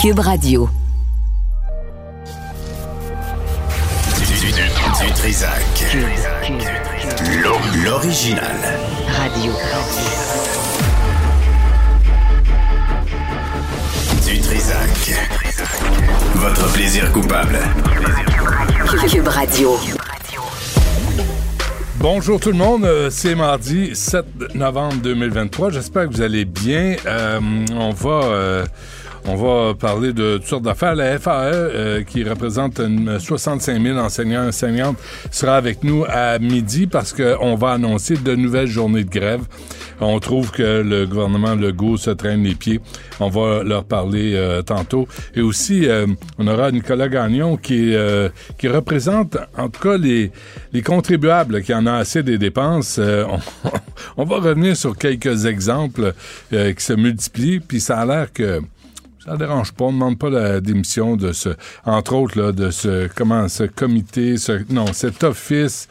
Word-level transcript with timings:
Cube 0.00 0.20
Radio. 0.20 0.66
Du, 4.16 5.06
du, 5.06 5.12
Trisac. 5.12 5.60
L'original. 7.84 8.40
Radio. 9.08 9.52
Du 14.26 14.40
Trisac. 14.40 15.28
Votre 16.36 16.72
plaisir 16.72 17.12
coupable. 17.12 17.58
Cube 19.06 19.28
Radio. 19.28 19.76
Bonjour 21.98 22.40
tout 22.40 22.52
le 22.52 22.56
monde, 22.56 22.86
euh, 22.86 23.10
c'est 23.10 23.34
mardi 23.34 23.94
7 23.94 24.54
novembre 24.54 24.94
2023. 25.02 25.68
J'espère 25.68 26.08
que 26.08 26.14
vous 26.14 26.22
allez 26.22 26.46
bien. 26.46 26.96
Euh, 27.04 27.38
on 27.76 27.90
va 27.90 28.24
euh, 28.24 28.64
on 29.26 29.36
va 29.36 29.74
parler 29.74 30.12
de 30.12 30.38
toutes 30.38 30.46
sortes 30.46 30.62
d'affaires. 30.62 30.94
La 30.94 31.18
FAE, 31.18 31.52
euh, 31.52 32.02
qui 32.02 32.24
représente 32.24 32.80
une 32.80 33.18
65 33.18 33.80
000 33.80 33.98
enseignants 33.98 34.44
et 34.44 34.48
enseignantes, 34.48 34.96
sera 35.30 35.56
avec 35.56 35.84
nous 35.84 36.04
à 36.08 36.38
midi 36.38 36.86
parce 36.86 37.12
qu'on 37.12 37.54
va 37.54 37.72
annoncer 37.72 38.14
de 38.14 38.34
nouvelles 38.34 38.66
journées 38.66 39.04
de 39.04 39.10
grève. 39.10 39.42
On 40.00 40.18
trouve 40.20 40.50
que 40.50 40.82
le 40.82 41.06
gouvernement 41.06 41.54
Legault 41.54 41.98
se 41.98 42.10
traîne 42.10 42.42
les 42.42 42.54
pieds. 42.54 42.80
On 43.20 43.28
va 43.28 43.62
leur 43.62 43.84
parler 43.84 44.32
euh, 44.34 44.62
tantôt. 44.62 45.06
Et 45.34 45.42
aussi, 45.42 45.86
euh, 45.86 46.06
on 46.38 46.46
aura 46.46 46.70
Nicolas 46.70 47.08
Gagnon 47.08 47.56
qui, 47.58 47.94
qui 48.58 48.68
représente, 48.68 49.36
en 49.56 49.68
tout 49.68 49.80
cas, 49.80 49.98
les, 49.98 50.32
les 50.72 50.82
contribuables 50.82 51.62
qui 51.62 51.74
en 51.74 51.86
ont 51.86 51.94
assez 51.94 52.22
des 52.22 52.38
dépenses. 52.38 52.98
On, 52.98 53.38
on, 54.16 54.24
va 54.24 54.36
revenir 54.36 54.76
sur 54.76 54.96
quelques 54.96 55.44
exemples 55.44 56.14
qui 56.50 56.84
se 56.84 56.94
multiplient. 56.94 57.60
Puis 57.60 57.80
ça 57.80 57.98
a 57.98 58.06
l'air 58.06 58.32
que 58.32 58.60
ça 59.24 59.36
dérange 59.36 59.72
pas. 59.72 59.84
On 59.84 59.92
ne 59.92 59.98
demande 59.98 60.18
pas 60.18 60.30
la 60.30 60.60
démission 60.60 61.16
de 61.16 61.32
ce, 61.32 61.50
entre 61.84 62.14
autres, 62.14 62.40
là, 62.40 62.52
de 62.52 62.70
ce, 62.70 63.08
comment, 63.14 63.48
ce 63.48 63.64
comité, 63.64 64.36
ce, 64.36 64.64
non, 64.72 64.92
cet 64.92 65.24
office, 65.24 65.88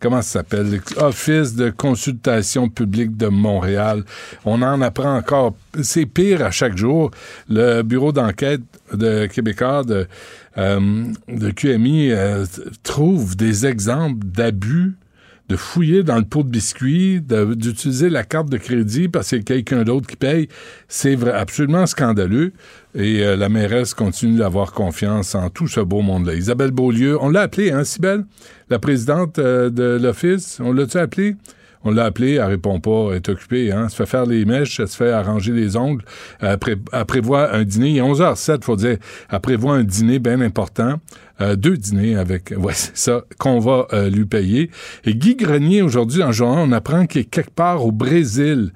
comment 0.00 0.22
ça 0.22 0.40
s'appelle? 0.40 0.80
Office 0.96 1.54
de 1.54 1.70
consultation 1.70 2.68
publique 2.68 3.16
de 3.16 3.28
Montréal. 3.28 4.04
On 4.44 4.62
en 4.62 4.80
apprend 4.80 5.16
encore. 5.16 5.54
C'est 5.82 6.06
pire 6.06 6.44
à 6.44 6.50
chaque 6.50 6.76
jour. 6.76 7.10
Le 7.48 7.82
bureau 7.82 8.12
d'enquête 8.12 8.62
de 8.92 9.26
Québécois 9.26 9.84
de, 9.84 10.06
euh, 10.56 11.04
de 11.28 11.50
QMI 11.50 12.10
euh, 12.10 12.44
trouve 12.82 13.36
des 13.36 13.66
exemples 13.66 14.24
d'abus 14.26 14.96
de 15.48 15.56
fouiller 15.56 16.02
dans 16.02 16.16
le 16.16 16.24
pot 16.24 16.42
de 16.42 16.48
biscuits, 16.48 17.20
d'utiliser 17.20 18.10
la 18.10 18.22
carte 18.22 18.50
de 18.50 18.58
crédit 18.58 19.08
parce 19.08 19.30
qu'il 19.30 19.38
y 19.38 19.40
a 19.40 19.44
quelqu'un 19.44 19.82
d'autre 19.82 20.06
qui 20.06 20.16
paye, 20.16 20.48
c'est 20.88 21.16
absolument 21.28 21.86
scandaleux. 21.86 22.52
Et 22.94 23.22
euh, 23.22 23.36
la 23.36 23.48
mairesse 23.48 23.94
continue 23.94 24.38
d'avoir 24.38 24.72
confiance 24.72 25.34
en 25.34 25.50
tout 25.50 25.68
ce 25.68 25.80
beau 25.80 26.02
monde-là. 26.02 26.34
Isabelle 26.34 26.70
Beaulieu, 26.70 27.16
on 27.20 27.30
l'a 27.30 27.42
appelée, 27.42 27.70
hein, 27.70 27.84
Sibelle? 27.84 28.24
La 28.70 28.78
présidente 28.78 29.38
euh, 29.38 29.70
de 29.70 29.98
l'Office, 30.02 30.58
on 30.62 30.72
l'a-tu 30.72 30.98
appelée? 30.98 31.36
On 31.84 31.92
l'a 31.92 32.04
appelée, 32.04 32.34
elle 32.34 32.44
répond 32.44 32.80
pas, 32.80 33.10
elle 33.10 33.16
est 33.16 33.28
occupée, 33.28 33.70
hein. 33.72 33.82
Elle 33.84 33.90
se 33.90 33.96
fait 33.96 34.06
faire 34.06 34.26
les 34.26 34.44
mèches, 34.44 34.80
elle 34.80 34.88
se 34.88 34.96
fait 34.96 35.12
arranger 35.12 35.52
les 35.52 35.76
ongles. 35.76 36.04
Elle, 36.40 36.58
prévoit 37.06 37.54
un 37.54 37.64
dîner, 37.64 37.90
il 37.90 37.96
est 37.98 38.02
11h07, 38.02 38.64
faut 38.64 38.76
dire. 38.76 38.98
Elle 39.30 39.40
prévoit 39.40 39.74
un 39.74 39.84
dîner 39.84 40.18
bien 40.18 40.40
important. 40.40 41.00
Euh, 41.40 41.54
deux 41.54 41.76
dîners 41.76 42.16
avec, 42.16 42.52
ouais, 42.56 42.72
c'est 42.74 42.96
ça, 42.96 43.22
qu'on 43.38 43.60
va 43.60 43.86
euh, 43.92 44.10
lui 44.10 44.24
payer. 44.24 44.70
Et 45.04 45.14
Guy 45.14 45.36
Grenier, 45.36 45.82
aujourd'hui, 45.82 46.22
en 46.22 46.32
journal, 46.32 46.66
on 46.68 46.72
apprend 46.72 47.06
qu'il 47.06 47.22
est 47.22 47.24
quelque 47.24 47.50
part 47.50 47.84
au 47.84 47.92
Brésil. 47.92 48.72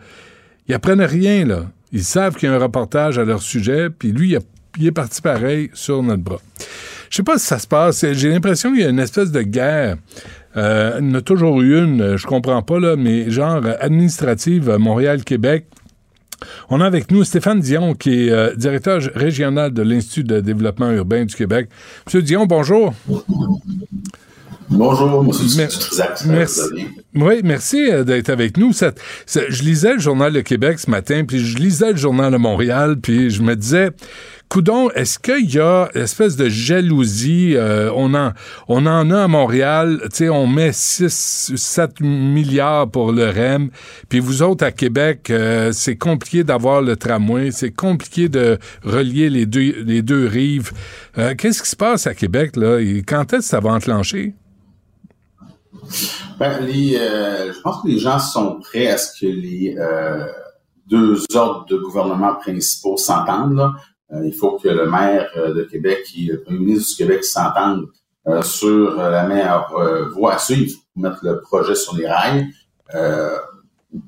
Ils 0.68 0.74
apprennent 0.74 1.02
rien, 1.02 1.44
là. 1.44 1.66
Ils 1.92 2.04
savent 2.04 2.36
qu'il 2.36 2.48
y 2.48 2.52
a 2.52 2.54
un 2.54 2.58
reportage 2.58 3.18
à 3.18 3.24
leur 3.24 3.42
sujet, 3.42 3.90
puis 3.90 4.12
lui, 4.12 4.36
il, 4.78 4.86
est 4.86 4.92
parti 4.92 5.20
pareil 5.20 5.70
sur 5.74 6.02
notre 6.02 6.22
bras. 6.22 6.40
Je 7.10 7.16
sais 7.16 7.22
pas 7.22 7.36
si 7.36 7.44
ça 7.44 7.58
se 7.58 7.66
passe. 7.66 8.06
J'ai 8.12 8.30
l'impression 8.30 8.72
qu'il 8.72 8.80
y 8.80 8.84
a 8.84 8.88
une 8.88 8.98
espèce 8.98 9.30
de 9.30 9.42
guerre. 9.42 9.96
Euh, 10.56 10.98
il 11.00 11.08
y 11.08 11.10
en 11.10 11.14
a 11.14 11.20
toujours 11.20 11.60
eu 11.62 11.78
une, 11.78 12.16
je 12.16 12.26
comprends 12.26 12.62
pas, 12.62 12.78
là, 12.78 12.96
mais 12.96 13.30
genre 13.30 13.62
administrative 13.80 14.76
Montréal-Québec. 14.78 15.66
On 16.68 16.80
a 16.80 16.86
avec 16.86 17.10
nous 17.10 17.24
Stéphane 17.24 17.60
Dion, 17.60 17.94
qui 17.94 18.26
est 18.26 18.30
euh, 18.30 18.54
directeur 18.54 19.00
régional 19.14 19.72
de 19.72 19.82
l'Institut 19.82 20.24
de 20.24 20.40
développement 20.40 20.90
urbain 20.90 21.24
du 21.24 21.34
Québec. 21.34 21.68
Monsieur 22.06 22.22
Dion, 22.22 22.46
bonjour. 22.46 22.94
Bonjour, 24.68 25.22
monsieur 25.22 25.66
Merci. 26.28 26.60
Oui, 27.14 27.40
merci 27.44 27.90
euh, 27.90 28.04
d'être 28.04 28.30
avec 28.30 28.56
nous. 28.56 28.72
je 28.72 29.62
lisais 29.62 29.94
le 29.94 29.98
Journal 29.98 30.32
de 30.32 30.40
Québec 30.40 30.78
ce 30.78 30.90
matin, 30.90 31.24
puis 31.26 31.38
je 31.44 31.58
lisais 31.58 31.92
le 31.92 31.98
Journal 31.98 32.32
de 32.32 32.38
Montréal, 32.38 32.96
puis 33.00 33.30
je 33.30 33.42
me 33.42 33.54
disais, 33.54 33.90
Coudon, 34.52 34.90
est-ce 34.90 35.18
qu'il 35.18 35.50
y 35.50 35.58
a 35.58 35.88
une 35.94 36.02
espèce 36.02 36.36
de 36.36 36.50
jalousie? 36.50 37.54
Euh, 37.56 37.90
on, 37.96 38.12
en, 38.12 38.32
on 38.68 38.84
en 38.84 39.10
a 39.10 39.22
à 39.22 39.26
Montréal, 39.26 39.98
tu 40.02 40.08
sais, 40.12 40.28
on 40.28 40.46
met 40.46 40.72
6, 40.74 41.54
7 41.56 42.00
milliards 42.02 42.90
pour 42.90 43.12
le 43.12 43.30
REM, 43.30 43.70
puis 44.10 44.20
vous 44.20 44.42
autres 44.42 44.62
à 44.66 44.70
Québec, 44.70 45.30
euh, 45.30 45.72
c'est 45.72 45.96
compliqué 45.96 46.44
d'avoir 46.44 46.82
le 46.82 46.96
tramway, 46.96 47.50
c'est 47.50 47.70
compliqué 47.70 48.28
de 48.28 48.58
relier 48.84 49.30
les 49.30 49.46
deux, 49.46 49.82
les 49.86 50.02
deux 50.02 50.26
rives. 50.26 50.72
Euh, 51.16 51.34
qu'est-ce 51.34 51.62
qui 51.62 51.70
se 51.70 51.76
passe 51.76 52.06
à 52.06 52.12
Québec, 52.12 52.56
là? 52.56 52.78
Quand 53.06 53.32
est-ce 53.32 53.38
que 53.38 53.44
ça 53.44 53.60
va 53.60 53.70
enclencher? 53.70 54.34
Ben, 56.38 56.58
je 56.60 57.60
pense 57.62 57.82
que 57.82 57.88
les 57.88 57.98
gens 57.98 58.18
sont 58.18 58.60
prêts 58.60 58.88
à 58.88 58.98
ce 58.98 59.18
que 59.18 59.26
les 59.26 59.78
deux 60.88 61.24
ordres 61.34 61.64
de 61.70 61.78
gouvernement 61.78 62.34
principaux 62.34 62.98
s'entendent. 62.98 63.72
Euh, 64.12 64.26
il 64.26 64.34
faut 64.34 64.58
que 64.58 64.68
le 64.68 64.90
maire 64.90 65.30
euh, 65.36 65.54
de 65.54 65.62
Québec 65.62 66.06
et 66.16 66.24
le 66.24 66.42
premier 66.42 66.58
ministre 66.58 66.90
du 66.90 66.96
Québec 66.96 67.24
s'entendent 67.24 67.88
euh, 68.28 68.42
sur 68.42 68.96
la 68.96 69.26
meilleure 69.26 69.74
voie 70.14 70.34
à 70.34 70.38
suivre 70.38 70.78
pour 70.92 71.02
mettre 71.02 71.18
le 71.22 71.40
projet 71.40 71.74
sur 71.74 71.96
les 71.96 72.08
rails. 72.08 72.46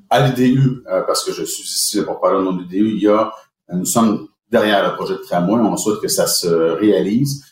à 0.09 0.27
l'IDU, 0.27 0.83
parce 1.07 1.23
que 1.23 1.31
je 1.31 1.43
suis 1.43 1.63
ici 1.63 2.01
pour 2.03 2.19
parler 2.19 2.43
de 2.43 2.61
l'IDU, 2.61 2.91
il 2.95 3.03
y 3.03 3.07
a, 3.07 3.31
nous 3.71 3.85
sommes 3.85 4.27
derrière 4.49 4.89
le 4.89 4.95
projet 4.95 5.15
de 5.15 5.19
tramway, 5.19 5.59
on 5.59 5.75
souhaite 5.75 5.99
que 5.99 6.07
ça 6.07 6.27
se 6.27 6.47
réalise, 6.47 7.43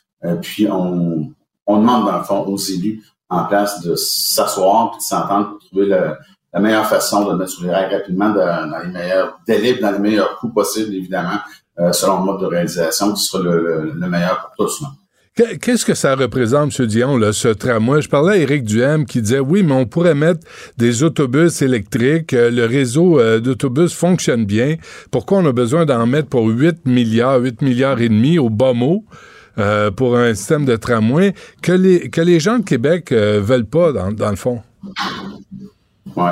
puis 0.41 0.67
on, 0.69 1.33
on 1.67 1.77
demande 1.79 2.05
dans 2.05 2.17
le 2.17 2.23
fond 2.23 2.45
aux 2.45 2.57
élus 2.57 3.03
en 3.29 3.45
place 3.45 3.81
de 3.81 3.95
s'asseoir 3.95 4.91
puis 4.91 4.99
de 4.99 5.03
s'entendre 5.03 5.49
pour 5.49 5.59
trouver 5.59 5.87
la 5.87 6.59
meilleure 6.59 6.87
façon 6.87 7.27
de 7.27 7.33
mettre 7.35 7.51
sur 7.51 7.63
les 7.63 7.71
rails 7.71 7.93
rapidement 7.93 8.29
dans, 8.29 8.79
les 8.83 8.91
meilleurs 8.91 9.39
délais, 9.45 9.75
dans 9.75 9.91
les 9.91 9.99
meilleurs 9.99 10.37
coûts 10.37 10.53
possibles, 10.53 10.93
évidemment, 10.93 11.39
selon 11.91 12.19
le 12.19 12.25
mode 12.25 12.41
de 12.41 12.45
réalisation 12.45 13.13
qui 13.13 13.23
sera 13.23 13.43
le, 13.43 13.93
meilleur 14.07 14.51
pour 14.55 14.67
tous. 14.67 14.83
Qu'est-ce 15.35 15.83
que 15.83 15.95
ça 15.95 16.15
représente, 16.15 16.79
M. 16.79 16.85
Dion, 16.85 17.17
là, 17.17 17.33
ce 17.33 17.47
tramway? 17.47 18.03
Je 18.03 18.09
parlais 18.09 18.33
à 18.33 18.37
Éric 18.37 18.65
Duhem 18.65 19.05
qui 19.05 19.19
disait 19.19 19.39
oui, 19.39 19.63
mais 19.63 19.73
on 19.73 19.87
pourrait 19.87 20.13
mettre 20.13 20.41
des 20.77 21.01
autobus 21.01 21.63
électriques. 21.63 22.33
Euh, 22.33 22.51
le 22.51 22.65
réseau 22.65 23.19
euh, 23.19 23.39
d'autobus 23.39 23.95
fonctionne 23.95 24.45
bien. 24.45 24.75
Pourquoi 25.09 25.39
on 25.39 25.45
a 25.47 25.51
besoin 25.51 25.85
d'en 25.85 26.05
mettre 26.05 26.29
pour 26.29 26.45
8 26.45 26.85
milliards, 26.85 27.39
8 27.39 27.63
milliards 27.63 27.99
et 27.99 28.09
demi 28.09 28.37
au 28.37 28.49
bas 28.49 28.73
mot? 28.73 29.03
pour 29.97 30.17
un 30.17 30.33
système 30.33 30.65
de 30.65 30.75
tramway 30.75 31.35
que 31.61 31.73
les, 31.73 32.09
que 32.09 32.21
les 32.21 32.39
gens 32.39 32.57
de 32.57 32.63
Québec 32.63 33.11
veulent 33.11 33.67
pas, 33.67 33.91
dans, 33.91 34.11
dans 34.11 34.31
le 34.31 34.35
fond? 34.35 34.63
Ouais. 36.15 36.31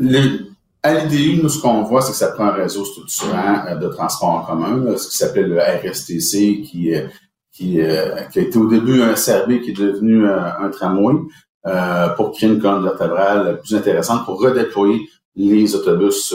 Les, 0.00 0.40
à 0.82 0.94
l'IDU, 0.94 1.42
nous, 1.42 1.48
ce 1.48 1.60
qu'on 1.60 1.82
voit, 1.82 2.02
c'est 2.02 2.12
que 2.12 2.18
ça 2.18 2.28
prend 2.28 2.44
un 2.44 2.52
réseau 2.52 2.84
structurant 2.84 3.66
euh, 3.68 3.74
de 3.76 3.88
transport 3.88 4.28
en 4.28 4.42
commun, 4.42 4.96
ce 4.96 5.08
qui 5.08 5.16
s'appelle 5.16 5.48
le 5.48 5.60
RSTC, 5.60 6.62
qui, 6.62 6.94
euh, 6.94 7.06
qui, 7.52 7.80
euh, 7.80 8.22
qui, 8.32 8.38
a 8.38 8.42
été 8.42 8.58
au 8.58 8.66
début 8.66 9.02
un 9.02 9.14
CRB 9.14 9.60
qui 9.62 9.70
est 9.70 9.78
devenu 9.78 10.28
un 10.28 10.68
tramway, 10.70 11.14
pour 12.16 12.30
créer 12.30 12.48
une 12.48 12.60
colonne 12.60 12.84
vertébrale 12.84 13.60
plus 13.60 13.74
intéressante, 13.74 14.24
pour 14.24 14.40
redéployer 14.40 15.08
les 15.34 15.74
autobus 15.74 16.34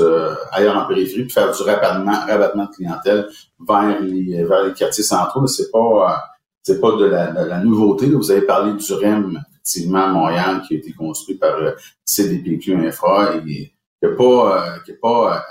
ailleurs 0.52 0.78
en 0.78 0.86
périphérie, 0.86 1.24
puis 1.24 1.32
faire 1.32 1.56
du 1.56 1.64
rabattement, 1.64 2.20
rabattement 2.28 2.66
de 2.66 2.72
clientèle 2.72 3.28
vers 3.66 4.02
les, 4.02 4.44
vers 4.44 4.66
les 4.66 4.74
quartiers 4.74 5.06
centraux. 5.06 5.48
C'est 5.48 5.72
pas 5.72 6.22
c'est 6.64 6.82
pas 6.82 6.98
de 6.98 7.06
la, 7.06 7.64
nouveauté. 7.64 8.08
Vous 8.08 8.30
avez 8.30 8.42
parlé 8.42 8.74
du 8.74 8.94
REM, 8.94 9.42
effectivement, 9.66 10.04
à 10.04 10.08
Montréal, 10.10 10.62
qui 10.68 10.76
a 10.76 10.78
été 10.78 10.92
construit 10.92 11.36
par 11.36 11.56
CDPQ 12.04 12.76
Infra 12.88 13.38
et 13.48 13.72
qui 14.02 14.10
n'a 14.10 14.16
pas, 14.16 14.78
euh, 14.88 14.94
pas 15.02 15.44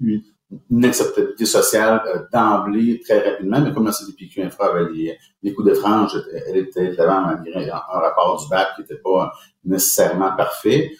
eu 0.00 0.16
euh, 0.16 0.56
une 0.70 0.84
acceptabilité 0.84 1.46
sociale 1.46 2.02
euh, 2.06 2.20
d'emblée 2.32 3.00
très 3.04 3.30
rapidement, 3.30 3.60
mais 3.60 3.72
comme 3.72 3.86
la 3.86 3.92
CDPQ 3.92 4.42
Infra 4.42 4.70
avait 4.70 4.90
les, 4.92 5.16
les 5.42 5.54
coups 5.54 5.68
de 5.68 5.74
frange, 5.74 6.20
elle 6.46 6.56
était 6.56 6.92
là 6.92 7.20
malgré 7.20 7.70
un 7.70 7.78
rapport 7.78 8.40
du 8.42 8.48
BAC 8.48 8.74
qui 8.74 8.80
n'était 8.82 9.00
pas 9.02 9.32
nécessairement 9.64 10.34
parfait. 10.36 10.92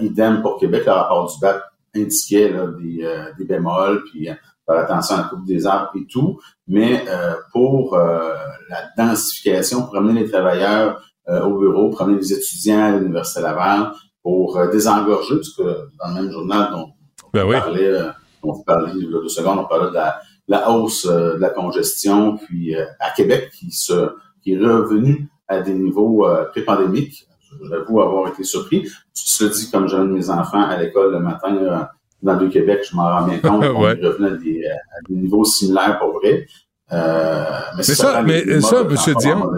idem 0.00 0.42
pour 0.42 0.58
Québec, 0.58 0.84
le 0.86 0.92
rapport 0.92 1.30
du 1.30 1.38
BAC 1.40 1.62
indiquait 1.94 2.50
là, 2.50 2.68
des, 2.68 3.32
des 3.38 3.44
bémols, 3.44 4.02
puis 4.04 4.24
faire 4.24 4.78
attention 4.78 5.16
à 5.16 5.18
la 5.18 5.24
coupe 5.28 5.44
des 5.44 5.66
arbres 5.66 5.92
et 5.94 6.06
tout, 6.06 6.40
mais 6.66 7.04
pour 7.52 7.96
la 7.96 8.82
densification, 8.96 9.82
pour 9.86 10.00
les 10.00 10.30
travailleurs 10.30 11.02
au 11.28 11.58
bureau, 11.58 11.90
pour 11.90 12.06
les 12.06 12.32
étudiants 12.32 12.84
à 12.84 12.90
l'Université 12.92 13.42
Laval, 13.42 13.92
pour 14.26 14.56
euh, 14.56 14.68
désengorger, 14.72 15.36
parce 15.36 15.50
que 15.50 15.62
dans 15.62 16.08
le 16.08 16.14
même 16.14 16.32
journal 16.32 16.72
dont 16.72 16.88
ben 17.32 17.46
on 17.46 17.52
parlait, 17.52 17.86
euh, 17.86 18.10
on 18.42 18.60
parlait 18.60 18.90
il 18.96 19.04
y 19.04 19.06
a 19.06 19.10
deux 19.20 19.28
secondes, 19.28 19.60
on 19.60 19.66
parlait 19.66 19.90
de 19.90 19.94
la, 19.94 20.18
la 20.48 20.68
hausse 20.68 21.06
de 21.06 21.38
la 21.38 21.50
congestion, 21.50 22.36
puis 22.36 22.74
à 22.74 23.12
Québec, 23.14 23.50
qui, 23.56 23.70
se, 23.70 24.16
qui 24.42 24.54
est 24.54 24.58
revenu 24.58 25.28
à 25.46 25.60
des 25.60 25.74
niveaux 25.74 26.26
pré-pandémiques. 26.50 27.28
J'avoue 27.70 28.00
avoir 28.00 28.26
été 28.26 28.42
surpris. 28.42 28.90
Tu 29.14 29.24
te 29.38 29.44
dis, 29.44 29.70
comme 29.70 29.86
j'avais 29.86 30.08
mes 30.08 30.28
enfants 30.28 30.62
à 30.62 30.76
l'école 30.76 31.12
le 31.12 31.20
matin 31.20 31.88
dans 32.20 32.34
le 32.34 32.48
Québec, 32.48 32.84
je 32.90 32.96
m'en 32.96 33.04
rends 33.04 33.28
bien 33.28 33.38
compte 33.44 33.62
qu'on 33.62 33.88
est 33.90 34.04
revenu 34.04 34.26
à 34.26 34.30
des, 34.30 34.66
à 34.66 35.08
des 35.08 35.14
niveaux 35.14 35.44
similaires 35.44 36.00
pour 36.00 36.14
vrai. 36.14 36.48
Euh, 36.92 37.44
mais, 37.76 37.82
ça, 37.82 38.22
mais 38.24 38.60
ça, 38.60 38.82
M. 38.82 39.14
Dion. 39.18 39.50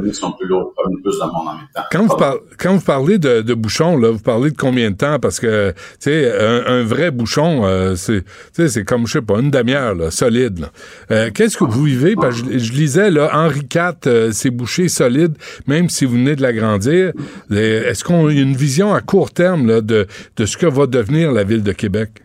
Quand 1.93 2.07
vous, 2.07 2.17
quand 2.59 2.75
vous 2.75 2.81
parlez 2.81 3.19
de, 3.19 3.43
de 3.43 3.55
bouchons, 3.55 3.99
là, 3.99 4.11
vous 4.11 4.19
parlez 4.19 4.51
de 4.51 4.57
combien 4.57 4.91
de 4.91 4.97
temps? 4.97 5.19
Parce 5.19 5.39
que, 5.39 5.73
tu 5.73 6.11
sais, 6.11 6.33
un, 6.67 6.83
vrai 6.85 7.11
bouchon, 7.11 7.67
euh, 7.67 7.97
c'est, 7.97 8.25
c'est 8.53 8.85
comme, 8.85 9.07
je 9.07 9.13
sais 9.13 9.23
pas, 9.23 9.41
une 9.41 9.51
demi-heure, 9.51 9.95
là, 9.95 10.11
solide. 10.11 10.71
Euh, 11.11 11.31
qu'est-ce 11.31 11.59
que 11.59 11.65
vous 11.65 11.83
vivez? 11.83 12.17
Parce 12.17 12.41
que 12.41 12.59
je, 12.59 12.73
lisais, 12.73 13.11
là, 13.11 13.29
Henri 13.35 13.61
IV, 13.61 13.93
euh, 14.07 14.31
c'est 14.33 14.51
bouché 14.51 14.89
solide, 14.89 15.37
même 15.67 15.91
si 15.91 16.07
vous 16.07 16.15
venez 16.15 16.35
de 16.35 16.41
l'agrandir. 16.41 17.13
Est-ce 17.51 18.05
qu'on 18.05 18.29
a 18.29 18.33
une 18.33 18.57
vision 18.57 18.95
à 18.95 19.03
court 19.03 19.33
terme, 19.33 19.67
là, 19.67 19.83
de, 19.83 20.07
de 20.37 20.47
ce 20.47 20.57
que 20.57 20.67
va 20.67 20.87
devenir 20.87 21.33
la 21.33 21.45
ville 21.45 21.63
de 21.63 21.73
Québec? 21.73 22.23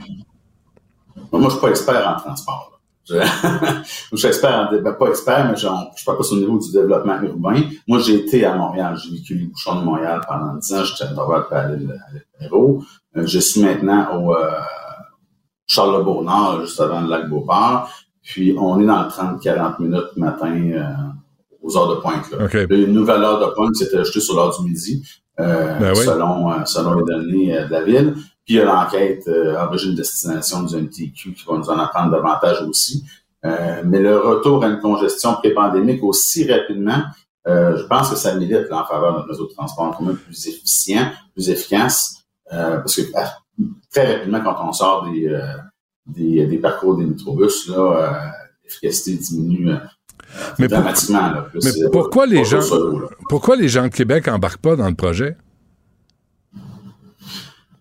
Moi, 1.33 1.41
je 1.43 1.49
suis 1.49 1.59
pas 1.59 1.69
expert 1.69 2.07
en 2.07 2.21
transport. 2.21 2.72
Je, 3.05 3.15
j'espère, 4.13 4.71
ben, 4.71 4.93
pas 4.93 5.07
expert, 5.07 5.49
mais 5.49 5.57
genre, 5.57 5.91
je 5.95 6.05
parle 6.05 6.17
pas 6.17 6.31
au 6.31 6.35
niveau 6.35 6.57
du 6.57 6.71
développement 6.71 7.21
urbain. 7.21 7.61
Moi, 7.87 7.99
j'ai 7.99 8.15
été 8.15 8.45
à 8.45 8.55
Montréal. 8.55 8.97
J'ai 8.97 9.11
vécu 9.11 9.35
les 9.35 9.45
bouchons 9.45 9.79
de 9.79 9.85
Montréal 9.85 10.21
pendant 10.27 10.55
10 10.55 10.73
ans. 10.73 10.83
J'étais 10.83 11.03
à 11.03 11.13
Dorval 11.13 11.43
à 11.51 11.67
l'île. 11.69 11.99
Euh, 12.41 13.25
je 13.25 13.39
suis 13.39 13.61
maintenant 13.61 14.07
au 14.17 14.35
euh, 14.35 14.51
Charles-le-Nord, 15.67 16.61
juste 16.61 16.79
avant 16.79 17.01
le 17.01 17.09
lac 17.09 17.29
Beauport. 17.29 17.89
Puis, 18.21 18.55
on 18.57 18.79
est 18.79 18.85
dans 18.85 19.03
le 19.03 19.09
30-40 19.09 19.81
minutes 19.81 20.15
matin 20.15 20.55
euh, 20.55 20.83
aux 21.61 21.77
heures 21.77 21.89
de 21.89 22.01
pointe. 22.01 22.31
Là. 22.31 22.45
Okay. 22.45 22.65
Une 22.69 22.93
nouvelle 22.93 23.21
heure 23.21 23.39
de 23.39 23.53
pointe 23.53 23.73
qui 23.73 23.83
s'était 23.83 23.97
ajoutée 23.97 24.21
sur 24.21 24.35
l'heure 24.35 24.57
du 24.57 24.65
midi, 24.65 25.05
euh, 25.41 25.77
ben 25.79 25.93
selon, 25.93 26.65
selon 26.65 26.95
les 26.95 27.03
données 27.03 27.65
de 27.65 27.71
la 27.71 27.83
ville. 27.83 28.15
Puis 28.45 28.55
il 28.55 28.57
y 28.57 28.59
a 28.59 28.65
l'enquête 28.65 29.27
euh, 29.27 29.55
origine-destination 29.55 30.63
du 30.63 30.75
MTQ 30.75 31.33
qui 31.33 31.45
va 31.47 31.57
nous 31.57 31.69
en 31.69 31.79
apprendre 31.79 32.11
davantage 32.11 32.61
aussi. 32.63 33.03
Euh, 33.45 33.81
mais 33.85 33.99
le 33.99 34.19
retour 34.19 34.63
à 34.63 34.67
une 34.67 34.79
congestion 34.79 35.33
pré-pandémique 35.35 36.03
aussi 36.03 36.49
rapidement, 36.51 37.03
euh, 37.47 37.77
je 37.77 37.83
pense 37.83 38.09
que 38.09 38.15
ça 38.15 38.35
milite 38.35 38.71
en 38.71 38.85
faveur 38.85 39.17
d'un 39.17 39.27
réseau 39.27 39.47
de 39.47 39.53
transport 39.53 39.85
en 39.85 39.91
commun 39.91 40.15
plus 40.15 40.47
efficient, 40.47 41.11
plus 41.33 41.49
efficace, 41.49 42.23
euh, 42.53 42.77
parce 42.77 42.95
que 42.95 43.01
ah, 43.15 43.37
très 43.91 44.15
rapidement, 44.15 44.41
quand 44.41 44.55
on 44.61 44.71
sort 44.71 45.09
des, 45.11 45.27
euh, 45.27 45.41
des, 46.05 46.45
des, 46.45 46.57
parcours 46.57 46.95
des 46.95 47.05
métrobus, 47.05 47.67
là, 47.67 48.33
l'efficacité 48.63 49.17
diminue 49.17 49.71
mais 50.57 50.67
dramatiquement. 50.67 51.31
Là, 51.31 51.47
mais 51.63 51.71
pourquoi 51.91 52.25
les 52.25 52.45
gens, 52.45 52.61
pourquoi 53.29 53.55
les 53.55 53.67
gens 53.67 53.83
de 53.83 53.89
Québec 53.89 54.27
embarquent 54.27 54.61
pas 54.61 54.75
dans 54.75 54.87
le 54.87 54.95
projet? 54.95 55.35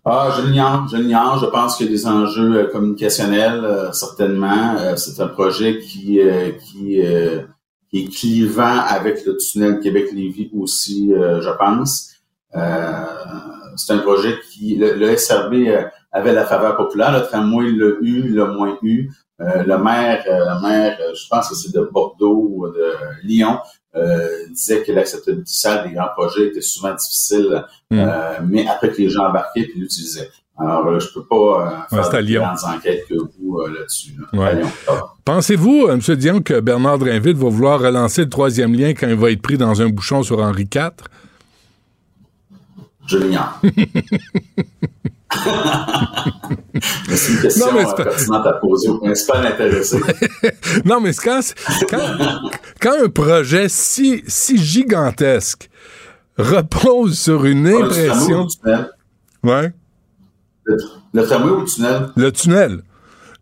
Ah, 0.05 0.35
je 0.35 0.41
l'ignore, 0.45 0.85
je 0.89 0.97
l'ignore. 0.97 1.39
Je 1.39 1.45
pense 1.45 1.81
a 1.81 1.85
des 1.85 2.05
enjeux 2.05 2.57
euh, 2.57 2.67
communicationnels, 2.67 3.63
euh, 3.63 3.91
certainement. 3.93 4.75
Euh, 4.77 4.97
c'est 4.97 5.21
un 5.21 5.27
projet 5.27 5.79
qui, 5.79 6.19
qui, 6.59 6.99
est 6.99 8.09
clivant 8.11 8.79
avec 8.79 9.25
le 9.25 9.37
tunnel 9.37 9.79
Québec-Lévis 9.79 10.51
aussi, 10.59 11.11
je 11.15 11.57
pense. 11.57 12.15
c'est 13.77 13.93
un 13.93 13.99
projet 13.99 14.39
qui, 14.49 14.75
le, 14.75 15.15
SRB 15.15 15.53
avait 16.11 16.33
la 16.33 16.43
faveur 16.43 16.75
populaire, 16.75 17.11
le 17.11 17.21
tramway 17.21 17.71
l'a 17.71 17.91
eu, 18.01 18.29
le 18.29 18.47
moins 18.51 18.77
eu. 18.81 19.11
le 19.37 19.77
maire, 19.77 20.23
le 20.27 20.67
maire, 20.67 20.97
je 21.13 21.27
pense 21.29 21.49
que 21.49 21.55
c'est 21.55 21.71
de 21.71 21.87
Bordeaux 21.93 22.49
ou 22.51 22.67
de 22.67 22.93
Lyon, 23.23 23.59
euh, 23.95 24.27
disait 24.49 24.83
que 24.83 24.91
l'acceptabilité 24.91 25.69
des 25.85 25.93
grands 25.93 26.09
projets 26.15 26.47
était 26.47 26.61
souvent 26.61 26.93
difficile, 26.93 27.63
hmm. 27.91 27.99
euh, 27.99 28.39
mais 28.47 28.67
après 28.67 28.91
que 28.91 28.97
les 28.97 29.09
gens 29.09 29.25
embarquaient 29.25 29.63
puis 29.63 29.79
l'utilisaient. 29.79 30.29
Alors, 30.57 30.87
euh, 30.87 30.99
je 30.99 31.07
peux 31.13 31.25
pas 31.25 31.87
euh, 31.91 32.09
faire 32.09 32.23
de 32.23 32.33
grandes 32.33 32.63
enquêtes 32.63 33.07
que 33.07 33.15
vous 33.15 33.65
là-dessus. 33.67 34.13
Pensez-vous, 35.25 35.87
M. 35.89 35.99
Dion, 35.99 36.41
que 36.41 36.59
Bernard 36.59 36.99
Drinville 36.99 37.35
va 37.35 37.49
vouloir 37.49 37.79
relancer 37.79 38.23
le 38.23 38.29
troisième 38.29 38.73
lien 38.73 38.93
quand 38.93 39.07
il 39.07 39.15
va 39.15 39.31
être 39.31 39.41
pris 39.41 39.57
dans 39.57 39.81
un 39.81 39.89
bouchon 39.89 40.21
sur 40.21 40.39
Henri 40.39 40.67
IV? 40.73 40.91
Je 43.07 43.17
l'ignore. 43.17 43.59
c'est 47.09 47.31
une 47.33 47.41
question 47.41 47.65
non, 47.67 47.73
mais 47.73 47.85
c'est 47.85 48.03
pertinente 48.03 48.47
à 48.47 48.53
poser 48.53 48.89
au 48.89 48.97
principal 48.97 49.45
intéressé. 49.45 49.99
non, 50.85 50.99
mais 51.01 51.13
quand, 51.13 51.41
quand, 51.89 52.17
quand, 52.81 53.03
un 53.03 53.09
projet 53.09 53.67
si, 53.69 54.23
si 54.27 54.57
gigantesque 54.57 55.69
repose 56.37 57.17
sur 57.17 57.45
une 57.45 57.67
impression... 57.67 58.47
Le 58.63 59.49
ouais. 59.49 59.73
Le, 60.65 60.77
le 61.13 61.23
tramway 61.25 61.51
ou 61.51 61.59
le 61.61 61.65
tunnel? 61.65 62.09
Le 62.15 62.31
tunnel. 62.31 62.81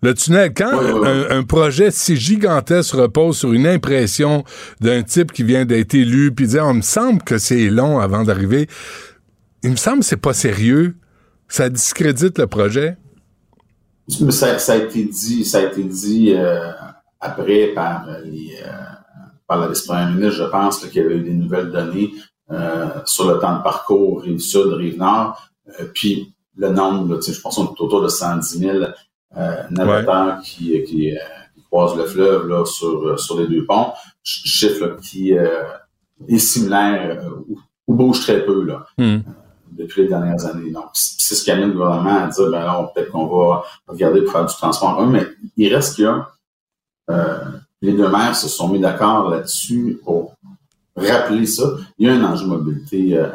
Le 0.03 0.15
tunnel, 0.15 0.51
quand 0.55 0.71
Un, 1.29 1.43
projet 1.43 1.91
si 1.91 2.15
gigantesque 2.15 2.95
repose 2.95 3.38
sur 3.38 3.53
une 3.53 3.67
impression 3.67 4.43
d'un 4.79 5.03
type 5.03 5.31
qui 5.31 5.43
vient 5.43 5.65
d'être 5.65 5.93
élu, 5.93 6.31
puis 6.33 6.47
dit, 6.47 6.59
on 6.59 6.73
me 6.73 6.81
semble 6.81 7.21
que 7.21 7.38
c'est 7.38 7.69
long 7.69 7.99
avant 7.99 8.23
d'arriver, 8.23 8.67
il 9.63 9.71
me 9.71 9.75
semble 9.75 9.99
que 9.99 10.05
c'est 10.05 10.17
pas 10.17 10.33
sérieux. 10.33 10.95
Ça 11.51 11.69
discrédite 11.69 12.39
le 12.39 12.48
projet? 12.48 12.95
Ça, 14.07 14.57
ça 14.57 14.71
a 14.71 14.75
été 14.77 15.03
dit, 15.03 15.44
ça 15.44 15.57
a 15.57 15.63
été 15.63 15.83
dit 15.83 16.33
euh, 16.33 16.71
après 17.19 17.74
par 17.75 18.06
les 18.24 18.56
euh, 18.65 18.71
par 19.48 19.59
la 19.59 19.68
vice-première 19.68 20.12
ministre, 20.12 20.45
je 20.45 20.50
pense 20.50 20.80
qu'il 20.80 21.01
y 21.01 21.06
avait 21.06 21.18
eu 21.18 21.24
des 21.24 21.33
nouvelles 21.33 21.69
données 21.69 22.12
euh, 22.51 22.88
sur 23.03 23.30
le 23.30 23.38
temps 23.39 23.57
de 23.57 23.63
parcours 23.63 24.21
Rive-Sud, 24.21 24.71
Rive-Nord, 24.71 25.51
puis 25.94 26.33
le 26.56 26.69
nombre, 26.69 27.19
je 27.21 27.42
pense 27.42 27.56
qu'on 27.57 27.65
est 27.65 27.81
autour 27.81 28.01
de 28.01 28.07
110 28.07 28.57
000 28.57 28.86
navigateurs 29.71 30.39
qui, 30.42 30.81
qui, 30.83 31.13
croisent 31.69 31.98
le 31.98 32.06
fleuve 32.06 32.48
là, 32.48 32.63
sur, 32.65 33.19
sur 33.19 33.38
les 33.39 33.48
deux 33.48 33.65
ponts, 33.65 33.92
chiffre 34.24 34.98
qui 35.01 35.31
est 35.31 36.38
similaire 36.38 37.25
ou, 37.88 37.94
bouge 37.94 38.21
très 38.21 38.45
peu. 38.45 38.63
Là. 38.63 38.86
Hmm 38.98 39.19
depuis 39.71 40.03
les 40.03 40.07
dernières 40.09 40.45
années. 40.45 40.71
Donc, 40.71 40.85
c'est 40.94 41.35
ce 41.35 41.44
qui 41.44 41.51
amène 41.51 41.69
le 41.69 41.73
gouvernement 41.73 42.23
à 42.23 42.27
dire, 42.27 42.51
ben 42.51 42.59
là, 42.59 42.91
peut-être 42.94 43.12
qu'on 43.12 43.25
va 43.25 43.63
regarder 43.88 44.21
pour 44.21 44.33
faire 44.33 44.45
du 44.45 44.53
transport 44.53 45.06
mais 45.07 45.25
il 45.57 45.73
reste 45.73 45.97
que 45.97 46.21
euh, 47.09 47.38
les 47.81 47.94
deux 47.94 48.09
maires 48.09 48.35
se 48.35 48.48
sont 48.48 48.69
mis 48.69 48.79
d'accord 48.79 49.29
là-dessus 49.29 50.00
pour 50.03 50.36
rappeler 50.95 51.45
ça. 51.45 51.63
Il 51.98 52.07
y 52.07 52.10
a 52.10 52.13
un 52.13 52.24
enjeu 52.24 52.45
de 52.45 52.50
mobilité 52.50 53.17
euh, 53.17 53.29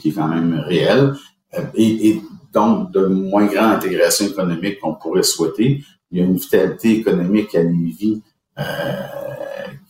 qui 0.00 0.08
est 0.08 0.12
quand 0.12 0.28
même 0.28 0.54
réel 0.66 1.14
euh, 1.54 1.62
et, 1.74 2.20
donc 2.52 2.92
de 2.92 3.04
moins 3.06 3.46
grande 3.46 3.72
intégration 3.72 4.26
économique 4.26 4.80
qu'on 4.80 4.94
pourrait 4.94 5.22
souhaiter. 5.22 5.84
Il 6.10 6.18
y 6.18 6.22
a 6.22 6.24
une 6.24 6.36
vitalité 6.36 6.98
économique 6.98 7.54
à 7.54 7.62
Lévis 7.62 8.22
euh, 8.58 8.62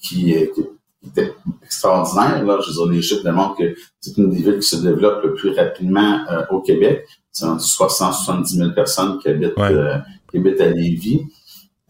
qui, 0.02 0.34
qui 0.54 0.66
était 1.06 1.34
extraordinaire. 1.68 2.42
Là. 2.44 2.58
Je 2.62 2.68
veux 2.68 2.86
dire, 2.86 2.92
les 2.92 3.02
chiffres 3.02 3.24
démontrent 3.24 3.56
que 3.56 3.74
c'est 4.00 4.16
une 4.16 4.30
des 4.30 4.42
villes 4.42 4.58
qui 4.58 4.68
se 4.68 4.76
développe 4.76 5.22
le 5.22 5.34
plus 5.34 5.50
rapidement 5.50 6.20
euh, 6.30 6.44
au 6.50 6.60
Québec. 6.60 7.06
C'est 7.30 7.46
670 7.46 8.56
000 8.56 8.70
personnes 8.72 9.18
qui 9.18 9.28
habitent, 9.28 9.58
euh, 9.58 9.98
qui 10.30 10.38
habitent 10.38 10.60
à 10.60 10.70
Lévis. 10.70 11.22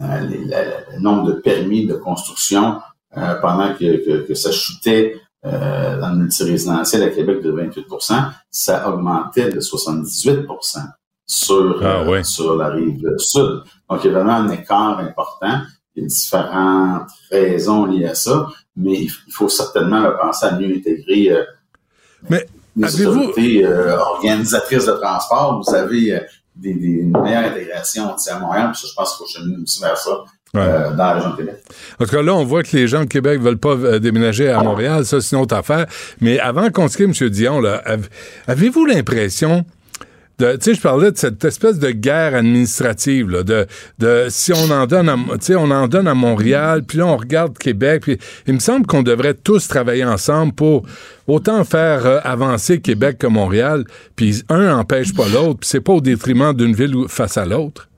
Euh, 0.00 0.20
le 0.20 1.00
nombre 1.00 1.28
de 1.28 1.32
permis 1.32 1.86
de 1.86 1.94
construction 1.94 2.80
pendant 3.40 3.74
que, 3.74 4.26
que, 4.26 4.34
ça 4.34 4.52
chutait 4.52 5.16
dans 5.42 6.10
le 6.12 6.16
multirésidentiel 6.16 7.02
à 7.02 7.08
Québec 7.08 7.42
de 7.42 7.50
28% 7.50 8.14
ça 8.50 8.88
augmentait 8.88 9.50
de 9.50 9.60
78 9.60 10.46
sur, 11.26 11.82
ah, 11.82 12.22
sur 12.22 12.56
la 12.56 12.68
rive 12.68 13.02
sud. 13.18 13.62
Donc, 13.90 14.04
il 14.04 14.06
y 14.06 14.10
a 14.10 14.12
vraiment 14.12 14.34
un 14.34 14.48
écart 14.50 14.98
important. 14.98 15.62
Il 15.98 16.02
y 16.02 16.04
a 16.04 16.08
différentes 16.08 17.08
raisons 17.30 17.86
liées 17.86 18.06
à 18.06 18.14
ça 18.14 18.46
mais 18.78 19.02
il 19.02 19.32
faut 19.32 19.48
certainement 19.48 20.10
penser 20.20 20.46
à 20.46 20.52
mieux 20.52 20.76
intégrer 20.76 21.32
euh, 21.32 21.44
mais 22.30 22.46
les 22.76 23.06
autorités 23.06 23.66
euh, 23.66 23.96
organisatrices 23.98 24.86
de 24.86 24.92
transport. 24.92 25.62
Vous 25.66 25.74
avez 25.74 26.14
euh, 26.14 26.20
des, 26.54 26.74
des, 26.74 26.86
une 26.86 27.20
meilleure 27.20 27.50
intégration 27.50 28.08
à 28.08 28.38
Montréal, 28.38 28.70
puis 28.72 28.82
ça, 28.82 28.88
je 28.88 28.94
pense 28.94 29.16
qu'il 29.16 29.26
faut 29.26 29.32
cheminer 29.32 29.62
aussi 29.62 29.80
vers 29.80 29.96
ça. 29.96 30.10
dans 30.54 30.96
la 30.96 31.14
région 31.14 31.30
de 31.30 31.36
Québec. 31.36 31.56
En 32.00 32.04
tout 32.04 32.10
cas, 32.10 32.22
là, 32.22 32.34
on 32.34 32.44
voit 32.44 32.62
que 32.62 32.76
les 32.76 32.86
gens 32.86 33.00
de 33.00 33.08
Québec 33.08 33.40
veulent 33.40 33.58
pas 33.58 33.98
déménager 33.98 34.48
à 34.48 34.62
Montréal. 34.62 35.04
Ça, 35.04 35.20
c'est 35.20 35.34
une 35.36 35.42
autre 35.42 35.56
affaire. 35.56 35.86
Mais 36.20 36.38
avant 36.38 36.70
qu'on 36.70 36.88
se 36.88 36.96
quitte, 36.96 37.20
M. 37.20 37.28
Dion, 37.30 37.62
avez-vous 38.46 38.84
l'impression 38.86 39.64
tu 40.38 40.44
sais, 40.60 40.74
je 40.74 40.80
parlais 40.80 41.10
de 41.10 41.16
cette 41.16 41.44
espèce 41.44 41.78
de 41.80 41.90
guerre 41.90 42.34
administrative, 42.34 43.26
de, 43.28 44.26
si 44.28 44.52
on 44.52 44.70
en 44.70 44.86
donne 44.86 45.08
à, 45.08 45.16
on 45.16 45.70
en 45.70 45.88
donne 45.88 46.06
à 46.06 46.14
Montréal, 46.14 46.84
puis 46.84 46.98
là, 46.98 47.06
on 47.06 47.16
regarde 47.16 47.58
Québec, 47.58 48.02
puis 48.02 48.18
il 48.46 48.54
me 48.54 48.60
semble 48.60 48.86
qu'on 48.86 49.02
devrait 49.02 49.34
tous 49.34 49.66
travailler 49.66 50.04
ensemble 50.04 50.52
pour 50.52 50.84
autant 51.26 51.64
faire 51.64 52.06
euh, 52.06 52.20
avancer 52.22 52.80
Québec 52.80 53.18
que 53.18 53.26
Montréal, 53.26 53.84
puis 54.14 54.42
un 54.48 54.68
n'empêche 54.68 55.12
pas 55.12 55.28
l'autre, 55.28 55.60
puis 55.60 55.68
c'est 55.68 55.80
pas 55.80 55.94
au 55.94 56.00
détriment 56.00 56.54
d'une 56.54 56.74
ville 56.74 56.94
face 57.08 57.36
à 57.36 57.44
l'autre. 57.44 57.88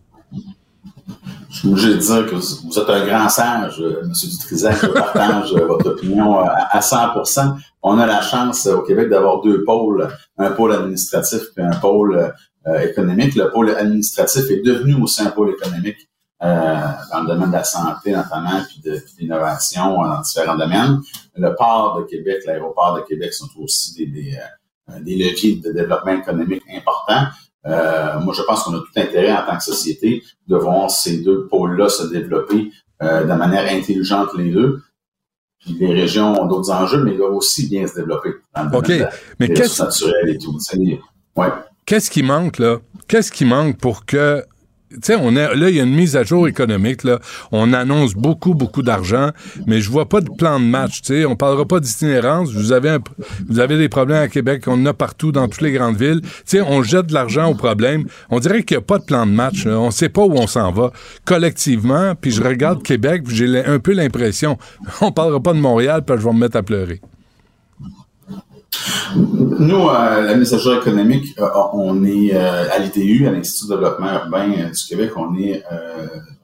Je 1.51 1.57
suis 1.57 1.69
obligé 1.69 1.95
de 1.95 1.99
dire 1.99 2.27
que 2.27 2.37
vous 2.37 2.79
êtes 2.79 2.89
un 2.89 3.07
grand 3.07 3.29
sage, 3.29 3.81
euh, 3.81 4.03
M. 4.03 4.13
Dutrisac, 4.13 4.77
je 4.81 4.87
partage 4.87 5.53
euh, 5.53 5.67
votre 5.67 5.91
opinion 5.91 6.39
à, 6.39 6.79
100% 6.79 7.57
On 7.83 7.99
a 7.99 8.07
la 8.07 8.21
chance 8.21 8.67
au 8.67 8.83
Québec 8.83 9.09
d'avoir 9.09 9.41
deux 9.41 9.65
pôles, 9.65 10.09
un 10.39 10.51
pôle 10.53 10.73
administratif 10.73 11.41
et 11.57 11.63
un 11.63 11.75
pôle 11.77 12.33
économique. 12.83 13.35
Le 13.35 13.51
pôle 13.51 13.71
administratif 13.71 14.49
est 14.51 14.63
devenu 14.63 14.95
aussi 15.03 15.23
un 15.23 15.31
pôle 15.31 15.51
économique 15.51 16.09
dans 16.41 17.23
le 17.23 17.27
domaine 17.27 17.49
de 17.49 17.55
la 17.55 17.65
santé 17.65 18.13
notamment, 18.13 18.61
puis 18.69 18.81
de, 18.85 18.99
l'innovation 19.19 20.03
dans 20.03 20.21
différents 20.21 20.57
domaines. 20.57 21.01
Le 21.37 21.55
port 21.57 21.99
de 21.99 22.05
Québec, 22.05 22.43
l'aéroport 22.47 22.95
de 22.97 23.01
Québec 23.01 23.33
sont 23.33 23.49
aussi 23.59 23.95
des, 23.95 24.07
des, 24.07 24.39
des 25.01 25.17
leviers 25.17 25.57
de 25.57 25.73
développement 25.73 26.13
économique 26.13 26.63
importants. 26.73 27.27
Euh, 27.67 28.19
moi, 28.21 28.35
je 28.37 28.43
pense 28.43 28.65
qu'on 28.65 28.75
a 28.75 28.79
tout 28.79 28.87
intérêt 28.97 29.33
en 29.33 29.45
tant 29.47 29.57
que 29.57 29.63
société 29.63 30.23
de 30.49 30.57
voir 30.57 30.91
ces 30.91 31.19
deux 31.19 31.47
pôles-là 31.49 31.89
se 31.89 32.07
développer 32.07 32.71
euh, 33.03 33.25
de 33.25 33.33
manière 33.35 33.71
intelligente 33.71 34.31
les 34.37 34.51
deux. 34.51 34.83
Puis 35.59 35.77
les 35.79 35.93
régions 35.93 36.41
ont 36.41 36.47
d'autres 36.47 36.71
enjeux, 36.71 37.05
mais 37.05 37.15
doivent 37.15 37.35
aussi 37.35 37.69
bien 37.69 37.87
se 37.87 37.95
développer 37.97 38.31
dans 38.55 38.65
le 38.65 38.77
OK. 38.77 38.93
mais. 39.39 39.49
Ouais. 41.37 41.49
Qu'est-ce 41.85 42.11
qui 42.11 42.23
manque 42.23 42.59
là? 42.59 42.79
Qu'est-ce 43.09 43.31
qui 43.31 43.45
manque 43.45 43.79
pour 43.79 44.07
que 44.07 44.43
sais, 45.03 45.15
on 45.15 45.37
est, 45.37 45.55
là, 45.55 45.71
il 45.71 45.77
y 45.77 45.81
a 45.81 45.85
une 45.85 45.95
mise 45.95 46.17
à 46.17 46.25
jour 46.25 46.49
économique, 46.49 47.05
là. 47.05 47.21
On 47.53 47.73
annonce 47.73 48.15
beaucoup, 48.15 48.55
beaucoup 48.55 48.83
d'argent, 48.83 49.31
mais 49.67 49.81
je 49.81 49.91
vois 49.91 50.09
pas 50.09 50.21
de 50.21 50.31
plan 50.31 50.59
de 50.59 50.65
match, 50.65 51.01
sais. 51.03 51.25
On 51.25 51.37
parlera 51.37 51.65
pas 51.65 51.81
d'itinérance. 51.81 52.53
Vous 52.53 52.73
avez 52.73 52.99
vous 53.49 53.61
avez 53.61 53.79
des 53.79 53.89
problèmes 53.89 54.23
à 54.23 54.29
Québec, 54.29 54.65
on 54.67 54.73
en 54.73 54.87
a 54.87 54.95
partout 54.95 55.33
dans 55.33 55.49
toutes 55.49 55.63
les 55.63 55.73
grandes 55.73 55.97
villes. 55.97 56.21
Sais, 56.45 56.61
on 56.61 56.83
jette 56.83 57.07
de 57.07 57.15
l'argent 57.15 57.51
au 57.51 57.55
problème. 57.55 58.05
On 58.31 58.41
dirait 58.41 58.63
qu'il 58.63 58.77
y 58.77 58.79
a 58.79 58.83
pas 58.83 58.99
de 58.99 59.05
plan 59.05 59.27
de 59.27 59.33
match, 59.33 59.65
là. 59.65 59.79
On 59.79 59.91
sait 59.91 60.09
pas 60.09 60.23
où 60.23 60.33
on 60.33 60.47
s'en 60.47 60.73
va. 60.73 60.93
Collectivement, 61.25 62.15
puis 62.21 62.31
je 62.31 62.43
regarde 62.43 62.83
Québec, 62.83 63.23
j'ai 63.29 63.65
un 63.65 63.79
peu 63.79 63.93
l'impression, 63.93 64.59
on 65.01 65.13
parlera 65.13 65.41
pas 65.41 65.53
de 65.53 65.61
Montréal, 65.61 66.03
puis 66.07 66.17
je 66.19 66.25
vais 66.25 66.33
me 66.33 66.39
mettre 66.41 66.57
à 66.57 66.63
pleurer. 66.63 67.01
Nous, 69.17 69.89
à 69.89 70.21
la 70.21 70.35
messagerie 70.37 70.79
économique, 70.79 71.35
euh, 71.39 71.49
on 71.73 72.05
est 72.05 72.35
euh, 72.35 72.71
à 72.71 72.79
l'ITU, 72.79 73.27
à 73.27 73.33
l'Institut 73.33 73.69
de 73.69 73.77
développement 73.77 74.13
urbain 74.13 74.53
euh, 74.53 74.71
du 74.71 74.85
Québec, 74.89 75.13
on 75.17 75.37
est 75.37 75.63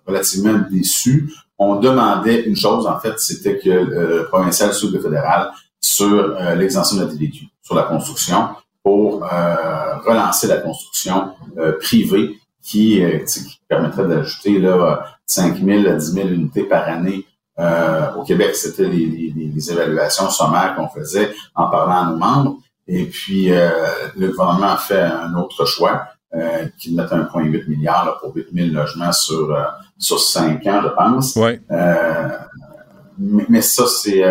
relativement 0.06 0.58
déçus. 0.70 1.32
On 1.58 1.76
demandait 1.76 2.42
une 2.42 2.56
chose, 2.56 2.86
en 2.86 2.98
fait, 3.00 3.18
c'était 3.18 3.58
que 3.58 3.70
le 3.70 4.26
provincial 4.26 4.72
sur 4.72 4.90
le 4.90 5.00
fédéral 5.00 5.50
sur 5.80 6.36
l'exemption 6.56 6.96
de 6.96 7.04
la 7.04 7.10
TVQ, 7.10 7.46
sur 7.62 7.74
la 7.74 7.82
construction, 7.84 8.48
pour 8.82 9.20
relancer 9.20 10.48
la 10.48 10.58
construction 10.58 11.32
privée 11.80 12.34
qui, 12.62 13.02
permettrait 13.68 14.06
d'ajouter 14.06 14.62
5 15.26 15.64
000 15.64 15.86
à 15.88 15.92
10 15.94 16.12
000 16.12 16.28
unités 16.28 16.64
par 16.64 16.86
année 16.88 17.24
euh, 17.58 18.14
au 18.14 18.22
Québec, 18.24 18.54
c'était 18.54 18.88
les, 18.88 19.32
les, 19.34 19.72
évaluations 19.72 20.28
sommaires 20.30 20.74
qu'on 20.76 20.88
faisait 20.88 21.32
en 21.54 21.68
parlant 21.68 22.06
à 22.06 22.10
nos 22.10 22.16
membres. 22.16 22.58
Et 22.86 23.06
puis, 23.06 23.50
euh, 23.50 23.70
le 24.16 24.28
gouvernement 24.28 24.72
a 24.72 24.76
fait 24.76 25.00
un 25.00 25.34
autre 25.34 25.64
choix, 25.64 26.06
euh, 26.34 26.66
qui 26.78 26.94
met 26.94 27.04
1,8 27.04 27.68
milliard 27.68 28.18
pour 28.20 28.34
8 28.34 28.48
000 28.52 28.68
logements 28.70 29.12
sur, 29.12 29.52
euh, 29.52 29.62
sur 29.96 30.20
5 30.20 30.66
ans, 30.66 30.82
je 30.82 30.88
pense. 30.88 31.38
Euh, 31.70 32.28
mais, 33.18 33.62
ça, 33.62 33.86
c'est 33.86 34.22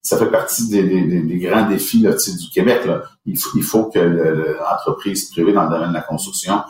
ça 0.00 0.16
fait 0.16 0.30
partie 0.30 0.70
des, 0.70 0.82
des, 0.82 1.20
des 1.20 1.38
grands 1.38 1.68
défis 1.68 2.00
là, 2.00 2.12
du 2.12 2.48
Québec. 2.54 2.86
Là. 2.86 3.02
Il, 3.26 3.36
faut, 3.36 3.50
il 3.56 3.62
faut 3.62 3.84
que 3.86 3.98
l'entreprise 3.98 5.28
privée 5.30 5.52
dans 5.52 5.64
le 5.64 5.70
domaine 5.70 5.90
de 5.90 5.94
la 5.94 6.00
construction 6.00 6.62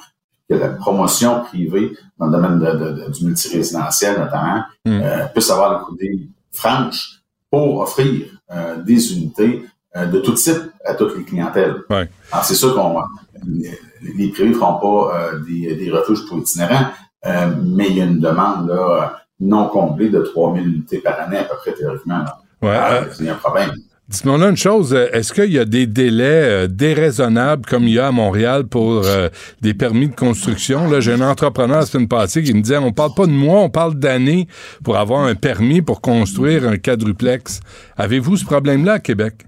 que 0.50 0.56
la 0.56 0.68
promotion 0.70 1.42
privée 1.44 1.96
dans 2.18 2.26
le 2.26 2.32
domaine 2.32 2.58
de, 2.58 3.10
du 3.10 3.24
multirésidentiel 3.24 4.18
notamment 4.18 4.64
hmm. 4.84 5.00
euh, 5.02 5.26
puisse 5.26 5.48
avoir 5.50 5.78
le 5.78 5.84
côté 5.84 6.28
franche 6.50 7.20
pour 7.50 7.80
offrir 7.80 8.26
euh, 8.50 8.82
des 8.82 9.14
unités 9.14 9.64
euh, 9.96 10.06
de 10.06 10.18
tout 10.18 10.32
type 10.32 10.72
à 10.84 10.94
toutes 10.94 11.16
les 11.16 11.22
clientèles. 11.22 11.76
Ouais. 11.88 12.08
Alors 12.32 12.44
c'est 12.44 12.56
sûr 12.56 12.74
qu'on 12.74 13.00
les, 13.46 14.28
privés 14.28 14.48
ne 14.48 14.54
feront 14.54 14.74
pas 14.74 15.30
des, 15.46 15.76
des, 15.76 15.90
refuges 15.90 16.26
pour 16.26 16.38
itinérants, 16.38 16.88
mais 17.24 17.86
il 17.88 17.96
y 17.96 18.00
a 18.00 18.04
une 18.04 18.18
demande 18.18 18.68
là, 18.68 19.20
non 19.38 19.68
comblée 19.68 20.10
de 20.10 20.20
3000 20.20 20.66
unités 20.66 20.98
par 20.98 21.20
année 21.20 21.38
à 21.38 21.44
peu 21.44 21.56
près 21.56 21.72
théoriquement. 21.72 22.24
Ouais, 22.60 22.76
ah, 22.76 23.02
il 23.18 23.26
y 23.26 23.28
a 23.28 23.34
un 23.34 23.36
problème. 23.36 23.70
Dis-moi 24.10 24.38
là 24.38 24.48
une 24.48 24.56
chose, 24.56 24.92
euh, 24.92 25.08
est-ce 25.12 25.32
qu'il 25.32 25.52
y 25.52 25.58
a 25.60 25.64
des 25.64 25.86
délais 25.86 26.64
euh, 26.64 26.66
déraisonnables 26.66 27.64
comme 27.64 27.84
il 27.84 27.94
y 27.94 27.98
a 28.00 28.08
à 28.08 28.10
Montréal 28.10 28.66
pour 28.66 29.02
euh, 29.04 29.28
des 29.60 29.72
permis 29.72 30.08
de 30.08 30.16
construction? 30.16 30.90
Là, 30.90 30.98
j'ai 30.98 31.12
un 31.12 31.20
entrepreneur, 31.20 31.84
c'est 31.84 31.96
une 31.96 32.08
partie 32.08 32.42
qui 32.42 32.52
me 32.52 32.60
disait, 32.60 32.78
on 32.78 32.90
parle 32.90 33.14
pas 33.14 33.26
de 33.26 33.30
mois, 33.30 33.60
on 33.60 33.70
parle 33.70 33.94
d'années 33.94 34.48
pour 34.82 34.96
avoir 34.96 35.20
un 35.20 35.36
permis 35.36 35.80
pour 35.80 36.00
construire 36.00 36.66
un 36.66 36.76
quadruplex. 36.76 37.60
Avez-vous 37.96 38.38
ce 38.38 38.44
problème-là 38.44 38.94
à 38.94 38.98
Québec? 38.98 39.46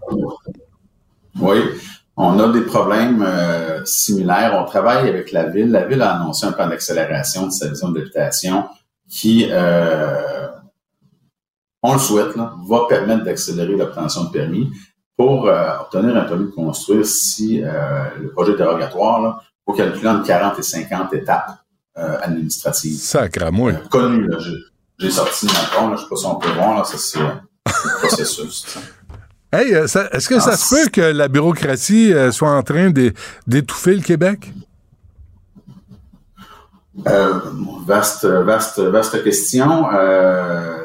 Oui, 1.41 1.59
on 2.17 2.39
a 2.39 2.53
des 2.53 2.61
problèmes 2.61 3.27
similaires. 3.85 4.57
On 4.63 4.65
travaille 4.65 5.09
avec 5.09 5.33
la 5.33 5.49
Ville. 5.49 5.73
La 5.73 5.87
Ville 5.87 6.03
a 6.03 6.15
annoncé 6.15 6.47
un 6.47 6.53
plan 6.53 6.69
d'accélération 6.69 7.49
de 7.49 7.53
sa 7.53 7.69
vision 7.69 7.91
d'habitation 7.91 8.67
qui 9.09 9.49
on 11.83 11.95
le 11.95 11.99
souhaite, 11.99 12.37
là, 12.37 12.55
va 12.69 12.87
permettre 12.89 13.25
d'accélérer 13.25 13.77
l'obtention 13.77 14.25
de 14.25 14.31
permis 14.31 14.71
pour 15.17 15.47
euh, 15.47 15.79
obtenir 15.81 16.17
un 16.17 16.23
permis 16.23 16.47
de 16.47 16.51
construire 16.51 17.05
si 17.05 17.63
euh, 17.63 18.05
le 18.21 18.31
projet 18.31 18.57
dérogatoire 18.57 19.21
là, 19.21 19.41
faut 19.65 19.73
calculer 19.73 20.09
entre 20.09 20.27
40 20.27 20.59
et 20.59 20.63
50 20.63 21.15
étapes 21.15 21.51
euh, 21.99 22.17
administratives. 22.23 22.99
Sacre 22.99 23.45
à 23.45 23.51
moi. 23.51 23.73
connu, 23.91 24.27
là. 24.27 24.39
J'ai 24.99 25.11
sorti 25.11 25.47
ma 25.47 25.91
là, 25.91 25.97
je 25.97 26.03
sais 26.03 26.09
pas 26.09 26.17
si 26.17 26.27
on 26.27 26.37
peut 26.37 26.51
voir, 26.53 26.77
là, 26.77 26.85
ça 26.85 26.97
c'est 26.97 27.19
le 27.19 27.99
processus. 27.99 28.79
Hey, 29.55 29.71
est-ce 29.71 30.29
que 30.31 30.41
ça 30.41 30.57
se 30.57 30.75
peut 30.75 30.91
que 30.91 31.03
la 31.03 31.29
bureaucratie 31.29 32.11
soit 32.31 32.57
en 32.57 32.63
train 32.63 32.91
d'étouffer 33.47 33.97
le 33.97 34.01
Québec? 34.01 34.51
vaste, 37.87 38.25
vaste, 38.25 38.81
vaste 38.81 39.23
question. 39.23 39.89
Euh, 39.93 40.82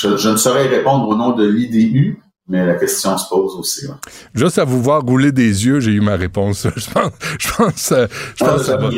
je, 0.00 0.28
ne 0.28 0.36
saurais 0.36 0.68
répondre 0.68 1.08
au 1.08 1.16
nom 1.16 1.32
de 1.32 1.46
l'IDU, 1.46 2.20
mais 2.48 2.64
la 2.64 2.74
question 2.76 3.18
se 3.18 3.28
pose 3.28 3.56
aussi. 3.56 3.86
Juste 4.34 4.58
à 4.58 4.64
vous 4.64 4.82
voir 4.82 5.02
rouler 5.02 5.32
des 5.32 5.66
yeux, 5.66 5.80
j'ai 5.80 5.90
eu 5.90 6.00
ma 6.00 6.16
réponse. 6.16 6.66
Je 6.76 6.90
pense, 6.90 7.12
je 7.38 7.52
pense, 7.52 7.92
euh, 7.92 8.06
je 8.36 8.44
pense 8.44 8.60
ah, 8.60 8.64
ça 8.64 8.76
va. 8.76 8.88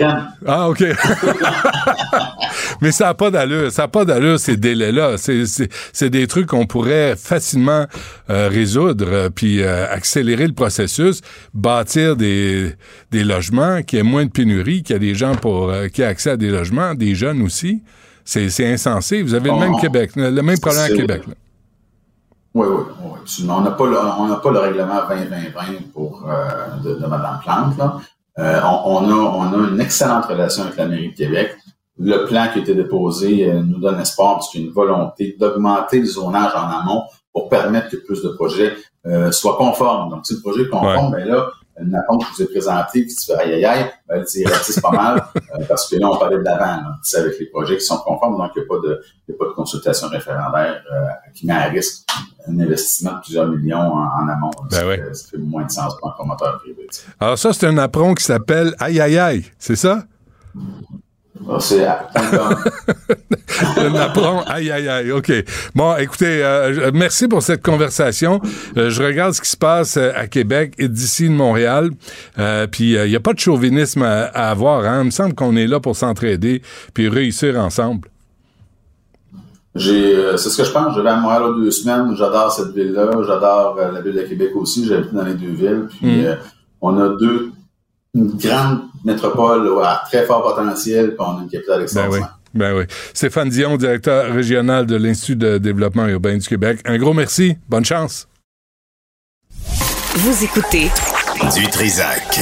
Ah, 0.47 0.69
OK. 0.69 0.85
mais 2.81 2.93
ça 2.93 3.07
n'a 3.07 3.15
pas 3.15 3.31
d'allure. 3.31 3.73
Ça 3.73 3.83
n'a 3.83 3.89
pas 3.89 4.05
d'allure, 4.05 4.39
ces 4.39 4.57
délais-là. 4.57 5.17
C'est 5.17 6.11
des 6.11 6.27
trucs 6.29 6.47
qu'on 6.47 6.67
pourrait 6.67 7.17
facilement 7.17 7.87
euh, 8.29 8.49
résoudre, 8.49 9.07
euh, 9.09 9.31
puis 9.31 9.65
accélérer 9.65 10.47
le 10.47 10.55
processus, 10.55 11.21
bâtir 11.53 12.15
des, 12.15 12.75
des 13.11 13.25
logements, 13.25 13.83
qui 13.83 13.97
ait 13.97 14.05
moins 14.05 14.27
de 14.27 14.31
pénurie, 14.31 14.85
qu'il 14.85 14.95
y 14.95 14.97
a 14.97 15.01
des 15.01 15.15
gens 15.15 15.35
pour 15.35 15.73
qui 15.93 16.03
aient 16.03 16.07
accès 16.07 16.31
à 16.31 16.37
des 16.37 16.51
logements, 16.51 16.95
des 16.95 17.17
jeunes 17.17 17.43
aussi. 17.43 17.83
C'est 18.31 18.73
insensé. 18.73 19.23
Vous 19.23 19.35
avez 19.35 19.51
le 19.51 19.57
même 19.57 19.77
Québec, 19.81 20.13
le 20.15 20.41
même 20.41 20.59
problème 20.59 20.85
à 20.85 20.89
Québec. 20.89 21.23
Oui, 22.55 22.67
oui, 22.69 22.83
oui, 23.03 23.11
absolument. 23.21 23.59
On 23.59 23.61
n'a 23.63 23.71
pas, 23.73 23.87
le, 23.87 24.41
pas 24.43 24.51
le 24.51 24.59
règlement 24.59 25.01
2020 25.09 25.93
pour, 25.93 26.29
euh, 26.29 26.77
de, 26.83 26.95
de, 26.95 27.07
Mme 27.07 27.41
Plante. 27.43 27.79
Là. 27.79 28.01
Euh, 28.39 28.61
on, 28.85 29.09
a, 29.09 29.13
on 29.13 29.53
a 29.53 29.69
une 29.69 29.81
excellente 29.81 30.27
relation 30.27 30.65
avec 30.65 30.77
la 30.77 30.87
mairie 30.87 31.11
de 31.11 31.17
Québec. 31.17 31.57
Le 31.99 32.25
plan 32.25 32.49
qui 32.53 32.61
a 32.61 32.63
été 32.63 32.75
déposé 32.75 33.51
euh, 33.51 33.63
nous 33.63 33.79
donne 33.79 34.01
espoir 34.01 34.35
parce 34.35 34.51
qu'il 34.51 34.63
y 34.63 34.65
a 34.65 34.67
une 34.69 34.73
volonté 34.73 35.37
d'augmenter 35.39 36.01
le 36.01 36.07
zonage 36.07 36.53
en 36.55 36.71
amont 36.71 37.03
pour 37.33 37.49
permettre 37.49 37.91
que 37.91 37.97
plus 37.97 38.23
de 38.23 38.29
projets 38.31 38.77
soient 39.31 39.57
conformes. 39.57 40.11
Donc, 40.11 40.27
si 40.27 40.35
le 40.35 40.41
projet 40.41 40.63
est 40.63 40.69
conforme, 40.69 41.15
bien 41.15 41.25
là, 41.25 41.49
une 41.81 41.91
que 41.93 42.25
je 42.25 42.37
vous 42.37 42.43
ai 42.43 42.47
présenté, 42.47 43.03
puis 43.03 43.15
tu 43.15 43.27
fais 43.27 43.35
aïe 43.35 43.55
aïe 43.55 43.65
aïe, 43.65 43.91
ben, 44.09 44.25
c'est 44.27 44.81
pas 44.81 44.91
mal, 44.91 45.25
euh, 45.37 45.65
parce 45.69 45.89
que 45.89 45.97
là, 45.97 46.11
on 46.11 46.19
parlait 46.19 46.39
de 46.39 46.43
l'avant, 46.43 46.83
c'est 47.03 47.19
avec 47.19 47.39
les 47.39 47.47
projets 47.47 47.77
qui 47.77 47.85
sont 47.85 47.99
conformes, 47.99 48.37
donc 48.37 48.51
il 48.57 48.61
n'y 48.61 48.65
a, 48.65 48.69
pas 48.69 48.87
de, 48.87 49.03
a 49.31 49.39
pas 49.39 49.45
de 49.47 49.55
consultation 49.55 50.09
référendaire 50.09 50.83
euh, 50.93 51.31
qui 51.35 51.47
met 51.47 51.55
à 51.55 51.65
risque 51.65 52.07
un 52.47 52.59
investissement 52.61 53.15
de 53.15 53.21
plusieurs 53.21 53.49
millions 53.49 53.79
en, 53.79 54.29
amont. 54.29 54.51
Ben 54.71 55.15
ça, 55.15 55.29
fait 55.31 55.39
moins 55.39 55.65
de 55.65 55.71
sens 55.71 55.97
pour 55.99 56.09
un 56.09 56.13
promoteur 56.13 56.59
privé. 56.59 56.87
Alors 57.19 57.39
ça, 57.39 57.53
c'est 57.53 57.67
un 57.67 57.79
apron 57.79 58.15
qui 58.15 58.25
s'appelle 58.25 58.75
aïe 58.79 59.01
aïe 59.01 59.19
aïe, 59.19 59.45
c'est 59.59 59.77
ça? 59.77 60.05
C'est 61.61 61.85
apprend. 63.97 64.43
Aïe, 64.47 64.71
aïe, 64.71 64.89
aïe. 64.89 65.13
OK. 65.13 65.33
Bon, 65.75 65.97
écoutez, 65.97 66.45
euh, 66.45 66.91
merci 66.93 67.29
pour 67.29 67.43
cette 67.43 67.63
conversation. 67.63 68.43
Euh, 68.77 68.91
je 68.91 69.03
regarde 69.03 69.33
ce 69.33 69.41
qui 69.41 69.49
se 69.49 69.57
passe 69.57 69.97
euh, 69.97 70.11
à 70.15 70.27
Québec 70.27 70.75
et 70.79 70.89
d'ici 70.89 71.27
de 71.29 71.35
Montréal. 71.35 71.91
puis 72.71 72.93
il 72.93 73.09
n'y 73.09 73.17
a 73.17 73.21
pas 73.21 73.33
de 73.33 73.39
chauvinisme 73.39 74.03
à, 74.03 74.51
avoir. 74.51 74.85
Hein. 74.85 75.01
Il 75.03 75.07
me 75.07 75.11
semble 75.11 75.35
qu'on 75.35 75.57
est 75.57 75.67
là 75.67 75.81
pour 75.81 75.97
s'entraider 75.97 76.61
puis 76.95 77.09
réussir 77.09 77.59
ensemble. 77.59 78.09
J'ai, 79.75 80.37
c'est 80.37 80.51
ce 80.51 80.59
que 80.59 80.65
je 80.65 80.73
pense. 80.73 80.95
Je 80.97 81.01
vais 81.01 81.11
à 81.11 81.17
Montréal 81.17 81.55
deux 81.57 81.71
semaines. 81.71 82.15
J'adore 82.17 82.53
cette 82.53 82.75
ville-là. 82.75 83.11
J'adore 83.27 83.77
la 83.77 84.01
ville 84.01 84.15
de 84.15 84.23
Québec 84.23 84.51
aussi. 84.57 84.87
J'habite 84.87 85.15
dans 85.15 85.25
les 85.25 85.35
deux 85.35 85.53
villes. 85.53 85.87
Puis 85.89 86.25
mm. 86.25 86.37
on 86.81 86.99
a 86.99 87.11
deux 87.21 87.53
une 88.15 88.37
grande 88.37 88.81
métropole 89.05 89.69
à 89.83 90.03
très 90.07 90.25
fort 90.27 90.43
potentiel, 90.43 91.09
puis 91.09 91.17
on 91.21 91.39
a 91.39 91.43
une 91.43 91.49
capitale 91.49 91.79
ben 91.79 91.83
extraordinaire. 91.83 92.39
Ben 92.53 92.77
oui. 92.77 92.85
Stéphane 93.15 93.49
Dion, 93.49 93.77
directeur 93.77 94.33
régional 94.33 94.87
de 94.87 94.97
l'Institut 94.97 95.37
de 95.37 95.59
développement 95.59 96.07
urbain 96.07 96.37
du 96.37 96.47
Québec. 96.47 96.81
Un 96.85 96.99
gros 96.99 97.15
merci. 97.15 97.57
Bonne 97.69 97.85
chance. 97.85 98.27
Vous 100.17 100.45
écoutez 100.45 100.91
Du 101.55 101.67
Trisac. 101.69 102.41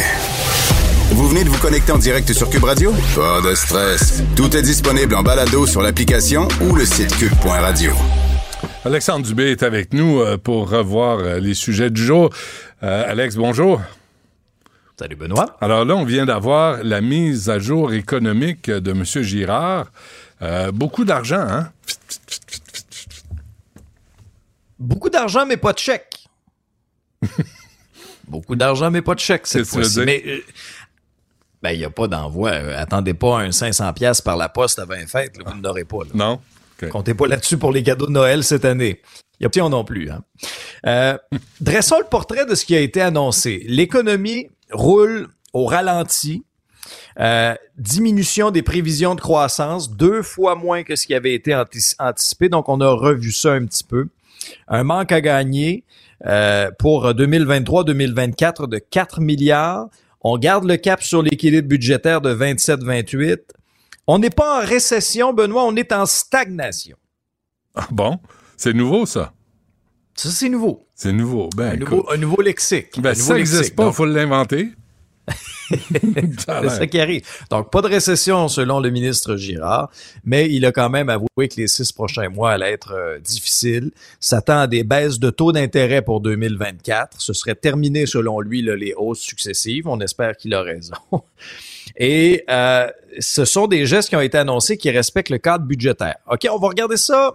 Vous 1.11 1.29
venez 1.29 1.45
de 1.45 1.49
vous 1.49 1.59
connecter 1.59 1.93
en 1.93 1.99
direct 1.99 2.33
sur 2.33 2.49
Cube 2.49 2.65
Radio? 2.65 2.93
Pas 3.15 3.41
de 3.41 3.55
stress. 3.55 4.23
Tout 4.37 4.57
est 4.57 4.63
disponible 4.63 5.15
en 5.15 5.23
balado 5.23 5.67
sur 5.67 5.83
l'application 5.83 6.49
ou 6.63 6.75
le 6.75 6.85
site 6.85 7.17
cube.radio. 7.17 7.93
Alexandre 8.85 9.27
Dubé 9.27 9.51
est 9.51 9.63
avec 9.63 9.93
nous 9.93 10.21
euh, 10.21 10.39
pour 10.39 10.71
revoir 10.71 11.19
euh, 11.19 11.41
les 11.41 11.55
sujets 11.55 11.91
du 11.91 12.03
jour. 12.03 12.31
Euh, 12.83 13.11
Alex, 13.11 13.37
bonjour. 13.37 13.81
Salut 14.99 15.15
Benoît. 15.15 15.57
Alors 15.61 15.85
là, 15.85 15.95
on 15.95 16.05
vient 16.05 16.27
d'avoir 16.27 16.83
la 16.83 17.01
mise 17.01 17.49
à 17.49 17.61
jour 17.61 17.93
économique 17.93 18.69
de 18.69 18.91
M. 18.91 19.05
Girard. 19.05 19.93
Euh, 20.43 20.73
beaucoup 20.73 21.05
d'argent, 21.05 21.39
hein? 21.39 21.71
Beaucoup 24.79 25.09
d'argent, 25.09 25.47
mais 25.47 25.57
pas 25.57 25.73
de 25.73 25.79
chèque. 25.79 26.27
Beaucoup 28.29 28.57
d'argent, 28.57 28.91
mais 28.91 29.01
pas 29.01 29.15
de 29.15 29.21
chèque 29.21 29.47
cette 29.47 29.65
fois-ci. 29.67 30.01
Mais 30.05 30.23
euh, 30.27 30.45
ben, 31.63 31.71
il 31.71 31.79
n'y 31.79 31.85
a 31.85 31.91
pas 31.91 32.07
d'envoi. 32.09 32.51
Euh, 32.51 32.75
attendez 32.77 33.15
pas 33.15 33.39
un 33.39 33.49
500$ 33.49 33.95
piastres 33.95 34.23
par 34.23 34.37
la 34.37 34.49
poste 34.51 34.79
avant 34.79 34.95
fêtes. 35.07 35.39
là, 35.39 35.53
vous 35.55 35.61
n'aurez 35.61 35.85
pas. 35.85 36.05
là. 36.05 36.11
Non? 36.15 36.41
Comptez 36.91 37.15
pas 37.15 37.27
là-dessus 37.27 37.57
pour 37.57 37.73
les 37.73 37.83
cadeaux 37.83 38.07
de 38.07 38.13
Noël 38.13 38.45
cette 38.45 38.65
année. 38.65 39.01
Il 39.41 39.45
y 39.45 39.47
a 39.47 39.49
pas 39.49 39.69
non 39.69 39.83
plus. 39.85 40.11
Hein. 40.11 40.23
Euh, 40.87 41.17
dressons 41.61 41.99
le 42.01 42.05
portrait 42.05 42.45
de 42.45 42.55
ce 42.55 42.65
qui 42.65 42.77
a 42.77 42.81
été 42.81 43.01
annoncé. 43.01 43.65
L'économie 43.67 44.49
roule 44.73 45.29
au 45.53 45.65
ralenti. 45.67 46.45
Euh, 47.21 47.55
diminution 47.77 48.51
des 48.51 48.63
prévisions 48.63 49.15
de 49.15 49.21
croissance, 49.21 49.91
deux 49.91 50.23
fois 50.23 50.55
moins 50.55 50.85
que 50.85 50.97
ce 50.97 51.07
qui 51.07 51.15
avait 51.15 51.35
été 51.35 51.55
anti- 51.55 51.95
anticipé. 51.99 52.49
Donc, 52.49 52.69
on 52.69 52.81
a 52.81 52.89
revu 52.89 53.33
ça 53.33 53.53
un 53.53 53.67
petit 53.67 53.85
peu. 53.85 54.09
Un 54.69 54.85
manque 54.85 55.13
à 55.13 55.21
gagner 55.21 55.85
euh, 56.27 56.71
pour 56.79 57.07
2023-2024 57.13 58.69
de 58.69 58.79
4 58.79 59.21
milliards. 59.21 59.89
On 60.23 60.39
garde 60.39 60.65
le 60.65 60.77
cap 60.77 61.03
sur 61.03 61.23
l'équilibre 61.23 61.69
budgétaire 61.69 62.21
de 62.21 62.35
27-28. 62.35 63.39
On 64.07 64.19
n'est 64.19 64.31
pas 64.31 64.63
en 64.63 64.67
récession, 64.67 65.33
Benoît, 65.35 65.65
on 65.65 65.77
est 65.77 65.93
en 65.93 66.07
stagnation. 66.07 66.97
Ah, 67.75 67.87
bon, 67.91 68.19
c'est 68.57 68.73
nouveau, 68.73 69.05
ça. 69.07 69.33
Ça, 70.19 70.31
c'est 70.31 70.49
nouveau. 70.49 70.85
C'est 70.97 71.13
nouveau. 71.13 71.49
Ben, 71.57 71.75
Un 71.75 71.77
nouveau, 71.77 72.11
un 72.11 72.17
nouveau 72.17 72.43
lexique. 72.43 73.01
Ben, 73.01 73.11
nouveau 73.11 73.23
ça 73.23 73.35
n'existe 73.35 73.77
pas, 73.77 73.85
il 73.85 73.87
Donc, 73.87 73.95
faut 73.95 74.05
l'inventer. 74.05 74.71
C'est 75.69 76.69
ça 76.71 76.87
qui 76.89 76.99
arrive. 76.99 77.23
Donc, 77.51 77.71
pas 77.71 77.83
de 77.83 77.87
récession 77.87 78.49
selon 78.49 78.81
le 78.81 78.91
ministre 78.91 79.37
Girard, 79.37 79.91
mais 80.25 80.51
il 80.51 80.65
a 80.65 80.73
quand 80.73 80.91
même 80.91 81.09
avoué 81.09 81.47
que 81.49 81.57
les 81.57 81.69
six 81.69 81.93
prochains 81.93 82.31
mois 82.31 82.53
allaient 82.53 82.73
être 82.73 82.95
euh, 82.95 83.19
difficiles. 83.21 83.93
S'attend 84.19 84.61
à 84.61 84.67
des 84.67 84.83
baisses 84.83 85.21
de 85.21 85.31
taux 85.31 85.53
d'intérêt 85.53 86.03
pour 86.03 86.21
2024. 86.21 87.21
Ce 87.21 87.33
serait 87.33 87.55
terminé 87.55 88.07
selon 88.07 88.41
lui 88.41 88.63
là, 88.63 88.75
les 88.75 88.95
hausses 88.97 89.21
successives. 89.21 89.87
On 89.87 90.01
espère 90.01 90.37
qu'il 90.37 90.53
a 90.55 90.63
raison. 90.63 90.97
Et 91.97 92.45
euh, 92.51 92.89
ce 93.21 93.45
sont 93.45 93.69
des 93.69 93.87
gestes 93.87 94.09
qui 94.09 94.17
ont 94.17 94.21
été 94.21 94.39
annoncés 94.39 94.79
qui 94.79 94.91
respectent 94.91 95.31
le 95.31 95.39
cadre 95.39 95.65
budgétaire. 95.65 96.17
OK, 96.29 96.49
on 96.51 96.59
va 96.59 96.69
regarder 96.69 96.97
ça 96.97 97.35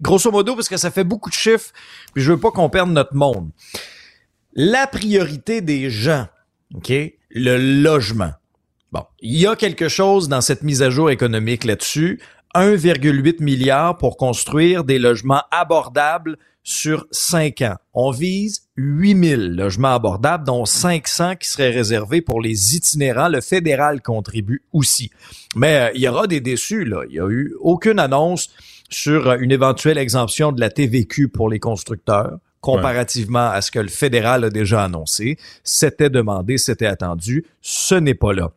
grosso 0.00 0.30
modo 0.30 0.54
parce 0.54 0.68
que 0.68 0.76
ça 0.76 0.90
fait 0.90 1.04
beaucoup 1.04 1.30
de 1.30 1.34
chiffres, 1.34 1.72
puis 2.14 2.22
je 2.22 2.32
veux 2.32 2.40
pas 2.40 2.50
qu'on 2.50 2.70
perde 2.70 2.90
notre 2.90 3.14
monde. 3.14 3.50
La 4.54 4.86
priorité 4.86 5.60
des 5.60 5.90
gens, 5.90 6.26
OK, 6.74 6.92
le 7.30 7.82
logement. 7.82 8.32
Bon, 8.92 9.04
il 9.20 9.38
y 9.38 9.46
a 9.46 9.56
quelque 9.56 9.88
chose 9.88 10.28
dans 10.28 10.40
cette 10.40 10.62
mise 10.62 10.82
à 10.82 10.90
jour 10.90 11.10
économique 11.10 11.64
là-dessus. 11.64 12.20
1,8 12.54 13.42
milliard 13.42 13.98
pour 13.98 14.16
construire 14.16 14.84
des 14.84 14.98
logements 14.98 15.42
abordables 15.50 16.38
sur 16.62 17.06
5 17.10 17.62
ans. 17.62 17.76
On 17.94 18.10
vise 18.10 18.68
8000 18.76 19.54
logements 19.54 19.94
abordables, 19.94 20.44
dont 20.44 20.64
500 20.64 21.36
qui 21.36 21.48
seraient 21.48 21.70
réservés 21.70 22.22
pour 22.22 22.40
les 22.40 22.74
itinérants. 22.74 23.28
Le 23.28 23.40
fédéral 23.40 24.02
contribue 24.02 24.64
aussi. 24.72 25.10
Mais 25.54 25.76
euh, 25.76 25.90
il 25.94 26.00
y 26.00 26.08
aura 26.08 26.26
des 26.26 26.40
déçus, 26.40 26.84
là. 26.84 27.02
Il 27.08 27.12
n'y 27.12 27.20
a 27.20 27.28
eu 27.28 27.54
aucune 27.60 28.00
annonce 28.00 28.50
sur 28.90 29.28
euh, 29.28 29.36
une 29.38 29.52
éventuelle 29.52 29.98
exemption 29.98 30.52
de 30.52 30.60
la 30.60 30.70
TVQ 30.70 31.28
pour 31.28 31.48
les 31.48 31.60
constructeurs 31.60 32.38
comparativement 32.60 33.48
à 33.50 33.60
ce 33.60 33.70
que 33.70 33.78
le 33.78 33.88
fédéral 33.88 34.42
a 34.42 34.50
déjà 34.50 34.82
annoncé. 34.82 35.36
C'était 35.62 36.10
demandé, 36.10 36.58
c'était 36.58 36.86
attendu. 36.86 37.44
Ce 37.60 37.94
n'est 37.94 38.14
pas 38.14 38.32
là. 38.32 38.50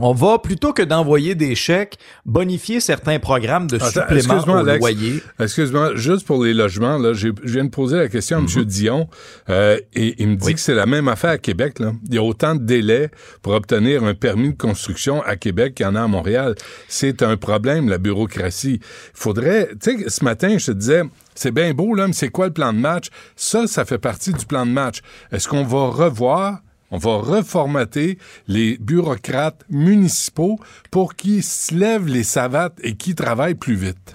On 0.00 0.12
va, 0.12 0.38
plutôt 0.38 0.72
que 0.72 0.82
d'envoyer 0.82 1.34
des 1.34 1.54
chèques, 1.54 1.98
bonifier 2.24 2.80
certains 2.80 3.18
programmes 3.18 3.66
de 3.66 3.76
Attends, 3.76 3.86
supplément 3.86 4.14
excuse-moi, 4.34 4.56
au 4.56 4.68
Alex. 4.68 4.78
loyer. 4.78 5.22
Excuse-moi, 5.40 5.96
juste 5.96 6.26
pour 6.26 6.44
les 6.44 6.54
logements, 6.54 6.98
là, 6.98 7.12
je 7.14 7.28
viens 7.42 7.64
de 7.64 7.70
poser 7.70 7.96
la 7.96 8.08
question 8.08 8.38
à 8.38 8.40
M. 8.40 8.64
Dion 8.64 9.08
euh, 9.50 9.78
et 9.94 10.14
il 10.18 10.28
me 10.28 10.36
dit 10.36 10.46
Oui. 10.46 10.54
que 10.54 10.60
c'est 10.60 10.74
la 10.74 10.86
même 10.86 11.08
affaire 11.08 11.30
à 11.30 11.38
Québec. 11.38 11.78
Là. 11.80 11.92
Il 12.08 12.14
y 12.14 12.18
a 12.18 12.22
autant 12.22 12.54
de 12.54 12.62
délais 12.62 13.10
pour 13.42 13.54
obtenir 13.54 14.04
un 14.04 14.14
permis 14.14 14.50
de 14.52 14.56
construction 14.56 15.22
à 15.22 15.36
Québec 15.36 15.74
qu'il 15.74 15.84
y 15.84 15.88
en 15.88 15.94
a 15.94 16.02
à 16.02 16.06
Montréal. 16.06 16.54
C'est 16.86 17.22
un 17.22 17.36
problème, 17.36 17.88
la 17.88 17.98
bureaucratie. 17.98 18.80
Il 18.80 18.80
faudrait... 19.14 19.70
Tu 19.82 19.98
sais, 19.98 20.08
ce 20.08 20.24
matin, 20.24 20.56
je 20.58 20.66
te 20.66 20.72
disais, 20.72 21.02
c'est 21.34 21.52
bien 21.52 21.72
beau, 21.74 21.94
là, 21.94 22.06
mais 22.06 22.12
c'est 22.12 22.28
quoi 22.30 22.46
le 22.46 22.52
plan 22.52 22.72
de 22.72 22.78
match? 22.78 23.08
Ça, 23.36 23.66
ça 23.66 23.84
fait 23.84 23.98
partie 23.98 24.32
du 24.32 24.46
plan 24.46 24.64
de 24.66 24.70
match. 24.72 25.00
Est-ce 25.32 25.48
qu'on 25.48 25.64
va 25.64 25.88
revoir 25.88 26.60
on 26.90 26.98
va 26.98 27.16
reformater 27.16 28.18
les 28.46 28.78
bureaucrates 28.78 29.62
municipaux 29.68 30.58
pour 30.90 31.14
qu'ils 31.14 31.42
se 31.44 31.74
lèvent 31.74 32.06
les 32.06 32.22
savates 32.24 32.78
et 32.82 32.96
qu'ils 32.96 33.14
travaillent 33.14 33.54
plus 33.54 33.74
vite. 33.74 34.14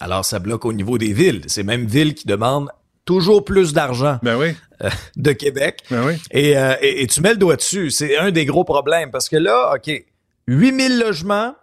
Alors, 0.00 0.24
ça 0.24 0.38
bloque 0.38 0.64
au 0.64 0.72
niveau 0.72 0.98
des 0.98 1.12
villes. 1.12 1.42
Ces 1.46 1.62
mêmes 1.62 1.86
villes 1.86 2.14
qui 2.14 2.26
demandent 2.26 2.70
toujours 3.04 3.44
plus 3.44 3.72
d'argent 3.72 4.18
Ben 4.22 4.36
oui, 4.38 4.54
euh, 4.82 4.90
de 5.16 5.32
Québec. 5.32 5.82
ben 5.90 6.04
oui. 6.06 6.14
Et, 6.30 6.56
euh, 6.56 6.74
et, 6.80 7.02
et 7.02 7.06
tu 7.06 7.20
mets 7.20 7.32
le 7.32 7.36
doigt 7.38 7.56
dessus. 7.56 7.90
C'est 7.90 8.16
un 8.16 8.30
des 8.30 8.44
gros 8.44 8.64
problèmes 8.64 9.10
parce 9.10 9.28
que 9.28 9.36
là, 9.36 9.74
OK, 9.74 9.90
8000 10.48 10.98
logements 10.98 11.54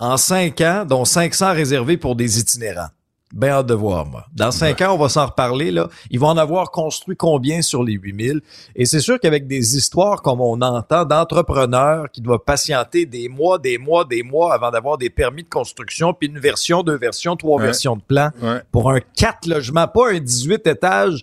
en 0.00 0.16
5 0.16 0.60
ans, 0.60 0.84
dont 0.86 1.04
500 1.04 1.52
réservés 1.54 1.96
pour 1.96 2.14
des 2.14 2.38
itinérants. 2.38 2.88
Ben 3.34 3.50
hâte 3.50 3.66
de 3.66 3.74
voir, 3.74 4.06
moi. 4.06 4.24
Dans 4.34 4.50
5 4.50 4.80
ans, 4.82 4.94
on 4.94 4.98
va 4.98 5.10
s'en 5.10 5.26
reparler, 5.26 5.70
là. 5.70 5.88
Ils 6.10 6.18
vont 6.18 6.28
en 6.28 6.36
avoir 6.38 6.70
construit 6.70 7.14
combien 7.16 7.60
sur 7.60 7.82
les 7.84 7.92
8000? 7.92 8.40
Et 8.74 8.86
c'est 8.86 9.00
sûr 9.00 9.20
qu'avec 9.20 9.46
des 9.46 9.76
histoires 9.76 10.22
comme 10.22 10.40
on 10.40 10.60
entend 10.62 11.04
d'entrepreneurs 11.04 12.10
qui 12.10 12.20
doivent 12.22 12.40
patienter 12.46 13.04
des 13.06 13.28
mois, 13.28 13.58
des 13.58 13.76
mois, 13.78 14.04
des 14.04 14.22
mois 14.22 14.54
avant 14.54 14.70
d'avoir 14.70 14.96
des 14.98 15.10
permis 15.10 15.42
de 15.42 15.48
construction, 15.48 16.14
puis 16.14 16.28
une 16.28 16.38
version, 16.38 16.82
deux 16.82 16.96
versions, 16.96 17.36
trois 17.36 17.58
Ouais. 17.58 17.64
versions 17.66 17.96
de 17.96 18.02
plan 18.02 18.30
Ouais. 18.40 18.62
pour 18.72 18.90
un 18.90 19.00
4 19.00 19.46
logements, 19.46 19.86
pas 19.88 20.10
un 20.12 20.20
18 20.20 20.66
étages 20.66 21.22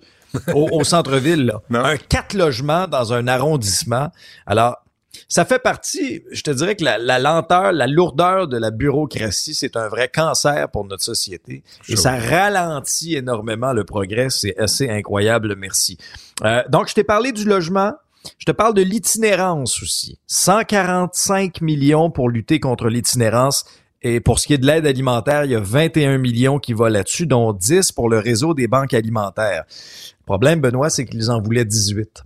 au, 0.54 0.68
au 0.72 0.84
centre-ville. 0.84 1.54
Un 1.74 1.98
4 1.98 2.34
logements 2.36 2.88
dans 2.88 3.13
un 3.13 3.28
arrondissement. 3.28 4.10
Alors, 4.46 4.76
ça 5.28 5.45
fait 5.45 5.60
partie, 5.60 6.23
je 6.32 6.41
te 6.41 6.51
dirais 6.51 6.75
que 6.75 6.84
la, 6.84 6.97
la 6.97 7.19
lenteur, 7.19 7.71
la 7.71 7.88
lourdeur 7.88 8.47
de 8.47 8.58
la 8.58 8.71
bureaucratie, 8.71 9.54
c'est 9.54 9.75
un 9.75 9.88
vrai 9.88 10.10
cancer 10.13 10.69
pour 10.69 10.86
notre 10.86 11.04
société. 11.04 11.63
Et 11.89 11.95
ça 11.95 12.17
ralentit 12.17 13.15
énormément 13.15 13.73
le 13.73 13.84
progrès. 13.84 14.30
C'est 14.30 14.58
assez 14.58 14.89
incroyable, 14.89 15.56
merci. 15.56 15.97
Euh, 16.43 16.63
donc, 16.69 16.89
je 16.89 16.93
t'ai 16.93 17.04
parlé 17.04 17.32
du 17.32 17.45
logement. 17.45 17.93
Je 18.39 18.45
te 18.45 18.51
parle 18.51 18.73
de 18.73 18.82
l'itinérance 18.82 19.82
aussi. 19.82 20.17
145 20.28 21.62
millions 21.62 22.10
pour 22.10 22.30
lutter 22.30 22.60
contre 22.60 22.89
l'itinérance. 22.89 23.65
Et 24.01 24.19
pour 24.19 24.39
ce 24.39 24.47
qui 24.47 24.54
est 24.54 24.58
de 24.58 24.65
l'aide 24.65 24.86
alimentaire, 24.86 25.45
il 25.45 25.51
y 25.51 25.56
a 25.56 25.60
21 25.60 26.17
millions 26.17 26.60
qui 26.60 26.73
vont 26.73 26.86
là-dessus, 26.86 27.25
dont 27.25 27.54
10 27.54 27.91
pour 27.91 28.10
le 28.10 28.19
réseau 28.19 28.54
des 28.54 28.67
banques 28.67 28.93
alimentaires. 28.93 29.63
Le 29.67 30.25
problème, 30.25 30.62
Benoît, 30.62 30.89
c'est 30.89 31.06
qu'ils 31.06 31.32
en 31.32 31.41
voulaient 31.41 31.65
18 31.65 32.23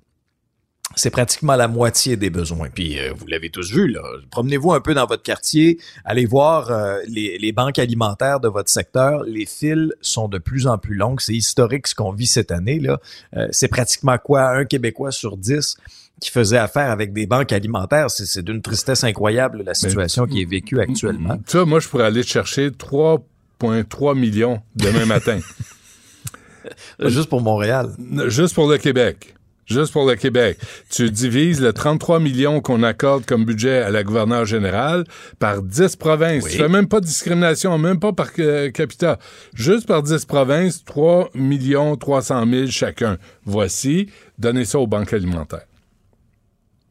c'est 0.95 1.10
pratiquement 1.10 1.56
la 1.56 1.67
moitié 1.67 2.17
des 2.17 2.30
besoins. 2.30 2.69
Puis 2.73 2.99
euh, 2.99 3.13
vous 3.15 3.28
l'avez 3.28 3.49
tous 3.49 3.71
vu, 3.71 3.88
là. 3.88 4.02
Promenez-vous 4.32 4.73
un 4.73 4.82
peu 4.82 4.93
dans 4.93 5.06
votre 5.06 5.23
quartier, 5.23 5.78
allez 6.04 6.25
voir 6.25 6.71
euh, 6.71 6.99
les, 7.08 7.38
les 7.38 7.52
banques 7.52 7.80
alimentaires 7.80 8.39
de 8.39 8.47
votre 8.47 8.69
secteur. 8.69 9.23
Les 9.23 9.45
files 9.45 9.93
sont 10.02 10.28
de 10.28 10.38
plus 10.39 10.67
en 10.67 10.78
plus 10.78 10.95
longues. 10.95 11.21
C'est 11.21 11.36
historique 11.36 11.88
ce 11.88 11.95
qu'on 11.95 12.12
vit 12.12 12.28
cette 12.28 12.52
année. 12.52 12.80
là. 12.80 12.99
Euh, 13.38 13.47
c'est 13.52 13.67
pratiquement 13.67 14.17
quoi? 14.17 14.49
Un 14.49 14.65
Québécois 14.65 15.12
sur 15.12 15.38
dix 15.38 15.78
qui 16.19 16.32
faisait 16.32 16.58
affaire 16.58 16.91
avec 16.91 17.13
des 17.13 17.28
banques 17.28 17.54
alimentaires. 17.54 18.10
C'est, 18.10 18.25
c'est 18.25 18.41
d'une 18.43 18.62
tristesse 18.62 19.04
incroyable 19.04 19.63
la 19.63 19.73
situation 19.73 20.25
qui 20.25 20.41
est 20.41 20.49
vécue 20.49 20.80
actuellement. 20.82 21.38
Ça, 21.45 21.63
moi, 21.63 21.80
je 21.80 21.88
pourrais 21.88 22.06
aller 22.06 22.23
chercher 22.23 22.71
3,3 22.71 24.17
millions 24.17 24.62
demain 24.75 25.06
matin. 25.06 25.39
Juste 26.99 27.30
pour 27.30 27.41
Montréal. 27.41 27.91
Juste 28.28 28.54
pour 28.54 28.69
le 28.69 28.78
Québec. 28.78 29.36
Juste 29.69 29.93
pour 29.93 30.05
le 30.10 30.15
Québec. 30.15 30.58
Tu 30.89 31.10
divises 31.12 31.62
le 31.62 31.71
33 31.73 32.19
millions 32.19 32.60
qu'on 32.60 32.82
accorde 32.84 33.25
comme 33.25 33.45
budget 33.45 33.77
à 33.84 33.91
la 33.91 34.03
gouverneure 34.03 34.45
générale 34.45 35.03
par 35.38 35.62
10 35.62 35.95
provinces. 35.95 36.43
Oui. 36.45 36.51
Tu 36.51 36.58
fais 36.58 36.67
même 36.67 36.88
pas 36.88 36.99
de 36.99 37.05
discrimination, 37.05 37.77
même 37.77 37.99
pas 37.99 38.12
par 38.12 38.29
euh, 38.39 38.71
capita. 38.71 39.19
Juste 39.53 39.86
par 39.88 40.01
10 40.03 40.25
provinces, 40.25 40.84
3 40.86 41.29
millions 41.36 41.95
300 41.95 42.45
000 42.49 42.67
chacun. 42.67 43.17
Voici, 43.45 44.10
donnez 44.38 44.65
ça 44.65 44.79
aux 44.79 44.88
banques 44.88 45.13
alimentaires. 45.13 45.65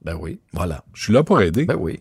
Ben 0.02 0.16
oui, 0.20 0.38
voilà. 0.52 0.84
Je 0.94 1.02
suis 1.04 1.12
là 1.12 1.22
pour 1.24 1.40
aider. 1.42 1.64
Ben 1.64 1.76
oui. 1.78 2.00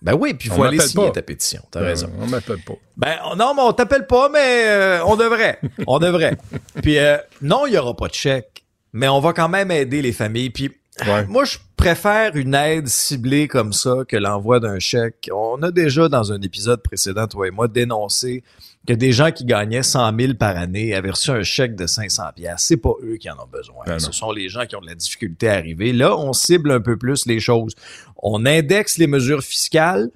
Ben 0.00 0.14
oui, 0.14 0.32
puis 0.34 0.48
il 0.48 0.52
On 0.52 0.54
faut 0.54 0.62
aller 0.62 0.78
signer 0.78 1.06
pas. 1.08 1.12
ta 1.14 1.22
pétition. 1.22 1.60
T'as 1.72 1.80
Euh, 1.80 1.86
raison. 1.86 2.08
on 2.20 2.26
m'appelle 2.28 2.60
pas. 2.64 2.74
Ben 2.96 3.16
on- 3.24 3.34
non, 3.34 3.52
mais 3.54 3.62
on 3.62 3.72
t'appelle 3.72 4.06
pas, 4.06 4.28
mais 4.28 4.62
euh, 4.68 5.04
on 5.04 5.16
devrait. 5.16 5.58
On 5.88 5.98
devrait. 5.98 6.36
Puis 6.82 6.98
euh, 6.98 7.16
non, 7.42 7.66
il 7.66 7.74
y 7.74 7.78
aura 7.78 7.96
pas 7.96 8.06
de 8.06 8.14
chèque, 8.14 8.57
mais 8.92 9.08
on 9.08 9.20
va 9.20 9.32
quand 9.32 9.48
même 9.48 9.70
aider 9.70 10.02
les 10.02 10.12
familles. 10.12 10.50
Puis 10.50 10.70
Ouais. 11.06 11.24
moi, 11.26 11.44
je 11.44 11.58
préfère 11.76 12.34
une 12.34 12.54
aide 12.56 12.88
ciblée 12.88 13.46
comme 13.46 13.72
ça 13.72 13.98
que 14.08 14.16
l'envoi 14.16 14.58
d'un 14.58 14.80
chèque. 14.80 15.30
On 15.32 15.62
a 15.62 15.70
déjà 15.70 16.08
dans 16.08 16.32
un 16.32 16.40
épisode 16.42 16.82
précédent, 16.82 17.28
toi 17.28 17.46
et 17.46 17.52
moi, 17.52 17.68
dénoncé 17.68 18.42
que 18.84 18.94
des 18.94 19.12
gens 19.12 19.30
qui 19.30 19.44
gagnaient 19.44 19.84
100 19.84 20.18
000 20.18 20.34
par 20.34 20.56
année 20.56 20.94
avaient 20.94 21.10
reçu 21.10 21.30
un 21.30 21.44
chèque 21.44 21.76
de 21.76 21.86
500 21.86 22.22
pièces. 22.34 22.54
C'est 22.58 22.78
pas 22.78 22.94
eux 23.04 23.16
qui 23.16 23.30
en 23.30 23.34
ont 23.34 23.46
besoin. 23.46 23.84
Ben. 23.86 24.00
Ce 24.00 24.10
sont 24.10 24.32
les 24.32 24.48
gens 24.48 24.66
qui 24.66 24.74
ont 24.74 24.80
de 24.80 24.86
la 24.88 24.96
difficulté 24.96 25.48
à 25.48 25.54
arriver. 25.54 25.92
Là, 25.92 26.16
on 26.18 26.32
cible 26.32 26.72
un 26.72 26.80
peu 26.80 26.96
plus 26.96 27.26
les 27.26 27.38
choses. 27.38 27.74
On 28.20 28.44
indexe 28.44 28.98
les 28.98 29.06
mesures 29.06 29.42
fiscales 29.44 30.10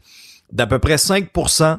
d'à 0.53 0.67
peu 0.67 0.79
près 0.79 0.97
5% 0.97 1.79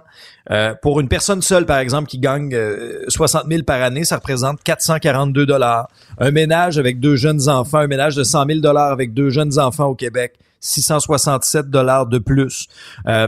euh, 0.51 0.73
Pour 0.81 0.99
une 0.99 1.07
personne 1.07 1.41
seule, 1.41 1.65
par 1.65 1.77
exemple, 1.77 2.09
qui 2.09 2.19
gagne 2.19 2.53
euh, 2.53 3.03
60 3.07 3.45
000 3.47 3.63
par 3.63 3.81
année, 3.81 4.03
ça 4.03 4.17
représente 4.17 4.61
442 4.63 5.45
dollars. 5.45 5.87
Un 6.17 6.31
ménage 6.31 6.77
avec 6.77 6.99
deux 6.99 7.15
jeunes 7.15 7.49
enfants, 7.49 7.79
un 7.79 7.87
ménage 7.87 8.15
de 8.15 8.23
100 8.23 8.47
000 8.47 8.59
dollars 8.59 8.91
avec 8.91 9.13
deux 9.13 9.29
jeunes 9.29 9.59
enfants 9.59 9.85
au 9.85 9.95
Québec, 9.95 10.33
667 10.59 11.69
dollars 11.69 12.07
de 12.07 12.17
plus. 12.17 12.67
Euh, 13.07 13.27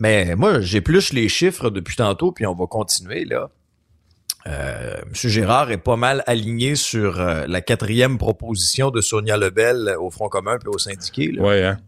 mais 0.00 0.34
moi, 0.36 0.60
j'épluche 0.60 1.12
les 1.12 1.28
chiffres 1.28 1.70
depuis 1.70 1.96
tantôt, 1.96 2.32
puis 2.32 2.46
on 2.46 2.54
va 2.54 2.66
continuer 2.66 3.24
là. 3.24 3.48
Euh, 4.46 4.96
Monsieur 5.08 5.30
Gérard 5.30 5.70
est 5.70 5.78
pas 5.78 5.96
mal 5.96 6.22
aligné 6.26 6.74
sur 6.76 7.18
euh, 7.18 7.46
la 7.48 7.62
quatrième 7.62 8.18
proposition 8.18 8.90
de 8.90 9.00
Sonia 9.00 9.38
Lebel 9.38 9.94
au 9.98 10.10
Front 10.10 10.28
commun 10.28 10.58
puis 10.58 10.68
au 10.68 10.76
syndiqué. 10.76 11.32
Ouais, 11.38 11.64
hein? 11.64 11.78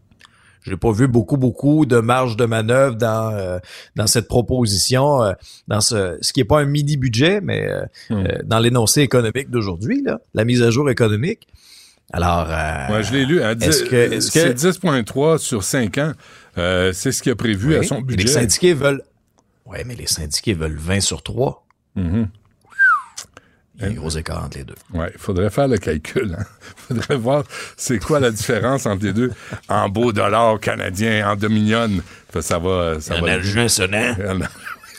Je 0.67 0.71
n'ai 0.73 0.77
pas 0.77 0.91
vu 0.91 1.07
beaucoup, 1.07 1.37
beaucoup 1.37 1.85
de 1.85 1.97
marge 1.99 2.35
de 2.35 2.43
manœuvre 2.45 2.97
dans 2.97 3.31
euh, 3.33 3.57
dans 3.95 4.05
cette 4.05 4.27
proposition, 4.27 5.23
euh, 5.23 5.31
dans 5.69 5.79
ce 5.79 6.17
ce 6.21 6.33
qui 6.33 6.41
est 6.41 6.45
pas 6.45 6.59
un 6.59 6.65
mini 6.65 6.97
budget, 6.97 7.39
mais 7.41 7.65
euh, 7.69 7.85
Hmm. 8.09 8.25
euh, 8.25 8.37
dans 8.43 8.59
l'énoncé 8.59 9.01
économique 9.01 9.49
d'aujourd'hui, 9.49 10.03
là, 10.05 10.19
la 10.33 10.43
mise 10.43 10.61
à 10.61 10.69
jour 10.69 10.89
économique. 10.89 11.47
Alors, 12.11 12.47
euh, 12.49 12.93
Ouais, 12.93 13.03
je 13.03 13.13
l'ai 13.13 13.25
lu. 13.25 13.41
hein, 13.41 13.55
est-ce 13.59 13.83
que- 13.83 13.95
est-ce 14.13 14.31
que- 14.31 14.39
C'est 14.39 14.53
10,3 14.53 15.37
sur 15.39 15.63
5 15.63 15.97
ans. 15.97 16.11
Euh, 16.57 16.91
c'est 16.93 17.11
ce 17.13 17.21
qu'il 17.23 17.31
a 17.31 17.35
prévu 17.35 17.75
à 17.75 17.83
son 17.83 17.95
les 17.97 18.01
budget. 18.03 18.27
syndiqués 18.27 18.73
veulent. 18.73 19.03
Ouais, 19.65 19.83
mais 19.85 19.95
les 19.95 20.07
syndiqués 20.07 20.53
veulent 20.53 20.77
20 20.77 20.99
sur 21.01 21.23
3. 21.23 21.65
Mhm. 21.95 22.27
Il 23.77 23.83
y 23.83 23.85
a 23.85 23.89
un 23.89 23.93
gros 23.93 24.09
écart 24.09 24.43
entre 24.43 24.57
les 24.57 24.63
deux. 24.63 24.75
Ouais, 24.93 25.11
il 25.13 25.19
faudrait 25.19 25.49
faire 25.49 25.67
le 25.67 25.77
calcul. 25.77 26.35
Hein. 26.37 26.43
faudrait 26.87 27.17
voir 27.17 27.43
c'est 27.75 27.99
quoi 27.99 28.19
la 28.19 28.31
différence 28.31 28.85
entre 28.85 29.05
les 29.05 29.13
deux 29.13 29.31
en 29.69 29.87
beau 29.87 30.11
dollar 30.11 30.59
canadien, 30.59 31.29
en 31.29 31.35
dominion. 31.35 31.89
Fait, 32.31 32.41
ça 32.41 32.57
va, 32.57 32.99
ça 32.99 33.21
va. 33.21 33.33
un 33.33 33.67
sonnant. 33.67 34.15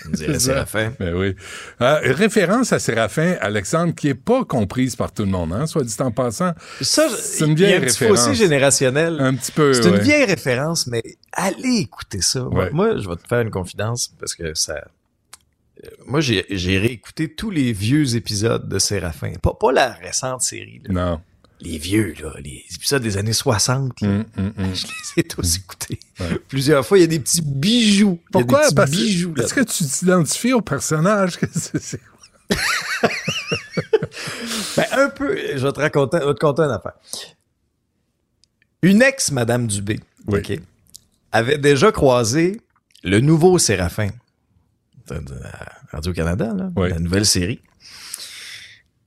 On 0.07 0.11
dirait 0.11 0.35
C'est 0.35 0.35
ça. 0.35 0.39
Séraphin. 0.39 0.93
Ben 0.99 1.15
oui. 1.15 1.35
Euh, 1.81 1.99
référence 2.03 2.73
à 2.73 2.79
Séraphin, 2.79 3.35
Alexandre, 3.41 3.95
qui 3.95 4.09
est 4.09 4.15
pas 4.15 4.45
comprise 4.45 4.97
par 4.97 5.13
tout 5.13 5.25
le 5.25 5.31
monde, 5.31 5.53
hein, 5.53 5.67
soit 5.67 5.83
dit 5.83 5.95
en 5.99 6.11
passant. 6.13 6.53
Ça, 6.81 7.09
C'est 7.21 7.45
une 7.45 7.53
il 7.53 7.61
y 7.61 7.65
a 7.65 7.67
vieille 7.69 7.75
un 7.75 7.81
petit 7.81 8.05
référence. 8.05 8.27
fossé 8.27 8.35
générationnel. 8.35 9.17
Un 9.21 9.35
petit 9.35 9.53
peu. 9.53 9.73
C'est 9.73 9.89
une 9.89 9.99
vieille 9.99 10.25
référence, 10.25 10.87
mais 10.87 11.03
allez 11.33 11.81
écouter 11.81 12.21
ça. 12.21 12.45
Ouais. 12.45 12.71
Moi, 12.71 12.97
je 12.99 13.09
vais 13.09 13.17
te 13.17 13.27
faire 13.29 13.41
une 13.41 13.51
confidence 13.51 14.13
parce 14.19 14.35
que 14.35 14.55
ça. 14.55 14.85
Moi, 16.07 16.21
j'ai 16.21 16.79
réécouté 16.79 17.33
tous 17.35 17.51
les 17.51 17.73
vieux 17.73 18.17
épisodes 18.17 18.69
de 18.69 18.79
Séraphin. 18.79 19.33
Pas, 19.43 19.55
pas 19.55 19.73
la 19.73 19.93
récente 19.93 20.43
série. 20.43 20.81
là. 20.85 20.93
Non. 21.13 21.21
Les 21.61 21.77
vieux, 21.79 22.15
là, 22.23 22.35
les 22.41 22.65
épisodes 22.75 23.03
des 23.03 23.17
années 23.17 23.33
60. 23.33 24.01
là. 24.01 24.09
Hum, 24.09 24.25
hum, 24.37 24.53
hum. 24.59 24.75
Je 24.75 24.87
les 24.87 25.21
ai 25.21 25.25
tous 25.25 25.57
écoutés. 25.57 25.99
Ouais. 26.21 26.39
Plusieurs 26.49 26.87
fois, 26.87 26.99
il 26.99 27.01
y 27.01 27.05
a 27.05 27.09
des 27.09 27.19
petits 27.21 27.43
bijoux. 27.43 28.21
Pourquoi? 28.31 28.63
petits 28.63 28.75
Parce 28.75 28.91
bijoux. 28.93 29.35
est-ce 29.39 29.55
que 29.55 29.61
tu 29.63 29.85
t'identifies 29.85 30.53
au 30.53 30.61
personnage? 30.61 31.37
que 31.37 31.47
c'est- 31.53 32.01
Ben, 34.77 34.85
un 34.93 35.09
peu, 35.11 35.37
je 35.57 35.67
vais 35.67 35.73
te 35.73 35.81
raconter, 35.81 36.19
je 36.23 36.27
vais 36.27 36.35
te 36.35 36.39
conter 36.41 36.63
une 36.63 36.71
affaire. 36.71 36.93
Une 38.83 39.03
ex 39.03 39.31
Madame 39.33 39.67
Dubé, 39.67 40.01
Oui. 40.29 40.61
avait 41.33 41.59
déjà 41.59 41.91
croisé 41.93 42.61
le 43.03 43.21
nouveau 43.21 43.59
Séraphin. 43.59 44.09
Radio-Canada, 45.93 46.53
là, 46.57 46.71
Oui. 46.77 46.91
la 46.91 46.99
nouvelle 46.99 47.27
série. 47.27 47.61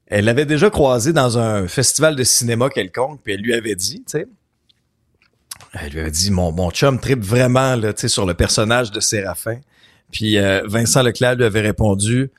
Elle 0.08 0.26
l'avait 0.26 0.46
déjà 0.46 0.70
croisé 0.70 1.14
dans 1.14 1.38
un 1.38 1.68
festival 1.68 2.16
de 2.16 2.24
cinéma 2.24 2.70
quelconque, 2.70 3.22
puis 3.24 3.34
elle 3.34 3.42
lui 3.42 3.54
avait 3.54 3.76
dit, 3.76 4.04
tu 4.06 4.12
sais, 4.12 4.28
elle 5.74 5.92
lui 5.92 6.00
avait 6.02 6.12
dit, 6.12 6.32
mon, 6.32 6.52
mon 6.52 6.70
chum 6.72 7.00
tripe 7.00 7.24
vraiment, 7.24 7.76
là, 7.76 7.94
tu 7.94 8.02
sais, 8.02 8.08
sur 8.10 8.26
le 8.26 8.34
personnage 8.34 8.92
de 8.92 9.00
Séraphin. 9.00 9.60
Puis 10.12 10.38
euh, 10.38 10.64
Vincent 10.66 11.02
Leclerc 11.04 11.36
lui 11.36 11.46
avait 11.46 11.62
répondu, 11.62 12.30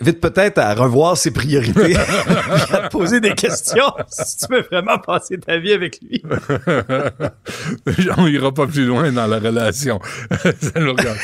Vite 0.00 0.20
peut-être 0.20 0.58
à 0.58 0.74
revoir 0.74 1.16
ses 1.16 1.30
priorités, 1.30 1.96
à 1.96 2.88
te 2.88 2.88
poser 2.90 3.20
des 3.20 3.34
questions 3.34 3.86
si 4.08 4.36
tu 4.38 4.46
veux 4.52 4.62
vraiment 4.62 4.98
passer 4.98 5.38
ta 5.38 5.58
vie 5.58 5.72
avec 5.72 6.00
lui. 6.02 6.22
On 8.18 8.26
ira 8.26 8.52
pas 8.52 8.66
plus 8.66 8.84
loin 8.84 9.12
dans 9.12 9.28
la 9.28 9.38
relation. 9.38 10.00
Ça 10.60 10.80
nous 10.80 10.92
regarde. 10.92 11.16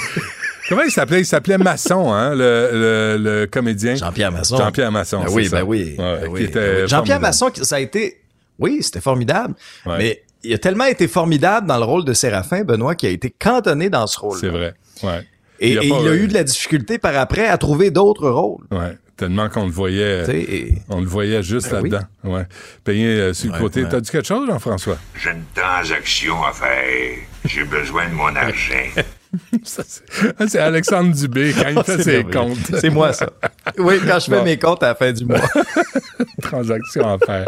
Comment 0.68 0.83
il 0.83 0.90
s'appelait? 0.90 1.20
Il 1.20 1.27
s'appelait 1.27 1.59
Masson, 1.59 2.12
hein, 2.12 2.35
le, 2.35 2.70
le, 2.72 3.16
le 3.18 3.46
comédien. 3.46 3.94
Jean-Pierre 3.96 4.33
Masson. 4.33 4.57
Jean-Pierre 4.57 4.92
Masson. 4.92 5.18
Ben 5.20 5.27
c'est 5.29 5.35
oui, 5.35 5.44
ça. 5.46 5.57
ben 5.57 5.62
oui, 5.64 5.94
Ouais, 5.98 6.05
ben 6.20 6.22
qui 6.27 6.29
oui. 6.31 6.42
était 6.44 6.88
Jean-Pierre. 6.88 7.20
Masson, 7.20 7.51
qui- 7.51 7.64
ça 7.64 7.77
a 7.77 7.81
été, 7.81 8.20
oui, 8.59 8.79
c'était 8.83 9.01
formidable, 9.01 9.55
Ouais. 9.87 9.98
mais 9.98 10.22
il 10.44 10.53
a 10.55 10.59
tellement 10.59 10.85
été 10.85 11.09
formidable 11.09 11.66
dans 11.66 11.79
le 11.79 11.85
rôle 11.85 12.05
de 12.05 12.12
Séraphin, 12.12 12.64
Benoît, 12.64 12.94
qui 12.94 13.07
a 13.07 13.11
été 13.11 13.31
cantonné 13.31 13.90
dans 13.90 14.07
ce 14.07 14.18
rôle. 14.18 14.38
C'est 14.38 14.48
vrai. 14.48 14.75
Ouais. 15.03 15.27
Et, 15.61 15.72
Il 15.72 15.79
a 15.79 15.85
et 15.85 15.88
pas, 15.88 15.96
il 16.01 16.09
a 16.09 16.11
euh, 16.11 16.16
eu 16.22 16.27
de 16.29 16.35
la 16.35 16.42
difficulté 16.44 16.98
par 16.98 17.16
après 17.16 17.46
à 17.46 17.57
trouver 17.59 17.90
d'autres 17.90 18.29
rôles. 18.29 18.64
Ouais. 18.72 18.96
Tellement 19.16 19.48
qu'on 19.48 19.66
le 19.66 19.70
voyait. 19.70 20.20
tu 20.25 20.33
sais, 20.33 20.38
et- 20.40 20.75
On 20.88 21.01
le 21.01 21.07
voyait 21.07 21.42
juste 21.44 21.70
Ben 21.70 21.81
oui. 21.83 21.90
là-dedans. 21.90 22.09
Ouais. 22.25 22.46
Payé 22.83 23.07
euh, 23.07 23.33
sur 23.33 23.48
le 23.48 23.53
Ouais, 23.55 23.61
côté. 23.61 23.83
ouais. 23.85 23.88
T'as 23.88 24.01
dit 24.01 24.11
quelque 24.11 24.27
chose, 24.27 24.48
Jean-François? 24.48 24.96
J'ai 25.22 25.31
une 25.31 25.44
transaction 25.55 26.42
à 26.42 26.53
faire. 26.53 27.18
J'ai 27.44 27.62
besoin 27.64 28.09
de 28.09 28.14
mon 28.14 28.35
argent. 28.35 28.75
C'est 29.64 30.59
ah, 30.59 30.66
Alexandre 30.66 31.14
Dubé 31.14 31.55
quand 31.57 31.68
il 31.71 31.83
fait 31.85 31.97
C'est 31.97 32.03
ses 32.18 32.25
comptes. 32.25 32.59
C'est 32.81 32.90
moi, 32.90 33.12
ça. 33.12 33.31
Oui, 33.79 33.95
quand 34.07 34.18
je 34.18 34.27
fais 34.31 34.38
Bon. 34.38 34.45
mes 34.45 34.59
comptes 34.59 34.83
à 34.83 34.88
la 34.88 34.95
fin 34.95 35.11
du 35.12 35.25
mois. 35.25 35.40
Transaction 36.42 37.14
à 37.14 37.18
faire. 37.18 37.47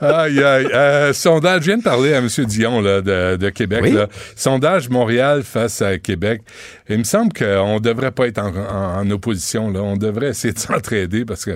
Aïe, 0.00 0.42
aïe. 0.42 0.68
Euh, 0.72 1.12
sondage, 1.12 1.62
je 1.62 1.66
viens 1.66 1.78
de 1.78 1.82
parler 1.82 2.14
à 2.14 2.18
M. 2.18 2.28
Dion 2.46 2.80
là, 2.80 3.00
de, 3.00 3.36
de 3.36 3.50
Québec. 3.50 3.80
Oui. 3.82 3.92
Là. 3.92 4.08
Sondage 4.36 4.88
Montréal 4.88 5.42
face 5.42 5.82
à 5.82 5.98
Québec. 5.98 6.42
Il 6.88 6.98
me 6.98 7.04
semble 7.04 7.32
qu'on 7.32 7.74
ne 7.74 7.80
devrait 7.80 8.12
pas 8.12 8.26
être 8.26 8.38
en, 8.38 8.54
en- 8.54 9.00
en 9.00 9.10
opposition. 9.10 9.70
Là. 9.70 9.80
On 9.82 9.96
devrait 9.96 10.28
essayer 10.28 10.54
de 10.54 10.58
s'entraider 10.60 11.24
parce 11.24 11.44
que 11.44 11.52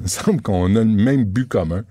il 0.00 0.04
me 0.04 0.08
semble 0.08 0.42
qu'on 0.42 0.74
a 0.76 0.80
le 0.80 0.84
même 0.84 1.24
but 1.24 1.48
commun. 1.48 1.84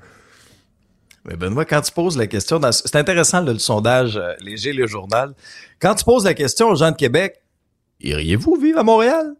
Mais 1.26 1.36
Benoît, 1.38 1.64
quand 1.66 1.82
tu 1.82 1.92
poses 1.92 2.18
la 2.18 2.28
question, 2.28 2.60
dans... 2.60 2.72
c'est 2.72 2.96
intéressant 2.96 3.42
là, 3.42 3.54
le 3.54 3.60
sondage 3.60 4.18
euh, 4.18 4.34
léger, 4.42 4.74
le 4.74 4.88
journal. 4.88 5.34
Quand 5.80 5.96
tu 5.96 6.04
poses 6.04 6.26
la 6.26 6.34
question 6.34 6.68
aux 6.70 6.76
gens 6.76 6.92
de 6.92 6.98
Québec, 6.98 7.36
iriez-vous 8.02 8.56
vivre 8.62 8.80
à 8.80 8.84
Montréal? 8.84 9.34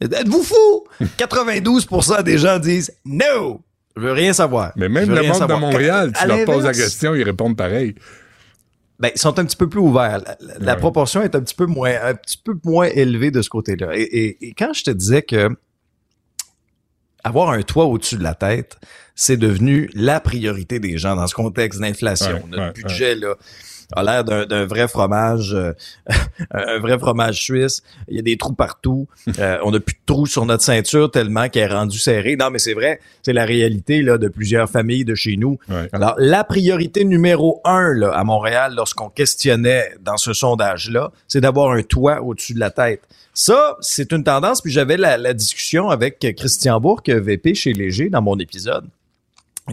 Êtes-vous 0.00 0.42
fou? 0.42 0.84
92% 1.18 2.22
des 2.22 2.38
gens 2.38 2.58
disent 2.58 2.92
no. 3.04 3.60
Je 3.96 4.02
veux 4.02 4.12
rien 4.12 4.32
savoir. 4.34 4.72
Mais 4.76 4.88
même 4.88 5.08
le 5.08 5.22
monde 5.22 5.34
savoir. 5.34 5.58
de 5.58 5.64
Montréal, 5.64 6.12
tu 6.20 6.26
leur 6.28 6.44
poses 6.44 6.64
la 6.64 6.72
question, 6.74 7.14
ils 7.14 7.22
répondent 7.22 7.56
pareil. 7.56 7.94
Ben, 9.00 9.10
ils 9.14 9.18
sont 9.20 9.38
un 9.38 9.44
petit 9.44 9.56
peu 9.56 9.68
plus 9.68 9.80
ouverts. 9.80 10.20
La, 10.24 10.36
la- 10.40 10.58
la 10.58 10.72
Ouais. 10.74 10.78
proportion 10.78 11.22
est 11.22 11.34
un 11.34 11.40
petit 11.40 11.54
peu 11.54 11.66
moins, 11.66 11.92
un 12.02 12.14
petit 12.14 12.38
peu 12.38 12.54
moins 12.64 12.86
élevée 12.86 13.30
de 13.30 13.42
ce 13.42 13.48
côté-là. 13.50 13.96
Et, 13.96 14.02
et- 14.02 14.48
et 14.48 14.54
quand 14.54 14.72
je 14.74 14.84
te 14.84 14.90
disais 14.90 15.22
que 15.22 15.48
avoir 17.26 17.50
un 17.50 17.62
toit 17.62 17.86
au-dessus 17.86 18.16
de 18.16 18.22
la 18.22 18.34
tête, 18.34 18.76
c'est 19.16 19.36
devenu 19.36 19.90
la 19.94 20.20
priorité 20.20 20.78
des 20.78 20.96
gens 20.96 21.16
dans 21.16 21.26
ce 21.26 21.34
contexte 21.34 21.80
d'inflation. 21.80 22.36
Ouais, 22.36 22.42
Notre 22.50 22.62
ouais, 22.62 22.72
budget 22.72 23.14
là 23.16 23.34
a 23.94 24.02
l'air 24.02 24.24
d'un 24.24 24.46
d'un 24.46 24.66
vrai 24.66 24.88
fromage, 24.88 25.54
euh, 25.54 25.72
un 26.50 26.78
vrai 26.78 26.98
fromage 26.98 27.42
suisse. 27.42 27.82
Il 28.08 28.16
y 28.16 28.18
a 28.18 28.22
des 28.22 28.36
trous 28.36 28.54
partout. 28.54 29.06
Euh, 29.38 29.58
on 29.64 29.70
n'a 29.70 29.80
plus 29.80 29.94
de 29.94 30.00
trous 30.06 30.26
sur 30.26 30.46
notre 30.46 30.62
ceinture 30.62 31.10
tellement 31.10 31.48
qu'elle 31.48 31.70
est 31.70 31.74
rendue 31.74 31.98
serrée. 31.98 32.36
Non, 32.36 32.50
mais 32.50 32.58
c'est 32.58 32.74
vrai, 32.74 33.00
c'est 33.22 33.32
la 33.32 33.44
réalité 33.44 34.02
là 34.02 34.18
de 34.18 34.28
plusieurs 34.28 34.68
familles 34.68 35.04
de 35.04 35.14
chez 35.14 35.36
nous. 35.36 35.58
Ouais. 35.68 35.88
Alors, 35.92 36.14
la 36.18 36.44
priorité 36.44 37.04
numéro 37.04 37.60
un 37.64 37.92
là, 37.92 38.10
à 38.10 38.24
Montréal, 38.24 38.74
lorsqu'on 38.76 39.08
questionnait 39.08 39.94
dans 40.00 40.16
ce 40.16 40.32
sondage-là, 40.32 41.12
c'est 41.28 41.40
d'avoir 41.40 41.72
un 41.72 41.82
toit 41.82 42.22
au-dessus 42.22 42.54
de 42.54 42.60
la 42.60 42.70
tête. 42.70 43.02
Ça, 43.34 43.76
c'est 43.80 44.12
une 44.12 44.24
tendance. 44.24 44.62
Puis 44.62 44.72
j'avais 44.72 44.96
la, 44.96 45.18
la 45.18 45.34
discussion 45.34 45.90
avec 45.90 46.26
Christian 46.36 46.80
Bourque, 46.80 47.10
VP 47.10 47.54
chez 47.54 47.72
Léger, 47.74 48.08
dans 48.08 48.22
mon 48.22 48.38
épisode. 48.38 48.86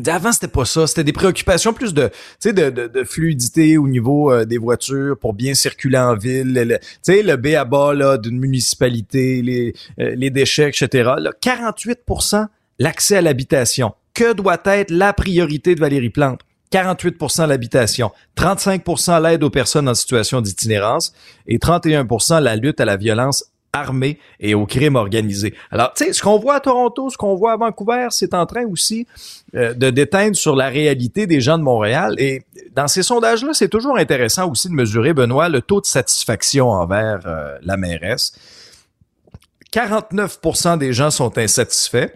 Avant 0.07 0.31
c'était 0.31 0.47
pas 0.47 0.65
ça, 0.65 0.87
c'était 0.87 1.03
des 1.03 1.13
préoccupations 1.13 1.71
plus 1.71 1.93
de 1.93 2.09
de, 2.43 2.51
de, 2.51 2.87
de 2.87 3.03
fluidité 3.03 3.77
au 3.77 3.87
niveau 3.87 4.31
euh, 4.31 4.43
des 4.43 4.57
voitures 4.57 5.17
pour 5.19 5.33
bien 5.33 5.53
circuler 5.53 5.99
en 5.99 6.15
ville, 6.15 6.53
le- 6.53 6.79
sais 7.03 7.21
le 7.21 7.35
B 7.37 7.47
à 7.55 7.63
bas 7.63 8.17
d'une 8.17 8.39
municipalité, 8.39 9.41
les 9.43 9.73
euh, 9.99 10.15
les 10.15 10.31
déchets 10.31 10.69
etc. 10.69 10.87
Là, 11.19 11.31
48% 11.41 12.47
l'accès 12.79 13.17
à 13.17 13.21
l'habitation. 13.21 13.93
Que 14.15 14.33
doit 14.33 14.61
être 14.65 14.89
la 14.91 15.13
priorité 15.13 15.75
de 15.75 15.79
Valérie 15.79 16.09
Plante? 16.09 16.41
48% 16.71 17.47
l'habitation, 17.47 18.11
35% 18.35 19.21
l'aide 19.21 19.43
aux 19.43 19.51
personnes 19.51 19.87
en 19.87 19.93
situation 19.93 20.41
d'itinérance 20.41 21.13
et 21.45 21.59
31% 21.59 22.41
la 22.41 22.55
lutte 22.55 22.79
à 22.81 22.85
la 22.85 22.97
violence 22.97 23.45
armée 23.73 24.19
et 24.39 24.53
au 24.53 24.65
crime 24.65 24.95
organisé. 24.95 25.55
Alors, 25.71 25.93
tu 25.93 26.05
sais, 26.05 26.13
ce 26.13 26.21
qu'on 26.21 26.37
voit 26.37 26.55
à 26.55 26.59
Toronto, 26.59 27.09
ce 27.09 27.17
qu'on 27.17 27.35
voit 27.35 27.53
à 27.53 27.57
Vancouver, 27.57 28.07
c'est 28.11 28.35
en 28.35 28.45
train 28.45 28.65
aussi 28.65 29.07
euh, 29.55 29.73
de 29.73 29.89
déteindre 29.89 30.35
sur 30.35 30.55
la 30.55 30.69
réalité 30.69 31.25
des 31.25 31.41
gens 31.41 31.57
de 31.57 31.63
Montréal. 31.63 32.13
Et 32.19 32.43
dans 32.75 32.87
ces 32.87 33.01
sondages-là, 33.01 33.53
c'est 33.53 33.69
toujours 33.69 33.97
intéressant 33.97 34.49
aussi 34.49 34.69
de 34.69 34.73
mesurer, 34.73 35.13
Benoît, 35.13 35.49
le 35.49 35.61
taux 35.61 35.81
de 35.81 35.87
satisfaction 35.87 36.69
envers 36.69 37.21
euh, 37.25 37.57
la 37.63 37.75
mairesse. 37.75 38.33
49% 39.73 40.77
des 40.77 40.93
gens 40.93 41.09
sont 41.09 41.35
insatisfaits. 41.37 42.11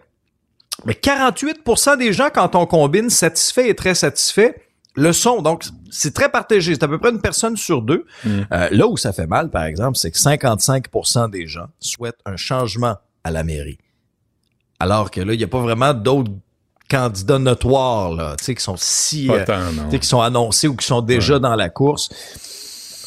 Mais 0.86 0.93
48% 0.93 1.98
des 1.98 2.13
gens, 2.13 2.30
quand 2.32 2.56
on 2.56 2.67
combine 2.67 3.10
satisfait 3.10 3.70
et 3.70 3.74
très 3.76 3.96
satisfait, 3.96 4.66
le 4.97 5.13
sont. 5.13 5.41
Donc, 5.41 5.63
c'est 5.89 6.13
très 6.13 6.29
partagé. 6.29 6.73
C'est 6.73 6.83
à 6.83 6.88
peu 6.88 6.97
près 6.97 7.12
une 7.12 7.21
personne 7.21 7.55
sur 7.55 7.81
deux. 7.81 8.05
Mm. 8.25 8.29
Euh, 8.51 8.67
là 8.71 8.88
où 8.88 8.97
ça 8.97 9.13
fait 9.13 9.27
mal, 9.27 9.49
par 9.49 9.63
exemple, 9.63 9.97
c'est 9.97 10.12
que 10.12 10.17
55% 10.17 11.29
des 11.29 11.47
gens 11.47 11.67
souhaitent 11.79 12.19
un 12.25 12.36
changement 12.36 12.97
à 13.23 13.31
la 13.31 13.43
mairie. 13.43 13.77
Alors 14.79 15.12
que 15.12 15.21
là, 15.21 15.33
il 15.33 15.38
n'y 15.38 15.43
a 15.43 15.47
pas 15.47 15.62
vraiment 15.62 15.93
d'autres 15.93 16.31
candidats 16.89 17.39
notoires, 17.39 18.12
là, 18.13 18.36
tu 18.38 18.45
sais, 18.45 18.55
qui 18.55 18.63
sont 18.63 18.77
si, 18.77 19.29
euh, 19.29 19.45
qui 19.89 20.07
sont 20.07 20.21
annoncés 20.21 20.67
ou 20.67 20.75
qui 20.75 20.86
sont 20.86 21.01
déjà 21.01 21.38
dans 21.38 21.55
la 21.55 21.69
course. 21.69 22.10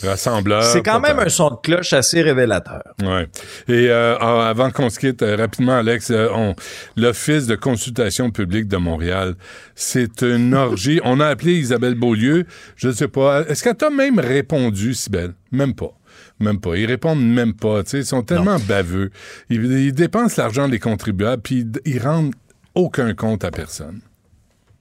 Rassembleur. 0.03 0.63
C'est 0.63 0.83
quand 0.83 1.01
même 1.01 1.19
un 1.19 1.29
son 1.29 1.51
de 1.51 1.57
cloche 1.63 1.93
assez 1.93 2.23
révélateur. 2.23 2.83
Ouais. 3.03 3.29
Et 3.69 3.89
euh, 3.91 4.17
avant 4.19 4.71
qu'on 4.71 4.91
se 4.91 4.99
quitte 4.99 5.23
euh, 5.23 5.37
rapidement, 5.37 5.77
Alex, 5.77 6.11
euh, 6.11 6.53
l'Office 6.97 7.47
de 7.47 7.57
consultation 7.57 8.31
publique 8.31 8.69
de 8.69 8.77
Montréal, 8.77 9.35
c'est 9.75 10.23
une 10.23 10.55
orgie. 10.55 11.01
on 11.05 11.21
a 11.21 11.27
appelé 11.27 11.55
Isabelle 11.55 11.95
Beaulieu. 11.95 12.47
Je 12.77 12.89
ne 12.89 12.93
sais 12.93 13.09
pas. 13.09 13.43
Est-ce 13.43 13.63
qu'elle 13.63 13.77
t'a 13.77 13.91
même 13.91 14.19
répondu, 14.19 14.95
Sibelle? 14.95 15.35
Même 15.53 15.75
pas. 15.75 15.93
Même 16.39 16.61
pas. 16.61 16.77
Ils 16.77 16.87
répondent 16.87 17.23
même 17.23 17.55
pas. 17.55 17.83
ils 17.93 18.05
sont 18.05 18.23
tellement 18.23 18.59
baveux. 18.61 19.11
Ils, 19.51 19.93
dépensent 19.93 20.41
l'argent 20.41 20.69
des 20.69 20.79
contribuables, 20.79 21.43
puis 21.43 21.61
ils, 21.61 21.93
ils 21.95 22.03
rendent 22.03 22.35
aucun 22.75 23.15
compte 23.15 23.45
à 23.45 23.51
personne. 23.51 24.01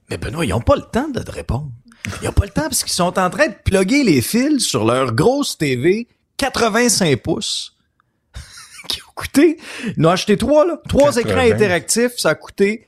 Mais 0.09 0.17
Benoît, 0.17 0.45
ils 0.45 0.49
n'ont 0.49 0.61
pas 0.61 0.75
le 0.75 0.83
temps 0.91 1.09
de 1.09 1.19
te 1.19 1.31
répondre. 1.31 1.69
Ils 2.21 2.25
n'ont 2.25 2.31
pas 2.31 2.45
le 2.45 2.51
temps 2.51 2.63
parce 2.63 2.83
qu'ils 2.83 2.93
sont 2.93 3.17
en 3.19 3.29
train 3.29 3.47
de 3.47 3.55
plugger 3.63 4.03
les 4.03 4.21
fils 4.21 4.65
sur 4.65 4.85
leur 4.85 5.13
grosse 5.13 5.57
TV 5.57 6.07
85 6.37 7.17
pouces 7.17 7.75
qui 8.87 9.01
ont 9.01 9.11
coûté, 9.15 9.57
ils 9.97 10.05
ont 10.05 10.09
acheté 10.09 10.37
trois, 10.37 10.65
là, 10.65 10.79
trois 10.87 11.17
écrans 11.17 11.39
interactifs, 11.39 12.13
ça 12.17 12.29
a 12.29 12.35
coûté 12.35 12.87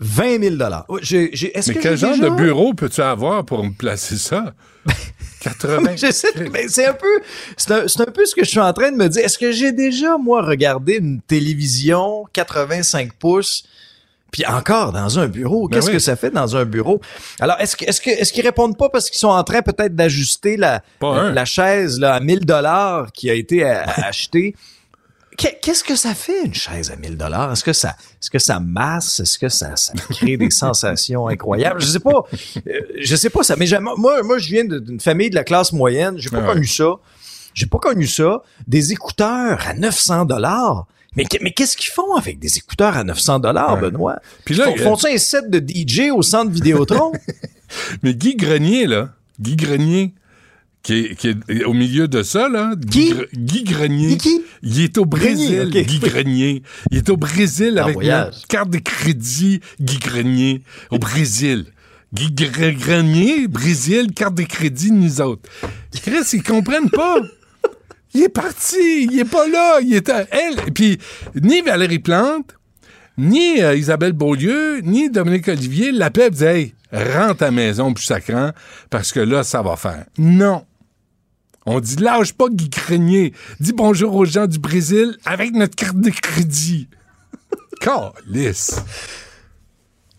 20 0.00 0.40
000 0.42 0.56
dollars. 0.56 0.86
Mais 0.88 1.74
quel 1.80 1.96
genre 1.96 2.18
de 2.18 2.30
bureau 2.30 2.74
peux-tu 2.74 3.00
avoir 3.00 3.44
pour 3.44 3.64
me 3.64 3.70
placer 3.70 4.16
ça? 4.16 4.54
80 5.40 5.94
c'est 6.10 6.86
un 6.86 6.94
peu 6.94 7.20
c'est 7.56 7.70
un, 7.70 7.84
un, 7.84 8.10
peu 8.10 8.26
ce 8.26 8.34
que 8.34 8.44
je 8.44 8.50
suis 8.50 8.58
en 8.58 8.72
train 8.72 8.90
de 8.90 8.96
me 8.96 9.08
dire. 9.08 9.24
Est-ce 9.24 9.38
que 9.38 9.52
j'ai 9.52 9.70
déjà 9.70 10.18
moi 10.18 10.42
regardé 10.42 10.96
une 10.96 11.20
télévision 11.20 12.24
85 12.32 13.12
pouces 13.14 13.64
puis 14.30 14.44
encore 14.46 14.92
dans 14.92 15.18
un 15.18 15.26
bureau, 15.26 15.68
ben 15.68 15.76
qu'est-ce 15.76 15.90
que 15.90 15.98
ça 15.98 16.16
fait 16.16 16.30
dans 16.30 16.56
un 16.56 16.64
bureau? 16.64 17.00
Alors 17.40 17.56
est-ce 17.60 17.76
que 17.76 17.84
est-ce 17.84 18.00
que 18.00 18.10
est-ce 18.10 18.32
qu'ils 18.32 18.44
répondent 18.44 18.76
pas 18.76 18.88
parce 18.88 19.08
qu'ils 19.08 19.18
sont 19.18 19.28
en 19.28 19.42
train 19.42 19.62
peut-être 19.62 19.94
d'ajuster 19.94 20.56
la 20.56 20.82
la, 21.00 21.44
chaise 21.44 21.98
là 21.98 22.14
à 22.14 22.20
1000 22.20 22.40
dollars 22.44 23.10
qui 23.12 23.30
a 23.30 23.34
été 23.34 23.64
achetée? 23.96 24.54
Qu'est-ce 25.36 25.84
que 25.84 25.94
ça 25.94 26.14
fait 26.14 26.46
une 26.46 26.54
chaise 26.54 26.90
à 26.90 26.96
1000 26.96 27.16
dollars? 27.16 27.52
Est-ce 27.52 27.62
que 27.62 27.72
ça 27.72 27.96
est-ce 28.20 28.28
que 28.28 28.40
ça 28.40 28.58
masse? 28.58 29.20
Est-ce 29.20 29.38
que 29.38 29.48
ça, 29.48 29.76
ça 29.76 29.92
crée 30.10 30.36
des 30.36 30.50
sensations 30.64 31.28
incroyables? 31.28 31.80
Je 31.80 31.86
sais 31.86 32.00
pas. 32.00 32.24
Euh, 32.66 32.80
je 33.00 33.16
sais 33.16 33.30
pas 33.30 33.42
ça 33.42 33.54
mais 33.56 33.66
moi 33.96 34.22
moi 34.22 34.38
je 34.38 34.48
viens 34.48 34.64
d'une 34.64 35.00
famille 35.00 35.30
de 35.30 35.36
la 35.36 35.44
classe 35.44 35.72
moyenne, 35.72 36.16
j'ai 36.18 36.30
pas 36.30 36.42
connu 36.42 36.66
ça. 36.66 36.96
J'ai 37.54 37.66
pas 37.66 37.78
connu 37.78 38.06
ça, 38.06 38.42
des 38.68 38.92
écouteurs 38.92 39.58
à 39.66 39.74
900 39.74 40.26
dollars. 40.26 40.86
Mais, 41.18 41.24
mais 41.42 41.50
qu'est-ce 41.50 41.76
qu'ils 41.76 41.90
font 41.90 42.14
avec 42.14 42.38
des 42.38 42.58
écouteurs 42.58 42.96
à 42.96 43.02
900 43.02 43.40
dollars, 43.40 43.76
Benoît? 43.78 44.20
Puis 44.44 44.54
là, 44.54 44.66
font, 44.76 44.96
ils 44.96 45.14
un 45.14 45.18
set 45.18 45.50
de 45.50 45.58
DJ 45.58 46.10
au 46.12 46.22
centre 46.22 46.52
Vidéotron? 46.52 47.12
mais 48.02 48.14
Guy 48.14 48.36
Grenier, 48.36 48.86
là, 48.86 49.10
Guy 49.40 49.56
Grenier, 49.56 50.14
qui 50.84 50.94
est, 50.94 51.64
au 51.64 51.74
milieu 51.74 52.06
de 52.06 52.22
ça, 52.22 52.48
là. 52.48 52.72
Guy, 52.76 53.14
Guy 53.34 53.64
Grenier. 53.64 54.16
Qui? 54.16 54.42
Il 54.62 54.80
est 54.80 54.96
au 54.96 55.06
Brésil, 55.06 55.68
Guy 55.70 55.98
Grenier. 55.98 56.62
Il 56.92 56.98
est 56.98 57.10
au 57.10 57.16
Brésil 57.16 57.78
avec 57.78 57.96
une 58.00 58.30
carte 58.48 58.70
de 58.70 58.78
crédit, 58.78 59.60
Guy 59.80 59.98
Grenier, 59.98 60.62
au 60.90 60.98
Brésil. 60.98 61.66
Guy 62.14 62.30
Grenier, 62.30 63.48
Brésil, 63.48 64.12
carte 64.14 64.36
de 64.36 64.44
crédit, 64.44 64.92
nous 64.92 65.20
autres. 65.20 65.50
Chris, 66.00 66.24
ils 66.32 66.42
comprennent 66.44 66.90
pas. 66.90 67.20
Il 68.14 68.22
est 68.22 68.28
parti, 68.28 69.04
il 69.10 69.18
est 69.18 69.30
pas 69.30 69.46
là, 69.48 69.80
il 69.80 69.94
est 69.94 70.08
à 70.08 70.26
elle. 70.30 70.56
Puis 70.72 70.98
ni 71.34 71.60
Valérie 71.60 71.98
Plante, 71.98 72.54
ni 73.18 73.60
euh, 73.60 73.74
Isabelle 73.74 74.12
Beaulieu, 74.12 74.80
ni 74.82 75.10
Dominique 75.10 75.48
Olivier 75.48 75.92
l'appellent 75.92 76.42
et 76.42 76.46
Hey, 76.46 76.74
rentre 76.92 77.42
à 77.42 77.46
la 77.46 77.50
maison 77.50 77.92
plus 77.92 78.04
sacrant, 78.04 78.52
parce 78.90 79.12
que 79.12 79.20
là, 79.20 79.42
ça 79.42 79.60
va 79.60 79.76
faire. 79.76 80.06
Non. 80.16 80.64
On 81.66 81.80
dit 81.80 81.96
lâche 81.96 82.32
pas 82.32 82.46
Guy 82.48 82.70
Grenier. 82.70 83.34
Dis 83.60 83.74
bonjour 83.74 84.14
aux 84.14 84.24
gens 84.24 84.46
du 84.46 84.58
Brésil 84.58 85.18
avec 85.26 85.52
notre 85.52 85.76
carte 85.76 86.00
de 86.00 86.08
crédit. 86.08 86.88
Calice. 87.80 88.82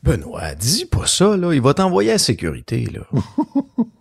Benoît, 0.04 0.54
dis 0.56 0.86
pas 0.86 1.08
ça, 1.08 1.36
là. 1.36 1.54
Il 1.54 1.62
va 1.62 1.74
t'envoyer 1.74 2.12
à 2.12 2.14
la 2.14 2.20
sécurité, 2.20 2.88
là. 2.94 3.02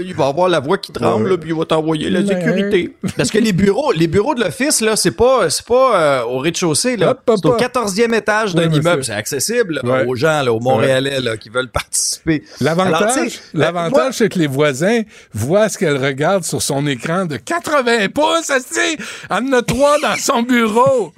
il 0.00 0.14
va 0.14 0.26
avoir 0.26 0.48
la 0.48 0.60
voix 0.60 0.78
qui 0.78 0.92
tremble, 0.92 1.38
puis 1.38 1.50
il 1.50 1.56
va 1.56 1.64
t'envoyer 1.64 2.10
la 2.10 2.24
sécurité. 2.26 2.94
Parce 3.16 3.30
que 3.30 3.38
les 3.38 3.52
bureaux, 3.52 3.92
les 3.92 4.06
bureaux 4.06 4.34
de 4.34 4.40
l'office, 4.40 4.80
là, 4.80 4.96
c'est 4.96 5.12
pas, 5.12 5.48
c'est 5.50 5.66
pas 5.66 6.00
euh, 6.00 6.24
au 6.24 6.38
rez-de-chaussée, 6.38 6.96
là. 6.96 7.16
C'est 7.26 7.46
au 7.46 7.56
14e 7.56 8.14
étage 8.14 8.54
d'un 8.54 8.70
immeuble. 8.70 9.04
C'est 9.04 9.12
accessible 9.12 9.80
aux 10.06 10.16
gens, 10.16 10.42
là, 10.42 10.52
aux 10.52 10.60
Montréalais, 10.60 11.20
là, 11.20 11.36
qui 11.36 11.48
veulent 11.48 11.70
participer. 11.70 12.42
L'avantage, 12.60 13.40
l'avantage, 13.54 14.14
c'est 14.14 14.28
que 14.28 14.38
les 14.38 14.46
voisins 14.46 15.02
voient 15.32 15.68
ce 15.68 15.78
qu'elle 15.78 16.02
regarde 16.02 16.44
sur 16.44 16.62
son 16.62 16.86
écran 16.86 17.26
de 17.26 17.36
80 17.36 18.08
pouces, 18.08 18.50
c'est, 18.70 18.96
en 19.30 19.52
a 19.52 19.62
trois 19.62 19.98
dans 20.00 20.16
son 20.16 20.42
bureau. 20.42 21.12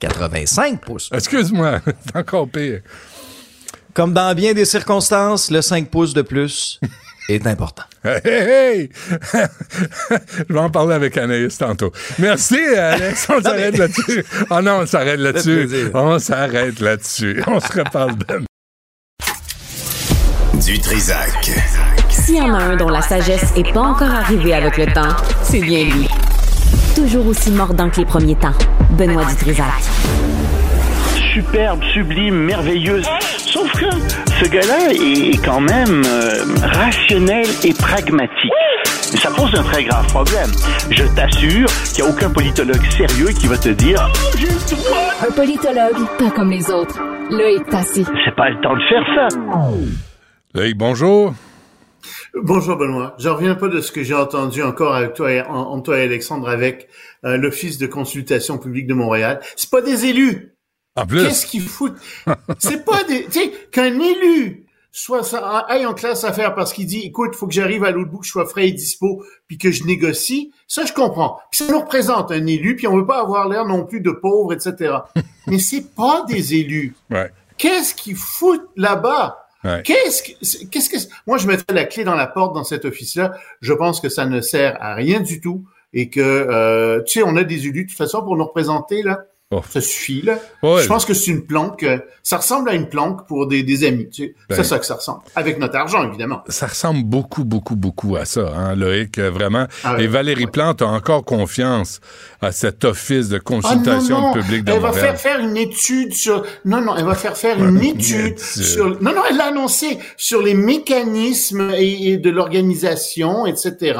85 0.00 0.80
pouces. 0.80 1.10
Excuse-moi, 1.12 1.80
c'est 2.06 2.16
encore 2.16 2.48
pire. 2.48 2.80
Comme 3.94 4.12
dans 4.12 4.34
bien 4.34 4.52
des 4.54 4.64
circonstances, 4.64 5.50
le 5.50 5.62
5 5.62 5.88
pouces 5.88 6.14
de 6.14 6.22
plus 6.22 6.80
est 7.28 7.46
important. 7.46 7.82
Hey, 8.04 8.20
hey, 8.24 8.90
Je 10.48 10.52
vais 10.52 10.58
en 10.60 10.70
parler 10.70 10.94
avec 10.94 11.16
Anaïs 11.18 11.58
tantôt. 11.58 11.92
Merci, 12.18 12.58
Alex. 12.58 13.26
On 13.28 13.40
s'arrête 13.42 13.76
là-dessus. 13.76 14.24
Oh 14.50 14.60
non, 14.62 14.80
on 14.82 14.86
s'arrête 14.86 15.20
là-dessus. 15.20 15.90
On 15.92 16.18
s'arrête 16.18 16.80
là-dessus. 16.80 17.42
On 17.46 17.60
se 17.60 17.72
reparle 17.78 18.16
demain. 18.28 18.44
Du 20.64 20.78
Trisac. 20.78 21.50
S'il 22.08 22.36
y 22.36 22.40
en 22.40 22.54
a 22.54 22.58
un 22.58 22.76
dont 22.76 22.88
la 22.88 23.02
sagesse 23.02 23.54
n'est 23.56 23.72
pas 23.72 23.80
encore 23.80 24.10
arrivée 24.10 24.54
avec 24.54 24.76
le 24.76 24.86
temps, 24.86 25.16
c'est 25.42 25.60
bien 25.60 25.84
lui. 25.84 26.08
Toujours 26.94 27.26
aussi 27.26 27.50
mordant 27.50 27.88
que 27.90 27.98
les 28.00 28.06
premiers 28.06 28.36
temps. 28.36 28.54
Benoît 28.90 29.24
Dutrisac 29.24 29.66
superbe, 31.32 31.82
sublime, 31.92 32.34
merveilleuse. 32.34 33.06
Sauf 33.38 33.70
que 33.72 33.90
ce 33.90 34.48
gars-là 34.48 34.92
est 34.92 35.44
quand 35.44 35.60
même 35.60 36.02
euh, 36.06 36.44
rationnel 36.62 37.46
et 37.64 37.72
pragmatique. 37.72 38.52
Mais 39.12 39.18
ça 39.18 39.30
pose 39.30 39.54
un 39.54 39.62
très 39.62 39.84
grave 39.84 40.06
problème. 40.06 40.50
Je 40.90 41.04
t'assure 41.14 41.68
qu'il 41.92 42.04
n'y 42.04 42.10
a 42.10 42.12
aucun 42.12 42.30
politologue 42.30 42.84
sérieux 42.90 43.28
qui 43.28 43.46
va 43.46 43.58
te 43.58 43.68
dire 43.70 44.10
Un 45.20 45.32
politologue, 45.32 46.06
pas 46.18 46.30
comme 46.30 46.50
les 46.50 46.70
autres. 46.70 46.98
Là 47.30 47.50
est 47.50 47.74
assez. 47.74 48.04
C'est 48.24 48.36
pas 48.36 48.50
le 48.50 48.60
temps 48.60 48.74
de 48.74 48.82
faire 48.88 49.04
ça. 49.14 50.60
Hey, 50.60 50.74
bonjour. 50.74 51.34
Bonjour 52.34 52.76
Benoît. 52.76 53.14
Je 53.18 53.28
reviens 53.28 53.54
pas 53.54 53.68
de 53.68 53.80
ce 53.80 53.92
que 53.92 54.02
j'ai 54.02 54.14
entendu 54.14 54.62
encore 54.62 54.94
avec 54.94 55.14
toi, 55.14 55.32
et, 55.32 55.42
toi 55.84 55.98
et 55.98 56.02
Alexandre 56.02 56.48
avec 56.48 56.88
euh, 57.24 57.36
l'Office 57.36 57.78
de 57.78 57.86
consultation 57.86 58.58
publique 58.58 58.86
de 58.86 58.94
Montréal. 58.94 59.40
C'est 59.56 59.70
pas 59.70 59.82
des 59.82 60.06
élus. 60.06 60.49
Qu'est-ce 61.08 61.46
qu'il 61.46 61.62
fout? 61.62 61.94
c'est 62.58 62.84
pas 62.84 63.04
des, 63.04 63.24
tu 63.26 63.40
sais, 63.40 63.52
qu'un 63.70 63.98
élu 63.98 64.66
soit 64.92 65.22
ça, 65.22 65.58
aille 65.68 65.86
en 65.86 65.94
classe 65.94 66.24
à 66.24 66.32
faire 66.32 66.54
parce 66.54 66.72
qu'il 66.72 66.86
dit, 66.86 67.00
écoute, 67.00 67.34
faut 67.34 67.46
que 67.46 67.52
j'arrive 67.52 67.84
à 67.84 67.90
l'autre 67.90 68.10
bout, 68.10 68.18
que 68.18 68.26
je 68.26 68.32
sois 68.32 68.46
frais 68.46 68.68
et 68.68 68.72
dispo, 68.72 69.24
puis 69.46 69.58
que 69.58 69.70
je 69.70 69.84
négocie. 69.84 70.52
Ça, 70.66 70.84
je 70.84 70.92
comprends. 70.92 71.38
Puis 71.50 71.64
ça 71.64 71.72
nous 71.72 71.80
représente 71.80 72.30
un 72.32 72.46
élu, 72.46 72.76
puis 72.76 72.86
on 72.86 72.96
veut 72.96 73.06
pas 73.06 73.20
avoir 73.20 73.48
l'air 73.48 73.64
non 73.64 73.84
plus 73.84 74.00
de 74.00 74.10
pauvre, 74.10 74.52
etc. 74.52 74.94
Mais 75.46 75.58
c'est 75.58 75.94
pas 75.94 76.24
des 76.28 76.54
élus. 76.54 76.94
Ouais. 77.10 77.30
Qu'est-ce 77.56 77.94
qu'ils 77.94 78.16
foutent 78.16 78.70
là-bas? 78.76 79.46
Qu'est-ce 79.84 80.22
que, 80.22 80.66
qu'est-ce 80.70 80.88
que, 80.88 80.96
moi, 81.26 81.36
je 81.36 81.46
mettrais 81.46 81.74
la 81.74 81.84
clé 81.84 82.02
dans 82.02 82.14
la 82.14 82.26
porte 82.26 82.54
dans 82.54 82.64
cet 82.64 82.86
office-là. 82.86 83.34
Je 83.60 83.74
pense 83.74 84.00
que 84.00 84.08
ça 84.08 84.24
ne 84.24 84.40
sert 84.40 84.78
à 84.80 84.94
rien 84.94 85.20
du 85.20 85.42
tout 85.42 85.66
et 85.92 86.08
que, 86.08 86.20
euh, 86.20 87.02
tu 87.02 87.20
sais, 87.20 87.22
on 87.22 87.36
a 87.36 87.44
des 87.44 87.66
élus 87.66 87.84
de 87.84 87.90
toute 87.90 87.98
façon 87.98 88.22
pour 88.22 88.38
nous 88.38 88.44
représenter, 88.44 89.02
là 89.02 89.18
Oh. 89.52 89.62
Ça 89.68 89.80
suffit, 89.80 90.22
là. 90.22 90.38
Je 90.62 90.86
pense 90.86 91.04
que 91.04 91.12
c'est 91.12 91.32
une 91.32 91.44
planque. 91.44 91.82
Euh, 91.82 91.98
ça 92.22 92.36
ressemble 92.36 92.70
à 92.70 92.74
une 92.74 92.88
planque 92.88 93.26
pour 93.26 93.48
des, 93.48 93.64
des 93.64 93.82
amis. 93.82 94.08
Tu 94.08 94.22
sais. 94.22 94.34
c'est 94.48 94.56
ben. 94.58 94.62
ça 94.62 94.78
que 94.78 94.86
ça 94.86 94.94
ressemble. 94.94 95.22
Avec 95.34 95.58
notre 95.58 95.74
argent, 95.74 96.06
évidemment. 96.06 96.44
Ça 96.48 96.68
ressemble 96.68 97.02
beaucoup, 97.02 97.44
beaucoup, 97.44 97.74
beaucoup 97.74 98.14
à 98.14 98.26
ça, 98.26 98.52
hein, 98.56 98.76
Loïc, 98.76 99.18
euh, 99.18 99.28
vraiment. 99.28 99.66
Ah 99.82 99.96
Et 99.98 100.06
Valérie 100.06 100.46
Plante 100.46 100.82
a 100.82 100.86
encore 100.86 101.24
confiance 101.24 102.00
à 102.40 102.52
cet 102.52 102.84
office 102.84 103.28
de 103.28 103.38
consultation 103.38 104.18
ah, 104.18 104.20
non, 104.20 104.28
non. 104.28 104.32
publique 104.34 104.62
de 104.62 104.70
Elle 104.70 104.80
va 104.80 104.92
faire 104.92 105.18
faire 105.18 105.40
une 105.40 105.56
étude 105.56 106.14
sur... 106.14 106.44
Non, 106.64 106.80
non, 106.80 106.94
elle 106.96 107.04
va 107.04 107.16
faire 107.16 107.36
faire 107.36 107.58
une 107.58 107.80
étude 107.82 108.38
sur... 108.38 109.02
Non, 109.02 109.12
non, 109.12 109.22
elle 109.28 109.36
l'a 109.36 109.46
annoncé 109.46 109.98
sur 110.16 110.42
les 110.42 110.54
mécanismes 110.54 111.72
et 111.76 112.18
de 112.18 112.30
l'organisation, 112.30 113.46
etc. 113.46 113.98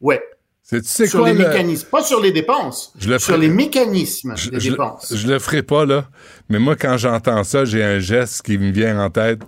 Ouais 0.00 0.22
sur 0.82 1.24
les 1.24 1.32
mécanismes, 1.32 1.88
pas 1.88 2.02
sur 2.02 2.20
les 2.20 2.32
dépenses, 2.32 2.92
sur 3.18 3.38
les 3.38 3.48
mécanismes 3.48 4.34
des 4.34 4.60
je, 4.60 4.70
dépenses. 4.70 5.14
Je, 5.14 5.26
le 5.26 5.38
ferai 5.38 5.62
pas 5.62 5.86
là, 5.86 6.08
mais 6.48 6.58
moi 6.58 6.76
quand 6.76 6.96
j'entends 6.98 7.42
ça, 7.44 7.64
j'ai 7.64 7.82
un 7.82 7.98
geste 7.98 8.42
qui 8.42 8.58
me 8.58 8.70
vient 8.70 9.00
en 9.00 9.08
tête, 9.08 9.40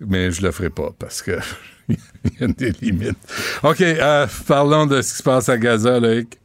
mais 0.00 0.30
je 0.30 0.42
le 0.42 0.50
ferai 0.50 0.70
pas 0.70 0.90
parce 0.98 1.22
que 1.22 1.38
il 1.88 1.96
y 2.40 2.44
a 2.44 2.48
des 2.48 2.72
limites. 2.82 3.16
Ok, 3.62 3.80
euh, 3.80 4.26
parlons 4.46 4.86
de 4.86 5.00
ce 5.00 5.12
qui 5.12 5.18
se 5.18 5.22
passe 5.22 5.48
à 5.48 5.56
Gaza, 5.56 5.98
Loïc. 5.98 6.38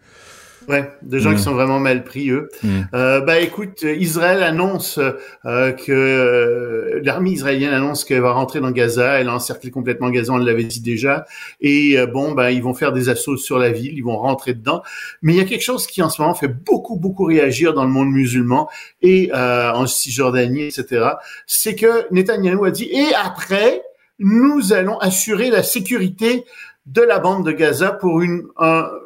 Ouais, 0.68 0.92
des 1.02 1.20
gens 1.20 1.32
qui 1.32 1.38
mm. 1.38 1.44
sont 1.44 1.54
vraiment 1.54 1.80
mal 1.80 2.04
pris 2.04 2.30
eux. 2.30 2.50
Mm. 2.64 2.82
Euh, 2.94 3.22
bah 3.22 3.40
écoute, 3.40 3.82
Israël 3.84 4.44
annonce 4.44 5.00
euh, 5.46 5.72
que 5.72 5.92
euh, 5.92 7.02
l'armée 7.04 7.32
israélienne 7.32 7.74
annonce 7.74 8.04
qu'elle 8.04 8.22
va 8.22 8.32
rentrer 8.34 8.60
dans 8.60 8.72
Gaza, 8.72 9.20
elle 9.20 9.30
a 9.30 9.34
encerclé 9.34 9.72
complètement 9.72 10.10
Gaza, 10.12 10.34
on 10.34 10.38
l'avait 10.38 10.64
dit 10.64 10.82
déjà. 10.82 11.26
Et 11.62 11.98
euh, 11.98 12.06
bon, 12.06 12.34
bah 12.34 12.52
ils 12.52 12.62
vont 12.62 12.74
faire 12.74 12.92
des 12.92 13.10
assauts 13.10 13.38
sur 13.38 13.58
la 13.58 13.72
ville, 13.72 13.94
ils 13.94 14.04
vont 14.04 14.18
rentrer 14.18 14.54
dedans. 14.54 14.84
Mais 15.22 15.34
il 15.34 15.38
y 15.38 15.42
a 15.42 15.46
quelque 15.46 15.64
chose 15.64 15.88
qui 15.88 16.02
en 16.04 16.10
ce 16.10 16.22
moment 16.22 16.36
fait 16.36 16.48
beaucoup 16.48 16.96
beaucoup 16.96 17.26
réagir 17.26 17.74
dans 17.74 17.84
le 17.84 17.90
monde 17.90 18.12
musulman 18.12 18.70
et 19.02 19.32
euh, 19.34 19.72
en 19.72 19.88
Cisjordanie, 19.88 20.64
etc. 20.64 21.06
C'est 21.48 21.76
que 21.76 22.12
Netanyahu 22.14 22.68
a 22.68 22.72
dit 22.72 22.90
et 22.92 23.14
après 23.16 23.82
nous 24.20 24.72
allons 24.72 25.00
assurer 25.00 25.50
la 25.50 25.64
sécurité 25.64 26.46
de 26.92 27.02
la 27.02 27.20
bande 27.20 27.46
de 27.46 27.52
Gaza 27.52 27.92
pour 27.92 28.22
une, 28.22 28.44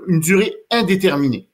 une 0.08 0.20
durée 0.20 0.54
indéterminée. 0.72 1.50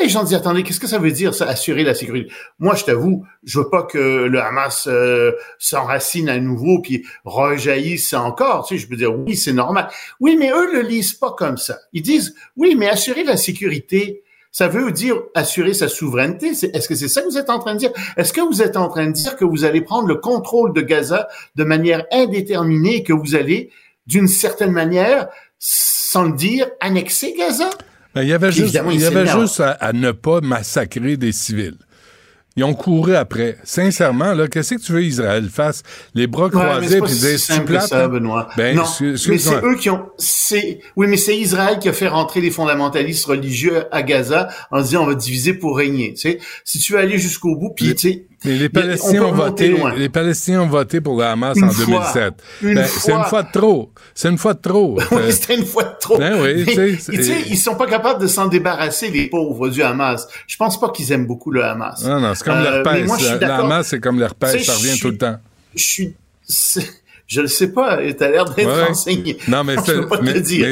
les 0.00 0.08
gens 0.08 0.22
disent, 0.22 0.34
attendez, 0.34 0.62
qu'est-ce 0.62 0.80
que 0.80 0.86
ça 0.86 0.98
veut 0.98 1.10
dire, 1.10 1.34
ça, 1.34 1.46
assurer 1.46 1.84
la 1.84 1.94
sécurité? 1.94 2.30
Moi, 2.58 2.74
je 2.74 2.84
t'avoue, 2.84 3.24
je 3.44 3.58
veux 3.58 3.70
pas 3.70 3.84
que 3.84 4.26
le 4.26 4.40
Hamas 4.40 4.86
euh, 4.88 5.32
s'enracine 5.58 6.28
à 6.28 6.38
nouveau 6.38 6.80
puis 6.82 7.06
rejaillisse 7.24 8.12
encore. 8.12 8.66
Tu 8.66 8.76
sais, 8.76 8.82
je 8.82 8.88
peux 8.88 8.96
dire, 8.96 9.18
oui, 9.18 9.36
c'est 9.36 9.54
normal. 9.54 9.88
Oui, 10.20 10.36
mais 10.38 10.50
eux 10.50 10.70
le 10.72 10.82
lisent 10.82 11.14
pas 11.14 11.32
comme 11.32 11.56
ça. 11.56 11.78
Ils 11.94 12.02
disent, 12.02 12.34
oui, 12.56 12.74
mais 12.76 12.88
assurer 12.88 13.24
la 13.24 13.38
sécurité, 13.38 14.22
ça 14.52 14.68
veut 14.68 14.92
dire 14.92 15.16
assurer 15.34 15.72
sa 15.72 15.88
souveraineté. 15.88 16.48
Est-ce 16.48 16.88
que 16.88 16.94
c'est 16.94 17.08
ça 17.08 17.22
que 17.22 17.28
vous 17.28 17.38
êtes 17.38 17.50
en 17.50 17.58
train 17.58 17.74
de 17.74 17.78
dire? 17.78 17.92
Est-ce 18.18 18.34
que 18.34 18.40
vous 18.40 18.60
êtes 18.60 18.76
en 18.76 18.88
train 18.88 19.06
de 19.06 19.12
dire 19.12 19.36
que 19.36 19.44
vous 19.46 19.64
allez 19.64 19.80
prendre 19.80 20.08
le 20.08 20.16
contrôle 20.16 20.74
de 20.74 20.82
Gaza 20.82 21.28
de 21.56 21.64
manière 21.64 22.04
indéterminée 22.12 22.96
et 22.96 23.02
que 23.02 23.12
vous 23.14 23.34
allez 23.34 23.70
d'une 24.08 24.26
certaine 24.26 24.72
manière, 24.72 25.28
sans 25.58 26.24
le 26.24 26.32
dire, 26.32 26.66
annexer 26.80 27.34
Gaza? 27.38 27.70
Ben, 28.14 28.22
il 28.22 28.28
y 28.28 28.32
avait 28.32 28.50
juste, 28.50 28.76
il 28.90 29.00
y 29.00 29.04
avait 29.04 29.26
juste 29.26 29.60
à, 29.60 29.92
ne 29.92 30.10
pas 30.12 30.40
massacrer 30.40 31.16
des 31.16 31.30
civils. 31.30 31.76
Ils 32.56 32.64
ont 32.64 32.74
couru 32.74 33.14
après. 33.14 33.56
Sincèrement, 33.62 34.34
là, 34.34 34.48
qu'est-ce 34.48 34.74
que 34.74 34.80
tu 34.80 34.90
veux 34.90 35.04
Israël 35.04 35.48
fasse? 35.48 35.84
Les 36.14 36.26
bras 36.26 36.50
croisés 36.50 37.00
puis. 37.00 37.14
Ça, 37.38 37.54
hein? 37.54 38.08
Benoît. 38.08 38.48
Ben, 38.56 38.74
non, 38.74 38.82
mais 39.00 39.38
c'est 39.38 39.62
eux 39.62 39.76
qui 39.76 39.90
ont, 39.90 40.06
c'est, 40.16 40.80
oui, 40.96 41.06
mais 41.06 41.16
c'est 41.16 41.36
Israël 41.38 41.78
qui 41.78 41.88
a 41.88 41.92
fait 41.92 42.08
rentrer 42.08 42.40
les 42.40 42.50
fondamentalistes 42.50 43.26
religieux 43.26 43.84
à 43.92 44.02
Gaza 44.02 44.48
en 44.72 44.80
disant 44.80 45.04
on 45.04 45.06
va 45.06 45.14
diviser 45.14 45.54
pour 45.54 45.76
régner. 45.76 46.14
Tu 46.14 46.20
sais, 46.20 46.38
si 46.64 46.80
tu 46.80 46.94
veux 46.94 46.98
aller 46.98 47.18
jusqu'au 47.18 47.54
bout, 47.54 47.70
puis 47.76 47.94
tu 47.94 48.08
sais, 48.08 48.27
les 48.44 48.68
Palestiniens 48.68 49.24
ont 49.24 49.32
voté, 49.32 49.76
les 49.96 50.08
Palestiniens 50.08 50.62
ont 50.62 50.68
voté 50.68 51.00
pour 51.00 51.18
le 51.18 51.24
Hamas 51.24 51.56
en 51.56 51.66
2007. 51.66 52.34
Ben, 52.62 52.84
c'est 52.86 53.12
une 53.12 53.24
fois 53.24 53.42
de 53.42 53.52
trop. 53.52 53.92
C'est 54.14 54.28
une 54.28 54.38
fois 54.38 54.54
de 54.54 54.60
trop. 54.60 54.98
oui, 55.12 55.32
c'était 55.32 55.56
une 55.56 55.66
fois 55.66 55.84
de 55.84 55.94
trop. 56.00 56.18
Ben 56.18 56.40
oui, 56.40 56.64
tu 56.64 56.98
sais, 56.98 57.42
ils 57.48 57.56
sont 57.56 57.74
pas 57.74 57.86
capables 57.86 58.20
de 58.20 58.26
s'en 58.26 58.46
débarrasser 58.46 59.10
les 59.10 59.28
pauvres 59.28 59.68
du 59.68 59.82
Hamas. 59.82 60.28
Je 60.46 60.56
pense 60.56 60.78
pas 60.78 60.90
qu'ils 60.90 61.10
aiment 61.12 61.26
beaucoup 61.26 61.50
le 61.50 61.64
Hamas. 61.64 62.04
Non, 62.04 62.20
non, 62.20 62.34
c'est 62.34 62.44
comme 62.44 62.58
euh, 62.58 62.82
l'herpès. 62.82 63.40
Le 63.40 63.50
Hamas, 63.50 63.86
c'est 63.86 64.00
comme 64.00 64.18
l'herpès, 64.20 64.64
ça 64.64 64.74
revient 64.74 64.98
tout 64.98 65.10
le 65.10 65.18
temps. 65.18 65.36
Je 65.74 65.84
suis 65.84 66.14
je 67.28 67.42
le 67.42 67.46
sais 67.46 67.72
pas, 67.72 67.98
tu 67.98 68.24
as 68.24 68.30
l'air 68.30 68.46
d'être 68.46 68.90
enseigné. 68.90 69.36
Non, 69.48 69.62
mais 69.64 69.76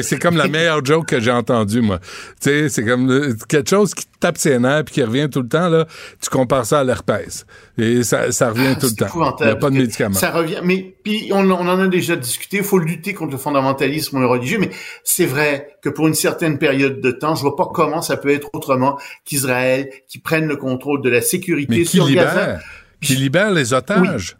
c'est 0.01 0.17
comme 0.17 0.35
la 0.35 0.47
meilleure 0.47 0.83
joke 0.83 1.05
que 1.05 1.19
j'ai 1.19 1.31
entendue, 1.31 1.81
moi. 1.81 1.99
Tu 1.99 2.49
sais, 2.49 2.69
c'est 2.69 2.83
comme 2.83 3.11
euh, 3.11 3.35
quelque 3.47 3.69
chose 3.69 3.93
qui 3.93 4.05
tape 4.19 4.39
ses 4.39 4.57
nerfs 4.57 4.85
puis 4.85 4.95
qui 4.95 5.03
revient 5.03 5.29
tout 5.31 5.43
le 5.43 5.47
temps, 5.47 5.69
là. 5.69 5.85
Tu 6.19 6.31
compares 6.31 6.65
ça 6.65 6.79
à 6.79 6.83
l'herpès. 6.83 7.45
Et 7.77 8.01
ça, 8.01 8.31
ça 8.31 8.49
revient 8.49 8.75
tout 8.79 8.87
le 8.87 8.95
temps. 8.95 9.35
Il 9.39 9.45
n'y 9.45 9.51
a 9.51 9.55
pas 9.55 9.69
de 9.69 9.75
médicaments. 9.75 10.15
Ça 10.15 10.31
revient, 10.31 10.61
mais 10.63 10.95
puis 11.03 11.29
on, 11.31 11.47
on, 11.47 11.67
en 11.67 11.79
a 11.79 11.87
déjà 11.87 12.15
discuté. 12.15 12.57
Il 12.57 12.63
faut 12.63 12.79
lutter 12.79 13.13
contre 13.13 13.33
le 13.33 13.37
fondamentalisme 13.37 14.17
religieux, 14.25 14.57
mais 14.59 14.71
c'est 15.03 15.27
vrai 15.27 15.77
que 15.83 15.89
pour 15.89 16.07
une 16.07 16.15
certaine 16.15 16.57
période 16.57 17.01
de 17.01 17.11
temps, 17.11 17.35
je 17.35 17.41
vois 17.41 17.55
pas 17.55 17.69
comment 17.71 18.01
ça 18.01 18.17
peut 18.17 18.31
être 18.31 18.49
autrement 18.53 18.97
qu'Israël 19.25 19.91
qui 20.07 20.17
prenne 20.17 20.47
le 20.47 20.55
contrôle 20.55 21.03
de 21.03 21.09
la 21.11 21.21
sécurité 21.21 21.77
mais 21.77 21.83
qui 21.83 21.99
libère, 21.99 22.61
Qui 22.99 23.15
libère 23.15 23.51
les 23.51 23.73
otages? 23.73 24.37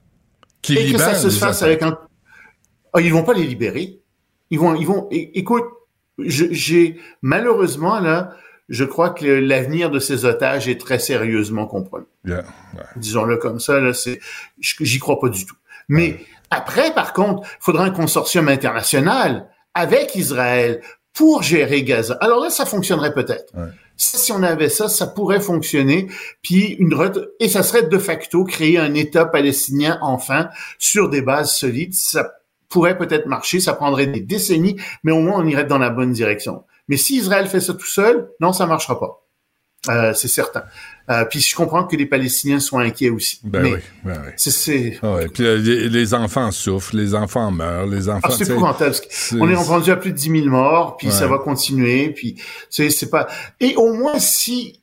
Qui 0.64 0.78
et 0.78 0.92
que 0.92 0.98
ça 0.98 1.14
se 1.14 1.30
fasse 1.30 1.62
avec 1.62 1.84
un 1.84 1.98
ah, 2.94 3.02
ils 3.02 3.14
vont 3.14 3.24
pas 3.24 3.34
les 3.34 3.46
libérer. 3.46 4.00
Ils 4.50 4.60
vont, 4.60 4.76
ils 4.76 4.88
vont. 4.88 5.08
Écoute, 5.12 5.66
j'ai 6.20 7.00
malheureusement 7.22 8.00
là, 8.00 8.32
je 8.70 8.84
crois 8.84 9.12
que 9.12 9.26
l'avenir 9.26 9.90
de 9.90 10.00
ces 10.00 10.26
otages 10.26 10.68
est 10.68 10.80
très 10.80 11.00
sérieusement 11.00 11.66
compromis. 11.66 12.06
Disons-le 12.96 13.38
comme 13.38 13.60
ça, 13.60 13.80
là, 13.80 13.94
c'est, 13.94 14.20
j'y 14.60 15.00
crois 15.00 15.20
pas 15.20 15.30
du 15.30 15.46
tout. 15.46 15.56
Mais 15.88 16.20
après, 16.52 16.94
par 16.94 17.14
contre, 17.14 17.48
il 17.48 17.64
faudra 17.64 17.86
un 17.86 17.92
consortium 17.92 18.48
international 18.50 19.50
avec 19.74 20.16
Israël 20.16 20.82
pour 21.14 21.44
gérer 21.44 21.84
Gaza. 21.84 22.18
Alors 22.22 22.42
là, 22.42 22.50
ça 22.50 22.66
fonctionnerait 22.66 23.14
peut-être. 23.14 23.54
Si 23.96 24.32
on 24.32 24.44
avait 24.44 24.70
ça, 24.70 24.88
ça 24.88 25.08
pourrait 25.08 25.40
fonctionner. 25.40 26.08
Puis 26.44 26.76
une 26.80 26.96
et 27.40 27.50
ça 27.50 27.64
serait 27.64 27.88
de 27.88 27.98
facto 27.98 28.44
créer 28.44 28.78
un 28.78 28.94
État 28.94 29.26
palestinien 29.26 29.98
enfin 30.02 30.50
sur 30.78 31.10
des 31.10 31.22
bases 31.22 31.56
solides. 31.56 31.96
Ça 31.96 32.37
pourrait 32.70 32.98
peut-être 32.98 33.28
marcher, 33.28 33.60
ça 33.60 33.74
prendrait 33.74 34.08
des 34.08 34.22
décennies, 34.22 34.78
mais 35.04 35.12
au 35.12 35.22
moins 35.22 35.40
on 35.40 35.46
irait 35.46 35.66
dans 35.66 35.78
la 35.78 35.90
bonne 35.90 36.12
direction. 36.12 36.64
Mais 36.88 36.98
si 36.98 37.18
Israël 37.18 37.48
fait 37.48 37.62
ça 37.62 37.74
tout 37.74 37.86
seul, 37.86 38.30
non, 38.40 38.54
ça 38.54 38.66
marchera 38.66 39.00
pas. 39.00 39.24
Euh, 39.90 40.14
c'est 40.14 40.28
certain. 40.28 40.64
Euh, 41.10 41.24
puis 41.26 41.40
je 41.40 41.56
comprends 41.56 41.86
que 41.86 41.96
les 41.96 42.06
Palestiniens 42.06 42.60
sont 42.60 42.80
inquiets 42.80 43.10
aussi. 43.10 43.40
Ben 43.44 43.64
oui, 43.64 43.80
ben 44.04 44.22
oui. 44.26 44.32
C'est. 44.36 45.00
Ah 45.02 45.18
puis 45.34 45.46
euh, 45.46 45.58
les, 45.58 46.14
enfants 46.14 46.52
souffrent, 46.52 46.96
les 46.96 47.16
enfants 47.16 47.52
meurent, 47.52 47.86
les 47.86 48.10
enfants. 48.10 48.28
Ah, 48.32 48.36
c'est 48.38 48.50
épouvantable. 48.50 48.96
On 49.40 49.50
est 49.50 49.56
rendu 49.56 49.92
à 49.92 49.96
plus 49.96 50.12
de 50.12 50.18
10 50.18 50.42
000 50.42 50.46
morts, 50.48 50.98
puis 50.98 51.12
ça 51.12 51.28
va 51.28 51.38
continuer, 51.38 52.10
puis 52.10 52.42
c'est 52.70 53.10
pas. 53.10 53.28
Et 53.60 53.76
au 53.76 53.94
moins 53.94 54.20
si 54.20 54.82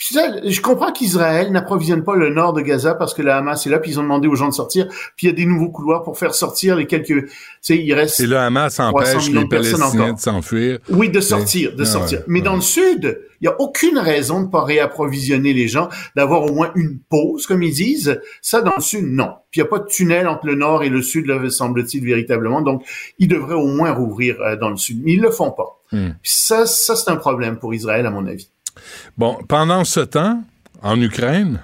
je 0.00 0.60
comprends 0.60 0.92
qu'Israël 0.92 1.52
n'approvisionne 1.52 2.02
pas 2.02 2.16
le 2.16 2.30
nord 2.30 2.52
de 2.52 2.62
Gaza 2.62 2.94
parce 2.94 3.12
que 3.12 3.22
la 3.22 3.36
Hamas 3.36 3.66
est 3.66 3.70
là, 3.70 3.78
puis 3.78 3.92
ils 3.92 4.00
ont 4.00 4.02
demandé 4.02 4.28
aux 4.28 4.34
gens 4.34 4.48
de 4.48 4.54
sortir, 4.54 4.88
puis 5.16 5.26
il 5.26 5.30
y 5.30 5.32
a 5.32 5.36
des 5.36 5.44
nouveaux 5.44 5.70
couloirs 5.70 6.02
pour 6.02 6.18
faire 6.18 6.34
sortir 6.34 6.76
les 6.76 6.86
quelques, 6.86 7.06
tu 7.06 7.30
sais, 7.60 7.76
il 7.76 7.92
reste. 7.92 8.20
Et 8.20 8.26
le 8.26 8.38
Hamas 8.38 8.80
empêche 8.80 9.28
les 9.30 9.46
Palestiniens 9.46 10.14
de 10.14 10.18
s'enfuir. 10.18 10.78
Oui, 10.88 11.10
de 11.10 11.20
sortir, 11.20 11.76
de 11.76 11.82
ah 11.82 11.86
sortir. 11.86 12.22
Mais 12.26 12.40
dans 12.40 12.54
le 12.54 12.62
sud, 12.62 13.20
il 13.40 13.46
y 13.46 13.48
a 13.48 13.60
aucune 13.60 13.98
raison 13.98 14.42
de 14.42 14.48
pas 14.48 14.64
réapprovisionner 14.64 15.52
les 15.52 15.68
gens, 15.68 15.88
d'avoir 16.14 16.44
au 16.44 16.52
moins 16.52 16.72
une 16.74 16.98
pause, 16.98 17.46
comme 17.46 17.62
ils 17.62 17.72
disent. 17.72 18.20
Ça, 18.42 18.60
dans 18.60 18.74
le 18.76 18.82
sud, 18.82 19.06
non. 19.06 19.32
Puis 19.50 19.60
il 19.60 19.64
n'y 19.64 19.68
a 19.68 19.70
pas 19.70 19.78
de 19.78 19.86
tunnel 19.86 20.28
entre 20.28 20.46
le 20.46 20.54
nord 20.54 20.82
et 20.82 20.88
le 20.88 21.02
sud, 21.02 21.26
là, 21.26 21.48
semble-t-il 21.48 22.04
véritablement. 22.04 22.60
Donc, 22.60 22.84
ils 23.18 23.28
devraient 23.28 23.54
au 23.54 23.66
moins 23.66 23.92
rouvrir 23.92 24.40
euh, 24.40 24.56
dans 24.56 24.70
le 24.70 24.76
sud, 24.76 25.00
mais 25.02 25.12
ils 25.12 25.20
le 25.20 25.30
font 25.30 25.50
pas. 25.50 25.80
Hmm. 25.92 26.10
Puis 26.22 26.32
ça, 26.32 26.66
ça 26.66 26.94
c'est 26.96 27.10
un 27.10 27.16
problème 27.16 27.58
pour 27.58 27.74
Israël, 27.74 28.06
à 28.06 28.10
mon 28.10 28.26
avis. 28.26 28.50
Bon, 29.16 29.38
pendant 29.48 29.84
ce 29.84 30.00
temps, 30.00 30.42
en 30.82 31.00
Ukraine. 31.00 31.62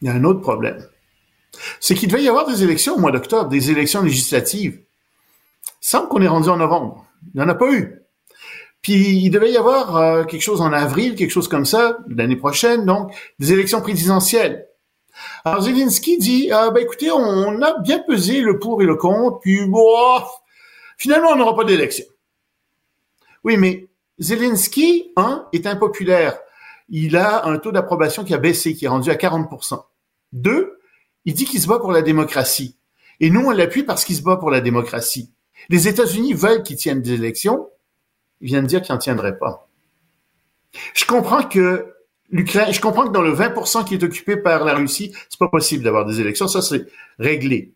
Il 0.00 0.08
y 0.08 0.10
a 0.10 0.14
un 0.14 0.24
autre 0.24 0.40
problème. 0.40 0.84
C'est 1.80 1.94
qu'il 1.94 2.08
devait 2.08 2.22
y 2.22 2.28
avoir 2.28 2.46
des 2.46 2.62
élections 2.62 2.96
au 2.96 2.98
mois 2.98 3.12
d'octobre, 3.12 3.48
des 3.48 3.70
élections 3.70 4.02
législatives. 4.02 4.80
Sans 5.80 6.06
qu'on 6.06 6.20
est 6.20 6.28
rendu 6.28 6.48
en 6.48 6.56
novembre. 6.56 7.06
Il 7.34 7.40
n'y 7.40 7.44
en 7.44 7.48
a 7.48 7.54
pas 7.54 7.72
eu. 7.72 8.02
Puis 8.82 9.18
il 9.18 9.30
devait 9.30 9.50
y 9.50 9.56
avoir 9.56 9.96
euh, 9.96 10.24
quelque 10.24 10.42
chose 10.42 10.60
en 10.60 10.72
avril, 10.72 11.14
quelque 11.14 11.30
chose 11.30 11.48
comme 11.48 11.64
ça, 11.64 11.98
l'année 12.08 12.36
prochaine, 12.36 12.84
donc, 12.84 13.12
des 13.38 13.52
élections 13.52 13.80
présidentielles. 13.80 14.68
Alors 15.44 15.62
Zelensky 15.62 16.18
dit, 16.18 16.48
ben 16.50 16.76
écoutez, 16.76 17.10
on 17.10 17.62
a 17.62 17.78
bien 17.80 18.00
pesé 18.00 18.40
le 18.40 18.58
pour 18.58 18.82
et 18.82 18.84
le 18.84 18.96
contre, 18.96 19.40
puis 19.40 19.66
bon, 19.66 19.88
finalement, 20.98 21.30
on 21.32 21.36
n'aura 21.36 21.56
pas 21.56 21.64
d'élection. 21.64 22.04
Oui, 23.42 23.56
mais 23.56 23.88
Zelensky, 24.18 25.12
un, 25.16 25.46
est 25.52 25.66
impopulaire. 25.66 26.38
Il 26.88 27.16
a 27.16 27.46
un 27.46 27.58
taux 27.58 27.72
d'approbation 27.72 28.24
qui 28.24 28.34
a 28.34 28.38
baissé, 28.38 28.74
qui 28.74 28.84
est 28.84 28.88
rendu 28.88 29.10
à 29.10 29.14
40%. 29.14 29.82
Deux, 30.32 30.78
il 31.24 31.34
dit 31.34 31.44
qu'il 31.44 31.60
se 31.60 31.66
bat 31.66 31.78
pour 31.78 31.92
la 31.92 32.02
démocratie. 32.02 32.76
Et 33.20 33.30
nous, 33.30 33.40
on 33.40 33.50
l'appuie 33.50 33.82
parce 33.82 34.04
qu'il 34.04 34.16
se 34.16 34.22
bat 34.22 34.36
pour 34.36 34.50
la 34.50 34.60
démocratie. 34.60 35.32
Les 35.68 35.88
États-Unis 35.88 36.34
veulent 36.34 36.62
qu'il 36.62 36.76
tienne 36.76 37.02
des 37.02 37.14
élections. 37.14 37.68
Il 38.40 38.48
vient 38.48 38.62
de 38.62 38.66
dire 38.66 38.82
qu'il 38.82 38.94
n'en 38.94 38.98
tiendrait 38.98 39.38
pas. 39.38 39.68
Je 40.94 41.06
comprends 41.06 41.42
que 41.42 41.94
l'Ukraine, 42.30 42.72
je 42.72 42.80
comprends 42.80 43.06
que 43.06 43.12
dans 43.12 43.22
le 43.22 43.34
20% 43.34 43.84
qui 43.84 43.94
est 43.94 44.02
occupé 44.02 44.36
par 44.36 44.64
la 44.64 44.74
Russie, 44.74 45.12
c'est 45.28 45.38
pas 45.38 45.48
possible 45.48 45.84
d'avoir 45.84 46.04
des 46.04 46.20
élections, 46.20 46.48
ça 46.48 46.60
c'est 46.60 46.86
réglé. 47.18 47.72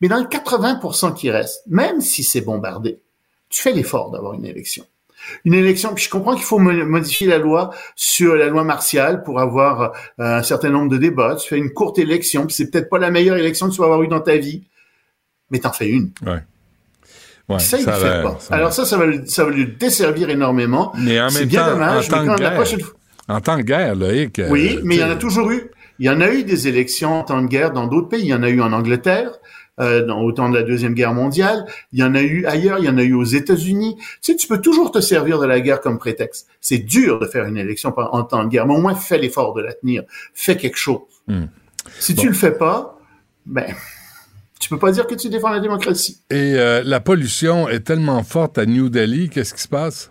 Mais 0.00 0.08
dans 0.08 0.18
le 0.18 0.26
80% 0.26 1.14
qui 1.14 1.30
reste, 1.30 1.62
même 1.66 2.00
si 2.00 2.24
c'est 2.24 2.40
bombardé, 2.40 3.00
tu 3.48 3.62
fais 3.62 3.72
l'effort 3.72 4.10
d'avoir 4.10 4.34
une 4.34 4.44
élection. 4.44 4.84
Une 5.44 5.54
élection, 5.54 5.94
puis 5.94 6.04
je 6.04 6.10
comprends 6.10 6.34
qu'il 6.34 6.44
faut 6.44 6.58
modifier 6.58 7.26
la 7.26 7.38
loi 7.38 7.70
sur 7.96 8.34
la 8.34 8.46
loi 8.46 8.64
martiale 8.64 9.22
pour 9.22 9.40
avoir 9.40 9.82
euh, 9.82 10.38
un 10.38 10.42
certain 10.42 10.70
nombre 10.70 10.90
de 10.90 10.96
débats. 10.96 11.36
Tu 11.36 11.48
fais 11.48 11.58
une 11.58 11.72
courte 11.72 11.98
élection, 11.98 12.46
puis 12.46 12.54
c'est 12.54 12.70
peut-être 12.70 12.88
pas 12.88 12.98
la 12.98 13.10
meilleure 13.10 13.36
élection 13.36 13.68
que 13.68 13.74
tu 13.74 13.78
vas 13.78 13.86
avoir 13.86 14.02
eue 14.02 14.08
dans 14.08 14.20
ta 14.20 14.36
vie, 14.36 14.64
mais 15.50 15.58
t'en 15.58 15.72
fais 15.72 15.88
une. 15.88 16.10
Ouais. 16.26 16.42
Ouais, 17.48 17.58
ça, 17.58 17.78
il 17.78 17.84
fait 17.84 18.22
pas. 18.22 18.38
Alors 18.50 18.72
ça, 18.72 18.86
ça 18.86 18.96
va, 18.96 19.04
ça 19.26 19.44
va 19.44 19.50
lui 19.50 19.66
desservir 19.66 20.30
énormément. 20.30 20.92
Mais 20.96 21.20
en 21.20 21.30
même 21.30 21.44
bien 21.44 21.64
temps, 21.64 21.70
dommage, 21.72 22.06
en 22.06 22.10
temps 22.10 22.24
de 22.24 22.38
guerre, 22.38 22.64
en 23.28 23.40
temps 23.40 23.56
de 23.58 23.62
guerre, 23.62 23.94
Loïc. 23.94 24.40
Oui, 24.48 24.78
mais 24.82 24.96
il 24.96 25.00
y 25.00 25.04
en 25.04 25.10
a 25.10 25.16
toujours 25.16 25.50
eu. 25.50 25.70
Il 25.98 26.06
y 26.06 26.10
en 26.10 26.20
a 26.20 26.28
eu 26.32 26.44
des 26.44 26.68
élections 26.68 27.20
en 27.20 27.22
temps 27.22 27.42
de 27.42 27.46
guerre 27.46 27.70
dans 27.70 27.86
d'autres 27.86 28.08
pays. 28.08 28.22
Il 28.22 28.28
y 28.28 28.34
en 28.34 28.42
a 28.42 28.48
eu 28.48 28.60
en 28.60 28.72
Angleterre, 28.72 29.30
euh, 29.80 30.06
au 30.08 30.32
temps 30.32 30.48
de 30.48 30.54
la 30.54 30.62
Deuxième 30.62 30.94
Guerre 30.94 31.14
mondiale. 31.14 31.66
Il 31.92 31.98
y 31.98 32.04
en 32.04 32.14
a 32.14 32.22
eu 32.22 32.46
ailleurs, 32.46 32.78
il 32.78 32.84
y 32.84 32.88
en 32.88 32.98
a 32.98 33.02
eu 33.02 33.14
aux 33.14 33.24
États-Unis. 33.24 33.96
Tu 33.96 34.32
sais, 34.32 34.36
tu 34.36 34.46
peux 34.46 34.60
toujours 34.60 34.92
te 34.92 35.00
servir 35.00 35.38
de 35.38 35.46
la 35.46 35.60
guerre 35.60 35.80
comme 35.80 35.98
prétexte. 35.98 36.46
C'est 36.60 36.78
dur 36.78 37.18
de 37.18 37.26
faire 37.26 37.44
une 37.46 37.56
élection 37.56 37.92
en 37.96 38.22
temps 38.22 38.44
de 38.44 38.48
guerre, 38.48 38.66
mais 38.66 38.74
au 38.74 38.80
moins 38.80 38.94
fais 38.94 39.18
l'effort 39.18 39.54
de 39.54 39.62
la 39.62 39.72
tenir. 39.74 40.02
Fais 40.32 40.56
quelque 40.56 40.78
chose. 40.78 41.00
Hmm. 41.26 41.46
Si 41.98 42.14
tu 42.14 42.28
le 42.28 42.34
fais 42.34 42.52
pas, 42.52 42.98
ben 43.46 43.66
tu 44.60 44.70
peux 44.70 44.78
pas 44.78 44.92
dire 44.92 45.06
que 45.06 45.14
tu 45.14 45.28
défends 45.28 45.50
la 45.50 45.60
démocratie. 45.60 46.22
Et 46.30 46.54
euh, 46.54 46.82
la 46.84 47.00
pollution 47.00 47.68
est 47.68 47.80
tellement 47.80 48.22
forte 48.22 48.56
à 48.56 48.64
New 48.64 48.88
Delhi, 48.88 49.28
qu'est-ce 49.28 49.52
qui 49.52 49.60
se 49.60 49.68
passe? 49.68 50.10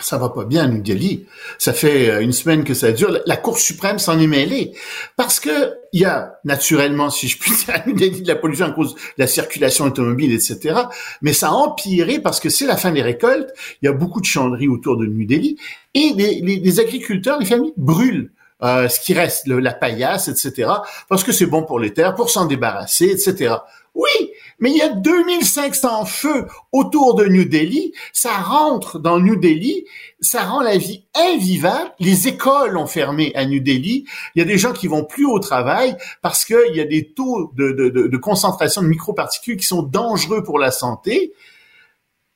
Ça 0.00 0.18
va 0.18 0.28
pas 0.28 0.44
bien 0.44 0.64
à 0.64 0.68
New 0.68 0.82
Delhi. 0.82 1.26
Ça 1.58 1.72
fait 1.72 2.10
euh, 2.10 2.20
une 2.20 2.32
semaine 2.32 2.64
que 2.64 2.74
ça 2.74 2.92
dure. 2.92 3.18
La 3.26 3.36
Cour 3.36 3.58
suprême 3.58 3.98
s'en 3.98 4.18
est 4.18 4.26
mêlée. 4.26 4.72
Parce 5.16 5.40
que 5.40 5.74
il 5.92 6.00
y 6.00 6.04
a, 6.04 6.38
naturellement, 6.44 7.10
si 7.10 7.28
je 7.28 7.38
puis 7.38 7.52
dire, 7.52 7.74
à 7.74 7.86
New 7.86 7.94
Delhi 7.94 8.22
de 8.22 8.28
la 8.28 8.36
pollution 8.36 8.66
à 8.66 8.70
cause 8.70 8.94
de 8.94 9.00
la 9.18 9.26
circulation 9.26 9.84
automobile, 9.84 10.32
etc. 10.32 10.80
Mais 11.22 11.32
ça 11.32 11.48
a 11.48 11.52
empiré 11.52 12.18
parce 12.20 12.40
que 12.40 12.48
c'est 12.48 12.66
la 12.66 12.76
fin 12.76 12.92
des 12.92 13.02
récoltes. 13.02 13.50
Il 13.82 13.86
y 13.86 13.88
a 13.88 13.92
beaucoup 13.92 14.20
de 14.20 14.26
chandries 14.26 14.68
autour 14.68 14.96
de 14.96 15.06
New 15.06 15.26
Delhi. 15.26 15.56
Et 15.94 16.12
les, 16.16 16.40
les 16.40 16.80
agriculteurs, 16.80 17.38
les 17.38 17.46
familles 17.46 17.72
brûlent 17.76 18.30
euh, 18.62 18.88
ce 18.88 19.00
qui 19.00 19.12
reste, 19.12 19.46
la 19.48 19.74
paillasse, 19.74 20.28
etc., 20.28 20.70
parce 21.10 21.24
que 21.24 21.32
c'est 21.32 21.46
bon 21.46 21.62
pour 21.62 21.78
les 21.78 21.92
terres, 21.92 22.14
pour 22.14 22.30
s'en 22.30 22.46
débarrasser, 22.46 23.06
etc. 23.06 23.56
Oui, 23.94 24.30
mais 24.58 24.70
il 24.70 24.76
y 24.76 24.82
a 24.82 24.88
2500 24.88 26.04
feux 26.06 26.46
autour 26.72 27.14
de 27.14 27.26
New 27.26 27.44
Delhi, 27.44 27.92
ça 28.12 28.32
rentre 28.38 28.98
dans 28.98 29.18
New 29.20 29.36
Delhi, 29.36 29.84
ça 30.20 30.44
rend 30.44 30.62
la 30.62 30.78
vie 30.78 31.04
invivable. 31.14 31.92
Les 31.98 32.28
écoles 32.28 32.76
ont 32.76 32.86
fermé 32.86 33.32
à 33.34 33.44
New 33.44 33.60
Delhi. 33.60 34.04
Il 34.34 34.38
y 34.38 34.42
a 34.42 34.44
des 34.44 34.58
gens 34.58 34.72
qui 34.72 34.86
vont 34.86 35.04
plus 35.04 35.26
au 35.26 35.38
travail 35.38 35.96
parce 36.22 36.44
qu'il 36.44 36.74
y 36.74 36.80
a 36.80 36.84
des 36.84 37.12
taux 37.12 37.52
de, 37.54 37.72
de, 37.72 37.88
de, 37.88 38.06
de 38.06 38.16
concentration 38.16 38.82
de 38.82 38.88
microparticules 38.88 39.56
qui 39.56 39.66
sont 39.66 39.82
dangereux 39.82 40.42
pour 40.42 40.58
la 40.58 40.70
santé. 40.70 41.32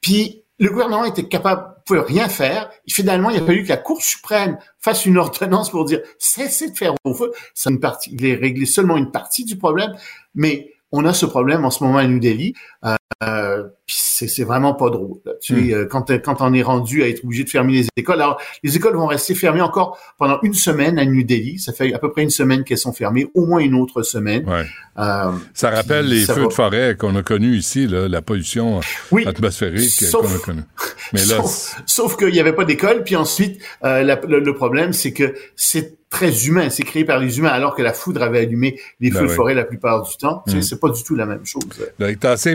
Puis 0.01 0.43
le 0.59 0.69
gouvernement 0.69 1.07
était 1.07 1.25
capable, 1.25 1.75
pouvait 1.87 2.01
rien 2.01 2.29
faire. 2.29 2.71
finalement, 2.87 3.31
il 3.31 3.43
a 3.43 3.47
fallu 3.47 3.65
que 3.65 3.71
la 3.71 3.79
Cour 3.79 4.03
suprême 4.03 4.59
fasse 4.79 5.07
une 5.07 5.17
ordonnance 5.17 5.71
pour 5.71 5.87
dire 5.87 6.01
cessez 6.19 6.71
de 6.71 6.77
faire 6.77 6.95
au 7.05 7.15
feu. 7.15 7.33
C'est 7.55 7.71
une 7.71 7.81
partie, 7.81 8.11
il 8.13 8.25
est 8.27 8.35
réglé 8.35 8.67
seulement 8.67 8.99
une 8.99 9.11
partie 9.11 9.45
du 9.45 9.57
problème, 9.57 9.97
mais 10.35 10.75
on 10.93 11.05
a 11.05 11.13
ce 11.13 11.27
problème 11.27 11.65
en 11.65 11.71
ce 11.71 11.83
moment 11.85 11.99
à 11.99 12.07
New 12.07 12.21
Delhi. 12.21 12.55
Euh, 12.85 12.97
euh, 13.23 13.65
c'est 13.87 14.45
vraiment 14.45 14.73
pas 14.73 14.89
drôle. 14.89 15.19
Tu 15.43 15.69
sais, 15.69 15.75
euh, 15.75 15.87
quand, 15.87 16.11
quand 16.23 16.37
on 16.41 16.55
est 16.55 16.63
rendu 16.63 17.03
à 17.03 17.09
être 17.09 17.23
obligé 17.25 17.45
de 17.45 17.51
fermer 17.51 17.75
les 17.75 17.89
écoles, 17.97 18.23
alors 18.23 18.41
les 18.63 18.77
écoles 18.77 18.97
vont 18.97 19.07
rester 19.07 19.35
fermées 19.35 19.61
encore 19.61 19.99
pendant 20.17 20.39
une 20.43 20.55
semaine 20.55 20.99
à 20.99 21.05
New 21.05 21.23
Delhi. 21.23 21.59
Ça 21.59 21.73
fait 21.73 21.93
à 21.93 21.99
peu 21.99 22.11
près 22.11 22.23
une 22.23 22.31
semaine 22.31 22.65
qu'elles 22.65 22.79
sont 22.79 22.93
fermées, 22.93 23.27
au 23.35 23.45
moins 23.45 23.61
une 23.61 23.75
autre 23.75 24.03
semaine. 24.03 24.49
Ouais. 24.49 24.65
Euh, 24.99 25.33
ça 25.53 25.71
rappelle 25.71 26.07
les 26.07 26.25
feux 26.25 26.47
de 26.47 26.53
forêt 26.53 26.97
qu'on 26.99 27.15
a 27.17 27.23
connus 27.23 27.57
ici, 27.57 27.87
là, 27.87 28.09
la 28.09 28.23
pollution 28.23 28.81
atmosphérique 29.27 29.93
qu'on 30.11 30.21
a 30.21 30.39
connue. 30.39 30.63
Mais 31.13 31.25
là, 31.27 31.43
sauf, 31.87 32.17
qu'il 32.17 32.33
n'y 32.33 32.41
avait 32.41 32.55
pas 32.55 32.65
d'école. 32.65 33.03
Puis 33.05 33.17
ensuite, 33.17 33.61
euh, 33.85 34.17
le, 34.27 34.55
problème, 34.55 34.93
c'est 34.93 35.13
que 35.13 35.35
c'est 35.57 36.00
très 36.11 36.47
humain, 36.47 36.69
c'est 36.71 36.83
créé 36.83 37.05
par 37.05 37.19
les 37.19 37.39
humains, 37.39 37.51
alors 37.51 37.75
que 37.75 37.83
la 37.83 37.93
foudre 37.93 38.23
avait 38.23 38.41
allumé 38.41 38.79
les 38.99 39.11
ben 39.11 39.21
feux 39.21 39.27
de 39.29 39.33
forêt 39.33 39.55
la 39.55 39.65
plupart 39.65 40.03
du 40.03 40.17
temps. 40.17 40.43
Hmm. 40.47 40.61
C'est 40.61 40.81
pas 40.81 40.91
du 40.91 41.03
tout 41.03 41.15
la 41.15 41.27
même 41.27 41.47
chose. 41.47 41.63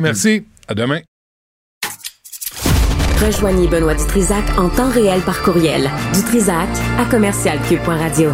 merci. 0.01 0.45
À 0.67 0.73
demain. 0.73 0.99
Rejoignez 3.25 3.67
Benoît 3.67 3.95
Dutrisac 3.95 4.43
en 4.57 4.69
temps 4.69 4.89
réel 4.89 5.21
par 5.21 5.41
courriel. 5.41 5.89
Dutrisac 6.13 6.67
à 6.99 7.05
commercialcube.radio. 7.05 8.29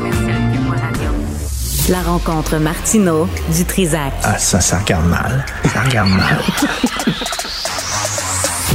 La 1.90 2.02
rencontre 2.02 2.58
Martino 2.58 3.28
Dutrisac. 3.56 4.14
Ah, 4.24 4.38
ça, 4.38 4.60
ça 4.60 4.80
regarde 4.80 5.08
mal. 5.08 5.46
Ça 5.72 5.84
regarde 5.84 6.10
mal. 6.10 6.40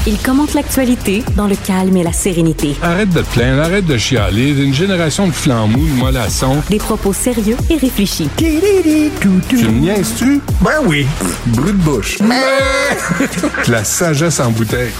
Il 0.08 0.18
commente 0.18 0.54
l'actualité 0.54 1.24
dans 1.36 1.48
le 1.48 1.56
calme 1.56 1.96
et 1.96 2.04
la 2.04 2.12
sérénité. 2.12 2.76
Arrête 2.80 3.10
de 3.10 3.22
te 3.22 3.32
plaindre, 3.32 3.62
arrête 3.62 3.86
de 3.86 3.96
chialer. 3.96 4.50
Une 4.50 4.72
génération 4.72 5.26
de 5.26 5.32
flambous, 5.32 5.84
de 5.84 5.94
mollassons. 5.94 6.62
Des 6.70 6.78
propos 6.78 7.12
sérieux 7.12 7.56
et 7.68 7.76
réfléchis. 7.76 8.28
Tu 8.36 8.44
me 8.44 9.80
niaises-tu? 9.80 10.40
Ben 10.60 10.78
oui. 10.84 11.06
Brut 11.46 11.76
de 11.76 11.82
bouche. 11.82 12.18
la 13.66 13.82
sagesse 13.82 14.38
en 14.38 14.52
bouteille. 14.52 14.92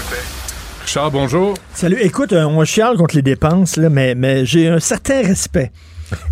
Richard, 0.81 1.11
bonjour. 1.11 1.53
Salut. 1.73 1.99
Écoute, 2.01 2.33
euh, 2.33 2.43
on 2.43 2.65
chiale 2.65 2.97
contre 2.97 3.15
les 3.15 3.21
dépenses, 3.21 3.77
là, 3.77 3.89
mais, 3.89 4.13
mais 4.13 4.45
j'ai 4.45 4.67
un 4.67 4.81
certain 4.81 5.21
respect, 5.21 5.71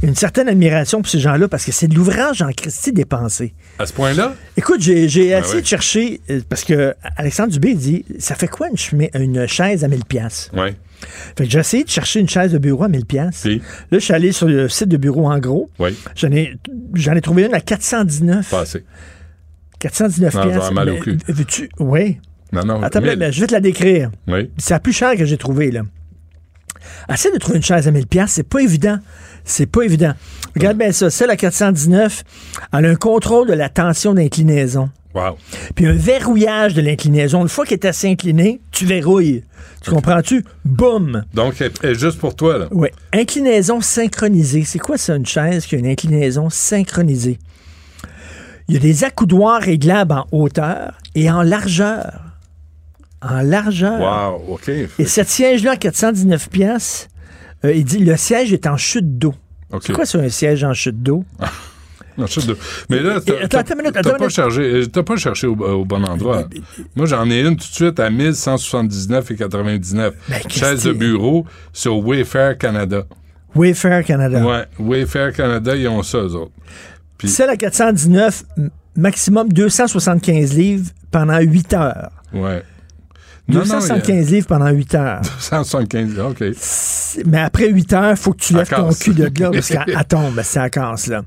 une 0.02 0.16
certaine 0.16 0.48
admiration 0.48 1.02
pour 1.02 1.10
ces 1.10 1.20
gens-là 1.20 1.48
parce 1.48 1.66
que 1.66 1.72
c'est 1.72 1.88
de 1.88 1.96
l'ouvrage 1.96 2.42
en 2.42 2.52
Christie 2.52 2.92
dépensé. 2.92 3.54
À 3.80 3.86
ce 3.86 3.94
point-là? 3.94 4.36
Écoute, 4.58 4.82
j'ai 4.82 5.06
ben 5.06 5.44
essayé 5.44 5.62
de 5.62 5.68
chercher, 5.68 6.22
euh, 6.30 6.42
parce 6.48 6.64
que 6.64 6.96
Alexandre 7.18 7.52
Dubé 7.52 7.74
dit 7.74 8.06
ça 8.20 8.36
fait 8.36 8.48
quoi 8.48 8.68
une, 8.70 9.10
une 9.14 9.48
chaise 9.48 9.84
à 9.84 9.88
1000$? 9.88 10.50
Oui. 10.54 10.76
Fait 11.38 11.46
que 11.46 11.50
j'ai 11.52 11.60
essayé 11.60 11.84
de 11.84 11.90
chercher 11.90 12.20
une 12.20 12.30
chaise 12.30 12.52
de 12.52 12.58
bureau 12.58 12.84
à 12.84 12.88
1000 12.88 13.06
pièces. 13.06 13.46
Là, 13.46 13.60
je 13.92 14.00
suis 14.00 14.14
allé 14.14 14.32
sur 14.32 14.48
le 14.48 14.70
site 14.70 14.88
de 14.88 14.98
bureau 14.98 15.30
en 15.30 15.38
gros. 15.40 15.70
Oui. 15.80 15.96
J'en 16.16 16.32
ai, 16.32 16.56
j'en 16.94 17.14
ai 17.14 17.22
trouvé 17.22 17.46
une 17.46 17.54
à 17.54 17.60
419. 17.60 18.50
Pas 18.50 18.62
assez. 18.62 18.84
419 19.80 20.42
pièces. 20.42 20.72
mal 20.72 20.90
au 20.90 20.98
cul. 20.98 21.18
Veux-tu? 21.28 21.70
Oui. 21.80 22.18
Non, 22.52 22.64
non. 22.64 22.82
Attends, 22.82 23.02
mais 23.02 23.32
je 23.32 23.42
vais 23.42 23.48
te 23.48 23.54
la 23.54 23.60
décrire. 23.60 24.12
Oui. 24.28 24.50
C'est 24.58 24.74
la 24.74 24.80
plus 24.80 24.94
chère 24.94 25.16
que 25.16 25.26
j'ai 25.26 25.38
trouvée, 25.38 25.72
là. 25.72 25.82
Essaye 27.12 27.32
de 27.32 27.38
trouver 27.38 27.58
une 27.58 27.64
chaise 27.64 27.88
à 27.88 27.92
1000 27.92 28.08
pièces, 28.08 28.32
c'est 28.32 28.44
pas 28.44 28.60
évident. 28.60 28.98
C'est 29.44 29.68
pas 29.68 29.84
évident. 29.84 30.14
Regarde 30.56 30.78
bien 30.78 30.92
ça. 30.92 31.10
Celle 31.10 31.30
à 31.30 31.36
419, 31.36 32.24
elle 32.74 32.86
a 32.86 32.90
un 32.90 32.96
contrôle 32.96 33.48
de 33.48 33.54
la 33.54 33.70
tension 33.70 34.14
d'inclinaison. 34.14 34.90
Wow. 35.14 35.38
Puis 35.76 35.86
un 35.86 35.94
verrouillage 35.94 36.74
de 36.74 36.82
l'inclinaison. 36.82 37.42
Une 37.42 37.48
fois 37.48 37.66
qu'elle 37.66 37.80
est 37.80 37.86
assez 37.86 38.10
inclinée, 38.10 38.60
tu 38.72 38.86
verrouilles. 38.86 39.44
Tu 39.82 39.92
comprends-tu? 39.92 40.44
Boum! 40.66 41.24
Donc, 41.34 41.62
elle 41.62 41.72
est 41.84 42.00
juste 42.00 42.20
pour 42.20 42.36
toi, 42.36 42.58
là. 42.58 42.68
Oui. 42.72 42.90
Inclinaison 43.14 43.80
synchronisée. 43.80 44.64
C'est 44.66 44.80
quoi 44.80 44.98
ça, 44.98 45.16
une 45.16 45.26
chaise 45.26 45.66
qui 45.68 45.76
a 45.76 45.78
une 45.78 45.88
inclinaison 45.88 46.50
synchronisée? 46.50 47.40
Il 48.68 48.74
y 48.74 48.78
a 48.78 48.82
des 48.82 49.04
accoudoirs 49.04 49.62
réglables 49.62 50.12
en 50.12 50.26
hauteur 50.32 50.98
et 51.14 51.30
en 51.30 51.44
largeur 51.44 52.20
en 53.28 53.42
largeur. 53.42 54.00
Wow, 54.00 54.54
OK. 54.54 54.70
Et 54.70 55.06
cette 55.06 55.30
siège-là, 55.30 55.72
à 55.72 55.78
419 55.78 56.50
pièces, 56.50 57.08
euh, 57.64 57.74
il 57.74 57.84
dit 57.84 58.00
le 58.00 58.16
siège 58.18 58.54
est 58.54 58.68
en 58.68 58.78
chute 58.78 59.18
d'eau. 59.18 59.34
C'est 59.82 59.94
quoi 59.94 60.06
ça, 60.06 60.20
un 60.20 60.30
siège 60.30 60.64
en 60.64 60.74
chute 60.74 61.02
d'eau? 61.02 61.24
En 62.18 62.28
chute 62.28 62.48
d'eau. 62.48 62.56
Mais 62.90 63.02
là, 63.02 63.20
t'as 63.20 63.34
pas, 64.18 64.30
cherché, 64.30 64.62
euh, 64.62 65.04
pas 65.04 65.18
cherché 65.18 65.48
au, 65.48 65.84
bon 65.84 66.02
endroit. 66.06 66.48
Moi, 66.96 67.08
j'en 67.08 67.30
ai 67.30 67.42
une 67.42 67.58
tout 67.58 67.68
de 67.68 67.74
suite 67.74 68.00
à 68.00 68.10
1179 68.10 69.32
et 69.32 69.36
99. 69.36 70.14
Ben, 70.30 70.40
Chaise 70.48 70.84
de 70.84 70.94
bureau 70.94 71.46
sur 71.74 71.98
Wayfair 71.98 72.58
Canada. 72.58 73.06
Wayfair 73.54 74.06
Canada. 74.06 74.46
Ouais, 74.46 74.64
Wayfair 74.80 75.34
Canada, 75.34 75.76
ils 75.76 75.90
ont 75.90 76.04
ça, 76.04 76.20
eux 76.20 76.36
autres. 76.36 76.54
Celle 77.26 77.50
à 77.50 77.58
419, 77.58 78.46
maximum 78.96 79.52
275 79.52 80.54
livres 80.56 80.92
pendant 81.12 81.40
8 81.40 81.74
heures. 81.74 82.12
Ouais. 82.34 82.64
275 83.48 84.32
livres 84.32 84.48
pendant 84.48 84.70
8 84.70 84.96
heures. 84.96 85.22
275, 85.52 86.20
OK. 86.20 86.44
Mais 87.26 87.40
après 87.40 87.70
8 87.70 87.94
heures, 87.94 88.12
il 88.12 88.18
faut 88.18 88.34
que 88.34 88.42
tu 88.42 88.54
lèves 88.54 88.70
ton 88.70 88.90
cul 88.90 89.14
de 89.14 89.24
là 89.24 89.52
parce 89.52 89.70
qu'elle 89.70 90.06
tombe, 90.10 90.40
c'est 90.44 90.70
casse, 90.70 91.08
là. 91.08 91.24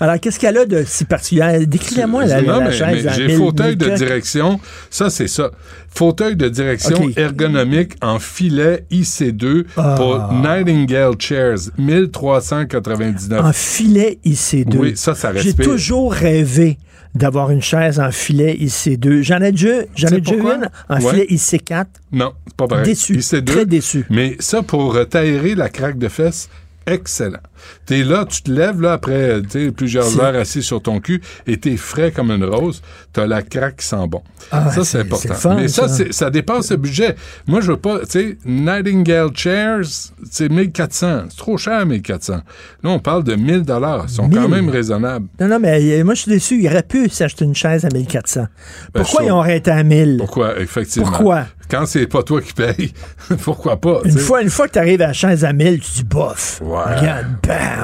Alors, 0.00 0.18
qu'est-ce 0.18 0.38
qu'elle 0.38 0.58
a 0.58 0.66
de 0.66 0.82
si 0.86 1.04
particulier? 1.04 1.66
Décris-moi 1.66 2.26
la, 2.26 2.40
la, 2.40 2.58
la 2.58 2.70
chaise. 2.72 3.08
J'ai 3.14 3.36
fauteuil 3.36 3.76
de 3.76 3.88
direction. 3.96 4.60
Ça, 4.90 5.10
c'est 5.10 5.28
ça. 5.28 5.50
Fauteuil 5.92 6.36
de 6.36 6.48
direction 6.48 7.10
ergonomique 7.16 7.94
en 8.00 8.18
filet 8.18 8.84
IC2 8.90 9.64
ah. 9.76 9.94
pour 9.96 10.32
Nightingale 10.32 11.14
Chairs, 11.18 11.58
1399. 11.78 13.44
En 13.44 13.52
filet 13.52 14.18
IC2. 14.24 14.76
Oui, 14.76 14.92
ça, 14.96 15.14
ça 15.14 15.30
respire. 15.30 15.54
J'ai 15.56 15.64
toujours 15.64 16.12
rêvé 16.12 16.78
d'avoir 17.14 17.50
une 17.50 17.62
chaise 17.62 17.98
en 17.98 18.10
filet 18.10 18.54
IC2. 18.54 19.22
J'en 19.22 19.40
ai 19.40 19.52
déjà, 19.52 19.82
j'en 19.94 20.08
ai 20.08 20.20
déjà 20.20 20.34
une 20.36 20.68
en 20.88 21.00
filet 21.00 21.26
IC4. 21.30 21.86
Non, 22.12 22.32
c'est 22.46 22.56
pas 22.56 22.66
pareil. 22.66 22.84
Déçu. 22.84 23.16
IC2, 23.16 23.44
très 23.44 23.66
déçu. 23.66 24.06
Mais 24.10 24.36
ça, 24.38 24.62
pour 24.62 24.98
tailler 25.08 25.54
la 25.54 25.68
craque 25.68 25.98
de 25.98 26.08
fesses, 26.08 26.48
excellent. 26.86 27.40
T'es 27.86 28.02
là, 28.02 28.24
tu 28.24 28.42
te 28.42 28.50
lèves 28.50 28.80
là 28.80 28.94
après 28.94 29.42
plusieurs 29.76 30.20
heures 30.20 30.34
assis 30.34 30.62
sur 30.62 30.82
ton 30.82 31.00
cul 31.00 31.20
et 31.46 31.56
t'es 31.58 31.76
frais 31.76 32.10
comme 32.10 32.30
une 32.30 32.44
rose. 32.44 32.82
T'as 33.12 33.26
la 33.26 33.42
craque 33.42 33.76
qui 33.76 33.86
sent 33.86 34.06
bon. 34.08 34.22
Ah, 34.50 34.70
ça, 34.70 34.84
c'est 34.84 35.00
important. 35.00 35.56
Mais 35.56 35.68
ça, 35.68 35.88
ça. 35.88 36.04
ça 36.10 36.30
dépasse 36.30 36.70
le 36.70 36.76
budget. 36.76 37.16
Moi, 37.46 37.60
je 37.60 37.72
veux 37.72 37.76
pas, 37.76 38.00
tu 38.00 38.06
sais, 38.10 38.38
Nightingale 38.44 39.30
Chairs, 39.34 39.84
c'est 40.30 40.48
1400. 40.48 41.24
C'est 41.30 41.36
trop 41.36 41.56
cher, 41.56 41.84
1400. 41.84 42.34
Là, 42.34 42.42
on 42.90 42.98
parle 42.98 43.24
de 43.24 43.34
1000 43.34 43.62
dollars. 43.62 44.06
Ils 44.08 44.14
sont 44.14 44.28
quand 44.28 44.48
même 44.48 44.68
raisonnables. 44.68 45.26
Non, 45.40 45.48
non, 45.48 45.58
mais 45.60 46.00
euh, 46.00 46.04
moi, 46.04 46.14
je 46.14 46.22
suis 46.22 46.30
déçu. 46.30 46.60
Il 46.60 46.66
aurait 46.66 46.82
pu 46.82 47.08
s'acheter 47.08 47.44
une 47.44 47.54
chaise 47.54 47.84
à 47.84 47.88
1400. 47.88 48.46
Ben, 48.94 49.02
Pourquoi 49.02 49.24
ils 49.24 49.32
ont 49.32 49.40
arrêté 49.40 49.70
à 49.70 49.82
1000? 49.82 50.16
Pourquoi, 50.18 50.58
effectivement? 50.60 51.08
Pourquoi? 51.08 51.46
Quand 51.70 51.86
c'est 51.86 52.08
pas 52.08 52.22
toi 52.24 52.40
qui 52.40 52.52
payes, 52.52 52.92
pourquoi 53.42 53.80
pas? 53.80 54.00
Une 54.04 54.18
fois, 54.18 54.42
une 54.42 54.50
fois 54.50 54.66
que 54.66 54.72
tu 54.72 54.78
arrives 54.80 55.00
à 55.02 55.08
la 55.08 55.12
chaise 55.12 55.44
à 55.44 55.52
1000, 55.52 55.78
tu 55.80 55.90
dis 55.92 56.04
bof. 56.04 56.60
Regarde, 56.64 57.26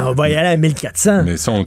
on 0.04 0.12
va 0.12 0.28
y 0.28 0.34
aller 0.34 0.48
à 0.48 0.56
1400. 0.56 1.22
Mais 1.24 1.36
son 1.36 1.64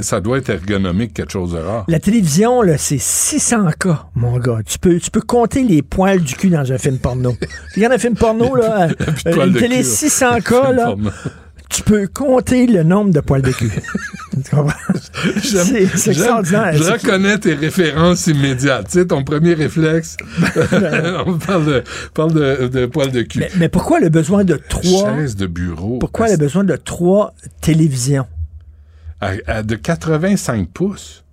ça 0.00 0.20
doit 0.20 0.38
être 0.38 0.50
ergonomique, 0.50 1.14
quelque 1.14 1.32
chose 1.32 1.52
de 1.52 1.58
rare. 1.58 1.84
La 1.88 1.98
télévision, 1.98 2.62
là, 2.62 2.78
c'est 2.78 2.96
600K, 2.96 3.96
mon 4.14 4.38
gars. 4.38 4.60
Tu 4.64 4.78
peux, 4.78 4.98
tu 4.98 5.10
peux 5.10 5.20
compter 5.20 5.64
les 5.64 5.82
poils 5.82 6.20
du 6.20 6.36
cul 6.36 6.50
dans 6.50 6.70
un 6.70 6.78
film 6.78 6.98
porno. 6.98 7.34
Regarde 7.74 7.94
un 7.94 7.98
film 7.98 8.14
porno, 8.14 8.54
là, 8.54 8.88
euh, 9.26 9.46
une 9.46 9.54
télé 9.54 9.82
600K, 9.82 10.72
là 10.72 10.94
tu 11.68 11.82
peux 11.82 12.06
compter 12.06 12.66
le 12.66 12.82
nombre 12.82 13.12
de 13.12 13.20
poils 13.20 13.42
de 13.42 13.50
cul. 13.50 13.70
tu 14.32 14.50
comprends? 14.54 14.72
C'est 15.42 16.10
extraordinaire. 16.10 16.74
Je 16.74 16.92
reconnais 16.92 17.38
tes 17.38 17.54
références 17.54 18.26
immédiates. 18.26 18.86
Tu 18.86 19.00
sais, 19.00 19.06
ton 19.06 19.24
premier 19.24 19.54
réflexe, 19.54 20.16
on 21.26 21.38
parle, 21.38 21.64
de, 21.66 21.84
parle 22.14 22.32
de, 22.32 22.86
poils 22.86 23.12
de 23.12 23.22
cul. 23.22 23.44
Mais, 23.56 23.68
pourquoi 23.68 24.00
le 24.00 24.08
besoin 24.08 24.44
de 24.44 24.60
trois... 24.68 25.16
Chaises 25.16 25.36
de 25.36 25.46
bureau. 25.46 25.98
Pourquoi 25.98 26.28
le 26.28 26.36
besoin 26.36 26.64
de 26.64 26.76
trois 26.76 27.34
télévisions? 27.60 28.26
de 29.22 29.74
85 29.74 30.68
pouces 30.68 31.24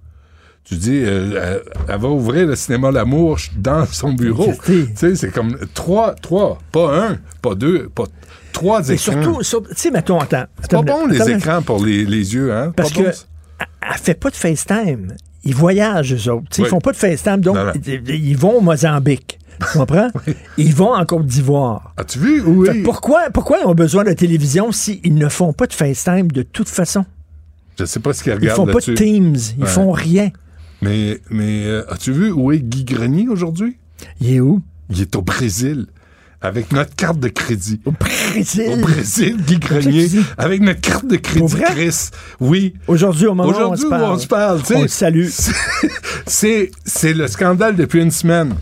tu 0.64 0.76
dis, 0.76 1.04
euh, 1.04 1.60
elle, 1.90 2.00
va 2.00 2.08
ouvrir 2.08 2.48
le 2.48 2.56
cinéma 2.56 2.90
L'amour 2.90 3.38
dans 3.58 3.86
son 3.86 4.14
bureau. 4.14 4.54
Tu 4.66 4.88
sais, 4.96 5.16
c'est 5.16 5.30
comme 5.30 5.58
trois, 5.74 6.16
trois, 6.16 6.60
pas 6.72 7.10
un, 7.10 7.18
pas 7.42 7.54
deux, 7.54 7.90
pas 7.90 8.06
trois 8.54 8.82
écrans. 8.90 8.94
Et 8.94 8.98
surtout, 8.98 9.40
tu 9.42 9.76
sais, 9.76 9.92
mettons, 9.92 10.20
attends. 10.20 10.46
C'est 10.62 10.72
pas 10.72 10.82
bon, 10.82 11.06
les 11.08 11.30
écrans 11.30 11.62
pour 11.62 11.84
les, 11.84 12.06
les, 12.06 12.34
yeux, 12.34 12.54
hein? 12.54 12.72
Parce 12.76 12.94
que 12.94 13.02
elle 13.02 13.98
fait 14.02 14.14
pas 14.14 14.30
de 14.30 14.36
FaceTime. 14.36 15.16
Ils 15.44 15.56
voyagent, 15.56 16.14
eux 16.14 16.32
autres. 16.32 16.48
Ils 16.58 16.66
font 16.66 16.80
pas 16.80 16.92
de 16.92 16.98
FaceTime, 16.98 17.42
donc 17.42 17.58
ils 17.86 18.38
vont 18.38 18.58
au 18.58 18.62
Mozambique. 18.62 19.40
Tu 19.60 19.78
comprends? 19.78 20.10
Ils 20.58 20.74
vont 20.74 20.94
en 20.94 21.06
Côte 21.06 21.28
d'Ivoire. 21.28 21.94
As-tu 21.98 22.20
vu? 22.20 22.42
Oui. 22.42 22.82
Pourquoi, 22.82 23.30
pourquoi 23.32 23.60
ils 23.60 23.68
ont 23.68 23.76
besoin 23.76 24.04
de 24.04 24.12
télévision 24.12 24.72
s'ils 24.72 25.14
ne 25.14 25.30
font 25.30 25.54
pas 25.54 25.68
de 25.68 25.74
FaceTime 25.74 26.32
de 26.32 26.42
toute 26.42 26.68
façon? 26.68 27.06
Je 27.80 27.86
sais 27.86 28.00
pas 28.00 28.14
ce 28.14 28.24
qu'ils 28.24 28.34
regardent. 28.34 28.52
Ils 28.52 28.56
font 28.56 28.66
pas 28.66 28.80
de 28.80 28.94
Teams. 28.94 29.38
Ils 29.60 29.66
font 29.66 29.92
rien. 29.92 30.32
Mais, 30.82 31.22
mais 31.30 31.66
euh, 31.66 31.92
as-tu 31.92 32.12
vu 32.12 32.32
où 32.32 32.52
est 32.52 32.60
Guy 32.60 32.84
Grenier 32.84 33.28
aujourd'hui? 33.30 33.78
Il 34.20 34.34
est 34.34 34.40
où? 34.40 34.62
Il 34.90 35.00
est 35.02 35.16
au 35.16 35.22
Brésil 35.22 35.86
avec 36.44 36.74
notre 36.74 36.94
carte 36.96 37.20
de 37.20 37.30
crédit. 37.30 37.80
Au 37.86 37.92
Brésil? 37.92 38.70
Au 38.70 38.78
Brésil, 38.78 39.38
Guy 39.48 39.58
Grenier, 39.58 40.10
avec 40.38 40.62
notre 40.62 40.82
carte 40.82 41.08
de 41.08 41.16
crédit, 41.16 41.56
Chris. 41.56 42.10
Oui. 42.42 42.74
Aujourd'hui, 42.88 43.28
au 43.28 43.34
moment 43.34 43.50
Aujourd'hui, 43.50 43.86
où 43.86 43.94
on 43.94 44.20
se 44.20 44.28
parle. 44.28 44.62
On 44.76 44.82
le 44.82 44.88
salue. 44.90 45.28
C'est, 46.28 46.72
c'est 46.86 47.14
le 47.14 47.28
scandale 47.28 47.76
depuis 47.76 48.02
une 48.02 48.12
semaine. 48.12 48.56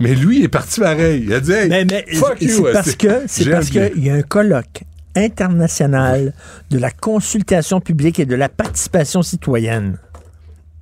Mais 0.00 0.14
lui, 0.14 0.38
il 0.38 0.44
est 0.44 0.48
parti 0.48 0.80
pareil. 0.80 1.22
Il 1.26 1.32
a 1.32 1.40
dit, 1.40 1.52
hey, 1.52 1.68
mais, 1.68 1.84
mais 1.84 2.04
fuck 2.14 2.40
you. 2.40 2.66
Parce 2.72 2.96
que, 2.96 3.22
c'est 3.26 3.48
parce 3.50 3.70
qu'il 3.70 4.04
y 4.04 4.10
a 4.10 4.14
un 4.14 4.22
colloque 4.22 4.82
international 5.14 6.32
de 6.70 6.78
la 6.78 6.90
consultation 6.90 7.80
publique 7.80 8.18
et 8.18 8.26
de 8.26 8.34
la 8.34 8.48
participation 8.48 9.22
citoyenne. 9.22 9.98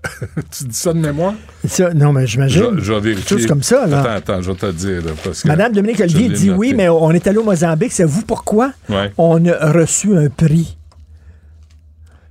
tu 0.50 0.64
dis 0.64 0.74
ça 0.76 0.92
de 0.92 0.98
mémoire? 0.98 1.34
Ça, 1.64 1.94
non, 1.94 2.12
mais 2.12 2.26
j'imagine. 2.26 2.78
Je, 2.78 2.92
vais 2.92 3.00
vérifier. 3.00 3.38
Chose 3.38 3.46
comme 3.46 3.62
ça, 3.62 3.86
là. 3.86 4.00
Attends, 4.00 4.34
attends, 4.34 4.42
je 4.42 4.50
vais 4.50 4.56
te 4.56 4.72
dire. 4.72 5.02
Madame 5.44 5.72
Dominique 5.72 6.00
Olivier 6.00 6.28
dit 6.28 6.50
oui, 6.50 6.74
mais 6.76 6.88
on 6.88 7.10
est 7.12 7.26
allé 7.26 7.38
au 7.38 7.44
Mozambique. 7.44 7.92
C'est 7.92 8.04
vous 8.04 8.22
pourquoi 8.22 8.72
on 9.16 9.44
a 9.46 9.72
reçu 9.72 10.16
un 10.16 10.28
prix? 10.28 10.76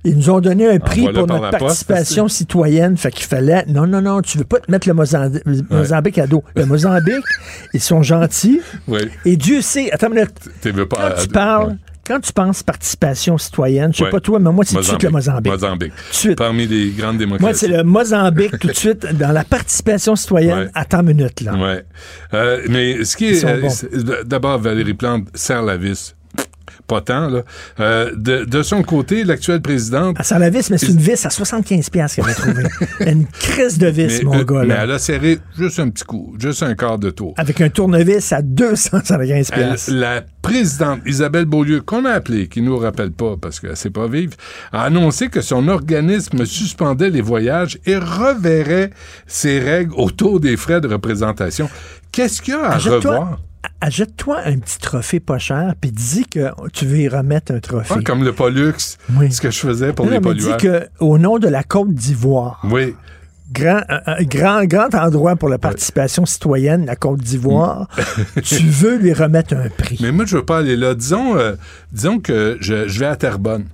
Ils 0.04 0.16
nous 0.16 0.30
ont 0.30 0.40
donné 0.40 0.68
un 0.68 0.80
prix 0.80 1.04
pour 1.12 1.28
notre 1.28 1.50
participation 1.50 2.26
citoyenne. 2.26 2.96
Fait 2.96 3.12
qu'il 3.12 3.24
fallait. 3.26 3.64
Non, 3.68 3.86
non, 3.86 4.02
non, 4.02 4.20
tu 4.20 4.36
veux 4.36 4.44
pas 4.44 4.58
te 4.58 4.70
mettre 4.70 4.88
le 4.88 4.94
Mozambique, 4.94 6.18
à 6.18 6.26
dos. 6.26 6.42
Le 6.56 6.66
Mozambique, 6.66 7.24
ils 7.74 7.80
sont 7.80 8.02
gentils. 8.02 8.60
Oui. 8.88 9.00
Et 9.24 9.36
Dieu 9.36 9.60
sait. 9.60 9.92
Attends 9.92 10.08
une 10.08 10.14
minute. 10.14 10.30
Quand 10.90 11.14
tu 11.20 11.28
parles 11.28 11.76
quand 12.06 12.20
tu 12.20 12.32
penses 12.32 12.62
participation 12.62 13.38
citoyenne, 13.38 13.92
je 13.92 14.04
sais 14.04 14.10
pas 14.10 14.20
toi, 14.20 14.38
mais 14.38 14.50
moi, 14.50 14.64
c'est 14.64 14.74
tout 14.74 14.80
de 14.80 14.86
suite 14.86 15.02
le 15.02 15.10
Mozambique. 15.10 15.52
Mozambique. 15.52 15.92
Parmi 16.36 16.66
les 16.66 16.90
grandes 16.90 17.18
démocraties. 17.18 17.42
Moi, 17.42 17.54
c'est 17.54 17.68
le 17.68 17.84
Mozambique 17.84 18.58
tout 18.58 18.68
de 18.68 18.72
suite 18.72 19.06
dans 19.16 19.32
la 19.32 19.44
participation 19.44 20.16
citoyenne 20.16 20.70
à 20.74 20.84
temps 20.84 21.02
minute, 21.02 21.40
là. 21.40 21.54
Ouais. 21.54 21.84
Euh, 22.34 22.62
mais 22.68 23.04
ce 23.04 23.16
qui 23.16 23.26
est. 23.26 23.44
Euh, 23.44 24.24
d'abord, 24.24 24.58
Valérie 24.58 24.94
Plante 24.94 25.28
serre 25.34 25.62
la 25.62 25.76
vis 25.76 26.14
pas 26.86 27.00
tant. 27.00 27.28
Là. 27.28 27.42
Euh, 27.80 28.12
de, 28.16 28.44
de, 28.44 28.62
son 28.62 28.82
côté, 28.82 29.24
l'actuelle 29.24 29.60
présidente... 29.60 30.16
À 30.18 30.38
la 30.38 30.50
vis, 30.50 30.70
mais 30.70 30.78
c'est 30.78 30.88
une 30.88 30.98
vis 30.98 31.24
à 31.26 31.30
75 31.30 31.90
pièces 31.90 32.14
qu'elle 32.14 32.28
a 32.28 32.34
trouvé. 32.34 32.64
une 33.06 33.26
crise 33.26 33.78
de 33.78 33.88
vis, 33.88 34.22
mon 34.22 34.42
gars. 34.42 34.64
Là. 34.64 34.64
Mais 34.64 34.74
elle 34.82 34.90
a 34.92 34.98
serré 34.98 35.38
juste 35.56 35.78
un 35.78 35.88
petit 35.88 36.04
coup, 36.04 36.34
juste 36.38 36.62
un 36.62 36.74
quart 36.74 36.98
de 36.98 37.10
tour. 37.10 37.34
Avec 37.36 37.60
un 37.60 37.68
tournevis 37.68 38.32
à 38.32 38.42
275 38.42 39.50
pièces. 39.50 39.88
La 39.88 40.22
présidente 40.42 41.00
Isabelle 41.06 41.44
Beaulieu, 41.44 41.80
qu'on 41.80 42.04
a 42.04 42.10
appelée, 42.10 42.48
qui 42.48 42.62
nous 42.62 42.76
rappelle 42.76 43.12
pas 43.12 43.36
parce 43.40 43.60
qu'elle 43.60 43.76
sait 43.76 43.90
pas 43.90 44.08
vivre, 44.08 44.34
a 44.72 44.84
annoncé 44.84 45.28
que 45.28 45.40
son 45.40 45.68
organisme 45.68 46.44
suspendait 46.44 47.10
les 47.10 47.20
voyages 47.20 47.78
et 47.86 47.96
reverrait 47.96 48.90
ses 49.26 49.60
règles 49.60 49.94
autour 49.96 50.40
des 50.40 50.56
frais 50.56 50.80
de 50.80 50.88
représentation. 50.88 51.70
Qu'est-ce 52.10 52.42
qu'il 52.42 52.54
y 52.54 52.56
a 52.56 52.72
à 52.72 52.78
revoir? 52.78 53.38
Achète-toi 53.80 54.40
un 54.44 54.58
petit 54.58 54.78
trophée 54.78 55.20
pas 55.20 55.38
cher, 55.38 55.74
puis 55.80 55.90
dis 55.90 56.24
que 56.24 56.50
tu 56.72 56.86
veux 56.86 56.98
y 56.98 57.08
remettre 57.08 57.52
un 57.52 57.60
trophée. 57.60 57.94
Ah, 57.96 58.02
comme 58.04 58.24
le 58.24 58.32
Pollux, 58.32 58.74
ce 58.78 59.40
que 59.40 59.50
je 59.50 59.58
faisais 59.58 59.92
pour 59.92 60.06
les 60.06 60.20
pollueurs. 60.20 60.56
dis 60.56 60.64
que 60.64 60.88
au 61.00 61.18
nom 61.18 61.38
de 61.38 61.48
la 61.48 61.62
Côte 61.62 61.94
d'Ivoire. 61.94 62.60
Oui. 62.70 62.94
Grand, 63.52 63.82
un, 63.88 64.22
grand, 64.22 64.64
grand 64.64 64.94
endroit 64.94 65.36
pour 65.36 65.50
la 65.50 65.58
participation 65.58 66.24
citoyenne, 66.24 66.86
la 66.86 66.96
Côte 66.96 67.20
d'Ivoire. 67.20 67.86
tu 68.42 68.64
veux 68.64 68.96
lui 68.96 69.12
remettre 69.12 69.54
un 69.54 69.68
prix. 69.68 69.98
Mais 70.00 70.10
moi, 70.10 70.24
je 70.24 70.38
veux 70.38 70.44
pas 70.44 70.58
aller 70.58 70.76
là. 70.76 70.94
Disons, 70.94 71.36
euh, 71.36 71.54
disons 71.92 72.18
que 72.18 72.56
je, 72.60 72.88
je 72.88 72.98
vais 72.98 73.06
à 73.06 73.16
Terrebonne. 73.16 73.66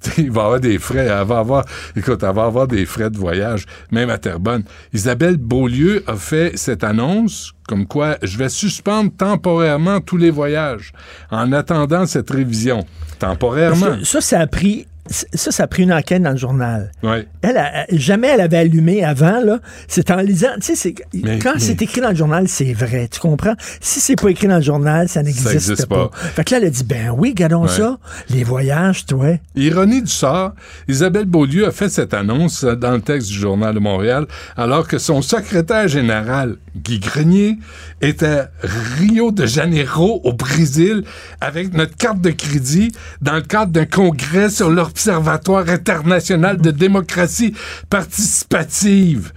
il 0.18 0.30
va 0.30 0.44
avoir 0.44 0.60
des 0.60 0.78
frais. 0.78 1.06
Elle 1.06 1.26
va 1.26 1.38
avoir, 1.38 1.64
écoute, 1.96 2.22
elle 2.22 2.34
va 2.34 2.44
avoir 2.44 2.66
des 2.66 2.86
frais 2.86 3.10
de 3.10 3.16
voyage, 3.16 3.66
même 3.90 4.10
à 4.10 4.18
Terrebonne. 4.18 4.64
Isabelle 4.92 5.36
Beaulieu 5.36 6.04
a 6.06 6.16
fait 6.16 6.56
cette 6.56 6.84
annonce 6.84 7.52
comme 7.66 7.86
quoi 7.86 8.16
je 8.22 8.38
vais 8.38 8.48
suspendre 8.48 9.10
temporairement 9.16 10.00
tous 10.00 10.16
les 10.16 10.30
voyages 10.30 10.92
en 11.30 11.52
attendant 11.52 12.06
cette 12.06 12.30
révision. 12.30 12.86
Temporairement. 13.18 13.98
ça, 14.04 14.20
ça 14.20 14.40
a 14.40 14.46
pris 14.46 14.86
ça, 15.08 15.50
ça 15.50 15.62
a 15.64 15.66
pris 15.66 15.82
une 15.82 15.92
enquête 15.92 16.22
dans 16.22 16.32
le 16.32 16.36
journal. 16.36 16.92
Ouais. 17.02 17.26
Elle, 17.42 17.58
jamais 17.92 18.28
elle 18.28 18.40
avait 18.40 18.58
allumé 18.58 19.04
avant, 19.04 19.40
là. 19.40 19.58
C'est 19.86 20.10
en 20.10 20.16
lisant, 20.16 20.48
tu 20.60 20.76
sais, 20.76 20.94
quand 21.42 21.54
c'est 21.58 21.80
écrit 21.82 22.00
dans 22.00 22.10
le 22.10 22.16
journal, 22.16 22.48
c'est 22.48 22.72
vrai, 22.72 23.08
tu 23.10 23.20
comprends? 23.20 23.54
Si 23.80 24.00
c'est 24.00 24.16
pas 24.16 24.28
écrit 24.28 24.48
dans 24.48 24.56
le 24.56 24.62
journal, 24.62 25.08
ça 25.08 25.22
n'existe 25.22 25.86
pas. 25.86 26.10
Fait 26.12 26.44
que 26.44 26.52
là, 26.52 26.58
elle 26.58 26.66
a 26.66 26.70
dit, 26.70 26.84
ben 26.84 27.14
oui, 27.16 27.34
gardons 27.34 27.66
ça, 27.66 27.98
les 28.30 28.44
voyages, 28.44 29.06
toi. 29.06 29.38
Ironie 29.54 30.02
du 30.02 30.10
sort, 30.10 30.52
Isabelle 30.88 31.26
Beaulieu 31.26 31.66
a 31.66 31.70
fait 31.70 31.88
cette 31.88 32.14
annonce 32.14 32.64
dans 32.64 32.92
le 32.92 33.00
texte 33.00 33.28
du 33.28 33.38
Journal 33.38 33.74
de 33.74 33.80
Montréal, 33.80 34.26
alors 34.56 34.86
que 34.86 34.98
son 34.98 35.22
secrétaire 35.22 35.88
général, 35.88 36.56
Guy 36.76 36.98
Grenier, 37.00 37.58
était 38.00 38.26
à 38.26 38.50
Rio 38.98 39.32
de 39.32 39.46
Janeiro, 39.46 40.20
au 40.24 40.32
Brésil, 40.32 41.04
avec 41.40 41.74
notre 41.74 41.96
carte 41.96 42.20
de 42.20 42.30
crédit, 42.30 42.92
dans 43.20 43.34
le 43.34 43.42
cadre 43.42 43.72
d'un 43.72 43.86
congrès 43.86 44.50
sur 44.50 44.70
leur 44.70 44.90
Observatoire 44.98 45.68
international 45.68 46.60
de 46.60 46.72
démocratie 46.72 47.54
participative. 47.88 49.30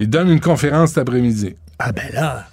Il 0.00 0.10
donne 0.10 0.28
une 0.28 0.40
conférence 0.40 0.88
cet 0.90 0.98
après-midi. 0.98 1.54
Ah 1.78 1.92
ben 1.92 2.10
là. 2.12 2.48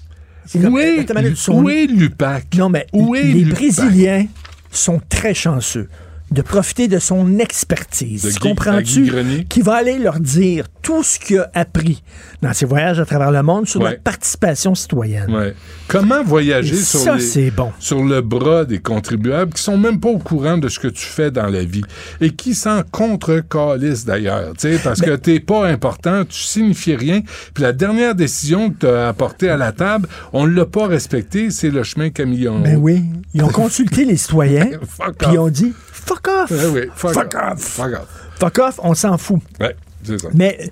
Où, 0.54 0.78
est, 0.78 1.04
où 1.50 1.70
est 1.72 1.88
l'UPAC? 1.88 2.54
Non, 2.56 2.70
mais 2.70 2.86
les 2.94 3.46
Brésiliens 3.46 4.28
sont 4.70 5.02
très 5.10 5.34
chanceux. 5.34 5.90
De 6.34 6.42
profiter 6.42 6.88
de 6.88 7.00
son 7.00 7.38
expertise. 7.40 8.24
De 8.24 8.30
Tu 8.32 8.40
Guy- 8.40 8.50
comprends-tu? 8.50 9.14
Qui 9.48 9.62
va 9.62 9.76
aller 9.76 10.00
leur 10.00 10.20
dire 10.20 10.66
tout 10.82 11.04
ce 11.04 11.20
qu'il 11.20 11.40
a 11.40 11.50
appris 11.54 12.04
dans 12.42 12.52
ses 12.54 12.66
voyages 12.66 13.00
à 13.00 13.06
travers 13.06 13.32
le 13.32 13.44
monde 13.44 13.68
sur 13.68 13.82
Ouais. 13.82 13.92
la 13.92 13.98
participation 13.98 14.74
citoyenne? 14.76 15.34
Ouais. 15.34 15.54
Comment 15.88 16.24
voyager 16.24 16.76
sur, 16.76 17.00
ça, 17.00 17.16
les- 17.18 17.52
bon. 17.52 17.72
sur 17.80 18.04
le 18.04 18.22
bras 18.22 18.66
des 18.66 18.80
contribuables 18.80 19.54
qui 19.54 19.62
sont 19.62 19.78
même 19.78 20.00
pas 20.00 20.10
au 20.10 20.18
courant 20.18 20.58
de 20.58 20.68
ce 20.70 20.80
que 20.80 20.88
tu 20.88 21.06
fais 21.06 21.30
dans 21.32 21.48
la 21.48 21.64
vie 21.64 21.84
et 22.20 22.32
qui 22.32 22.56
s'en 22.56 22.82
contre-calissent 22.92 24.06
d'ailleurs, 24.06 24.54
parce 24.84 25.00
Ben 25.02 25.06
que 25.12 25.16
t'es 25.16 25.40
pas 25.40 25.68
important, 25.68 26.24
tu 26.26 26.40
signifies 26.42 26.96
rien, 26.96 27.22
puis 27.54 27.64
la 27.64 27.74
dernière 27.74 28.16
décision 28.16 28.70
que 28.72 28.80
tu 28.80 28.88
as 28.88 29.10
apportée 29.10 29.50
à 29.50 29.58
la 29.58 29.72
table, 29.72 30.08
on 30.34 30.46
l'a 30.46 30.66
pas 30.66 30.88
respectée, 30.88 31.52
c'est 31.52 31.70
le 31.70 31.84
chemin 31.84 32.10
Camille 32.10 32.48
en 32.48 32.60
Ben 32.60 32.78
oui, 32.78 33.04
ils 33.34 33.44
ont 33.44 33.48
consulté 33.50 34.06
les 34.06 34.18
citoyens, 34.18 34.68
puis 35.20 35.28
ils 35.34 35.40
ont 35.40 35.50
dit 35.50 35.74
fuck 36.06 36.28
off. 36.28 36.52
Ouais, 36.52 36.66
oui, 36.74 36.82
fuck, 36.96 37.14
Fuck 37.14 37.34
off. 37.36 37.52
off. 37.54 37.60
Fuck 37.62 37.94
off. 37.94 38.08
Fuck 38.40 38.60
off, 38.60 38.80
on 38.84 38.94
s'en 38.94 39.18
fout. 39.18 39.40
Ouais, 39.60 39.76
c'est 40.04 40.20
ça. 40.20 40.28
Mais 40.34 40.70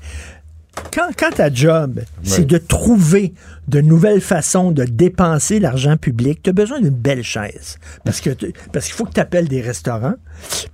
quand, 0.94 1.10
quand 1.18 1.32
ta 1.32 1.54
job, 1.54 2.02
c'est 2.24 2.46
de 2.48 2.58
trouver 2.58 3.34
de 3.68 3.82
nouvelles 3.82 4.22
façons 4.22 4.72
de 4.72 4.84
dépenser 4.86 5.60
l'argent 5.60 5.96
public, 5.98 6.42
tu 6.44 6.50
as 6.50 6.54
besoin 6.54 6.80
d'une 6.82 6.90
belle 6.90 7.24
chaise. 7.24 7.78
Parce 8.04 8.20
que 8.22 8.30
parce 8.74 8.86
qu'il 8.86 8.96
faut 8.96 9.06
que 9.06 9.14
tu 9.14 9.20
appelles 9.20 9.48
des 9.48 9.62
restaurants 9.62 10.16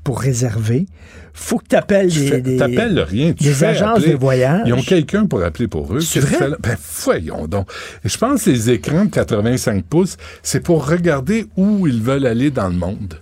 pour 0.04 0.22
réserver. 0.22 0.86
faut 1.34 1.58
que 1.58 1.66
tu 1.70 1.76
appelles 1.76 2.10
Tu 2.10 2.42
des, 2.42 2.58
t'appelles 2.58 3.00
rien, 3.00 3.34
tu 3.34 3.44
des 3.44 3.64
agences 3.64 3.98
appeler. 4.00 4.14
de 4.14 4.18
voyage. 4.18 4.62
Ils 4.66 4.74
ont 4.74 4.82
quelqu'un 4.82 5.26
pour 5.26 5.44
appeler 5.44 5.68
pour 5.68 5.94
eux. 5.94 6.00
C'est 6.00 6.20
vrai? 6.22 6.38
fais? 6.38 6.50
Ben, 6.60 6.78
voyons 7.04 7.48
donc. 7.48 7.70
Je 8.06 8.18
pense 8.18 8.44
que 8.44 8.50
les 8.52 8.70
écrans 8.72 9.06
de 9.06 9.10
85 9.12 9.84
pouces, 9.84 10.18
c'est 10.42 10.62
pour 10.62 10.88
regarder 10.88 11.46
où 11.58 11.86
ils 11.88 12.02
veulent 12.02 12.26
aller 12.28 12.50
dans 12.50 12.70
le 12.70 12.76
monde. 12.76 13.16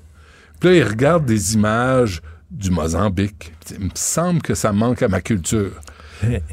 Puis 0.60 0.70
là, 0.70 0.76
ils 0.76 0.84
regardent 0.84 1.26
des 1.26 1.54
images 1.56 2.22
du 2.52 2.72
Mozambique. 2.72 3.52
Il 3.78 3.86
me 3.86 3.90
semble 3.96 4.42
que 4.42 4.54
ça 4.56 4.72
manque 4.72 5.02
à 5.02 5.08
ma 5.08 5.22
culture. 5.22 5.72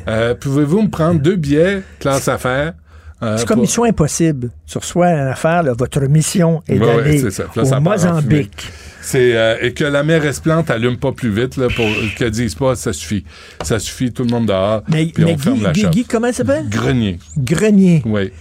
Euh, 0.09 0.35
Pouvez-vous 0.35 0.83
me 0.83 0.89
prendre 0.91 1.21
deux 1.21 1.37
billets, 1.37 1.83
classe 2.01 2.27
affaires? 2.27 2.75
euh, 3.23 3.37
C'est 3.39 3.47
comme 3.47 3.57
pour- 3.59 3.63
mission 3.63 3.85
impossible. 3.85 4.51
Tu 4.67 4.77
reçois 4.77 5.09
une 5.11 5.29
affaire, 5.29 5.63
là, 5.63 5.73
votre 5.73 6.01
mission 6.03 6.63
est 6.69 6.79
Ouais, 6.79 6.85
ouais, 6.87 6.97
d'aller 6.97 7.21
là, 7.23 7.79
au 7.79 7.81
Mozambique. 7.81 8.69
C'est 9.01 9.37
euh, 9.37 9.57
et 9.63 9.73
que 9.73 9.85
la 9.85 10.03
mer 10.03 10.27
Esplante 10.27 10.69
allume 10.69 10.97
pas 10.97 11.13
plus 11.13 11.31
vite 11.31 11.57
là 11.57 11.69
pour 11.75 11.87
qu'elle 12.19 12.33
dise 12.33 12.57
pas 12.57 12.75
ça 12.75 12.93
suffit. 12.93 13.25
Ça 13.63 13.79
suffit 13.79 14.13
tout 14.13 14.25
le 14.25 14.31
monde 14.31 14.47
dehors. 14.47 14.83
Mais, 14.89 15.07
puis 15.07 15.25
mais 15.25 15.35
on 15.35 15.39
ferme 15.39 15.57
Guy, 15.59 15.63
la 15.63 15.73
Guy- 15.73 15.81
shop. 15.83 15.91
Guy, 15.91 16.05
comment 16.05 16.27
il 16.27 16.35
s'appelle? 16.35 16.69
Grenier. 16.69 17.19
Grenier. 17.39 18.03
Oui. 18.05 18.33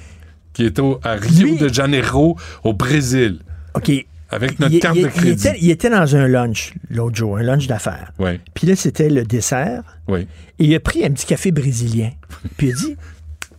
Qui 0.54 0.66
est 0.66 0.80
au, 0.80 1.00
à 1.04 1.14
Rio 1.14 1.48
Lui- 1.48 1.58
de 1.60 1.70
Janeiro, 1.72 2.36
au 2.64 2.74
Brésil. 2.74 3.40
OK. 3.76 3.92
Avec 4.32 4.60
notre 4.60 4.74
il, 4.74 4.80
carte 4.80 4.96
il- 4.96 5.04
de 5.04 5.08
il 5.08 5.12
crédit. 5.14 5.48
était, 5.48 5.58
il 5.62 5.70
était 5.72 5.90
dans 5.90 6.16
un 6.16 6.28
lunch 6.28 6.74
l'autre 6.90 7.16
jour, 7.18 7.38
un 7.38 7.44
lunch 7.44 7.68
d'affaires. 7.68 8.14
Oui, 8.20 8.40
Puis 8.54 8.66
là, 8.68 8.76
c'était 8.76 9.10
le 9.10 9.24
dessert. 9.24 9.84
oui. 10.08 10.28
Et 10.60 10.66
il 10.66 10.76
a 10.76 10.80
pris 10.80 11.04
un 11.04 11.10
petit 11.12 11.26
café 11.26 11.52
brésilien. 11.52 12.12
Puis 12.58 12.68
il 12.68 12.72
a 12.74 12.76
dit 12.76 12.96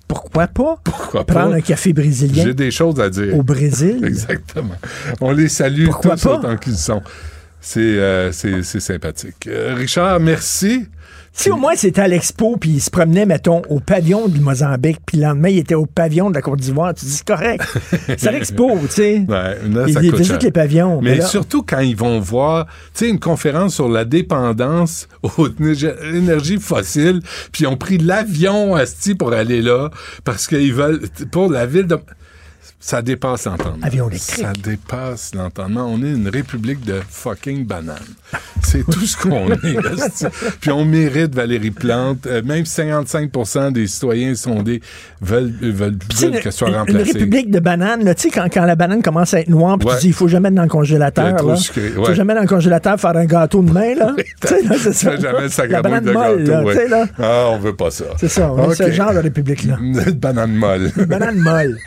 pourquoi 0.08 0.46
pas 0.46 0.78
Pourquoi 0.84 1.24
prendre 1.24 1.50
pas? 1.52 1.56
un 1.56 1.60
café 1.60 1.92
brésilien 1.92 2.44
J'ai 2.44 2.54
des 2.54 2.70
choses 2.70 3.00
à 3.00 3.08
dire. 3.08 3.34
au 3.36 3.42
Brésil? 3.42 4.02
Exactement. 4.06 4.74
On 5.20 5.32
les 5.32 5.48
salue 5.48 5.86
Pourquoi 5.86 6.16
tous 6.16 6.24
pas? 6.24 6.34
autant 6.38 6.56
qu'ils 6.58 6.76
sont. 6.76 7.02
C'est 7.64 7.80
euh, 7.80 8.32
c'est- 8.32 8.62
c'est 8.64 8.80
sympathique. 8.80 9.46
Euh, 9.46 9.74
Richard, 9.76 10.18
merci. 10.20 10.86
Si 11.34 11.50
au 11.50 11.56
moins 11.56 11.74
c'était 11.76 12.02
à 12.02 12.08
l'expo, 12.08 12.58
puis 12.60 12.68
il 12.70 12.80
se 12.80 12.90
promenait, 12.90 13.24
mettons, 13.24 13.62
au 13.70 13.80
pavillon 13.80 14.28
du 14.28 14.38
Mozambique, 14.40 14.98
puis 15.06 15.16
le 15.16 15.22
lendemain, 15.24 15.48
il 15.48 15.58
était 15.60 15.74
au 15.74 15.86
pavillon 15.86 16.28
de 16.28 16.34
la 16.34 16.42
Côte 16.42 16.60
d'Ivoire, 16.60 16.92
tu 16.92 17.06
dis 17.06 17.10
c'est 17.12 17.24
correct. 17.26 17.64
C'est 18.18 18.26
à 18.26 18.32
l'expo, 18.32 18.70
tu 18.82 18.88
sais. 18.88 19.24
Ouais, 19.28 19.56
là, 19.70 19.84
il 19.86 19.94
ça 19.94 20.02
il 20.02 20.10
coûte 20.10 20.18
visite 20.18 20.32
cher. 20.34 20.38
les 20.42 20.50
pavillons. 20.50 21.00
Mais 21.00 21.14
là- 21.14 21.24
surtout 21.24 21.62
quand 21.62 21.78
ils 21.78 21.96
vont 21.96 22.20
voir, 22.20 22.66
tu 22.66 22.72
sais, 23.06 23.08
une 23.08 23.18
conférence 23.20 23.74
sur 23.76 23.88
la 23.88 24.04
dépendance 24.04 25.08
aux 25.22 25.48
énerg- 25.48 25.96
énergies 26.14 26.58
fossiles, 26.58 27.20
puis 27.50 27.62
ils 27.62 27.66
ont 27.66 27.78
pris 27.78 27.96
l'avion 27.96 28.74
asti 28.74 29.14
pour 29.14 29.32
aller 29.32 29.62
là, 29.62 29.88
parce 30.24 30.46
qu'ils 30.48 30.74
veulent, 30.74 31.00
pour 31.30 31.50
la 31.50 31.64
ville 31.64 31.86
de... 31.86 31.96
Ça 32.84 33.00
dépasse 33.00 33.44
l'entendement. 33.44 33.86
Avion 33.86 34.08
électrique. 34.08 34.44
Ça 34.44 34.52
dépasse 34.60 35.36
l'entendement. 35.36 35.86
On 35.88 36.02
est 36.02 36.10
une 36.10 36.28
république 36.28 36.84
de 36.84 37.00
fucking 37.08 37.64
bananes. 37.64 37.96
C'est 38.60 38.84
tout 38.84 39.06
ce 39.06 39.16
qu'on 39.16 39.52
est. 39.52 39.56
Puis 40.60 40.70
on 40.72 40.84
mérite 40.84 41.32
Valérie 41.32 41.70
Plante. 41.70 42.26
Euh, 42.26 42.42
même 42.42 42.64
55% 42.64 43.70
des 43.72 43.86
citoyens 43.86 44.34
sondés 44.34 44.82
veulent, 45.20 45.52
veulent, 45.62 45.96
Tu 46.08 46.16
sais, 46.16 46.28
veulent 46.28 46.40
qu'elle 46.40 46.52
soit 46.52 46.68
une, 46.68 46.74
une 46.74 46.80
remplacée. 46.80 47.12
république 47.12 47.52
de 47.52 47.60
bananes, 47.60 48.14
tu 48.16 48.22
sais, 48.22 48.30
quand, 48.30 48.48
quand 48.52 48.64
la 48.64 48.74
banane 48.74 49.00
commence 49.00 49.32
à 49.34 49.40
être 49.40 49.48
noire, 49.48 49.78
puis 49.78 49.86
Ouais. 49.88 49.94
tu 49.96 50.00
dis, 50.00 50.08
il 50.08 50.14
faut 50.14 50.26
jamais 50.28 50.50
dans 50.50 50.62
le 50.62 50.68
congélateur. 50.68 51.40
là. 51.40 51.56
sucrée, 51.56 51.90
faut 51.90 52.06
ouais. 52.08 52.14
jamais 52.16 52.34
dans 52.34 52.40
le 52.40 52.48
congélateur 52.48 52.98
faire 52.98 53.16
un 53.16 53.26
gâteau 53.26 53.62
de 53.62 53.70
main, 53.70 53.94
là. 53.94 54.12
tu 54.40 54.48
sais, 54.48 54.60
là, 54.62 54.74
c'est 54.76 54.92
ça. 54.92 55.16
Jamais 55.16 55.42
le 55.42 55.68
la 55.72 55.82
banane 55.82 56.04
de 56.04 56.10
molle, 56.12 56.44
gâteau, 56.44 56.50
là, 56.88 57.02
ouais. 57.02 57.08
Ah, 57.20 57.46
on 57.50 57.58
veut 57.58 57.76
pas 57.76 57.92
ça. 57.92 58.06
C'est 58.18 58.28
ça, 58.28 58.50
on 58.52 58.72
est 58.72 58.74
ce 58.74 58.90
genre 58.90 59.14
de 59.14 59.18
république-là. 59.20 59.76
Une 59.80 60.00
banane 60.12 60.54
molle. 60.56 60.90
Banane 61.06 61.38
molle. 61.38 61.78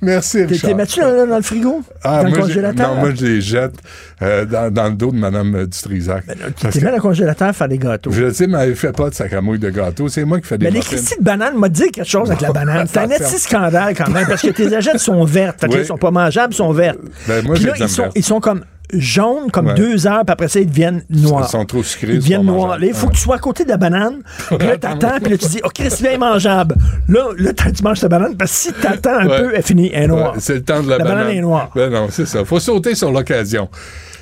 Merci, 0.00 0.44
Richard. 0.44 0.70
t'es 0.70 0.74
mets-tu 0.76 1.00
dans, 1.00 1.26
dans 1.26 1.36
le 1.36 1.42
frigo? 1.42 1.82
Ah, 2.02 2.22
dans 2.22 2.30
le 2.30 2.36
congélateur? 2.36 2.94
non, 2.94 3.00
moi, 3.00 3.10
je 3.14 3.24
les 3.26 3.40
jette 3.40 3.74
euh, 4.22 4.44
dans, 4.44 4.72
dans 4.72 4.84
le 4.88 4.94
dos 4.94 5.10
de 5.12 5.16
Mme 5.16 5.54
euh, 5.54 5.66
Dutrisac. 5.66 6.24
T'es 6.26 6.68
que- 6.68 6.78
mets 6.84 6.90
dans 6.90 6.96
le 6.96 7.00
congélateur 7.02 7.54
faire 7.54 7.68
des 7.68 7.78
gâteaux. 7.78 8.10
je 8.12 8.30
sais, 8.32 8.46
mais 8.46 8.58
elle 8.58 8.76
fait 8.76 8.92
pas 8.92 9.10
de 9.10 9.14
sacramouille 9.14 9.58
de 9.58 9.70
gâteau. 9.70 10.08
C'est 10.08 10.24
moi 10.24 10.40
qui 10.40 10.46
fais 10.46 10.58
des 10.58 10.66
Mais 10.66 10.70
les. 10.72 10.80
Christy 10.80 11.14
de 11.18 11.24
banane 11.24 11.56
m'a 11.58 11.68
dit 11.68 11.90
quelque 11.90 12.08
chose 12.08 12.28
avec 12.30 12.40
la 12.42 12.52
banane. 12.52 12.86
C'est 12.90 12.98
un 13.00 13.08
petit 13.08 13.38
scandale 13.38 13.94
quand 13.96 14.10
même, 14.10 14.26
parce 14.26 14.42
que 14.42 14.50
tes 14.50 14.74
agettes 14.74 14.98
sont 14.98 15.24
vertes. 15.24 15.60
Fait 15.60 15.68
Oui. 15.68 15.76
là, 15.78 15.84
sont 15.84 15.98
pas 15.98 16.10
mangeables, 16.10 16.54
sont 16.54 16.72
vertes. 16.72 16.98
Ben, 17.26 17.44
moi, 17.44 17.54
Puis 17.56 17.64
là, 17.64 17.72
ils 17.78 17.88
sont, 17.88 18.08
ils 18.14 18.24
sont 18.24 18.40
comme 18.40 18.64
jaunes, 18.98 19.50
comme 19.50 19.66
Ouais. 19.68 19.74
deux 19.74 20.06
heures, 20.06 20.24
puis 20.24 20.32
après 20.32 20.48
ça, 20.48 20.60
ils 20.60 20.66
deviennent 20.68 21.02
noirs. 21.10 21.44
Ils 21.48 21.50
sont 21.50 21.64
trop 21.64 21.82
sucrés, 21.82 22.12
Ils 22.14 22.18
deviennent 22.18 22.42
noirs. 22.44 22.78
il 22.82 22.94
faut 22.94 23.08
que 23.08 23.14
tu 23.14 23.20
sois 23.20 23.36
à 23.36 23.38
côté 23.38 23.64
de 23.64 23.68
la 23.70 23.76
banane. 23.76 24.18
Puis 24.48 24.66
là, 24.66 24.76
t'attends, 24.76 25.18
puis 25.22 25.30
là, 25.32 25.38
tu 25.38 25.46
dis, 25.48 25.60
oh, 25.64 25.68
Chris, 25.74 25.88
là, 26.02 26.12
est 26.12 26.18
mangeable. 26.18 26.74
Là, 27.08 27.28
là 27.38 27.52
tu 27.54 27.82
manges 27.82 28.00
ta 28.00 28.08
banane, 28.08 28.36
parce 28.36 28.50
que 28.52 28.56
si 28.58 28.72
t'attends 28.72 29.18
un 29.20 29.26
Ouais. 29.26 29.38
peu, 29.40 29.52
elle 29.54 29.62
finit, 29.62 29.90
elle 29.92 30.04
est 30.04 30.06
noire. 30.08 30.34
C'est 30.38 30.54
le 30.54 30.62
temps 30.62 30.82
de 30.82 30.88
la, 30.90 30.98
La 30.98 31.04
banane 31.04 31.30
est 31.30 31.40
noire. 31.40 31.70
Ben 31.74 31.90
non, 31.90 32.08
c'est 32.10 32.26
ça. 32.26 32.44
Faut 32.44 32.60
sauter 32.60 32.94
sur 32.94 33.10
l'occasion. 33.12 33.68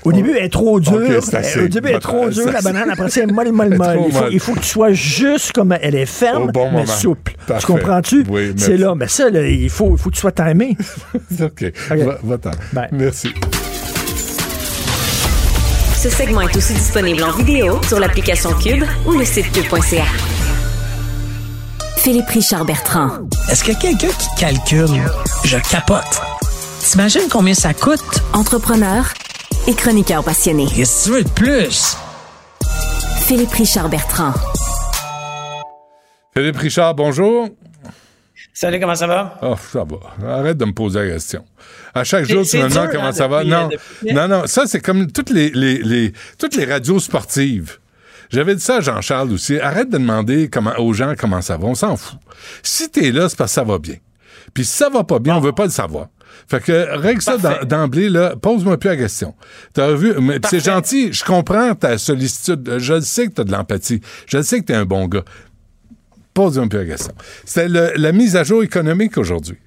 Au 0.04 0.10
début, 0.12 0.32
elle 0.36 0.46
est 0.46 0.48
trop 0.52 0.80
dure. 0.80 0.94
Ok, 0.94 1.22
c'est. 1.22 1.60
Au 1.62 1.68
début, 1.68 1.90
elle 1.90 1.94
est 1.94 2.00
trop 2.00 2.24
C'est 2.28 2.42
dure, 2.42 2.52
la 2.52 2.60
banane. 2.60 2.90
Après 2.90 3.08
ça, 3.08 3.20
elle 3.22 3.28
est 3.30 3.32
molle, 3.32 3.52
molle, 3.52 3.76
molle. 3.76 3.98
Il 4.08 4.12
faut, 4.12 4.24
il 4.32 4.40
faut 4.40 4.52
que 4.54 4.58
tu 4.58 4.66
sois 4.68 4.90
juste 4.92 5.52
comme 5.52 5.72
elle 5.80 5.94
est 5.94 6.06
ferme, 6.06 6.50
bon 6.50 6.64
mais 6.66 6.72
moment. 6.80 6.86
souple. 6.86 7.34
Parfait. 7.46 7.64
Tu 7.64 7.72
comprends-tu? 7.72 8.24
Oui, 8.28 8.52
C'est 8.56 8.76
là. 8.76 8.96
Mais 8.96 9.06
ça, 9.06 9.30
là, 9.30 9.46
il 9.46 9.70
faut, 9.70 9.96
faut 9.96 10.10
que 10.10 10.14
tu 10.16 10.20
sois 10.20 10.32
timé. 10.32 10.76
OK. 11.40 11.72
Va- 11.90 12.18
Va-t'en. 12.24 12.50
Bye. 12.72 12.88
Merci. 12.90 13.32
Ce 16.02 16.10
segment 16.10 16.40
est 16.40 16.56
aussi 16.56 16.74
disponible 16.74 17.22
en 17.22 17.30
vidéo 17.30 17.80
sur 17.84 18.00
l'application 18.00 18.50
Cube 18.54 18.82
ou 19.06 19.12
le 19.12 19.24
site 19.24 19.52
cube.ca. 19.52 20.02
Philippe 21.96 22.26
Richard 22.26 22.64
Bertrand. 22.64 23.28
Est-ce 23.48 23.62
qu'il 23.62 23.74
y 23.74 23.76
a 23.76 23.80
quelqu'un 23.80 24.08
qui 24.08 24.28
calcule? 24.36 25.00
Je 25.44 25.58
capote. 25.70 26.20
T'imagines 26.80 27.28
combien 27.30 27.54
ça 27.54 27.72
coûte? 27.72 28.02
Entrepreneur 28.32 29.04
et 29.68 29.74
chroniqueur 29.74 30.24
passionné. 30.24 30.66
Qu'est-ce 30.74 31.04
que 31.04 31.08
tu 31.08 31.14
veux 31.14 31.22
de 31.22 31.28
plus? 31.28 31.96
Philippe 33.20 33.52
Richard 33.52 33.88
Bertrand. 33.88 34.34
Philippe 36.34 36.56
Richard, 36.56 36.96
bonjour. 36.96 37.48
Salut, 38.52 38.80
comment 38.80 38.96
ça 38.96 39.06
va? 39.06 39.38
Oh, 39.40 39.54
ça 39.72 39.84
va. 39.84 40.36
Arrête 40.38 40.58
de 40.58 40.64
me 40.64 40.72
poser 40.72 41.06
la 41.06 41.14
question. 41.14 41.44
À 41.94 42.04
chaque 42.04 42.26
C'est- 42.26 42.32
jour, 42.32 42.42
tu 42.44 42.50
c'est 42.50 42.62
me 42.62 42.68
demandes 42.68 42.90
comment 42.90 43.04
hein, 43.06 43.12
ça 43.12 43.28
va. 43.28 43.44
Non, 43.44 43.68
depuis- 43.68 44.12
non, 44.14 44.28
non. 44.28 44.42
Ça, 44.46 44.64
c'est 44.66 44.80
comme 44.80 45.10
toutes 45.12 45.30
les, 45.30 45.50
les, 45.50 45.78
les- 45.82 46.12
toutes 46.38 46.56
les 46.56 46.64
radios 46.64 46.98
sportives. 47.00 47.78
J'avais 48.30 48.54
dit 48.54 48.62
ça 48.62 48.76
à 48.76 48.80
Jean-Charles 48.80 49.30
aussi. 49.32 49.58
Arrête 49.58 49.90
de 49.90 49.98
demander 49.98 50.48
comment, 50.48 50.72
aux 50.78 50.94
gens 50.94 51.14
comment 51.18 51.42
ça 51.42 51.58
va. 51.58 51.66
On 51.66 51.74
s'en 51.74 51.96
fout. 51.96 52.18
Si 52.62 52.88
t'es 52.90 53.12
là, 53.12 53.28
c'est 53.28 53.36
parce 53.36 53.50
que 53.50 53.54
ça 53.56 53.64
va 53.64 53.78
bien. 53.78 53.96
Puis 54.54 54.64
si 54.64 54.72
ça 54.76 54.88
va 54.88 55.04
pas 55.04 55.18
bien, 55.18 55.36
on 55.36 55.40
veut 55.40 55.52
pas 55.52 55.64
le 55.64 55.70
savoir. 55.70 56.06
Fait 56.48 56.62
que 56.62 56.96
règle 56.98 57.20
ça 57.20 57.36
d'em- 57.36 57.64
d'emblée, 57.66 58.08
là. 58.08 58.34
Pose-moi 58.40 58.78
plus 58.78 58.88
la 58.88 58.96
question. 58.96 59.34
T'as 59.74 59.92
vu, 59.92 60.14
c'est 60.48 60.64
gentil. 60.64 61.12
Je 61.12 61.22
comprends 61.24 61.74
ta 61.74 61.98
sollicitude. 61.98 62.76
Je 62.78 62.94
le 62.94 63.00
sais 63.02 63.26
que 63.26 63.32
t'as 63.34 63.44
de 63.44 63.52
l'empathie. 63.52 64.00
Je 64.26 64.38
le 64.38 64.42
sais 64.42 64.60
que 64.60 64.64
t'es 64.64 64.74
un 64.74 64.86
bon 64.86 65.06
gars. 65.08 65.24
Pose-moi 66.32 66.68
plus 66.68 66.78
la 66.78 66.86
question. 66.86 67.12
C'était 67.44 67.68
le- 67.68 67.92
la 67.96 68.12
mise 68.12 68.34
à 68.36 68.44
jour 68.44 68.62
économique 68.62 69.18
aujourd'hui. 69.18 69.58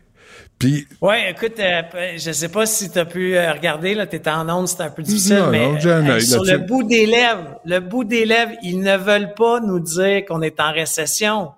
Puis 0.60 0.88
Ouais, 1.02 1.32
écoute, 1.32 1.60
euh, 1.60 1.82
je 2.18 2.32
sais 2.32 2.50
pas 2.50 2.66
si 2.66 2.90
tu 2.90 2.98
as 3.00 3.06
pu 3.06 3.36
euh, 3.36 3.52
regarder, 3.52 3.94
là, 3.94 4.08
tu 4.08 4.20
en 4.30 4.48
onde, 4.50 4.68
c'est 4.68 4.82
un 4.82 4.90
peu 4.90 5.04
difficile, 5.04 5.38
Non, 5.38 5.50
mais 5.52 5.68
non, 5.68 5.78
euh, 5.86 6.20
sur 6.20 6.44
le 6.44 6.58
bout 6.60 6.84
des 6.84 7.06
lèvres, 7.06 7.60
le 7.66 7.80
bout 7.80 8.04
des 8.06 8.26
lèvres, 8.26 8.54
ils 8.64 8.80
ne 8.80 8.96
veulent 8.98 9.34
pas 9.34 9.60
nous 9.60 9.80
dire 9.80 10.24
qu'on 10.26 10.42
est 10.42 10.60
en 10.60 10.72
récession. 10.72 11.52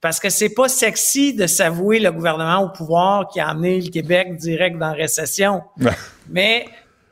Parce 0.00 0.20
que 0.20 0.28
c'est 0.28 0.50
pas 0.50 0.68
sexy 0.68 1.34
de 1.34 1.46
s'avouer 1.46 1.98
le 1.98 2.12
gouvernement 2.12 2.58
au 2.62 2.68
pouvoir 2.68 3.26
qui 3.28 3.40
a 3.40 3.48
amené 3.48 3.80
le 3.80 3.88
Québec 3.90 4.36
direct 4.36 4.78
dans 4.78 4.88
la 4.88 4.92
récession. 4.92 5.62
Mais 6.28 6.66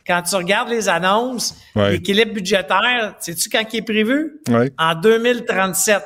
quand 0.07 0.22
tu 0.22 0.36
regardes 0.36 0.68
les 0.68 0.88
annonces, 0.88 1.57
Ouais. 1.74 1.93
l'équilibre 1.93 2.34
budgétaire, 2.34 3.14
sais-tu 3.18 3.49
quand 3.49 3.62
il 3.72 3.78
est 3.78 3.82
prévu? 3.82 4.40
Ouais. 4.49 4.70
En 4.78 4.95
2037. 4.95 6.03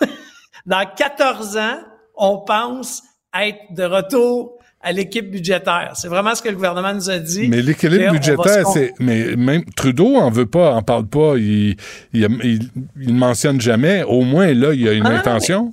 Dans 0.66 0.86
14 0.96 1.56
ans, 1.56 1.80
on 2.14 2.38
pense 2.38 3.02
être 3.34 3.60
de 3.70 3.84
retour 3.84 4.58
à 4.82 4.92
l'équipe 4.92 5.30
budgétaire. 5.30 5.92
C'est 5.94 6.08
vraiment 6.08 6.34
ce 6.34 6.42
que 6.42 6.48
le 6.48 6.56
gouvernement 6.56 6.92
nous 6.92 7.08
a 7.08 7.18
dit. 7.18 7.48
Mais 7.48 7.62
l'équilibre 7.62 8.12
budgétaire, 8.12 8.66
c'est, 8.66 8.92
mais 8.98 9.36
même 9.36 9.64
Trudeau 9.76 10.16
en 10.16 10.30
veut 10.30 10.46
pas, 10.46 10.74
en 10.74 10.82
parle 10.82 11.06
pas, 11.06 11.34
il, 11.36 11.76
il, 12.12 12.70
il, 13.00 13.14
mentionne 13.14 13.60
jamais. 13.60 14.02
Au 14.02 14.22
moins, 14.22 14.52
là, 14.52 14.72
il 14.74 14.80
y 14.80 14.88
a 14.88 14.92
une 14.92 15.06
ah 15.06 15.10
intention. 15.10 15.72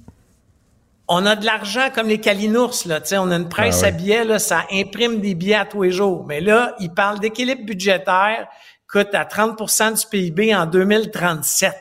On 1.08 1.26
a 1.26 1.36
de 1.36 1.44
l'argent 1.44 1.90
comme 1.94 2.08
les 2.08 2.20
Calinours, 2.20 2.84
là. 2.86 3.00
sais, 3.04 3.18
on 3.18 3.32
a 3.32 3.36
une 3.36 3.50
presse 3.50 3.82
ah 3.84 3.88
à 3.88 3.92
billets, 3.92 4.26
là, 4.26 4.38
ça 4.38 4.66
imprime 4.72 5.20
des 5.20 5.34
billets 5.34 5.56
à 5.56 5.66
tous 5.66 5.82
les 5.82 5.92
jours. 5.92 6.24
Mais 6.28 6.40
là, 6.40 6.76
il 6.80 6.92
parle 6.92 7.20
d'équilibre 7.20 7.66
budgétaire, 7.66 8.48
coûte 8.88 9.14
à 9.14 9.24
30% 9.24 10.00
du 10.00 10.06
PIB 10.08 10.54
en 10.54 10.68
2037. 10.68 11.74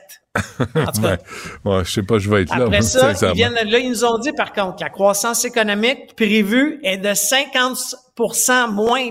En 0.75 0.93
tout 0.93 1.03
cas, 1.03 1.17
ouais, 1.65 1.85
je 1.85 1.91
sais 1.91 2.03
pas, 2.03 2.19
je 2.19 2.31
vais 2.31 2.43
être 2.43 2.57
là. 2.57 2.67
Après 2.67 2.83
ça, 2.83 3.13
ils 3.13 3.33
viennent, 3.35 3.55
là, 3.55 3.79
ils 3.79 3.91
nous 3.91 4.05
ont 4.05 4.19
dit, 4.19 4.33
par 4.33 4.53
contre, 4.53 4.77
que 4.77 4.85
la 4.85 4.91
croissance 4.91 5.45
économique 5.45 6.15
prévue 6.17 6.81
est 6.83 6.99
de 6.99 7.09
50% 7.09 8.73
moins 8.73 9.11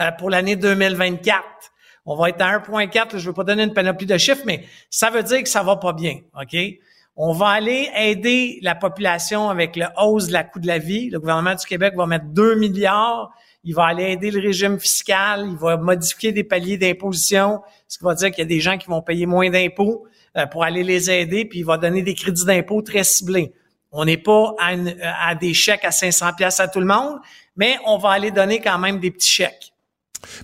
euh, 0.00 0.10
pour 0.18 0.30
l'année 0.30 0.56
2024. 0.56 1.42
On 2.06 2.16
va 2.16 2.30
être 2.30 2.40
à 2.40 2.58
1,4. 2.58 3.18
Je 3.18 3.26
veux 3.26 3.34
pas 3.34 3.44
donner 3.44 3.62
une 3.64 3.74
panoplie 3.74 4.06
de 4.06 4.18
chiffres, 4.18 4.42
mais 4.44 4.64
ça 4.90 5.10
veut 5.10 5.22
dire 5.22 5.42
que 5.42 5.48
ça 5.48 5.62
va 5.62 5.76
pas 5.76 5.92
bien. 5.92 6.20
OK? 6.40 6.56
On 7.14 7.32
va 7.32 7.48
aller 7.48 7.90
aider 7.94 8.58
la 8.62 8.74
population 8.74 9.50
avec 9.50 9.76
le 9.76 9.84
hausse 9.98 10.28
de 10.28 10.32
la 10.32 10.44
coût 10.44 10.60
de 10.60 10.66
la 10.66 10.78
vie. 10.78 11.10
Le 11.10 11.20
gouvernement 11.20 11.54
du 11.54 11.66
Québec 11.66 11.94
va 11.94 12.06
mettre 12.06 12.24
2 12.26 12.54
milliards. 12.54 13.30
Il 13.64 13.74
va 13.74 13.84
aller 13.84 14.04
aider 14.04 14.30
le 14.30 14.40
régime 14.40 14.80
fiscal. 14.80 15.46
Il 15.46 15.56
va 15.56 15.76
modifier 15.76 16.32
des 16.32 16.42
paliers 16.42 16.78
d'imposition, 16.78 17.60
ce 17.86 17.98
qui 17.98 18.04
va 18.04 18.14
dire 18.14 18.30
qu'il 18.30 18.38
y 18.38 18.42
a 18.42 18.46
des 18.46 18.60
gens 18.60 18.78
qui 18.78 18.88
vont 18.88 19.02
payer 19.02 19.26
moins 19.26 19.50
d'impôts. 19.50 20.06
Euh, 20.38 20.46
pour 20.46 20.64
aller 20.64 20.82
les 20.82 21.10
aider, 21.10 21.44
puis 21.44 21.58
il 21.58 21.64
va 21.66 21.76
donner 21.76 22.00
des 22.00 22.14
crédits 22.14 22.46
d'impôt 22.46 22.80
très 22.80 23.04
ciblés. 23.04 23.52
On 23.90 24.06
n'est 24.06 24.16
pas 24.16 24.54
à, 24.58 24.72
à, 25.28 25.34
des 25.34 25.52
chèques 25.52 25.84
à 25.84 25.90
500 25.90 26.32
pièces 26.38 26.58
à 26.58 26.68
tout 26.68 26.80
le 26.80 26.86
monde, 26.86 27.18
mais 27.54 27.76
on 27.84 27.98
va 27.98 28.12
aller 28.12 28.30
donner 28.30 28.58
quand 28.58 28.78
même 28.78 28.98
des 28.98 29.10
petits 29.10 29.28
chèques. 29.28 29.72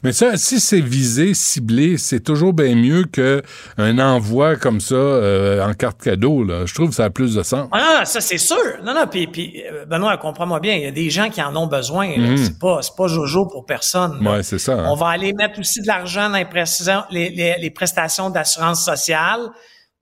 Mais 0.03 0.13
ça, 0.13 0.37
si 0.37 0.61
c'est 0.61 0.81
visé, 0.81 1.35
ciblé, 1.35 1.97
c'est 1.97 2.21
toujours 2.21 2.53
bien 2.53 2.75
mieux 2.75 3.05
qu'un 3.05 3.99
envoi 3.99 4.57
comme 4.57 4.81
ça 4.81 4.95
euh, 4.95 5.67
en 5.67 5.73
carte 5.73 6.03
cadeau. 6.03 6.45
Là. 6.45 6.67
Je 6.67 6.75
trouve 6.75 6.91
que 6.91 6.95
ça 6.95 7.05
a 7.05 7.11
plus 7.11 7.35
de 7.35 7.43
sens. 7.43 7.69
Ah, 7.73 8.03
ça 8.05 8.21
c'est 8.21 8.39
sûr. 8.39 8.57
Non, 8.85 8.95
non, 8.95 9.07
puis, 9.11 9.27
puis 9.27 9.63
euh, 9.73 9.87
Benoît, 9.87 10.17
comprends-moi 10.17 10.61
bien, 10.61 10.75
il 10.75 10.83
y 10.83 10.87
a 10.87 10.91
des 10.91 11.11
gens 11.11 11.31
qui 11.31 11.43
en 11.43 11.55
ont 11.57 11.67
besoin. 11.67 12.09
Mhm. 12.09 12.37
C'est 12.37 12.59
pas, 12.59 12.81
pas 12.97 13.07
jojo 13.07 13.47
pour 13.47 13.65
personne. 13.67 14.27
Ouais, 14.27 14.43
c'est 14.43 14.59
ça. 14.59 14.75
Hein. 14.75 14.87
On 14.89 14.95
va 14.95 15.09
aller 15.09 15.33
mettre 15.33 15.59
aussi 15.61 15.81
de 15.81 15.87
l'argent 15.87 16.29
dans 16.29 17.05
les, 17.11 17.31
les, 17.31 17.57
les 17.59 17.71
prestations 17.71 18.31
d'assurance 18.31 18.85
sociale. 18.85 19.41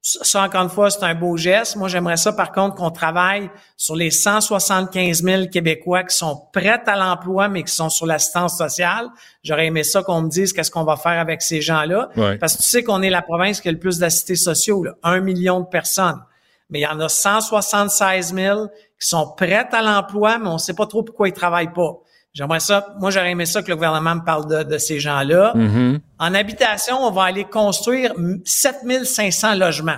Ça, 0.09 0.45
encore 0.45 0.63
une 0.63 0.69
fois, 0.69 0.89
c'est 0.89 1.03
un 1.03 1.17
beau 1.17 1.37
geste. 1.37 1.75
Moi, 1.75 1.89
j'aimerais 1.89 2.17
ça, 2.17 2.33
par 2.33 2.53
contre, 2.53 2.77
qu'on 2.77 2.93
travaille 2.93 3.51
sur 3.77 3.97
les 3.97 4.13
175 4.13 5.25
000 5.25 5.47
Québécois 5.49 6.05
qui 6.05 6.17
sont 6.17 6.47
prêts 6.53 6.81
à 6.87 6.97
l'emploi, 6.97 7.49
mais 7.49 7.65
qui 7.65 7.73
sont 7.73 7.89
sur 7.89 8.07
l'assistance 8.07 8.57
sociale. 8.57 9.09
J'aurais 9.43 9.67
aimé 9.67 9.83
ça 9.83 10.05
qu'on 10.05 10.23
me 10.23 10.29
dise 10.29 10.53
qu'est-ce 10.53 10.71
qu'on 10.71 10.85
va 10.85 10.97
faire 10.97 11.19
avec 11.19 11.43
ces 11.43 11.61
gens-là. 11.61 12.11
Parce 12.39 12.57
que 12.57 12.63
tu 12.63 12.69
sais 12.69 12.85
qu'on 12.85 13.03
est 13.03 13.11
la 13.11 13.21
province 13.23 13.61
qui 13.61 13.69
a 13.69 13.73
le 13.73 13.81
plus 13.81 13.99
d'assistés 13.99 14.37
sociaux, 14.37 14.85
là, 14.85 14.93
un 15.03 15.19
million 15.19 15.59
de 15.59 15.67
personnes. 15.67 16.23
Mais 16.71 16.79
il 16.79 16.83
y 16.83 16.87
en 16.87 17.01
a 17.01 17.09
176 17.09 18.33
000 18.33 18.67
qui 19.01 19.09
sont 19.09 19.35
prêts 19.37 19.67
à 19.73 19.83
l'emploi, 19.83 20.39
mais 20.39 20.47
on 20.47 20.55
ne 20.55 20.59
sait 20.59 20.75
pas 20.75 20.87
trop 20.87 21.03
pourquoi 21.03 21.27
ils 21.27 21.35
travaillent 21.35 21.73
pas. 21.73 21.97
J'aimerais 22.37 22.61
ça, 22.61 22.95
moi 23.01 23.11
j'aurais 23.11 23.31
aimé 23.31 23.47
ça 23.47 23.63
que 23.63 23.69
le 23.69 23.77
gouvernement 23.77 24.17
me 24.17 24.21
parle 24.21 24.47
de, 24.47 24.63
de 24.63 24.77
ces 24.77 25.01
gens-là. 25.01 25.55
Mm-hmm. 25.57 26.01
En 26.19 26.35
habitation, 26.35 26.99
on 27.01 27.11
va 27.11 27.23
aller 27.23 27.45
construire 27.45 28.13
7500 28.45 29.55
logements. 29.55 29.97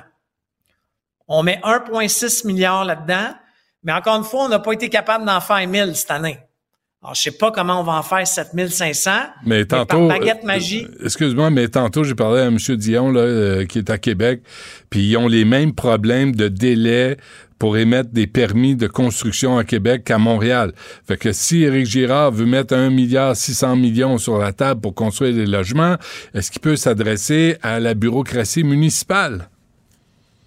On 1.26 1.42
met 1.42 1.60
1,6 1.64 2.46
milliard 2.46 2.84
là-dedans, 2.84 3.34
mais 3.82 3.92
encore 3.92 4.18
une 4.18 4.22
fois, 4.22 4.44
on 4.44 4.48
n'a 4.48 4.60
pas 4.60 4.70
été 4.70 4.88
capable 4.88 5.24
d'en 5.24 5.40
faire 5.40 5.66
1000 5.66 5.96
cette 5.96 6.12
année. 6.12 6.38
Alors, 7.02 7.16
je 7.16 7.22
sais 7.22 7.32
pas 7.32 7.50
comment 7.50 7.80
on 7.80 7.84
va 7.84 7.94
en 7.94 8.02
faire 8.02 8.26
7500. 8.26 9.10
Mais 9.44 9.64
tantôt. 9.64 10.00
Mais 10.00 10.08
par 10.08 10.18
baguette 10.18 10.44
magie. 10.44 10.84
Euh, 10.84 11.04
excuse-moi, 11.06 11.50
mais 11.50 11.68
tantôt, 11.68 12.04
j'ai 12.04 12.14
parlé 12.14 12.40
à 12.42 12.46
M. 12.46 12.56
Dion, 12.56 13.10
là, 13.10 13.20
euh, 13.20 13.66
qui 13.66 13.78
est 13.78 13.90
à 13.90 13.98
Québec, 13.98 14.42
puis 14.90 15.08
ils 15.08 15.16
ont 15.16 15.28
les 15.28 15.44
mêmes 15.44 15.74
problèmes 15.74 16.34
de 16.34 16.48
délai 16.48 17.16
pour 17.58 17.76
émettre 17.76 18.10
des 18.10 18.26
permis 18.26 18.76
de 18.76 18.86
construction 18.86 19.58
à 19.58 19.64
Québec 19.64 20.04
qu'à 20.04 20.18
Montréal. 20.18 20.72
Fait 21.06 21.16
que 21.16 21.32
si 21.32 21.62
Éric 21.62 21.86
Girard 21.86 22.30
veut 22.30 22.46
mettre 22.46 22.74
un 22.74 22.90
milliard 22.90 23.34
600 23.34 23.76
millions 23.76 24.18
sur 24.18 24.38
la 24.38 24.52
table 24.52 24.80
pour 24.80 24.94
construire 24.94 25.34
des 25.34 25.46
logements, 25.46 25.96
est-ce 26.34 26.50
qu'il 26.50 26.60
peut 26.60 26.76
s'adresser 26.76 27.56
à 27.62 27.80
la 27.80 27.94
bureaucratie 27.94 28.64
municipale? 28.64 29.48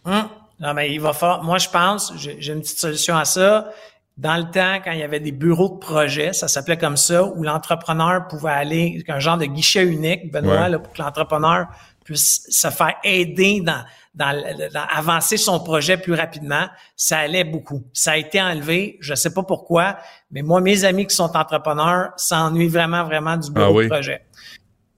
Hum. 0.05 0.27
Non, 0.61 0.75
mais 0.75 0.93
il 0.93 1.01
va 1.01 1.11
falloir. 1.11 1.43
Moi, 1.43 1.57
je 1.57 1.69
pense, 1.69 2.13
j'ai 2.15 2.53
une 2.53 2.61
petite 2.61 2.77
solution 2.77 3.17
à 3.17 3.25
ça. 3.25 3.71
Dans 4.15 4.37
le 4.37 4.43
temps, 4.51 4.79
quand 4.83 4.91
il 4.91 4.99
y 4.99 5.03
avait 5.03 5.19
des 5.19 5.31
bureaux 5.31 5.69
de 5.69 5.79
projet, 5.79 6.33
ça 6.33 6.47
s'appelait 6.47 6.77
comme 6.77 6.97
ça, 6.97 7.23
où 7.23 7.41
l'entrepreneur 7.41 8.27
pouvait 8.27 8.51
aller, 8.51 9.03
un 9.07 9.19
genre 9.19 9.37
de 9.37 9.45
guichet 9.45 9.83
unique, 9.83 10.31
Benoît, 10.31 10.69
là, 10.69 10.77
pour 10.77 10.93
que 10.93 11.01
l'entrepreneur 11.01 11.65
puisse 12.03 12.45
se 12.49 12.69
faire 12.69 12.93
aider 13.03 13.61
dans, 13.61 13.83
dans, 14.13 14.43
avancer 14.89 15.37
son 15.37 15.59
projet 15.59 15.97
plus 15.97 16.13
rapidement, 16.13 16.67
ça 16.95 17.19
allait 17.19 17.43
beaucoup. 17.43 17.83
Ça 17.93 18.11
a 18.11 18.17
été 18.17 18.41
enlevé, 18.41 18.97
je 18.99 19.15
sais 19.15 19.33
pas 19.33 19.43
pourquoi, 19.43 19.97
mais 20.31 20.41
moi, 20.41 20.59
mes 20.61 20.83
amis 20.83 21.07
qui 21.07 21.15
sont 21.15 21.35
entrepreneurs 21.35 22.11
s'ennuient 22.17 22.67
vraiment, 22.67 23.03
vraiment 23.05 23.37
du 23.37 23.51
bureau 23.51 23.79
ah 23.79 23.83
de 23.83 23.89
projet. 23.89 24.25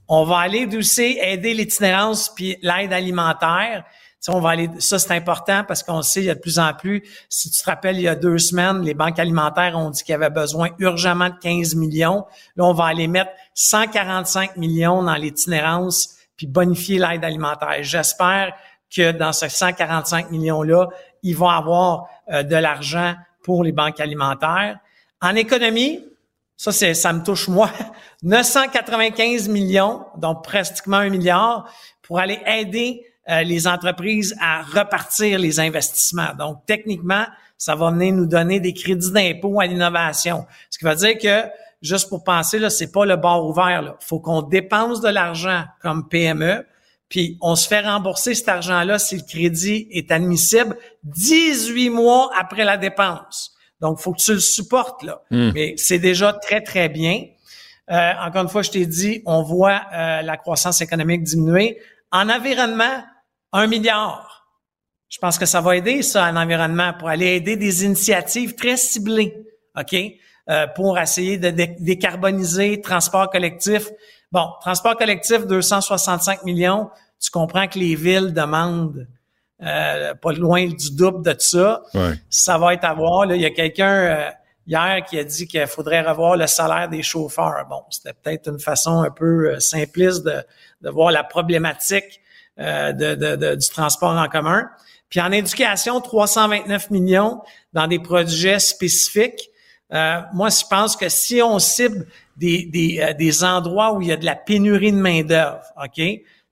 On 0.07 0.25
va 0.25 0.39
aller 0.39 0.67
aussi 0.75 1.17
aider 1.21 1.53
l'itinérance 1.53 2.29
puis 2.29 2.57
l'aide 2.61 2.91
alimentaire. 2.91 3.85
on 4.27 4.39
va 4.39 4.49
aller, 4.49 4.69
ça 4.79 4.99
c'est 4.99 5.13
important 5.13 5.63
parce 5.65 5.81
qu'on 5.83 6.01
sait 6.01 6.21
il 6.21 6.25
y 6.25 6.29
a 6.29 6.35
de 6.35 6.39
plus 6.39 6.59
en 6.59 6.73
plus. 6.73 7.03
Si 7.29 7.49
tu 7.51 7.61
te 7.61 7.65
rappelles, 7.65 7.97
il 7.97 8.03
y 8.03 8.07
a 8.07 8.15
deux 8.15 8.37
semaines, 8.37 8.81
les 8.81 8.95
banques 8.95 9.19
alimentaires 9.19 9.77
ont 9.77 9.91
dit 9.91 10.03
qu'il 10.03 10.11
y 10.11 10.15
avait 10.15 10.29
besoin 10.29 10.69
urgemment 10.79 11.29
de 11.29 11.37
15 11.41 11.75
millions. 11.75 12.25
Là, 12.55 12.65
on 12.65 12.73
va 12.73 12.85
aller 12.85 13.07
mettre 13.07 13.31
145 13.53 14.57
millions 14.57 15.03
dans 15.03 15.15
l'itinérance 15.15 16.17
puis 16.35 16.47
bonifier 16.47 16.99
l'aide 16.99 17.23
alimentaire. 17.23 17.77
J'espère 17.81 18.53
que 18.95 19.11
dans 19.11 19.33
ces 19.33 19.49
145 19.49 20.31
millions-là, 20.31 20.87
ils 21.23 21.35
vont 21.35 21.49
avoir 21.49 22.07
euh, 22.31 22.43
de 22.43 22.55
l'argent 22.55 23.15
pour 23.43 23.63
les 23.63 23.71
banques 23.71 23.99
alimentaires. 23.99 24.77
En 25.21 25.35
économie, 25.35 26.03
ça, 26.55 26.71
c'est, 26.71 26.93
ça 26.93 27.11
me 27.11 27.23
touche 27.23 27.47
moi, 27.47 27.69
995 28.23 29.49
millions, 29.49 30.05
donc 30.17 30.43
pratiquement 30.43 30.97
un 30.97 31.09
milliard, 31.09 31.69
pour 32.01 32.19
aller 32.19 32.39
aider 32.45 33.05
euh, 33.29 33.41
les 33.43 33.67
entreprises 33.67 34.35
à 34.39 34.61
repartir 34.61 35.39
les 35.39 35.59
investissements. 35.59 36.33
Donc, 36.37 36.65
techniquement, 36.65 37.25
ça 37.57 37.75
va 37.75 37.89
venir 37.91 38.13
nous 38.13 38.25
donner 38.25 38.59
des 38.59 38.73
crédits 38.73 39.11
d'impôt 39.11 39.59
à 39.59 39.65
l'innovation. 39.65 40.45
Ce 40.69 40.77
qui 40.77 40.85
veut 40.85 40.95
dire 40.95 41.17
que, 41.17 41.49
juste 41.81 42.09
pour 42.09 42.23
penser, 42.23 42.59
là, 42.59 42.69
c'est 42.69 42.91
pas 42.91 43.05
le 43.05 43.15
bord 43.15 43.47
ouvert. 43.47 43.95
Il 44.01 44.05
faut 44.05 44.19
qu'on 44.19 44.41
dépense 44.41 45.01
de 45.01 45.09
l'argent 45.09 45.63
comme 45.81 46.07
PME 46.09 46.65
puis 47.09 47.37
on 47.41 47.55
se 47.55 47.67
fait 47.67 47.81
rembourser 47.81 48.33
cet 48.35 48.49
argent-là 48.49 48.99
si 48.99 49.17
le 49.17 49.23
crédit 49.23 49.87
est 49.91 50.11
admissible 50.11 50.77
18 51.03 51.89
mois 51.89 52.31
après 52.37 52.63
la 52.63 52.77
dépense. 52.77 53.53
Donc, 53.81 53.99
faut 53.99 54.13
que 54.13 54.21
tu 54.21 54.33
le 54.33 54.39
supportes, 54.39 55.03
là. 55.03 55.21
Hmm. 55.29 55.51
Mais 55.53 55.73
c'est 55.77 55.99
déjà 55.99 56.33
très, 56.33 56.61
très 56.61 56.87
bien. 56.89 57.25
Euh, 57.91 58.11
encore 58.21 58.43
une 58.43 58.49
fois, 58.49 58.61
je 58.61 58.71
t'ai 58.71 58.85
dit, 58.85 59.21
on 59.25 59.43
voit 59.43 59.81
euh, 59.93 60.21
la 60.21 60.37
croissance 60.37 60.81
économique 60.81 61.23
diminuer. 61.23 61.79
En 62.11 62.29
environnement, 62.29 63.03
un 63.51 63.67
milliard. 63.67 64.47
Je 65.09 65.19
pense 65.19 65.37
que 65.37 65.45
ça 65.45 65.61
va 65.61 65.75
aider, 65.75 66.01
ça, 66.01 66.23
en 66.31 66.35
environnement, 66.35 66.93
pour 66.97 67.09
aller 67.09 67.35
aider 67.35 67.57
des 67.57 67.83
initiatives 67.85 68.55
très 68.55 68.77
ciblées, 68.77 69.35
OK? 69.77 69.95
Euh, 70.49 70.67
pour 70.75 70.97
essayer 70.97 71.37
de 71.37 71.51
décarboniser 71.51 72.81
transport 72.81 73.29
collectif. 73.29 73.89
Bon, 74.33 74.49
transport 74.59 74.97
collectif, 74.97 75.47
265 75.47 76.43
millions 76.43 76.89
tu 77.23 77.31
comprends 77.31 77.67
que 77.67 77.79
les 77.79 77.95
villes 77.95 78.33
demandent 78.33 79.07
euh, 79.61 80.13
pas 80.15 80.33
loin 80.33 80.67
du 80.67 80.91
double 80.91 81.23
de 81.23 81.35
ça. 81.39 81.81
Ça 82.29 82.57
va 82.57 82.73
être 82.73 82.83
à 82.83 82.93
voir. 82.93 83.25
Là. 83.25 83.35
Il 83.35 83.41
y 83.41 83.45
a 83.45 83.49
quelqu'un 83.49 83.93
euh, 83.93 84.29
hier 84.67 85.05
qui 85.07 85.17
a 85.17 85.23
dit 85.23 85.47
qu'il 85.47 85.65
faudrait 85.67 86.01
revoir 86.01 86.35
le 86.35 86.47
salaire 86.47 86.89
des 86.89 87.01
chauffeurs. 87.01 87.65
Bon, 87.69 87.81
c'était 87.89 88.13
peut-être 88.13 88.49
une 88.49 88.59
façon 88.59 89.03
un 89.03 89.09
peu 89.09 89.53
euh, 89.53 89.59
simpliste 89.61 90.25
de, 90.25 90.43
de 90.81 90.89
voir 90.89 91.11
la 91.11 91.23
problématique 91.23 92.19
de, 92.57 93.15
de, 93.15 93.55
du 93.55 93.69
transport 93.69 94.11
en 94.11 94.27
commun. 94.27 94.69
Puis 95.09 95.19
en 95.19 95.31
éducation, 95.31 95.99
329 96.01 96.91
millions 96.91 97.41
dans 97.71 97.87
des 97.87 97.97
projets 97.97 98.59
spécifiques. 98.59 99.49
moi, 99.89 100.49
je 100.49 100.63
pense 100.69 100.95
que 100.95 101.09
si 101.09 101.41
on 101.41 101.57
cible 101.57 102.05
des, 102.37 102.65
des, 102.65 103.13
des 103.17 103.43
endroits 103.43 103.93
où 103.93 104.01
il 104.01 104.07
y 104.07 104.11
a 104.11 104.17
de 104.17 104.25
la 104.25 104.35
pénurie 104.35 104.91
de 104.91 104.97
main-d'œuvre, 104.97 105.63
OK? 105.83 106.01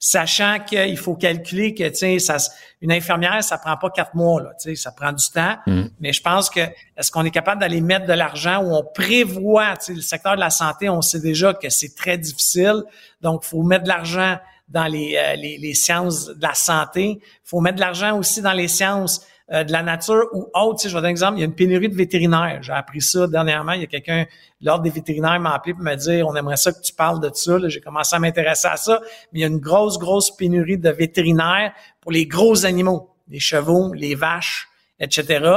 sachant 0.03 0.57
qu'il 0.65 0.97
faut 0.97 1.13
calculer 1.13 1.75
que, 1.75 1.87
tu 1.89 2.19
sais, 2.19 2.37
une 2.81 2.91
infirmière, 2.91 3.43
ça 3.43 3.59
prend 3.59 3.77
pas 3.77 3.91
quatre 3.91 4.15
mois, 4.15 4.41
là, 4.41 4.51
tu 4.59 4.75
ça 4.75 4.91
prend 4.91 5.13
du 5.13 5.29
temps. 5.29 5.57
Mm. 5.67 5.83
Mais 5.99 6.11
je 6.11 6.23
pense 6.23 6.49
que 6.49 6.59
est-ce 6.59 7.11
qu'on 7.11 7.23
est 7.23 7.31
capable 7.31 7.61
d'aller 7.61 7.81
mettre 7.81 8.07
de 8.07 8.13
l'argent 8.13 8.63
où 8.63 8.73
on 8.73 8.83
prévoit, 8.83 9.77
tu 9.77 9.85
sais, 9.85 9.93
le 9.93 10.01
secteur 10.01 10.33
de 10.33 10.39
la 10.39 10.49
santé, 10.49 10.89
on 10.89 11.03
sait 11.03 11.19
déjà 11.19 11.53
que 11.53 11.69
c'est 11.69 11.95
très 11.95 12.17
difficile, 12.17 12.81
donc 13.21 13.43
faut 13.43 13.61
mettre 13.61 13.83
de 13.83 13.89
l'argent 13.89 14.39
dans 14.69 14.87
les, 14.87 15.17
euh, 15.17 15.35
les, 15.35 15.59
les, 15.59 15.73
sciences 15.75 16.29
de 16.29 16.41
la 16.41 16.55
santé. 16.55 17.21
faut 17.43 17.61
mettre 17.61 17.75
de 17.75 17.81
l'argent 17.81 18.17
aussi 18.17 18.41
dans 18.41 18.53
les 18.53 18.69
sciences 18.69 19.21
euh, 19.51 19.63
de 19.63 19.71
la 19.71 19.83
nature 19.83 20.25
ou 20.33 20.49
autre. 20.53 20.81
Tu 20.81 20.89
je 20.89 20.93
vais 20.93 21.01
donner 21.01 21.09
un 21.09 21.11
exemple, 21.11 21.37
il 21.37 21.41
y 21.41 21.43
a 21.43 21.45
une 21.45 21.55
pénurie 21.55 21.89
de 21.89 21.95
vétérinaires. 21.95 22.59
J'ai 22.61 22.71
appris 22.71 23.01
ça 23.01 23.27
dernièrement. 23.27 23.73
Il 23.73 23.81
y 23.81 23.83
a 23.83 23.87
quelqu'un, 23.87 24.25
l'ordre 24.61 24.83
des 24.83 24.89
vétérinaires 24.89 25.39
m'a 25.39 25.53
appelé 25.53 25.73
pour 25.73 25.83
me 25.83 25.95
dire, 25.95 26.25
on 26.27 26.35
aimerait 26.35 26.57
ça 26.57 26.71
que 26.71 26.81
tu 26.81 26.93
parles 26.93 27.19
de 27.19 27.29
ça. 27.33 27.57
J'ai 27.67 27.81
commencé 27.81 28.15
à 28.15 28.19
m'intéresser 28.19 28.67
à 28.69 28.77
ça. 28.77 29.01
Mais 29.31 29.39
il 29.39 29.41
y 29.41 29.43
a 29.43 29.47
une 29.47 29.59
grosse, 29.59 29.99
grosse 29.99 30.35
pénurie 30.35 30.77
de 30.77 30.89
vétérinaires 30.89 31.73
pour 31.99 32.11
les 32.11 32.25
gros 32.25 32.65
animaux, 32.65 33.13
les 33.27 33.39
chevaux, 33.39 33.93
les 33.93 34.15
vaches, 34.15 34.69
etc. 35.01 35.49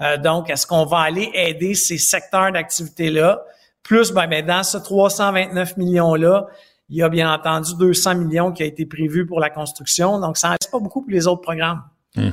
Euh, 0.00 0.18
donc, 0.18 0.50
est-ce 0.50 0.66
qu'on 0.66 0.84
va 0.84 0.98
aller 0.98 1.30
aider 1.32 1.74
ces 1.74 1.98
secteurs 1.98 2.52
d'activité-là? 2.52 3.42
Plus, 3.82 4.12
ben, 4.12 4.26
ben, 4.28 4.44
dans 4.44 4.62
ce 4.62 4.76
329 4.76 5.78
millions-là, 5.78 6.46
il 6.90 6.96
y 6.96 7.02
a 7.02 7.08
bien 7.08 7.32
entendu 7.32 7.70
200 7.78 8.16
millions 8.16 8.52
qui 8.52 8.62
a 8.62 8.66
été 8.66 8.84
prévu 8.84 9.24
pour 9.24 9.40
la 9.40 9.48
construction. 9.48 10.18
Donc, 10.18 10.36
ça 10.36 10.50
reste 10.50 10.70
pas 10.70 10.78
beaucoup 10.78 11.02
pour 11.02 11.10
les 11.10 11.26
autres 11.26 11.40
programmes. 11.40 11.82
Hmm. 12.16 12.32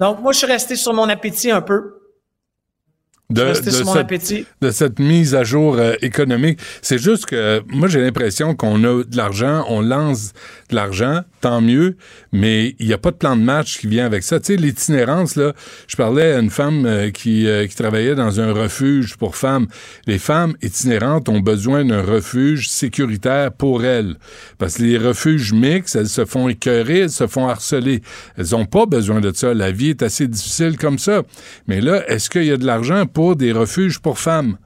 Donc, 0.00 0.20
moi, 0.20 0.32
je 0.32 0.38
suis 0.38 0.46
resté 0.46 0.76
sur 0.76 0.94
mon 0.94 1.08
appétit 1.08 1.50
un 1.50 1.60
peu 1.60 1.97
de, 3.30 3.52
cette, 3.52 3.66
de, 4.62 4.70
cette, 4.70 4.98
mise 4.98 5.34
à 5.34 5.44
jour 5.44 5.76
euh, 5.76 5.92
économique. 6.00 6.60
C'est 6.80 6.96
juste 6.96 7.26
que 7.26 7.62
moi, 7.68 7.86
j'ai 7.86 8.00
l'impression 8.00 8.54
qu'on 8.54 8.82
a 8.84 9.04
de 9.04 9.16
l'argent, 9.18 9.66
on 9.68 9.82
lance 9.82 10.32
de 10.70 10.74
l'argent, 10.74 11.20
tant 11.42 11.60
mieux, 11.60 11.96
mais 12.32 12.74
il 12.78 12.86
n'y 12.86 12.94
a 12.94 12.98
pas 12.98 13.10
de 13.10 13.16
plan 13.16 13.36
de 13.36 13.42
match 13.42 13.80
qui 13.80 13.86
vient 13.86 14.06
avec 14.06 14.22
ça. 14.22 14.40
Tu 14.40 14.46
sais, 14.46 14.56
l'itinérance, 14.56 15.36
là, 15.36 15.52
je 15.88 15.96
parlais 15.96 16.32
à 16.32 16.38
une 16.38 16.48
femme 16.48 16.86
euh, 16.86 17.10
qui, 17.10 17.46
euh, 17.46 17.66
qui 17.66 17.76
travaillait 17.76 18.14
dans 18.14 18.40
un 18.40 18.50
refuge 18.50 19.18
pour 19.18 19.36
femmes. 19.36 19.66
Les 20.06 20.18
femmes 20.18 20.54
itinérantes 20.62 21.28
ont 21.28 21.40
besoin 21.40 21.84
d'un 21.84 22.02
refuge 22.02 22.70
sécuritaire 22.70 23.52
pour 23.52 23.84
elles. 23.84 24.16
Parce 24.56 24.78
que 24.78 24.84
les 24.84 24.96
refuges 24.96 25.52
mixtes, 25.52 25.96
elles 25.96 26.08
se 26.08 26.24
font 26.24 26.48
écœurer, 26.48 27.00
elles 27.00 27.10
se 27.10 27.26
font 27.26 27.46
harceler. 27.46 28.00
Elles 28.38 28.52
n'ont 28.52 28.64
pas 28.64 28.86
besoin 28.86 29.20
de 29.20 29.32
ça. 29.34 29.52
La 29.52 29.70
vie 29.70 29.90
est 29.90 30.02
assez 30.02 30.26
difficile 30.26 30.78
comme 30.78 30.98
ça. 30.98 31.24
Mais 31.66 31.82
là, 31.82 32.08
est-ce 32.08 32.30
qu'il 32.30 32.44
y 32.44 32.52
a 32.52 32.56
de 32.56 32.64
l'argent 32.64 33.04
pour 33.04 33.17
des 33.36 33.52
refuges 33.52 33.98
pour 33.98 34.18
femmes? 34.18 34.58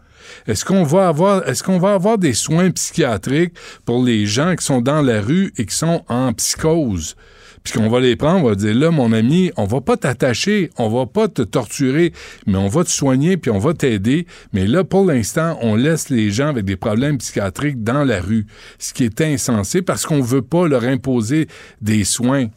Est-ce 0.47 0.65
qu'on 0.65 0.83
va 0.83 1.09
avoir, 1.09 1.49
est-ce 1.49 1.63
qu'on 1.63 1.79
va 1.79 1.95
avoir 1.95 2.19
des 2.19 2.33
soins 2.33 2.71
psychiatriques 2.71 3.55
pour 3.85 4.03
les 4.03 4.27
gens 4.27 4.55
qui 4.57 4.65
sont 4.65 4.81
dans 4.81 5.03
la 5.03 5.21
rue 5.21 5.53
et 5.57 5.67
qui 5.67 5.75
sont 5.75 6.05
en 6.09 6.33
psychose? 6.33 7.17
Puis 7.65 7.75
qu'on 7.75 7.89
va 7.89 8.01
les 8.01 8.17
prendre, 8.17 8.45
on 8.45 8.49
va 8.49 8.55
dire 8.57 8.75
là, 8.75 8.91
mon 8.91 9.13
ami, 9.13 9.53
on 9.57 9.67
va 9.67 9.81
pas 9.81 9.97
t'attacher, 9.97 10.71
on 10.79 10.89
va 10.89 11.07
pas 11.07 11.29
te 11.29 11.43
torturer, 11.43 12.13
mais 12.47 12.59
on 12.59 12.67
va 12.67 12.83
te 12.83 12.91
soigner 12.91 13.37
puis 13.37 13.53
on 13.53 13.59
va 13.59 13.73
t'aider. 13.73 14.27
Mais 14.53 14.67
là, 14.67 14.83
pour 14.83 15.05
l'instant, 15.05 15.57
on 15.63 15.77
laisse 15.77 16.09
les 16.09 16.33
gens 16.33 16.49
avec 16.49 16.65
des 16.65 16.77
problèmes 16.77 17.19
psychiatriques 17.19 17.85
dans 17.85 18.03
la 18.03 18.21
rue, 18.21 18.47
ce 18.81 18.93
qui 18.93 19.05
est 19.05 19.21
insensé 19.21 19.81
parce 19.81 20.07
qu'on 20.07 20.21
veut 20.21 20.43
pas 20.43 20.67
leur 20.67 20.83
imposer 20.83 21.47
des 21.81 22.03
soins. 22.03 22.49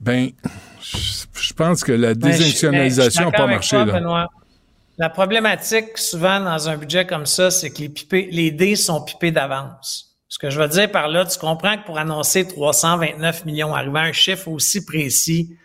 Ben, 0.00 0.30
je 0.80 1.52
pense 1.52 1.84
que 1.84 1.92
la 1.92 2.14
ben, 2.14 2.30
désinstitutionnalisation 2.30 3.26
n'a 3.26 3.32
pas 3.32 3.46
marché 3.46 3.76
là. 3.76 4.28
La 4.98 5.08
problématique, 5.08 5.96
souvent, 5.96 6.40
dans 6.40 6.68
un 6.68 6.76
budget 6.76 7.06
comme 7.06 7.26
ça, 7.26 7.50
c'est 7.50 7.70
que 7.70 7.80
les, 7.80 8.28
les 8.30 8.50
dés 8.50 8.76
sont 8.76 9.02
pipés 9.02 9.30
d'avance. 9.30 10.12
Ce 10.28 10.38
que 10.38 10.48
je 10.48 10.58
veux 10.58 10.68
dire 10.68 10.90
par 10.90 11.08
là, 11.08 11.26
tu 11.26 11.38
comprends 11.38 11.76
que 11.76 11.84
pour 11.84 11.98
annoncer 11.98 12.46
329 12.46 13.44
millions, 13.44 13.74
arriver 13.74 13.98
à 13.98 14.02
un 14.04 14.12
chiffre 14.12 14.48
aussi 14.48 14.84
précis, 14.84 15.56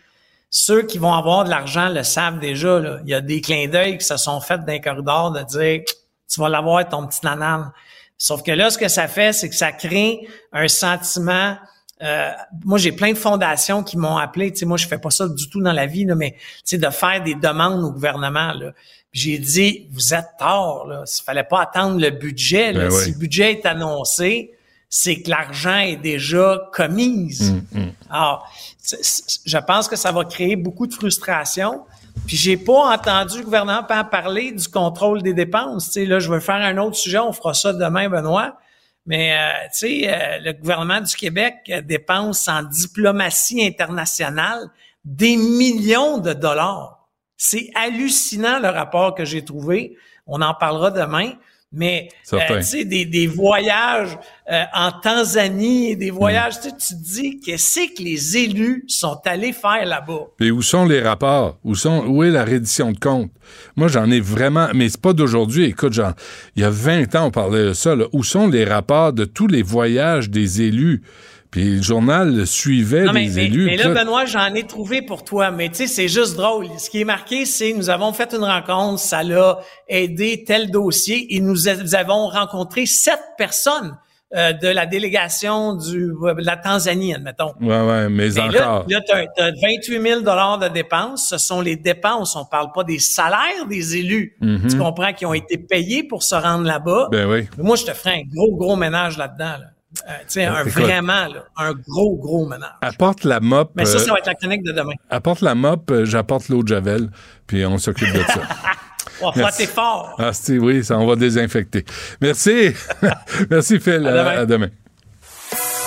ceux 0.50 0.82
qui 0.82 0.98
vont 0.98 1.12
avoir 1.12 1.44
de 1.44 1.50
l'argent 1.50 1.88
le 1.88 2.02
savent 2.02 2.38
déjà. 2.38 2.78
Là. 2.78 2.98
Il 3.04 3.10
y 3.10 3.14
a 3.14 3.20
des 3.20 3.40
clins 3.40 3.68
d'œil 3.68 3.98
qui 3.98 4.04
se 4.04 4.16
sont 4.16 4.40
faits 4.40 4.64
d'un 4.64 4.78
corridor 4.78 5.32
de 5.32 5.42
dire 5.42 5.82
tu 6.30 6.40
vas 6.40 6.48
l'avoir 6.48 6.86
ton 6.88 7.06
petit 7.06 7.20
nanan. 7.24 7.72
Sauf 8.18 8.42
que 8.42 8.50
là, 8.50 8.70
ce 8.70 8.78
que 8.78 8.88
ça 8.88 9.08
fait, 9.08 9.32
c'est 9.32 9.48
que 9.48 9.54
ça 9.54 9.72
crée 9.72 10.28
un 10.52 10.68
sentiment. 10.68 11.56
Euh, 12.02 12.30
moi, 12.64 12.78
j'ai 12.78 12.92
plein 12.92 13.12
de 13.12 13.18
fondations 13.18 13.82
qui 13.82 13.96
m'ont 13.96 14.16
appelé. 14.16 14.52
Tu 14.52 14.58
sais, 14.58 14.66
moi, 14.66 14.76
je 14.76 14.86
fais 14.86 14.98
pas 14.98 15.10
ça 15.10 15.28
du 15.28 15.48
tout 15.48 15.62
dans 15.62 15.72
la 15.72 15.86
vie, 15.86 16.04
là, 16.04 16.14
mais 16.14 16.32
tu 16.32 16.62
sais, 16.64 16.78
de 16.78 16.90
faire 16.90 17.22
des 17.22 17.34
demandes 17.34 17.82
au 17.84 17.90
gouvernement. 17.90 18.52
Là. 18.52 18.72
J'ai 19.12 19.38
dit, 19.38 19.88
vous 19.92 20.14
êtes 20.14 20.28
tard, 20.38 20.86
là. 20.86 21.04
Il 21.06 21.22
fallait 21.24 21.44
pas 21.44 21.62
attendre 21.62 22.00
le 22.00 22.10
budget. 22.10 22.72
Là. 22.72 22.88
Ben 22.88 22.90
si 22.90 23.12
le 23.12 23.18
budget 23.18 23.52
est 23.52 23.66
annoncé, 23.66 24.52
c'est 24.90 25.22
que 25.22 25.30
l'argent 25.30 25.78
est 25.78 25.96
déjà 25.96 26.60
commise. 26.72 27.50
Hum, 27.50 27.82
hum. 27.82 27.92
Alors, 28.10 28.50
je 28.84 29.58
pense 29.58 29.88
que 29.88 29.96
ça 29.96 30.12
va 30.12 30.24
créer 30.24 30.56
beaucoup 30.56 30.86
de 30.86 30.94
frustration. 30.94 31.84
Puis 32.26 32.36
j'ai 32.36 32.56
pas 32.56 32.94
entendu 32.94 33.38
le 33.38 33.44
gouvernement 33.44 33.82
parler 34.10 34.52
du 34.52 34.68
contrôle 34.68 35.22
des 35.22 35.34
dépenses. 35.34 35.86
Tu 35.86 35.92
sais, 35.92 36.04
là, 36.04 36.18
je 36.18 36.30
veux 36.30 36.40
faire 36.40 36.56
un 36.56 36.76
autre 36.78 36.96
sujet, 36.96 37.18
on 37.18 37.32
fera 37.32 37.54
ça 37.54 37.72
demain, 37.72 38.08
Benoît. 38.08 38.58
Mais 39.06 39.32
euh, 39.32 39.68
tu 39.72 39.78
sais, 39.78 40.08
euh, 40.08 40.38
le 40.44 40.52
gouvernement 40.52 41.00
du 41.00 41.14
Québec 41.16 41.72
dépense 41.86 42.46
en 42.48 42.62
diplomatie 42.62 43.64
internationale 43.64 44.68
des 45.04 45.36
millions 45.36 46.18
de 46.18 46.34
dollars. 46.34 46.97
C'est 47.38 47.70
hallucinant 47.74 48.58
le 48.58 48.68
rapport 48.68 49.14
que 49.14 49.24
j'ai 49.24 49.44
trouvé. 49.44 49.96
On 50.26 50.42
en 50.42 50.52
parlera 50.52 50.90
demain. 50.90 51.32
Mais 51.70 52.08
euh, 52.32 52.38
tu 52.48 52.62
sais, 52.62 52.84
des, 52.86 53.04
des, 53.04 53.26
voyages 53.26 54.18
euh, 54.50 54.62
en 54.72 54.90
Tanzanie, 54.90 55.96
des 55.96 56.10
voyages, 56.10 56.60
tu 56.60 56.70
te 56.70 56.94
dis 56.94 57.40
qu'est-ce 57.40 57.94
que 57.94 58.02
les 58.02 58.38
élus 58.38 58.84
sont 58.88 59.20
allés 59.26 59.52
faire 59.52 59.84
là-bas. 59.84 60.28
Et 60.40 60.50
où 60.50 60.62
sont 60.62 60.86
les 60.86 61.02
rapports? 61.02 61.58
Où 61.64 61.74
sont 61.74 62.06
où 62.06 62.24
est 62.24 62.30
la 62.30 62.44
reddition 62.44 62.92
de 62.92 62.98
comptes? 62.98 63.30
Moi, 63.76 63.88
j'en 63.88 64.10
ai 64.10 64.20
vraiment, 64.20 64.68
mais 64.74 64.88
c'est 64.88 65.00
pas 65.00 65.12
d'aujourd'hui. 65.12 65.64
Écoute, 65.64 65.92
genre, 65.92 66.14
il 66.56 66.62
y 66.62 66.64
a 66.64 66.70
20 66.70 67.14
ans, 67.16 67.26
on 67.26 67.30
parlait 67.30 67.64
de 67.64 67.72
ça. 67.74 67.94
Là. 67.94 68.06
Où 68.14 68.24
sont 68.24 68.48
les 68.48 68.64
rapports 68.64 69.12
de 69.12 69.26
tous 69.26 69.46
les 69.46 69.62
voyages 69.62 70.30
des 70.30 70.62
élus? 70.62 71.02
Puis 71.50 71.76
le 71.76 71.82
journal 71.82 72.46
suivait 72.46 73.10
les 73.12 73.38
élus. 73.38 73.66
Mais 73.66 73.76
là, 73.76 73.88
Benoît, 73.88 74.26
j'en 74.26 74.52
ai 74.54 74.64
trouvé 74.64 75.00
pour 75.02 75.24
toi. 75.24 75.50
Mais 75.50 75.68
tu 75.68 75.76
sais, 75.76 75.86
c'est 75.86 76.08
juste 76.08 76.36
drôle. 76.36 76.66
Ce 76.78 76.90
qui 76.90 77.00
est 77.00 77.04
marqué, 77.04 77.46
c'est 77.46 77.72
nous 77.72 77.88
avons 77.88 78.12
fait 78.12 78.34
une 78.34 78.44
rencontre, 78.44 78.98
ça 78.98 79.22
l'a 79.22 79.58
aidé 79.88 80.44
tel 80.46 80.70
dossier 80.70 81.34
et 81.34 81.40
nous, 81.40 81.68
avons 81.68 82.28
rencontré 82.28 82.86
sept 82.86 83.20
personnes. 83.36 83.96
Euh, 84.36 84.52
de 84.52 84.68
la 84.68 84.84
délégation 84.84 85.74
du, 85.74 86.08
de 86.08 86.44
la 86.44 86.58
Tanzanie, 86.58 87.14
admettons. 87.14 87.54
Ouais, 87.62 87.80
ouais, 87.80 88.10
mais 88.10 88.38
encore. 88.38 88.84
Là, 88.86 88.98
là 88.98 89.00
tu 89.00 89.40
as, 89.40 89.52
28 89.52 90.02
000 90.02 90.20
de 90.20 90.68
dépenses. 90.68 91.30
Ce 91.30 91.38
sont 91.38 91.62
les 91.62 91.76
dépenses. 91.76 92.36
On 92.36 92.44
parle 92.44 92.70
pas 92.74 92.84
des 92.84 92.98
salaires 92.98 93.64
des 93.70 93.96
élus. 93.96 94.36
Mm-hmm. 94.42 94.70
Tu 94.70 94.76
comprends 94.76 95.14
qui 95.14 95.24
ont 95.24 95.32
été 95.32 95.56
payés 95.56 96.02
pour 96.02 96.22
se 96.22 96.34
rendre 96.34 96.64
là-bas. 96.64 97.08
Ben 97.10 97.26
oui. 97.26 97.48
moi, 97.56 97.76
je 97.76 97.86
te 97.86 97.94
ferai 97.94 98.16
un 98.16 98.22
gros, 98.30 98.54
gros 98.54 98.76
ménage 98.76 99.16
là-dedans. 99.16 99.56
Là. 99.60 99.70
Euh, 100.06 100.12
tu 100.28 100.40
un, 100.42 100.64
vraiment, 100.64 101.28
un 101.56 101.72
gros, 101.72 102.16
gros 102.16 102.46
ménage. 102.46 102.68
Apporte 102.82 103.24
la 103.24 103.40
mop. 103.40 103.70
Mais 103.74 103.86
ça, 103.86 103.98
ça 103.98 104.12
va 104.12 104.18
être 104.18 104.26
la 104.26 104.34
chronique 104.34 104.62
de 104.62 104.72
demain. 104.72 104.92
Apporte 105.08 105.40
la 105.40 105.54
mop, 105.54 105.90
euh, 105.90 106.04
j'apporte 106.04 106.50
l'eau 106.50 106.62
de 106.62 106.68
Javel, 106.68 107.10
puis 107.46 107.64
on 107.64 107.78
s'occupe 107.78 108.12
de 108.12 108.22
ça. 108.24 108.42
On 109.20 109.30
va 109.32 109.50
fort. 109.50 110.14
Ah, 110.20 110.30
oui, 110.48 110.84
ça, 110.84 110.96
on 110.96 111.04
va 111.04 111.16
désinfecter. 111.16 111.84
Merci. 112.20 112.70
Merci, 113.50 113.80
Phil. 113.80 114.06
À 114.06 114.46
demain. 114.46 114.68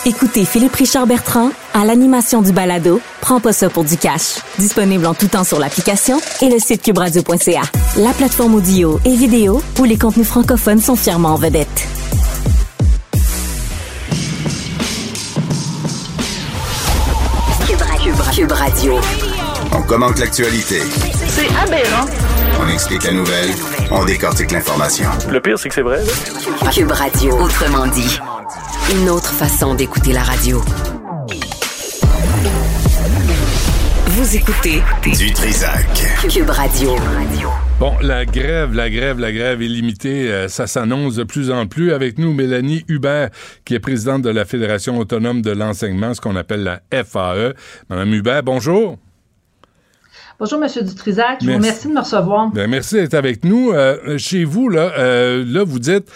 Écoutez 0.06 0.46
Philippe 0.46 0.76
Richard 0.76 1.06
Bertrand 1.06 1.52
à 1.76 1.86
l'animation 1.86 2.42
du 2.42 2.52
balado 2.52 3.00
Prends 3.22 3.40
pas 3.40 3.54
ça 3.54 3.70
pour 3.70 3.84
du 3.84 3.98
cash. 3.98 4.40
Disponible 4.58 5.06
en 5.06 5.14
tout 5.14 5.28
temps 5.28 5.44
sur 5.44 5.60
l'application 5.60 6.20
et 6.42 6.50
le 6.50 6.58
site 6.58 6.82
cubradio.ca. 6.82 7.62
La 7.98 8.12
plateforme 8.14 8.56
audio 8.56 9.00
et 9.06 9.16
vidéo 9.16 9.62
où 9.80 9.84
les 9.84 9.98
contenus 9.98 10.28
francophones 10.28 10.82
sont 10.82 10.96
fièrement 10.96 11.30
en 11.30 11.36
vedette. 11.36 11.88
Cube 18.42 18.54
Radio. 18.54 19.00
On 19.72 19.84
commente 19.84 20.18
l'actualité. 20.18 20.80
C'est 21.28 21.48
aberrant. 21.64 22.08
On 22.60 22.68
explique 22.70 23.04
la 23.04 23.12
nouvelle. 23.12 23.52
On 23.92 24.04
décortique 24.04 24.50
l'information. 24.50 25.06
Le 25.30 25.40
pire, 25.40 25.60
c'est 25.60 25.70
que 25.70 25.76
c'est 25.76 25.84
vrai. 25.84 26.00
Cube 26.74 26.92
Radio. 26.92 27.40
Autrement 27.40 27.86
dit. 27.86 28.20
Une 28.96 29.12
autre 29.12 29.32
façon 29.32 29.76
d'écouter 29.76 30.12
la 30.14 30.24
radio. 30.24 30.60
Vous 34.14 34.36
écoutez 34.36 34.82
du 35.18 35.32
Trisac. 35.32 35.88
Cube 36.30 36.50
Radio. 36.50 36.98
Bon, 37.80 37.94
la 38.02 38.26
grève, 38.26 38.74
la 38.74 38.90
grève, 38.90 39.20
la 39.20 39.32
grève 39.32 39.62
est 39.62 39.70
limitée. 39.70 40.30
Euh, 40.30 40.50
ça 40.50 40.68
s'annonce 40.68 41.16
de 41.16 41.24
plus 41.24 41.50
en 41.50 41.66
plus. 41.66 41.94
Avec 41.94 42.18
nous, 42.18 42.34
Mélanie 42.34 42.84
Hubert, 42.90 43.30
qui 43.64 43.74
est 43.74 43.80
présidente 43.80 44.22
de 44.22 44.30
la 44.30 44.44
Fédération 44.44 44.98
autonome 44.98 45.42
de 45.42 45.52
l'enseignement, 45.52 46.14
ce 46.14 46.20
qu'on 46.20 46.36
appelle 46.36 46.64
la 46.64 46.82
FAE. 46.92 47.54
Madame 47.90 48.14
Hubert, 48.14 48.44
bonjour. 48.44 48.98
Bonjour, 50.40 50.62
M. 50.62 50.70
Dutrisac. 50.84 51.38
Je 51.40 51.48
vous 51.48 51.54
remercie 51.54 51.88
de 51.88 51.94
me 51.94 52.02
recevoir. 52.02 52.52
Bien, 52.52 52.68
merci 52.68 52.96
d'être 52.96 53.14
avec 53.14 53.46
nous. 53.46 53.72
Euh, 53.72 54.18
chez 54.18 54.44
vous, 54.44 54.68
là, 54.68 54.92
euh, 54.98 55.46
là 55.48 55.64
vous 55.64 55.80
dites, 55.80 56.12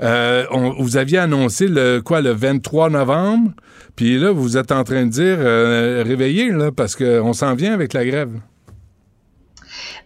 vous 0.00 0.96
aviez 0.96 1.18
annoncé 1.18 1.66
le 1.66 2.00
quoi, 2.00 2.20
le 2.20 2.30
23 2.30 2.90
novembre, 2.90 3.50
puis 3.96 4.18
là, 4.18 4.30
vous 4.30 4.56
êtes 4.56 4.72
en 4.72 4.84
train 4.84 5.04
de 5.04 5.10
dire 5.10 5.38
réveillez, 5.38 6.50
là, 6.50 6.70
parce 6.72 6.96
qu'on 6.96 7.32
s'en 7.32 7.54
vient 7.54 7.72
avec 7.74 7.92
la 7.92 8.04
grève. 8.04 8.40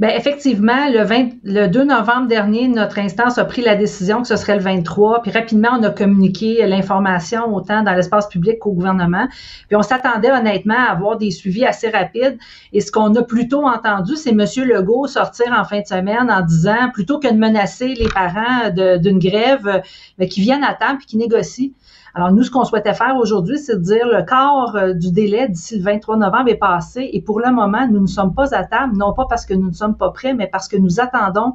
Ben 0.01 0.11
effectivement, 0.11 0.91
le, 0.91 1.05
20, 1.05 1.29
le 1.45 1.67
2 1.69 1.85
novembre 1.85 2.27
dernier, 2.27 2.67
notre 2.67 2.99
instance 2.99 3.39
a 3.39 3.45
pris 3.45 3.63
la 3.63 3.77
décision 3.77 4.23
que 4.23 4.29
ce 4.29 4.37
serait 4.37 4.57
le 4.57 4.63
23, 4.63 5.23
puis 5.23 5.31
rapidement, 5.31 5.69
on 5.79 5.83
a 5.85 5.91
communiqué 5.91 6.67
l'information 6.67 7.55
autant 7.55 7.83
dans 7.83 7.93
l'espace 7.93 8.29
public 8.29 8.59
qu'au 8.59 8.73
gouvernement. 8.73 9.29
Puis 9.69 9.77
on 9.77 9.83
s'attendait 9.83 10.33
honnêtement 10.33 10.75
à 10.77 10.91
avoir 10.91 11.17
des 11.17 11.31
suivis 11.31 11.65
assez 11.65 11.91
rapides. 11.91 12.39
Et 12.73 12.81
ce 12.81 12.91
qu'on 12.91 13.15
a 13.15 13.23
plutôt 13.23 13.67
entendu, 13.67 14.17
c'est 14.17 14.31
M. 14.31 14.45
Legault 14.65 15.07
sortir 15.07 15.55
en 15.57 15.65
fin 15.65 15.81
de 15.81 15.87
semaine 15.87 16.29
en 16.29 16.41
disant, 16.43 16.91
plutôt 16.93 17.21
que 17.21 17.29
de 17.29 17.39
menacer 17.39 17.95
les 17.95 18.09
parents 18.09 18.71
d'une 18.99 19.19
grève, 19.19 19.83
mais 20.19 20.27
qui 20.27 20.41
viennent 20.41 20.65
à 20.65 20.75
table 20.75 20.99
et 21.03 21.07
qui 21.07 21.17
négocient. 21.17 21.71
Alors, 22.17 22.31
nous, 22.31 22.45
ce 22.45 22.51
qu'on 22.51 22.65
souhaitait 22.65 22.95
faire 22.95 23.17
aujourd'hui, 23.17 23.59
c'est 23.59 23.77
de 23.77 23.83
dire 23.83 24.07
le 24.07 24.23
quart 24.25 24.77
euh, 24.77 24.93
du 24.93 25.11
délai 25.11 25.49
d'ici 25.49 25.79
le 25.79 25.83
23 25.83 26.17
novembre 26.17 26.49
est 26.49 26.57
passé 26.57 27.11
et 27.13 27.21
pour 27.21 27.41
le 27.41 27.51
moment, 27.51 27.89
nous 27.89 28.01
ne 28.01 28.07
sommes 28.07 28.35
pas 28.35 28.55
à 28.55 28.65
table, 28.65 28.97
non 28.97 29.13
pas 29.13 29.27
parce 29.29 29.45
que 29.45 29.55
nous 29.55 29.69
ne 29.69 29.75
sommes 29.75 29.97
pas 29.97 30.11
prêts, 30.11 30.33
mais 30.33 30.47
parce 30.47 30.69
que 30.69 30.77
nous 30.77 31.01
attendons 31.01 31.55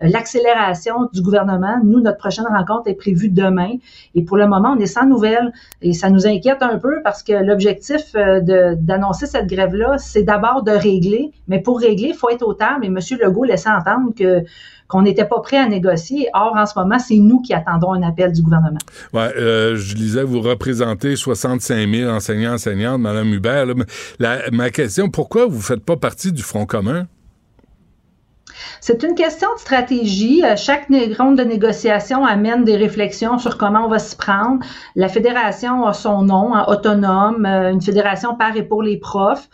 l'accélération 0.00 1.08
du 1.12 1.22
gouvernement. 1.22 1.80
Nous, 1.84 2.00
notre 2.00 2.18
prochaine 2.18 2.46
rencontre 2.46 2.88
est 2.88 2.94
prévue 2.94 3.28
demain 3.28 3.76
et 4.14 4.22
pour 4.22 4.36
le 4.36 4.46
moment, 4.46 4.74
on 4.76 4.80
est 4.80 4.86
sans 4.86 5.06
nouvelles 5.06 5.52
et 5.82 5.92
ça 5.92 6.10
nous 6.10 6.26
inquiète 6.26 6.62
un 6.62 6.78
peu 6.78 7.00
parce 7.02 7.22
que 7.22 7.32
l'objectif 7.32 8.14
euh, 8.14 8.40
d'annoncer 8.76 9.26
cette 9.26 9.46
grève-là, 9.46 9.98
c'est 9.98 10.22
d'abord 10.22 10.62
de 10.62 10.72
régler, 10.72 11.32
mais 11.48 11.60
pour 11.60 11.80
régler, 11.80 12.08
il 12.08 12.14
faut 12.14 12.30
être 12.30 12.46
au 12.46 12.54
table 12.54 12.84
et 12.84 12.88
M. 12.88 12.98
Legault 13.20 13.44
laissait 13.44 13.70
entendre 13.70 14.12
que 14.16 14.44
qu'on 14.88 15.02
n'était 15.02 15.24
pas 15.24 15.40
prêt 15.40 15.56
à 15.56 15.68
négocier. 15.68 16.28
Or, 16.34 16.54
en 16.56 16.66
ce 16.66 16.76
moment, 16.76 16.98
c'est 16.98 17.16
nous 17.16 17.40
qui 17.40 17.54
attendons 17.54 17.92
un 17.92 18.02
appel 18.02 18.32
du 18.32 18.42
gouvernement. 18.42 18.80
Ouais, 19.14 19.30
euh, 19.36 19.76
je 19.76 19.94
disais, 19.94 20.24
vous 20.24 20.40
représentez 20.40 21.14
65 21.14 21.88
000 21.88 22.10
enseignants, 22.10 22.54
enseignantes, 22.54 23.00
Mme 23.00 23.32
Hubert. 23.32 23.66
ma 24.50 24.70
question, 24.70 25.08
pourquoi 25.08 25.46
vous 25.46 25.58
ne 25.58 25.62
faites 25.62 25.84
pas 25.84 25.96
partie 25.96 26.32
du 26.32 26.42
Front 26.42 26.66
commun? 26.66 27.06
C'est 28.80 29.02
une 29.02 29.14
question 29.14 29.48
de 29.54 29.60
stratégie. 29.60 30.44
Euh, 30.44 30.56
chaque 30.56 30.88
ronde 31.18 31.38
de 31.38 31.44
négociation 31.44 32.24
amène 32.24 32.64
des 32.64 32.76
réflexions 32.76 33.38
sur 33.38 33.58
comment 33.58 33.86
on 33.86 33.88
va 33.88 33.98
s'y 33.98 34.16
prendre. 34.16 34.64
La 34.96 35.08
fédération 35.08 35.86
a 35.86 35.92
son 35.92 36.22
nom, 36.22 36.54
hein, 36.54 36.64
autonome, 36.68 37.46
euh, 37.46 37.72
une 37.72 37.80
fédération 37.80 38.34
par 38.34 38.56
et 38.56 38.62
pour 38.62 38.82
les 38.82 38.96
profs. 38.96 39.48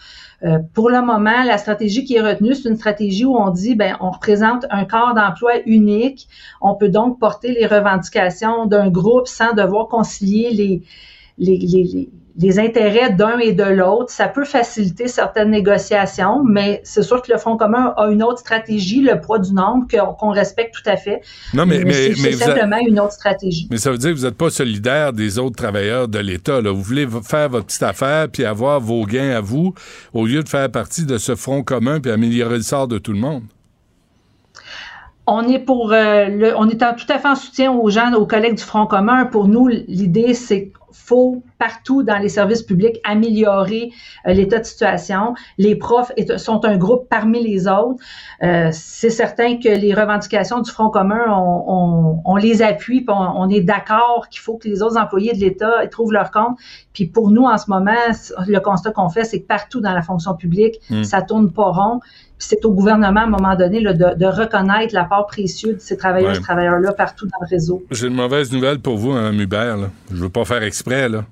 Euh, 0.45 0.59
pour 0.75 0.91
le 0.91 1.01
moment, 1.01 1.45
la 1.45 1.59
stratégie 1.59 2.05
qui 2.05 2.17
est 2.17 2.21
retenue, 2.21 2.55
c'est 2.55 2.69
une 2.69 2.77
stratégie 2.77 3.25
où 3.25 3.37
on 3.37 3.51
dit, 3.51 3.75
ben, 3.75 3.97
on 4.01 4.11
représente 4.11 4.67
un 4.71 4.85
corps 4.85 5.15
d'emploi 5.15 5.53
unique. 5.65 6.29
On 6.61 6.75
peut 6.75 6.91
donc 6.91 7.19
porter 7.19 7.53
les 7.53 7.67
revendications 7.67 8.67
d'un 8.67 8.91
groupe 8.91 9.29
sans 9.29 9.55
devoir 9.55 9.89
concilier 9.89 10.51
les, 10.51 10.83
les, 11.39 11.57
les, 11.57 11.85
les 11.85 12.11
intérêts 12.59 13.13
d'un 13.13 13.39
et 13.39 13.53
de 13.53 13.65
l'autre. 13.65 14.11
Ça 14.11 14.29
peut 14.29 14.45
faciliter 14.45 15.09
certaines 15.09 15.51
négociations, 15.51 16.43
mais 16.45 16.81
c'est 16.85 17.03
sûr 17.03 17.23
que 17.23 17.33
le 17.33 17.39
Front 17.39 17.57
commun 17.57 17.95
a 17.97 18.09
une 18.09 18.23
autre 18.23 18.41
stratégie, 18.41 19.01
le 19.01 19.21
poids 19.21 19.39
du 19.39 19.53
nombre, 19.53 19.87
qu'on 20.19 20.31
respecte 20.31 20.75
tout 20.75 20.89
à 20.89 20.97
fait. 20.97 21.23
Non, 21.55 21.67
mais, 21.67 21.83
mais, 21.85 22.15
c'est 22.15 22.33
simplement 22.33 22.79
une 22.87 23.01
autre 23.01 23.13
stratégie. 23.13 23.69
Mais 23.71 23.79
ça 23.79 23.91
veut 23.91 23.99
dire 23.99 24.11
que 24.11 24.17
vous 24.17 24.25
n'êtes 24.25 24.37
pas 24.37 24.51
solidaire 24.51 25.13
des 25.13 25.39
autres 25.39 25.57
travailleurs 25.57 26.09
de 26.09 26.19
l'État. 26.19 26.61
Vous 26.61 26.83
voulez 26.83 27.07
faire 27.23 27.49
votre 27.49 27.67
petite 27.67 27.83
affaire 27.83 28.29
puis 28.29 28.45
avoir 28.45 28.81
vos 28.81 29.05
gains 29.05 29.31
à 29.37 29.41
vous 29.41 29.75
au 30.13 30.27
lieu 30.27 30.43
de 30.43 30.49
faire 30.49 30.71
partie 30.71 31.07
de 31.07 31.19
ce 31.19 31.35
Front 31.35 31.63
commun 31.63 32.01
puis 32.01 32.11
améliorer 32.11 32.57
le 32.57 32.63
sort 32.63 32.89
de 32.89 32.99
tout 32.99 33.13
le 33.13 33.19
monde 33.19 33.43
on 35.27 35.49
est 35.49 35.59
pour 35.59 35.93
euh, 35.93 36.27
le, 36.27 36.57
on 36.57 36.69
est 36.69 36.79
tout 36.79 37.13
à 37.13 37.19
fait 37.19 37.29
en 37.29 37.35
soutien 37.35 37.73
aux 37.73 37.91
gens, 37.91 38.13
aux 38.15 38.27
collègues 38.27 38.57
du 38.57 38.63
Front 38.63 38.87
commun. 38.87 39.27
Pour 39.27 39.49
nous, 39.49 39.67
l'idée, 39.67 40.35
c'est 40.35 40.73
faut 41.07 41.43
partout 41.59 42.03
dans 42.03 42.19
les 42.19 42.29
services 42.29 42.63
publics 42.63 43.01
améliorer 43.05 43.93
euh, 44.27 44.33
l'état 44.33 44.59
de 44.59 44.65
situation. 44.65 45.35
Les 45.57 45.77
profs 45.77 46.11
sont 46.37 46.65
un 46.65 46.77
groupe 46.77 47.09
parmi 47.09 47.43
les 47.43 47.69
autres. 47.69 48.03
Euh, 48.43 48.71
c'est 48.73 49.11
certain 49.11 49.59
que 49.59 49.69
les 49.69 49.95
revendications 49.95 50.61
du 50.61 50.71
Front 50.71 50.91
commun, 50.91 51.25
on, 51.29 52.37
les 52.37 52.61
appuie, 52.61 53.03
puis 53.03 53.15
on, 53.17 53.49
est 53.49 53.61
d'accord 53.61 54.29
qu'il 54.29 54.41
faut 54.41 54.57
que 54.57 54.69
les 54.69 54.83
autres 54.83 54.99
employés 54.99 55.33
de 55.33 55.39
l'État 55.39 55.87
trouvent 55.91 56.13
leur 56.13 56.31
compte. 56.31 56.59
Puis 56.93 57.07
pour 57.07 57.31
nous, 57.31 57.45
en 57.45 57.57
ce 57.57 57.71
moment, 57.71 57.93
le 58.47 58.59
constat 58.59 58.91
qu'on 58.91 59.09
fait, 59.09 59.25
c'est 59.25 59.41
que 59.41 59.47
partout 59.47 59.81
dans 59.81 59.93
la 59.93 60.03
fonction 60.03 60.35
publique, 60.35 60.81
hmm. 60.91 61.05
ça 61.05 61.23
tourne 61.23 61.53
pas 61.53 61.71
rond. 61.71 62.01
C'est 62.39 62.65
au 62.65 62.73
gouvernement, 62.73 63.21
à 63.21 63.25
un 63.25 63.29
moment 63.29 63.57
donné, 63.57 63.81
de, 63.81 64.27
reconnaître 64.27 64.95
la 64.95 65.05
part 65.05 65.27
précieuse 65.27 65.77
de 65.77 65.81
ces 65.81 65.97
travailleurs 65.97 66.37
et 66.37 66.41
travailleurs-là 66.41 66.93
partout 66.93 67.27
dans 67.27 67.39
le 67.41 67.47
réseau. 67.49 67.85
J'ai 67.91 68.09
une 68.09 68.15
mauvaise 68.15 68.53
nouvelle 68.53 68.79
pour 68.79 68.99
vous, 68.99 69.13
Mme 69.13 69.41
Hubert. 69.41 69.77
Là. 69.77 69.91
Je 70.11 70.17
veux 70.17 70.29
pas 70.29 70.45
faire 70.45 70.63
exprès, 70.63 71.09
là. 71.09 71.25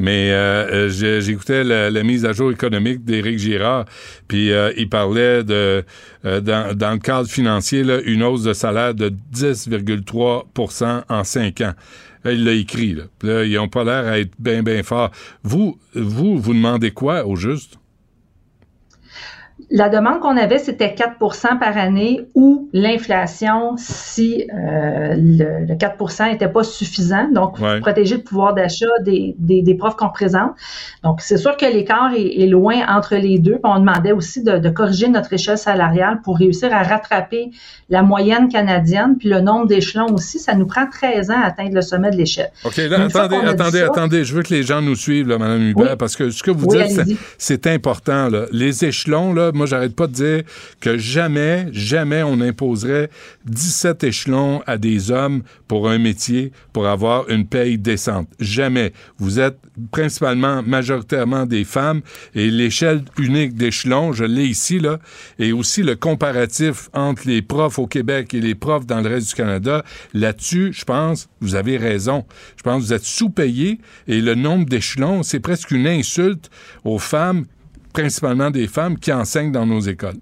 Mais 0.00 0.30
euh, 0.32 0.88
euh 0.88 1.20
j'écoutais 1.20 1.62
la, 1.62 2.02
mise 2.02 2.24
à 2.24 2.32
jour 2.32 2.50
économique 2.50 3.04
d'Éric 3.04 3.38
Girard, 3.38 3.84
puis 4.28 4.50
euh, 4.50 4.72
il 4.78 4.88
parlait 4.88 5.44
de 5.44 5.84
euh, 6.24 6.40
dans, 6.40 6.74
dans, 6.74 6.92
le 6.92 6.98
cadre 6.98 7.28
financier 7.28 7.84
là, 7.84 8.00
une 8.06 8.22
hausse 8.22 8.42
de 8.42 8.54
salaire 8.54 8.94
de 8.94 9.12
10,3% 9.34 11.02
en 11.06 11.24
cinq 11.24 11.60
ans. 11.60 11.74
il 12.24 12.44
l'a 12.44 12.52
écrit. 12.52 12.94
Là. 12.94 13.02
là. 13.22 13.44
ils 13.44 13.58
ont 13.58 13.68
pas 13.68 13.84
l'air 13.84 14.06
à 14.06 14.18
être 14.18 14.32
bien, 14.38 14.62
bien 14.62 14.82
forts. 14.82 15.10
Vous, 15.42 15.78
vous, 15.94 16.38
vous 16.38 16.54
demandez 16.54 16.92
quoi 16.92 17.26
au 17.26 17.36
juste? 17.36 17.79
La 19.72 19.88
demande 19.88 20.18
qu'on 20.18 20.36
avait, 20.36 20.58
c'était 20.58 20.92
4% 20.92 21.58
par 21.60 21.76
année 21.76 22.22
ou 22.34 22.68
l'inflation 22.72 23.74
si 23.76 24.48
euh, 24.52 25.14
le, 25.16 25.74
4% 25.74 26.30
n'était 26.30 26.48
pas 26.48 26.64
suffisant, 26.64 27.28
donc 27.30 27.60
protéger 27.80 28.16
le 28.16 28.22
pouvoir 28.22 28.54
d'achat 28.54 28.86
des, 29.04 29.36
des, 29.38 29.74
profs 29.74 29.94
qu'on 29.94 30.08
présente. 30.08 30.50
Donc, 31.04 31.20
c'est 31.20 31.36
sûr 31.36 31.56
que 31.56 31.66
l'écart 31.66 32.10
est, 32.16 32.46
loin 32.46 32.80
entre 32.88 33.14
les 33.14 33.38
deux. 33.38 33.58
on 33.62 33.78
demandait 33.78 34.10
aussi 34.10 34.42
de, 34.42 34.68
corriger 34.70 35.08
notre 35.08 35.32
échelle 35.32 35.58
salariale 35.58 36.20
pour 36.24 36.38
réussir 36.38 36.72
à 36.72 36.82
rattraper 36.82 37.50
la 37.90 38.02
moyenne 38.02 38.48
canadienne, 38.48 39.16
puis 39.18 39.28
le 39.28 39.40
nombre 39.40 39.66
d'échelons 39.66 40.12
aussi. 40.14 40.38
Ça 40.40 40.54
nous 40.54 40.66
prend 40.66 40.86
13 40.88 41.30
ans 41.30 41.40
à 41.42 41.46
atteindre 41.46 41.74
le 41.74 41.82
sommet 41.82 42.10
de 42.10 42.16
l'échelle. 42.16 42.50
OK, 42.64 42.78
attendez, 42.78 43.36
attendez, 43.46 43.82
attendez. 43.82 44.24
Je 44.24 44.34
veux 44.34 44.42
que 44.42 44.52
les 44.52 44.64
gens 44.64 44.82
nous 44.82 44.96
suivent, 44.96 45.28
là, 45.28 45.38
Mme 45.38 45.62
Hubert, 45.62 45.96
parce 45.96 46.16
que 46.16 46.30
ce 46.30 46.42
que 46.42 46.50
vous 46.50 46.66
dites, 46.66 47.00
c'est 47.38 47.68
important. 47.68 48.28
Là. 48.28 48.46
Les 48.50 48.84
échelons, 48.84 49.32
là, 49.32 49.52
moi, 49.60 49.66
j'arrête 49.66 49.94
pas 49.94 50.06
de 50.06 50.12
dire 50.14 50.42
que 50.80 50.96
jamais, 50.96 51.66
jamais 51.72 52.22
on 52.22 52.40
imposerait 52.40 53.10
17 53.44 54.04
échelons 54.04 54.62
à 54.66 54.78
des 54.78 55.10
hommes 55.10 55.42
pour 55.68 55.90
un 55.90 55.98
métier, 55.98 56.50
pour 56.72 56.86
avoir 56.86 57.28
une 57.28 57.46
paye 57.46 57.76
décente. 57.76 58.26
Jamais. 58.40 58.94
Vous 59.18 59.38
êtes 59.38 59.58
principalement, 59.90 60.62
majoritairement 60.62 61.44
des 61.44 61.64
femmes 61.64 62.00
et 62.34 62.50
l'échelle 62.50 63.02
unique 63.18 63.54
d'échelons, 63.54 64.14
je 64.14 64.24
l'ai 64.24 64.46
ici, 64.46 64.78
là, 64.78 64.98
et 65.38 65.52
aussi 65.52 65.82
le 65.82 65.94
comparatif 65.94 66.88
entre 66.94 67.26
les 67.26 67.42
profs 67.42 67.78
au 67.78 67.86
Québec 67.86 68.32
et 68.32 68.40
les 68.40 68.54
profs 68.54 68.86
dans 68.86 69.02
le 69.02 69.10
reste 69.10 69.28
du 69.28 69.34
Canada. 69.34 69.84
Là-dessus, 70.14 70.72
je 70.72 70.86
pense, 70.86 71.28
vous 71.42 71.54
avez 71.54 71.76
raison. 71.76 72.24
Je 72.56 72.62
pense 72.62 72.80
que 72.80 72.86
vous 72.86 72.92
êtes 72.94 73.04
sous-payés 73.04 73.78
et 74.08 74.22
le 74.22 74.34
nombre 74.34 74.64
d'échelons, 74.64 75.22
c'est 75.22 75.40
presque 75.40 75.70
une 75.70 75.86
insulte 75.86 76.48
aux 76.84 76.98
femmes 76.98 77.44
principalement 77.92 78.50
des 78.50 78.66
femmes 78.66 78.98
qui 78.98 79.12
enseignent 79.12 79.52
dans 79.52 79.66
nos 79.66 79.80
écoles. 79.80 80.20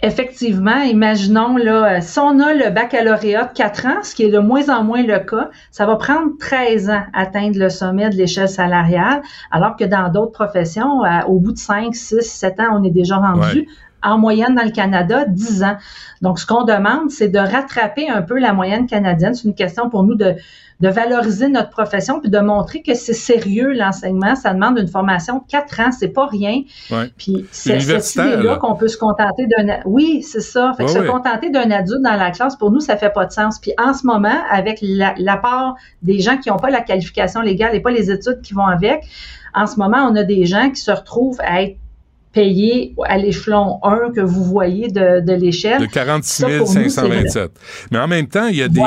Effectivement, 0.00 0.82
imaginons 0.82 1.56
là, 1.56 1.96
euh, 1.96 1.98
si 2.00 2.20
on 2.20 2.38
a 2.38 2.54
le 2.54 2.70
baccalauréat 2.70 3.46
de 3.46 3.52
4 3.52 3.86
ans, 3.86 4.02
ce 4.04 4.14
qui 4.14 4.22
est 4.22 4.30
de 4.30 4.38
moins 4.38 4.68
en 4.68 4.84
moins 4.84 5.02
le 5.02 5.18
cas, 5.18 5.50
ça 5.72 5.86
va 5.86 5.96
prendre 5.96 6.30
13 6.38 6.88
ans 6.88 7.02
à 7.12 7.22
atteindre 7.22 7.58
le 7.58 7.68
sommet 7.68 8.08
de 8.08 8.14
l'échelle 8.14 8.48
salariale, 8.48 9.22
alors 9.50 9.74
que 9.74 9.82
dans 9.82 10.08
d'autres 10.08 10.30
professions, 10.30 11.04
euh, 11.04 11.22
au 11.26 11.40
bout 11.40 11.50
de 11.50 11.58
5, 11.58 11.96
6, 11.96 12.20
7 12.20 12.60
ans, 12.60 12.78
on 12.80 12.84
est 12.84 12.92
déjà 12.92 13.16
rendu. 13.16 13.66
En 14.02 14.18
moyenne, 14.18 14.54
dans 14.54 14.64
le 14.64 14.70
Canada, 14.70 15.24
10 15.26 15.62
ans. 15.64 15.76
Donc, 16.22 16.38
ce 16.38 16.46
qu'on 16.46 16.64
demande, 16.64 17.10
c'est 17.10 17.28
de 17.28 17.38
rattraper 17.38 18.08
un 18.08 18.22
peu 18.22 18.38
la 18.38 18.52
moyenne 18.52 18.86
canadienne. 18.86 19.34
C'est 19.34 19.48
une 19.48 19.54
question 19.54 19.90
pour 19.90 20.04
nous 20.04 20.14
de, 20.14 20.36
de 20.80 20.88
valoriser 20.88 21.48
notre 21.48 21.70
profession 21.70 22.20
puis 22.20 22.30
de 22.30 22.38
montrer 22.38 22.82
que 22.82 22.94
c'est 22.94 23.14
sérieux 23.14 23.72
l'enseignement. 23.72 24.36
Ça 24.36 24.54
demande 24.54 24.78
une 24.78 24.88
formation 24.88 25.38
de 25.38 25.42
quatre 25.48 25.80
ans, 25.80 25.90
c'est 25.90 26.08
pas 26.08 26.26
rien. 26.26 26.62
Puis 27.16 27.46
c'est 27.50 27.80
cette 27.80 28.14
idée-là 28.14 28.56
qu'on 28.56 28.74
peut 28.74 28.88
se 28.88 28.96
contenter 28.96 29.46
d'un. 29.46 29.80
Oui, 29.84 30.22
c'est 30.22 30.40
ça. 30.40 30.72
Fait 30.76 30.84
que 30.84 30.90
se 30.90 30.98
contenter 30.98 31.50
d'un 31.50 31.70
adulte 31.70 32.02
dans 32.02 32.16
la 32.16 32.30
classe, 32.30 32.56
pour 32.56 32.70
nous, 32.70 32.80
ça 32.80 32.96
fait 32.96 33.12
pas 33.12 33.26
de 33.26 33.32
sens. 33.32 33.58
Puis 33.58 33.72
en 33.78 33.92
ce 33.92 34.06
moment, 34.06 34.36
avec 34.50 34.78
la, 34.82 35.14
la 35.18 35.36
part 35.36 35.74
des 36.02 36.20
gens 36.20 36.36
qui 36.38 36.48
n'ont 36.48 36.58
pas 36.58 36.70
la 36.70 36.80
qualification 36.80 37.40
légale 37.40 37.74
et 37.74 37.80
pas 37.80 37.90
les 37.90 38.10
études 38.10 38.40
qui 38.42 38.54
vont 38.54 38.66
avec, 38.66 39.04
en 39.54 39.66
ce 39.66 39.76
moment, 39.76 40.08
on 40.08 40.14
a 40.14 40.22
des 40.22 40.46
gens 40.46 40.70
qui 40.70 40.80
se 40.80 40.90
retrouvent 40.90 41.40
à 41.40 41.62
être 41.62 41.76
payé 42.38 42.94
à 43.04 43.18
l'échelon 43.18 43.80
1 43.82 44.12
que 44.14 44.20
vous 44.20 44.44
voyez 44.44 44.86
de, 44.86 45.18
de 45.26 45.32
l'échelle. 45.32 45.80
De 45.80 45.86
46 45.86 46.44
527. 46.66 47.50
mais 47.90 47.98
en 47.98 48.06
même 48.06 48.28
temps, 48.28 48.46
il 48.46 48.58
y 48.58 48.62
a 48.62 48.68
des... 48.68 48.80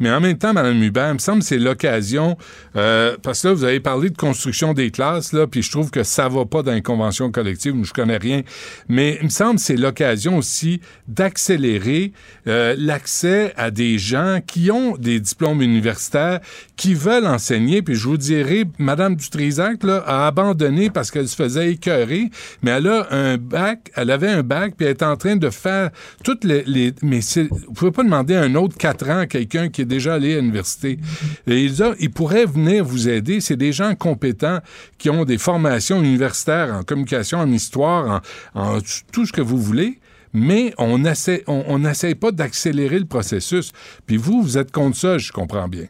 Mais 0.00 0.10
en 0.10 0.20
même 0.20 0.36
temps, 0.36 0.52
Mme 0.52 0.82
Hubert, 0.82 1.08
il 1.08 1.14
me 1.14 1.18
semble 1.18 1.40
que 1.40 1.46
c'est 1.46 1.58
l'occasion, 1.58 2.36
euh, 2.76 3.16
parce 3.22 3.42
que 3.42 3.48
là, 3.48 3.54
vous 3.54 3.64
avez 3.64 3.80
parlé 3.80 4.08
de 4.08 4.16
construction 4.16 4.72
des 4.72 4.90
classes, 4.90 5.32
là, 5.32 5.46
puis 5.46 5.62
je 5.62 5.70
trouve 5.70 5.90
que 5.90 6.02
ça 6.02 6.28
va 6.28 6.44
pas 6.44 6.62
dans 6.62 6.72
les 6.72 6.82
conventions 6.82 7.30
collectives, 7.30 7.74
je 7.84 7.92
connais 7.92 8.16
rien, 8.16 8.42
mais 8.88 9.18
il 9.20 9.24
me 9.24 9.30
semble 9.30 9.56
que 9.56 9.62
c'est 9.62 9.76
l'occasion 9.76 10.38
aussi 10.38 10.80
d'accélérer 11.06 12.12
euh, 12.48 12.74
l'accès 12.78 13.52
à 13.56 13.70
des 13.70 13.98
gens 13.98 14.40
qui 14.46 14.70
ont 14.70 14.96
des 14.96 15.20
diplômes 15.20 15.60
universitaires, 15.60 16.40
qui 16.76 16.94
veulent 16.94 17.26
enseigner, 17.26 17.82
puis 17.82 17.94
je 17.94 18.08
vous 18.08 18.16
dirais, 18.16 18.64
Mme 18.78 19.16
Dutrisac 19.16 19.82
là, 19.84 20.02
a 20.06 20.26
abandonné 20.26 20.88
parce 20.88 21.10
qu'elle 21.10 21.28
se 21.28 21.36
faisait 21.36 21.72
écœurer, 21.72 22.30
mais 22.62 22.70
elle 22.70 22.86
a 22.88 22.89
un 23.10 23.36
bac, 23.36 23.90
elle 23.94 24.10
avait 24.10 24.28
un 24.28 24.42
bac, 24.42 24.74
puis 24.76 24.86
elle 24.86 24.92
est 24.92 25.02
en 25.02 25.16
train 25.16 25.36
de 25.36 25.50
faire 25.50 25.90
toutes 26.24 26.44
les... 26.44 26.94
mais 27.02 27.20
vous 27.50 27.72
pouvez 27.72 27.90
pas 27.90 28.02
demander 28.02 28.34
un 28.34 28.54
autre 28.54 28.76
quatre 28.76 29.08
ans 29.08 29.20
à 29.20 29.26
quelqu'un 29.26 29.68
qui 29.68 29.82
est 29.82 29.86
déjà 29.86 30.14
allé 30.14 30.34
à 30.36 30.40
l'université. 30.40 30.98
Et 31.46 31.64
ils, 31.64 31.82
ils 31.98 32.10
pourraient 32.10 32.46
venir 32.46 32.84
vous 32.84 33.08
aider. 33.08 33.40
C'est 33.40 33.56
des 33.56 33.72
gens 33.72 33.94
compétents 33.94 34.60
qui 34.98 35.10
ont 35.10 35.24
des 35.24 35.38
formations 35.38 36.02
universitaires 36.02 36.74
en 36.74 36.82
communication, 36.82 37.38
en 37.38 37.50
histoire, 37.50 38.22
en, 38.54 38.60
en 38.60 38.78
tout 39.12 39.26
ce 39.26 39.32
que 39.32 39.40
vous 39.40 39.58
voulez 39.58 39.98
mais 40.32 40.72
on 40.78 40.98
n'essaie 40.98 41.42
on 41.48 41.80
pas 42.20 42.30
d'accélérer 42.30 43.00
le 43.00 43.04
processus. 43.04 43.72
Puis 44.06 44.16
vous, 44.16 44.42
vous 44.42 44.58
êtes 44.58 44.70
contre 44.70 44.96
ça, 44.96 45.18
je 45.18 45.32
comprends 45.32 45.66
bien. 45.66 45.86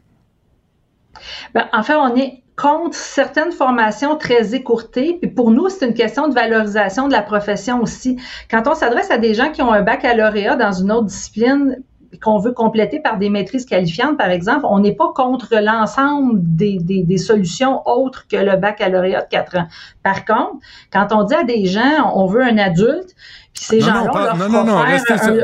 Ben, 1.55 1.67
en 1.73 1.83
fait, 1.83 1.97
on 1.97 2.15
est 2.17 2.43
contre 2.57 2.95
certaines 2.95 3.53
formations 3.53 4.17
très 4.17 4.55
écourtées. 4.55 5.19
Puis 5.21 5.31
pour 5.31 5.51
nous, 5.51 5.69
c'est 5.71 5.87
une 5.87 5.95
question 5.95 6.29
de 6.29 6.35
valorisation 6.35 7.09
de 7.09 7.13
la 7.13 7.23
profession 7.23 7.81
aussi. 7.81 8.21
Quand 8.51 8.69
on 8.69 8.75
s'adresse 8.75 9.11
à 9.11 9.19
des 9.19 9.33
gens 9.35 9.51
qui 9.51 9.63
ont 9.63 9.73
un 9.73 9.83
baccalauréat 9.83 10.57
dans 10.57 10.73
une 10.73 10.93
autre 10.93 11.07
discipline, 11.07 11.83
qu'on 12.23 12.39
veut 12.39 12.53
compléter 12.53 13.01
par 13.01 13.19
des 13.19 13.31
maîtrises 13.31 13.65
qualifiantes, 13.65 14.19
par 14.19 14.31
exemple, 14.31 14.67
on 14.69 14.81
n'est 14.81 14.95
pas 14.95 15.13
contre 15.15 15.57
l'ensemble 15.61 16.41
des, 16.43 17.19
solutions 17.19 17.83
autres 17.87 18.27
que 18.27 18.37
le 18.37 18.57
baccalauréat 18.57 19.23
de 19.23 19.29
4 19.29 19.57
ans. 19.59 19.67
Par 20.03 20.25
contre, 20.25 20.57
quand 20.93 21.09
on 21.13 21.23
dit 21.23 21.35
à 21.35 21.45
des 21.45 21.67
gens, 21.67 22.13
on 22.15 22.27
veut 22.27 22.43
un 22.43 22.59
adulte, 22.59 23.15
ces 23.61 23.81
gens-là, 23.81 24.35
non, 24.39 24.49
non, 24.49 24.65
non, 24.65 24.79
restez 24.79 25.19
sur... 25.19 25.35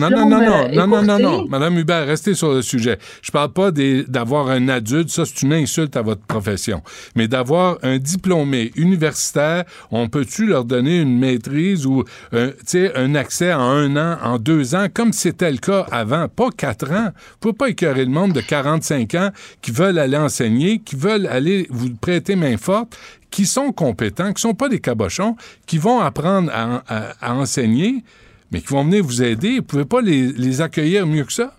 non, 0.00 0.10
non, 0.10 0.26
non, 0.26 0.40
non, 0.40 0.68
non, 0.72 0.86
non, 0.86 1.02
non, 1.02 1.18
non, 1.18 1.46
Madame 1.46 1.78
Hubert, 1.78 2.06
restez 2.06 2.32
sur 2.32 2.54
le 2.54 2.62
sujet. 2.62 2.98
Je 3.20 3.30
parle 3.30 3.52
pas 3.52 3.70
d'avoir 3.70 4.48
un 4.48 4.68
adulte, 4.68 5.10
ça 5.10 5.24
c'est 5.26 5.42
une 5.42 5.52
insulte 5.52 5.94
à 5.96 6.02
votre 6.02 6.22
profession, 6.22 6.82
mais 7.14 7.28
d'avoir 7.28 7.76
un 7.82 7.98
diplômé 7.98 8.72
universitaire, 8.76 9.64
on 9.90 10.08
peut-tu 10.08 10.46
leur 10.46 10.64
donner 10.64 11.00
une 11.00 11.18
maîtrise 11.18 11.84
ou 11.84 12.02
un, 12.32 12.50
un 12.94 13.14
accès 13.14 13.52
en 13.52 13.60
un 13.60 13.96
an, 13.96 14.18
en 14.22 14.38
deux 14.38 14.74
ans, 14.74 14.86
comme 14.92 15.12
c'était 15.12 15.50
le 15.50 15.58
cas 15.58 15.86
avant, 15.90 16.28
pas 16.28 16.48
quatre 16.56 16.90
ans. 16.90 17.10
Vous 17.14 17.36
pouvez 17.40 17.54
pas 17.54 17.68
écœurer 17.68 18.06
le 18.06 18.10
monde 18.10 18.32
de 18.32 18.40
45 18.40 19.14
ans 19.16 19.30
qui 19.60 19.70
veulent 19.70 19.98
aller 19.98 20.16
enseigner, 20.16 20.78
qui 20.78 20.96
veulent 20.96 21.26
aller 21.26 21.66
vous 21.68 21.90
prêter 21.94 22.36
main 22.36 22.56
forte, 22.56 22.96
qui 23.30 23.46
sont 23.46 23.72
compétents, 23.72 24.32
qui 24.32 24.40
sont 24.40 24.54
pas 24.54 24.68
des 24.68 24.80
cabochons, 24.80 25.36
qui 25.66 25.78
vont 25.78 26.00
apprendre 26.00 26.50
à, 26.52 27.34
enseigner, 27.34 28.04
mais 28.50 28.60
qui 28.60 28.68
vont 28.68 28.84
venir 28.84 29.04
vous 29.04 29.22
aider. 29.22 29.56
Vous 29.56 29.64
pouvez 29.64 29.84
pas 29.84 30.00
les, 30.00 30.60
accueillir 30.60 31.06
mieux 31.06 31.24
que 31.24 31.32
ça? 31.32 31.54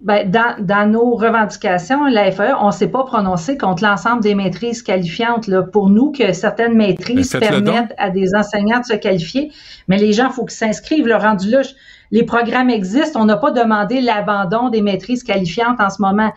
Ben, 0.00 0.28
dans, 0.28 0.90
nos 0.90 1.14
revendications, 1.14 2.06
la 2.06 2.32
FAE, 2.32 2.56
on 2.60 2.66
ne 2.66 2.72
s'est 2.72 2.88
pas 2.88 3.04
prononcé 3.04 3.56
contre 3.56 3.84
l'ensemble 3.84 4.20
des 4.20 4.34
maîtrises 4.34 4.82
qualifiantes. 4.82 5.46
Là. 5.46 5.62
Pour 5.62 5.90
nous, 5.90 6.10
que 6.10 6.32
certaines 6.32 6.74
maîtrises 6.74 7.30
permettent 7.30 7.94
à 7.98 8.10
des 8.10 8.34
enseignants 8.34 8.80
de 8.80 8.84
se 8.84 8.94
qualifier, 8.94 9.52
mais 9.86 9.98
les 9.98 10.12
gens, 10.12 10.26
il 10.26 10.32
faut 10.32 10.44
qu'ils 10.44 10.56
s'inscrivent. 10.56 11.06
Le 11.06 11.14
rendu 11.14 11.48
là, 11.50 11.62
les 12.10 12.24
programmes 12.24 12.68
existent. 12.68 13.20
On 13.20 13.26
n'a 13.26 13.36
pas 13.36 13.52
demandé 13.52 14.00
l'abandon 14.00 14.70
des 14.70 14.82
maîtrises 14.82 15.22
qualifiantes 15.22 15.80
en 15.80 15.88
ce 15.88 16.02
moment. 16.02 16.32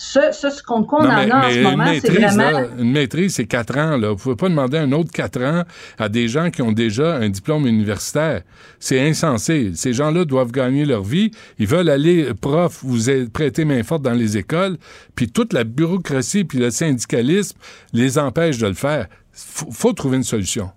Ce, 0.00 0.20
ce, 0.30 0.62
qu'on 0.62 0.84
en 0.84 1.08
a 1.08 1.48
en 1.48 1.50
ce 1.50 1.60
moment, 1.60 1.92
c'est 2.00 2.12
vraiment... 2.12 2.68
une 2.78 2.92
maîtrise, 2.92 3.34
c'est 3.34 3.46
quatre 3.46 3.76
ans. 3.76 3.96
Là. 3.96 4.10
Vous 4.10 4.16
pouvez 4.16 4.36
pas 4.36 4.48
demander 4.48 4.78
un 4.78 4.92
autre 4.92 5.10
quatre 5.10 5.42
ans 5.42 5.64
à 5.98 6.08
des 6.08 6.28
gens 6.28 6.52
qui 6.52 6.62
ont 6.62 6.70
déjà 6.70 7.16
un 7.16 7.28
diplôme 7.28 7.66
universitaire. 7.66 8.42
C'est 8.78 9.00
insensé. 9.00 9.72
Ces 9.74 9.92
gens-là 9.92 10.24
doivent 10.24 10.52
gagner 10.52 10.84
leur 10.84 11.02
vie. 11.02 11.32
Ils 11.58 11.66
veulent 11.66 11.90
aller 11.90 12.32
prof, 12.40 12.78
vous 12.84 13.10
prêter 13.32 13.64
main 13.64 13.82
forte 13.82 14.02
dans 14.02 14.12
les 14.12 14.36
écoles, 14.36 14.76
puis 15.16 15.32
toute 15.32 15.52
la 15.52 15.64
bureaucratie 15.64 16.44
puis 16.44 16.58
le 16.58 16.70
syndicalisme 16.70 17.58
les 17.92 18.18
empêche 18.18 18.58
de 18.58 18.68
le 18.68 18.74
faire. 18.74 19.08
Faut, 19.32 19.72
faut 19.72 19.92
trouver 19.94 20.18
une 20.18 20.22
solution 20.22 20.70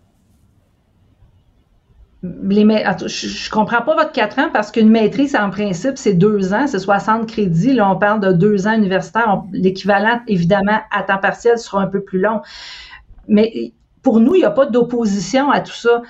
les, 2.24 2.63
je, 3.07 3.49
comprends 3.49 3.82
pas 3.82 3.95
votre 3.95 4.11
quatre 4.11 4.38
ans 4.38 4.49
parce 4.53 4.72
qu'une 4.72 4.89
maîtrise, 4.89 5.36
en 5.36 5.49
principe, 5.49 5.97
c'est 5.97 6.13
deux 6.13 6.53
ans, 6.53 6.67
c'est 6.67 6.80
60 6.80 7.28
crédits. 7.28 7.74
Là, 7.74 7.89
on 7.89 7.95
parle 7.95 8.19
de 8.19 8.32
deux 8.32 8.67
ans 8.67 8.74
universitaires. 8.74 9.43
L'équivalent, 9.51 10.19
évidemment, 10.28 10.80
à 10.91 11.01
temps 11.01 11.17
partiel 11.17 11.57
sera 11.57 11.82
un 11.82 11.88
peu 11.88 12.01
plus 12.01 12.19
long. 12.19 12.41
Mais 13.28 13.74
pour 14.03 14.19
nous, 14.19 14.36
il 14.36 14.39
n'y 14.39 14.45
a 14.45 14.51
pas 14.51 14.67
d'opposition 14.67 15.49
à 15.49 15.61
tout 15.61 15.74
ça. 15.74 16.03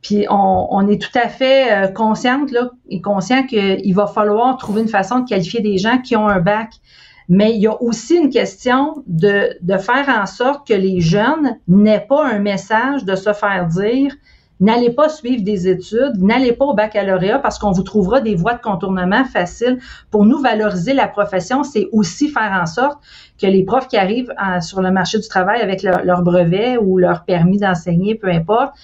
Puis 0.00 0.26
on, 0.28 0.88
est 0.88 1.00
tout 1.00 1.16
à 1.16 1.28
fait 1.28 1.72
euh, 1.72 1.86
consciente 1.86 2.50
là, 2.50 2.70
et 2.88 3.00
conscient 3.00 3.46
qu'il 3.46 3.94
va 3.94 4.08
falloir 4.08 4.56
trouver 4.56 4.82
une 4.82 4.88
façon 4.88 5.20
de 5.20 5.28
qualifier 5.28 5.60
des 5.60 5.78
gens 5.78 5.98
qui 5.98 6.16
ont 6.16 6.26
un 6.26 6.40
bac. 6.40 6.70
Mais 7.28 7.54
il 7.54 7.60
y 7.60 7.68
a 7.68 7.80
aussi 7.80 8.16
une 8.16 8.30
question 8.30 9.04
de 9.06 9.54
faire 9.78 10.08
en 10.08 10.26
sorte 10.26 10.66
que 10.66 10.74
les 10.74 11.00
jeunes 11.00 11.56
n'aient 11.68 12.04
pas 12.08 12.26
un 12.26 12.40
message 12.40 13.04
de 13.04 13.14
se 13.14 13.32
faire 13.32 13.68
dire 13.68 14.12
N'allez 14.62 14.90
pas 14.90 15.08
suivre 15.08 15.42
des 15.42 15.66
études, 15.66 16.18
n'allez 16.18 16.52
pas 16.52 16.66
au 16.66 16.72
baccalauréat 16.72 17.40
parce 17.40 17.58
qu'on 17.58 17.72
vous 17.72 17.82
trouvera 17.82 18.20
des 18.20 18.36
voies 18.36 18.54
de 18.54 18.60
contournement 18.60 19.24
faciles. 19.24 19.80
Pour 20.12 20.24
nous 20.24 20.40
valoriser 20.40 20.94
la 20.94 21.08
profession, 21.08 21.64
c'est 21.64 21.88
aussi 21.90 22.28
faire 22.28 22.52
en 22.62 22.66
sorte 22.66 23.02
que 23.40 23.48
les 23.48 23.64
profs 23.64 23.88
qui 23.88 23.96
arrivent 23.96 24.32
sur 24.60 24.80
le 24.80 24.92
marché 24.92 25.18
du 25.18 25.26
travail 25.26 25.60
avec 25.60 25.82
leur, 25.82 26.22
brevet 26.22 26.76
ou 26.78 26.96
leur 26.96 27.24
permis 27.24 27.58
d'enseigner, 27.58 28.14
peu 28.14 28.28
importe, 28.28 28.74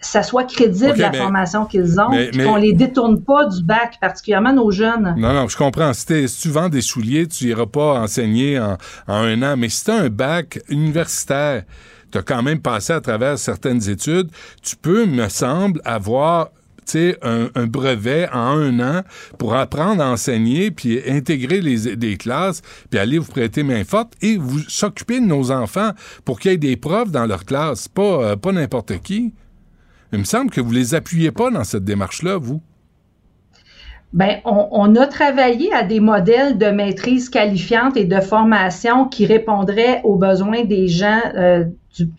ça 0.00 0.24
soit 0.24 0.42
crédible 0.42 0.96
la 0.96 1.12
formation 1.12 1.66
qu'ils 1.66 2.00
ont, 2.00 2.10
qu'on 2.44 2.56
les 2.56 2.72
détourne 2.72 3.22
pas 3.22 3.46
du 3.46 3.62
bac, 3.62 3.98
particulièrement 4.00 4.52
nos 4.52 4.72
jeunes. 4.72 5.14
Non, 5.16 5.32
non, 5.32 5.46
je 5.46 5.56
comprends. 5.56 5.92
Si, 5.92 6.26
tu 6.40 6.48
vends 6.48 6.68
des 6.68 6.82
souliers, 6.82 7.28
tu 7.28 7.44
iras 7.44 7.66
pas 7.66 8.00
enseigner 8.00 8.58
en, 8.58 8.76
en 9.06 9.14
un 9.14 9.40
an. 9.44 9.56
Mais 9.56 9.68
si 9.68 9.84
tu 9.84 9.92
as 9.92 9.98
un 9.98 10.08
bac 10.08 10.58
universitaire, 10.68 11.62
tu 12.12 12.18
as 12.18 12.22
quand 12.22 12.42
même 12.42 12.60
passé 12.60 12.92
à 12.92 13.00
travers 13.00 13.38
certaines 13.38 13.88
études, 13.88 14.30
tu 14.62 14.76
peux, 14.76 15.06
me 15.06 15.28
semble, 15.28 15.80
avoir 15.84 16.50
un, 17.22 17.48
un 17.54 17.66
brevet 17.66 18.28
en 18.32 18.58
un 18.58 18.80
an 18.80 19.02
pour 19.38 19.54
apprendre 19.54 20.02
à 20.02 20.10
enseigner, 20.10 20.70
puis 20.70 21.00
intégrer 21.08 21.60
les, 21.60 21.96
des 21.96 22.16
classes, 22.16 22.62
puis 22.90 22.98
aller 22.98 23.18
vous 23.18 23.30
prêter 23.30 23.62
main 23.62 23.84
forte 23.84 24.12
et 24.20 24.36
vous 24.36 24.58
s'occuper 24.68 25.20
de 25.20 25.26
nos 25.26 25.50
enfants 25.50 25.92
pour 26.24 26.38
qu'il 26.38 26.50
y 26.50 26.54
ait 26.54 26.58
des 26.58 26.76
profs 26.76 27.10
dans 27.10 27.26
leur 27.26 27.44
classe, 27.44 27.88
pas, 27.88 28.02
euh, 28.02 28.36
pas 28.36 28.52
n'importe 28.52 29.00
qui. 29.02 29.32
Il 30.12 30.18
me 30.18 30.24
semble 30.24 30.50
que 30.50 30.60
vous 30.60 30.72
les 30.72 30.94
appuyez 30.94 31.30
pas 31.30 31.50
dans 31.50 31.64
cette 31.64 31.84
démarche-là, 31.84 32.36
vous. 32.36 32.60
Ben, 34.12 34.40
on, 34.44 34.94
a 34.96 35.06
travaillé 35.06 35.72
à 35.72 35.84
des 35.84 35.98
modèles 35.98 36.58
de 36.58 36.66
maîtrise 36.66 37.30
qualifiante 37.30 37.96
et 37.96 38.04
de 38.04 38.20
formation 38.20 39.06
qui 39.06 39.24
répondraient 39.24 40.02
aux 40.04 40.16
besoins 40.16 40.64
des 40.64 40.86
gens 40.86 41.20
euh, 41.34 41.64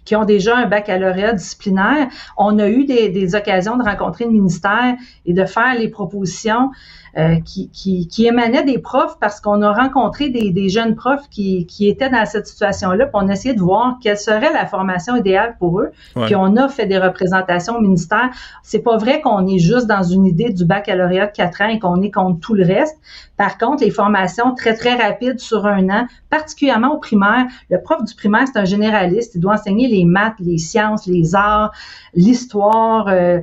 qui 0.05 0.15
ont 0.15 0.25
déjà 0.25 0.57
un 0.57 0.67
baccalauréat 0.67 1.33
disciplinaire. 1.33 2.07
On 2.37 2.59
a 2.59 2.69
eu 2.69 2.85
des, 2.85 3.35
occasions 3.35 3.77
de 3.77 3.83
rencontrer 3.83 4.25
le 4.25 4.31
ministère 4.31 4.95
et 5.25 5.33
de 5.33 5.45
faire 5.45 5.75
les 5.77 5.87
propositions 5.87 6.71
euh, 7.15 7.35
qui, 7.45 7.69
qui, 7.69 8.07
qui, 8.07 8.25
émanaient 8.25 8.63
des 8.63 8.79
profs 8.79 9.19
parce 9.19 9.39
qu'on 9.39 9.61
a 9.61 9.71
rencontré 9.71 10.29
des, 10.29 10.49
des 10.49 10.69
jeunes 10.69 10.95
profs 10.95 11.29
qui, 11.29 11.67
qui, 11.67 11.87
étaient 11.87 12.09
dans 12.09 12.25
cette 12.25 12.47
situation-là, 12.47 13.05
puis 13.05 13.13
on 13.13 13.29
a 13.29 13.33
essayé 13.33 13.53
de 13.53 13.61
voir 13.61 13.97
quelle 14.01 14.17
serait 14.17 14.51
la 14.51 14.65
formation 14.65 15.15
idéale 15.15 15.55
pour 15.59 15.79
eux. 15.79 15.91
Puis 16.25 16.35
on 16.35 16.55
a 16.55 16.67
fait 16.69 16.87
des 16.87 16.97
représentations 16.97 17.75
au 17.75 17.81
ministère. 17.81 18.31
C'est 18.63 18.79
pas 18.79 18.97
vrai 18.97 19.21
qu'on 19.21 19.45
est 19.45 19.59
juste 19.59 19.85
dans 19.85 20.01
une 20.01 20.25
idée 20.25 20.49
du 20.49 20.65
baccalauréat 20.65 21.27
de 21.27 21.31
quatre 21.31 21.61
ans 21.61 21.67
et 21.67 21.77
qu'on 21.77 22.01
est 22.01 22.09
contre 22.09 22.39
tout 22.39 22.55
le 22.55 22.65
reste. 22.65 22.97
Par 23.37 23.57
contre, 23.57 23.83
les 23.83 23.91
formations 23.91 24.55
très, 24.55 24.75
très 24.75 24.95
rapides 24.95 25.39
sur 25.39 25.65
un 25.65 25.89
an, 25.89 26.07
particulièrement 26.29 26.95
au 26.95 26.97
primaire, 26.97 27.45
le 27.69 27.81
prof 27.81 28.03
du 28.03 28.15
primaire, 28.15 28.47
c'est 28.51 28.59
un 28.59 28.65
généraliste. 28.65 29.35
Il 29.35 29.41
doit 29.41 29.53
enseigner 29.53 29.87
les 29.87 30.05
maths, 30.05 30.35
les 30.39 30.57
sciences, 30.57 31.07
les 31.07 31.35
arts, 31.35 31.71
l'histoire, 32.13 33.07
euh, 33.07 33.39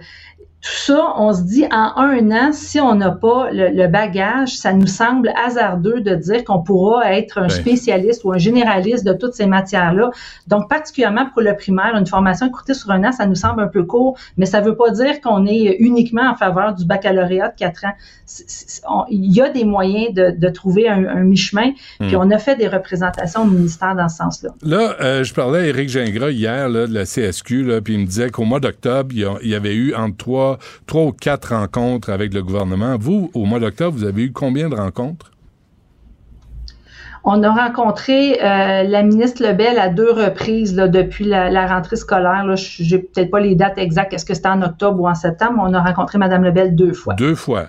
tout 0.63 0.93
ça, 0.93 1.15
on 1.17 1.33
se 1.33 1.43
dit 1.43 1.65
en 1.73 1.93
un 1.97 2.31
an, 2.33 2.53
si 2.53 2.81
on 2.81 2.95
n'a 2.95 3.11
pas 3.11 3.49
le, 3.51 3.87
bagage, 3.87 4.59
ça 4.59 4.75
nous 4.75 4.87
semble 4.87 5.33
hasardeux 5.43 6.03
de 6.03 6.15
dire 6.15 6.45
qu'on 6.45 6.63
pourra 6.63 7.15
être 7.15 7.39
un 7.39 7.49
spécialiste 7.49 8.25
ou 8.25 8.33
un 8.33 8.39
généraliste 8.39 9.07
de 9.07 9.15
toutes 9.15 9.33
ces 9.33 9.47
matières-là. 9.47 10.11
Donc, 10.49 10.69
particulièrement 10.69 11.27
pour 11.33 11.41
le 11.41 11.57
primaire, 11.57 11.97
une 11.97 12.07
formation 12.07 12.47
écoutée 12.47 12.75
sur 12.75 12.91
un 12.91 13.05
an, 13.05 13.13
ça 13.13 13.25
nous 13.25 13.37
semble 13.37 13.63
un 13.63 13.69
peu 13.69 13.85
court, 13.85 14.19
mais 14.37 14.45
ça 14.45 14.61
ne 14.61 14.67
veut 14.67 14.77
pas 14.77 14.91
dire 14.91 15.23
qu'on 15.23 15.47
est 15.47 15.77
uniquement 15.79 16.31
en 16.31 16.35
faveur 16.35 16.75
du 16.75 16.85
baccalauréat 16.85 17.49
de 17.49 17.57
quatre 17.57 17.87
ans. 17.87 19.07
il 19.09 19.33
y 19.33 19.41
a 19.41 19.49
des 19.49 19.65
moyens 19.65 20.13
de, 20.15 20.49
trouver 20.51 20.89
un, 20.89 21.23
mi-chemin, 21.23 21.73
puis 22.01 22.17
hmm. 22.17 22.21
on 22.21 22.31
a 22.31 22.39
fait 22.39 22.57
des 22.57 22.69
représentations 22.69 23.43
au 23.43 23.47
ministère 23.47 23.95
dans 23.95 24.09
ce 24.09 24.17
sens-là. 24.17 24.51
Là, 24.63 24.97
euh, 25.01 25.25
je 25.25 25.33
parlais 25.33 25.61
à 25.61 25.67
Éric 25.67 25.89
Gingras 25.89 26.31
hier 26.31 26.69
là, 26.69 26.87
de 26.87 26.93
la 26.93 27.05
CSQ, 27.05 27.63
là, 27.63 27.81
puis 27.81 27.95
il 27.95 28.01
me 28.01 28.07
disait 28.07 28.31
qu'au 28.31 28.45
mois 28.45 28.61
d'octobre, 28.61 29.15
il 29.15 29.49
y 29.49 29.55
avait 29.55 29.75
eu 29.75 29.95
entre 29.95 30.19
trois 30.87 31.01
trois, 31.01 31.05
ou 31.05 31.13
quatre 31.13 31.55
rencontres 31.55 32.11
avec 32.11 32.35
le 32.35 32.43
gouvernement. 32.43 32.97
Vous, 32.99 33.31
au 33.35 33.45
mois 33.45 33.61
d'octobre, 33.61 33.97
vous 33.97 34.05
avez 34.05 34.25
eu 34.25 34.33
combien 34.33 34.69
de 34.69 34.75
rencontres? 34.75 35.31
On 37.23 37.43
a 37.43 37.51
rencontré 37.51 38.43
euh, 38.43 38.83
la 38.83 39.03
ministre 39.03 39.43
Lebel 39.43 39.79
à 39.79 39.89
deux 39.89 40.11
reprises 40.11 40.75
depuis 40.75 41.27
la, 41.27 41.67
rentrée 41.67 41.97
scolaire. 41.97 42.57
Je 42.57 42.97
n'ai 42.97 43.03
peut-être 43.03 43.31
pas 43.31 43.41
les 43.41 43.55
dates 43.55 43.77
exactes, 43.77 44.15
est-ce 44.15 44.25
que 44.25 44.35
c'était 44.35 44.49
en 44.49 44.63
octobre 44.63 45.01
ou 45.01 45.09
en 45.09 45.15
septembre, 45.15 45.63
on 45.63 45.75
a 45.75 45.83
rencontré 45.83 46.19
Mme 46.19 46.45
Lebel 46.45 46.75
deux 46.75 46.95
fois. 46.95 47.15
Deux 47.15 47.35
fois. 47.35 47.69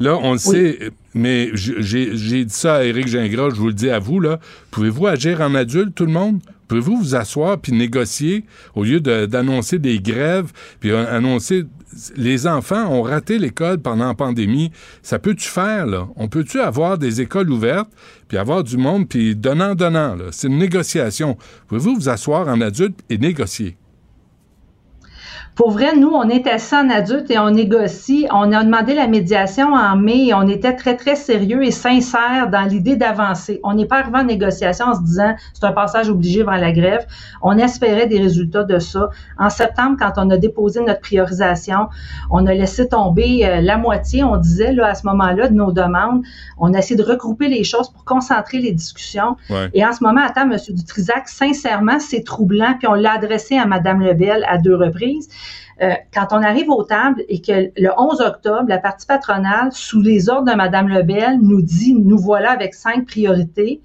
Là, 0.00 0.18
on 0.20 0.32
le 0.32 0.38
sait, 0.38 0.90
mais 1.14 1.50
j'ai 1.54 2.44
dit 2.44 2.54
ça 2.54 2.76
à 2.76 2.82
Éric 2.82 3.06
Gingras, 3.06 3.50
je 3.50 3.60
vous 3.60 3.68
le 3.68 3.74
dis 3.74 3.90
à 3.90 4.00
vous, 4.00 4.18
là. 4.18 4.40
Pouvez-vous 4.72 5.06
agir 5.06 5.40
en 5.40 5.54
adulte, 5.54 5.94
tout 5.94 6.06
le 6.06 6.12
monde? 6.12 6.40
Pouvez-vous 6.66 6.96
vous 6.96 7.14
asseoir 7.14 7.58
puis 7.58 7.72
négocier 7.72 8.44
au 8.74 8.82
lieu 8.82 8.98
d'annoncer 8.98 9.78
des 9.78 10.00
grèves 10.00 10.50
puis 10.80 10.92
annoncer 10.92 11.64
les 12.16 12.46
enfants 12.46 12.88
ont 12.90 13.02
raté 13.02 13.38
l'école 13.38 13.78
pendant 13.78 14.08
la 14.08 14.14
pandémie. 14.14 14.70
Ça 15.02 15.18
peut-tu 15.18 15.48
faire, 15.48 15.86
là? 15.86 16.08
On 16.16 16.28
peut-tu 16.28 16.60
avoir 16.60 16.98
des 16.98 17.20
écoles 17.20 17.50
ouvertes, 17.50 17.90
puis 18.28 18.38
avoir 18.38 18.64
du 18.64 18.76
monde, 18.76 19.08
puis 19.08 19.36
donnant-donnant, 19.36 20.14
là? 20.14 20.24
C'est 20.30 20.48
une 20.48 20.58
négociation. 20.58 21.36
Pouvez-vous 21.68 21.94
vous 21.94 22.08
asseoir 22.08 22.48
en 22.48 22.60
adulte 22.60 23.00
et 23.10 23.18
négocier? 23.18 23.76
Pour 25.54 25.70
vrai, 25.70 25.94
nous, 25.94 26.08
on 26.08 26.28
est 26.28 26.48
assis 26.48 26.74
en 26.74 26.90
adulte 26.90 27.30
et 27.30 27.38
on 27.38 27.50
négocie. 27.50 28.26
On 28.32 28.50
a 28.50 28.64
demandé 28.64 28.92
la 28.92 29.06
médiation 29.06 29.72
en 29.72 29.94
mai 29.94 30.26
et 30.26 30.34
on 30.34 30.48
était 30.48 30.74
très, 30.74 30.96
très 30.96 31.14
sérieux 31.14 31.62
et 31.62 31.70
sincère 31.70 32.50
dans 32.50 32.62
l'idée 32.62 32.96
d'avancer. 32.96 33.60
On 33.62 33.74
n'est 33.74 33.86
pas 33.86 33.98
arrivé 33.98 34.18
en 34.18 34.24
négociation 34.24 34.86
en 34.86 34.94
se 34.96 35.02
disant 35.02 35.36
c'est 35.52 35.62
un 35.62 35.70
passage 35.70 36.10
obligé 36.10 36.42
vers 36.42 36.58
la 36.58 36.72
grève. 36.72 37.06
On 37.40 37.56
espérait 37.56 38.08
des 38.08 38.18
résultats 38.18 38.64
de 38.64 38.80
ça. 38.80 39.10
En 39.38 39.48
septembre, 39.48 39.96
quand 39.96 40.14
on 40.16 40.28
a 40.30 40.36
déposé 40.38 40.80
notre 40.80 41.00
priorisation, 41.00 41.86
on 42.32 42.44
a 42.46 42.52
laissé 42.52 42.88
tomber 42.88 43.46
euh, 43.46 43.60
la 43.60 43.76
moitié, 43.76 44.24
on 44.24 44.38
disait 44.38 44.72
là, 44.72 44.88
à 44.88 44.94
ce 44.96 45.06
moment-là, 45.06 45.46
de 45.46 45.54
nos 45.54 45.70
demandes. 45.70 46.24
On 46.58 46.74
a 46.74 46.78
essayé 46.78 46.96
de 46.96 47.04
regrouper 47.04 47.46
les 47.46 47.62
choses 47.62 47.90
pour 47.90 48.04
concentrer 48.04 48.58
les 48.58 48.72
discussions. 48.72 49.36
Et 49.72 49.86
en 49.86 49.92
ce 49.92 50.02
moment, 50.02 50.22
attends, 50.26 50.50
M. 50.50 50.58
Dutrisac, 50.70 51.28
sincèrement, 51.28 52.00
c'est 52.00 52.24
troublant. 52.24 52.74
Puis 52.76 52.88
on 52.88 52.94
l'a 52.94 53.12
adressé 53.12 53.56
à 53.56 53.66
Mme 53.66 54.00
Lebel 54.00 54.44
à 54.48 54.58
deux 54.58 54.74
reprises. 54.74 55.28
Euh, 55.82 55.92
quand 56.12 56.28
on 56.30 56.42
arrive 56.42 56.70
aux 56.70 56.84
tables 56.84 57.22
et 57.28 57.40
que 57.40 57.70
le 57.76 57.90
11 57.96 58.20
octobre, 58.20 58.64
la 58.68 58.78
partie 58.78 59.06
patronale, 59.06 59.70
sous 59.72 60.00
les 60.00 60.28
ordres 60.28 60.50
de 60.50 60.56
Mme 60.56 60.88
Lebel, 60.88 61.38
nous 61.40 61.62
dit, 61.62 61.94
nous 61.94 62.18
voilà 62.18 62.52
avec 62.52 62.74
cinq 62.74 63.06
priorités, 63.06 63.80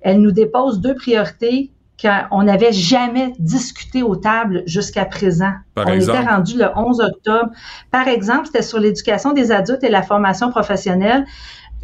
elle 0.00 0.20
nous 0.20 0.32
dépose 0.32 0.80
deux 0.80 0.94
priorités 0.94 1.70
qu'on 2.02 2.42
n'avait 2.42 2.72
jamais 2.72 3.32
discuté 3.38 4.02
aux 4.02 4.16
tables 4.16 4.64
jusqu'à 4.66 5.04
présent. 5.04 5.52
on 5.76 5.86
était 5.86 6.18
rendu 6.18 6.58
le 6.58 6.66
11 6.74 7.00
octobre. 7.00 7.50
Par 7.92 8.08
exemple, 8.08 8.46
c'était 8.46 8.62
sur 8.62 8.80
l'éducation 8.80 9.32
des 9.32 9.52
adultes 9.52 9.84
et 9.84 9.88
la 9.88 10.02
formation 10.02 10.50
professionnelle. 10.50 11.24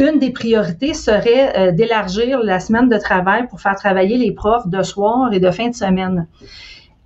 Une 0.01 0.19
des 0.19 0.31
priorités 0.31 0.95
serait 0.95 1.57
euh, 1.57 1.73
d'élargir 1.73 2.41
la 2.43 2.59
semaine 2.59 2.89
de 2.89 2.99
travail 2.99 3.47
pour 3.49 3.61
faire 3.61 3.77
travailler 3.77 4.17
les 4.17 4.33
profs 4.33 4.67
de 4.67 4.83
soir 4.83 5.33
et 5.33 5.41
de 5.41 5.51
fin 5.53 5.69
de 5.69 5.75
semaine. 5.75 6.27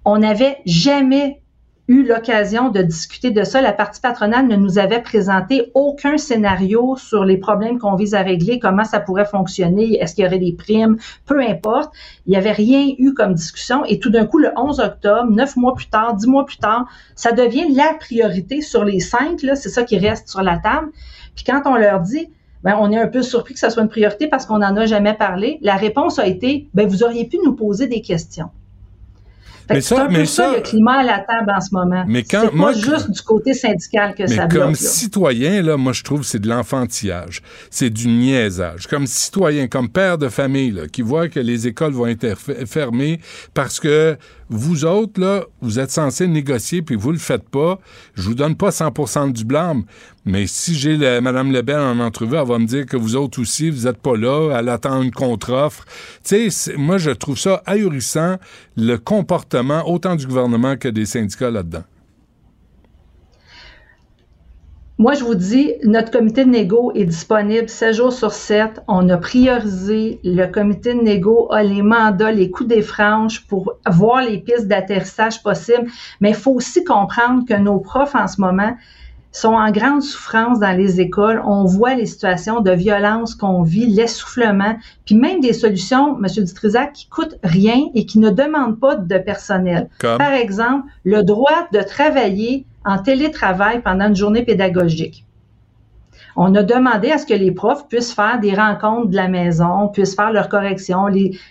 On 0.05 0.19
n'avait 0.19 0.59
jamais 0.65 1.42
eu 1.89 2.05
l'occasion 2.05 2.71
de 2.71 2.81
discuter 2.83 3.31
de 3.31 3.43
ça. 3.43 3.61
La 3.61 3.73
partie 3.73 4.01
patronale 4.01 4.47
ne 4.47 4.57
nous 4.57 4.79
avait 4.79 5.01
présenté 5.01 5.71
aucun 5.75 6.17
scénario 6.17 6.97
sur 6.97 7.25
les 7.25 7.37
problèmes 7.37 7.79
qu'on 7.79 7.97
vise 7.97 8.15
à 8.15 8.23
régler, 8.23 8.59
comment 8.59 8.85
ça 8.85 9.01
pourrait 9.01 9.25
fonctionner, 9.25 10.01
est-ce 10.01 10.15
qu'il 10.15 10.25
y 10.25 10.27
aurait 10.27 10.39
des 10.39 10.53
primes, 10.53 10.97
peu 11.27 11.41
importe. 11.41 11.93
Il 12.27 12.31
n'y 12.31 12.37
avait 12.37 12.53
rien 12.53 12.95
eu 12.99 13.15
comme 13.15 13.35
discussion. 13.35 13.85
Et 13.85 13.99
tout 13.99 14.11
d'un 14.11 14.27
coup, 14.27 14.39
le 14.39 14.53
11 14.57 14.81
octobre, 14.81 15.31
neuf 15.31 15.57
mois 15.57 15.75
plus 15.75 15.89
tard, 15.89 16.15
dix 16.15 16.27
mois 16.27 16.47
plus 16.47 16.59
tard, 16.59 16.87
ça 17.17 17.33
devient 17.33 17.67
la 17.75 17.95
priorité 17.99 18.61
sur 18.61 18.85
les 18.85 19.01
cinq. 19.01 19.41
C'est 19.41 19.69
ça 19.69 19.83
qui 19.83 19.99
reste 19.99 20.29
sur 20.29 20.43
la 20.43 20.59
table. 20.59 20.91
Puis 21.35 21.45
quand 21.45 21.63
on 21.67 21.75
leur 21.75 22.01
dit, 22.01 22.29
ben, 22.63 22.77
on 22.79 22.93
est 22.93 22.99
un 22.99 23.09
peu 23.09 23.23
surpris 23.23 23.55
que 23.55 23.61
ça 23.61 23.71
soit 23.71 23.83
une 23.83 23.89
priorité 23.89 24.29
parce 24.29 24.47
qu'on 24.47 24.59
n'en 24.59 24.77
a 24.77 24.87
jamais 24.87 25.15
parlé. 25.15 25.59
La 25.63 25.75
réponse 25.75 26.19
a 26.19 26.27
été, 26.27 26.69
ben, 26.75 26.87
vous 26.87 27.03
auriez 27.03 27.27
pu 27.27 27.39
nous 27.45 27.55
poser 27.55 27.89
des 27.89 28.03
questions. 28.03 28.51
C'est 29.69 29.97
un 29.97 30.07
peu 30.07 30.25
ça, 30.25 30.53
le 30.57 30.61
climat 30.61 31.01
à 31.01 31.03
la 31.03 31.19
table 31.21 31.53
en 31.57 31.61
ce 31.61 31.69
moment. 31.73 32.05
Mais 32.07 32.23
quand 32.23 32.49
c'est 32.51 32.59
pas 32.59 32.73
juste 32.73 33.11
du 33.11 33.23
côté 33.23 33.55
syndical 33.55 34.15
que 34.15 34.27
ça 34.27 34.47
bloque. 34.47 34.63
Comme 34.63 34.75
citoyen, 34.75 35.63
là, 35.63 35.77
moi 35.77 35.93
je 35.93 36.03
trouve 36.03 36.21
que 36.21 36.27
c'est 36.27 36.41
de 36.41 36.49
l'enfantillage, 36.49 37.43
c'est 37.71 37.91
du 37.91 38.09
niaisage. 38.09 38.87
Comme 38.87 39.07
citoyen, 39.07 39.69
comme 39.69 39.89
père 39.89 40.19
de 40.19 40.29
famille, 40.29 40.83
qui 40.93 41.03
voit 41.03 41.29
que 41.29 41.41
les 41.41 41.67
écoles 41.67 41.93
vont 41.93 42.07
être 42.07 42.35
fermées 42.67 43.21
parce 43.55 43.81
que 43.81 44.17
vous 44.53 44.85
autres, 44.85 45.21
là, 45.21 45.45
vous 45.61 45.79
êtes 45.79 45.91
censés 45.91 46.29
négocier, 46.29 46.83
puis 46.83 46.95
vous 46.95 47.11
le 47.11 47.19
faites 47.19 47.49
pas. 47.49 47.79
Je 48.15 48.23
vous 48.23 48.35
donne 48.35 48.55
pas 48.55 48.71
100% 48.71 49.33
du 49.33 49.45
blâme, 49.45 49.85
mais 50.25 50.47
si 50.47 50.75
j'ai 50.75 50.97
Mme 50.97 51.53
Lebel 51.53 51.79
en 51.79 51.99
entrevue, 51.99 52.37
elle 52.37 52.47
va 52.47 52.59
me 52.59 52.67
dire 52.67 52.87
que 52.87 52.97
vous 52.97 53.17
autres 53.17 53.41
aussi, 53.41 53.71
vous 53.71 53.87
êtes 53.87 53.99
pas 53.99 54.17
là, 54.17 54.57
elle 54.59 54.69
attend 54.69 55.03
une 55.03 55.11
contre-offre. 55.11 55.85
Tu 56.23 56.51
sais, 56.51 56.77
moi, 56.77 56.99
je 56.99 57.11
trouve 57.11 57.39
ça 57.39 57.63
ahurissant, 57.67 58.37
le 58.77 58.97
comportement 58.97 59.89
autant 59.91 60.17
du 60.17 60.27
gouvernement 60.27 60.77
que 60.77 60.89
des 60.89 61.07
syndicats 61.07 61.51
là-dedans. 61.51 61.85
Moi, 65.03 65.15
je 65.15 65.25
vous 65.25 65.35
dis, 65.35 65.73
notre 65.83 66.13
comité 66.13 66.45
de 66.45 66.51
négo 66.51 66.93
est 66.95 67.07
disponible 67.07 67.69
7 67.69 67.93
jours 67.93 68.13
sur 68.13 68.31
7. 68.31 68.83
On 68.87 69.09
a 69.09 69.17
priorisé. 69.17 70.21
Le 70.23 70.47
comité 70.47 70.95
de 70.95 71.01
négo 71.01 71.49
a 71.51 71.65
les 71.65 71.83
mandats, 71.83 72.31
les 72.31 72.53
coups 72.53 72.69
des 72.69 72.83
franges 72.83 73.45
pour 73.49 73.75
voir 73.85 74.23
les 74.23 74.39
pistes 74.39 74.69
d'atterrissage 74.69 75.43
possibles. 75.43 75.91
Mais 76.21 76.29
il 76.31 76.37
faut 76.37 76.53
aussi 76.53 76.85
comprendre 76.85 77.45
que 77.49 77.55
nos 77.55 77.81
profs 77.81 78.15
en 78.15 78.29
ce 78.29 78.41
moment 78.41 78.77
sont 79.33 79.55
en 79.55 79.73
grande 79.73 80.03
souffrance 80.03 80.61
dans 80.61 80.77
les 80.77 81.01
écoles. 81.01 81.43
On 81.45 81.65
voit 81.65 81.97
les 81.97 82.07
situations 82.07 82.61
de 82.61 82.71
violence 82.71 83.35
qu'on 83.35 83.63
vit, 83.63 83.87
l'essoufflement, 83.87 84.77
puis 85.05 85.17
même 85.17 85.41
des 85.41 85.53
solutions, 85.53 86.17
M. 86.23 86.45
Dutrisac, 86.45 86.93
qui 86.93 87.09
coûtent 87.09 87.39
rien 87.43 87.89
et 87.95 88.07
qui 88.07 88.21
ne 88.21 88.31
demandent 88.31 88.79
pas 88.79 88.95
de 88.95 89.19
personnel. 89.19 89.89
Par 89.99 90.33
exemple, 90.33 90.87
le 91.03 91.25
droit 91.25 91.67
de 91.73 91.81
travailler 91.81 92.67
en 92.85 92.99
télétravail 92.99 93.81
pendant 93.83 94.09
une 94.09 94.17
journée 94.17 94.45
pédagogique. 94.45 95.25
On 96.37 96.55
a 96.55 96.63
demandé 96.63 97.11
à 97.11 97.19
ce 97.19 97.27
que 97.27 97.35
les 97.35 97.51
profs 97.51 97.89
puissent 97.89 98.15
faire 98.15 98.41
des 98.41 98.55
rencontres 98.55 99.09
de 99.09 99.17
la 99.17 99.29
maison, 99.29 99.89
puissent 99.89 100.15
faire 100.15 100.33
leurs 100.33 100.49
corrections, 100.49 101.07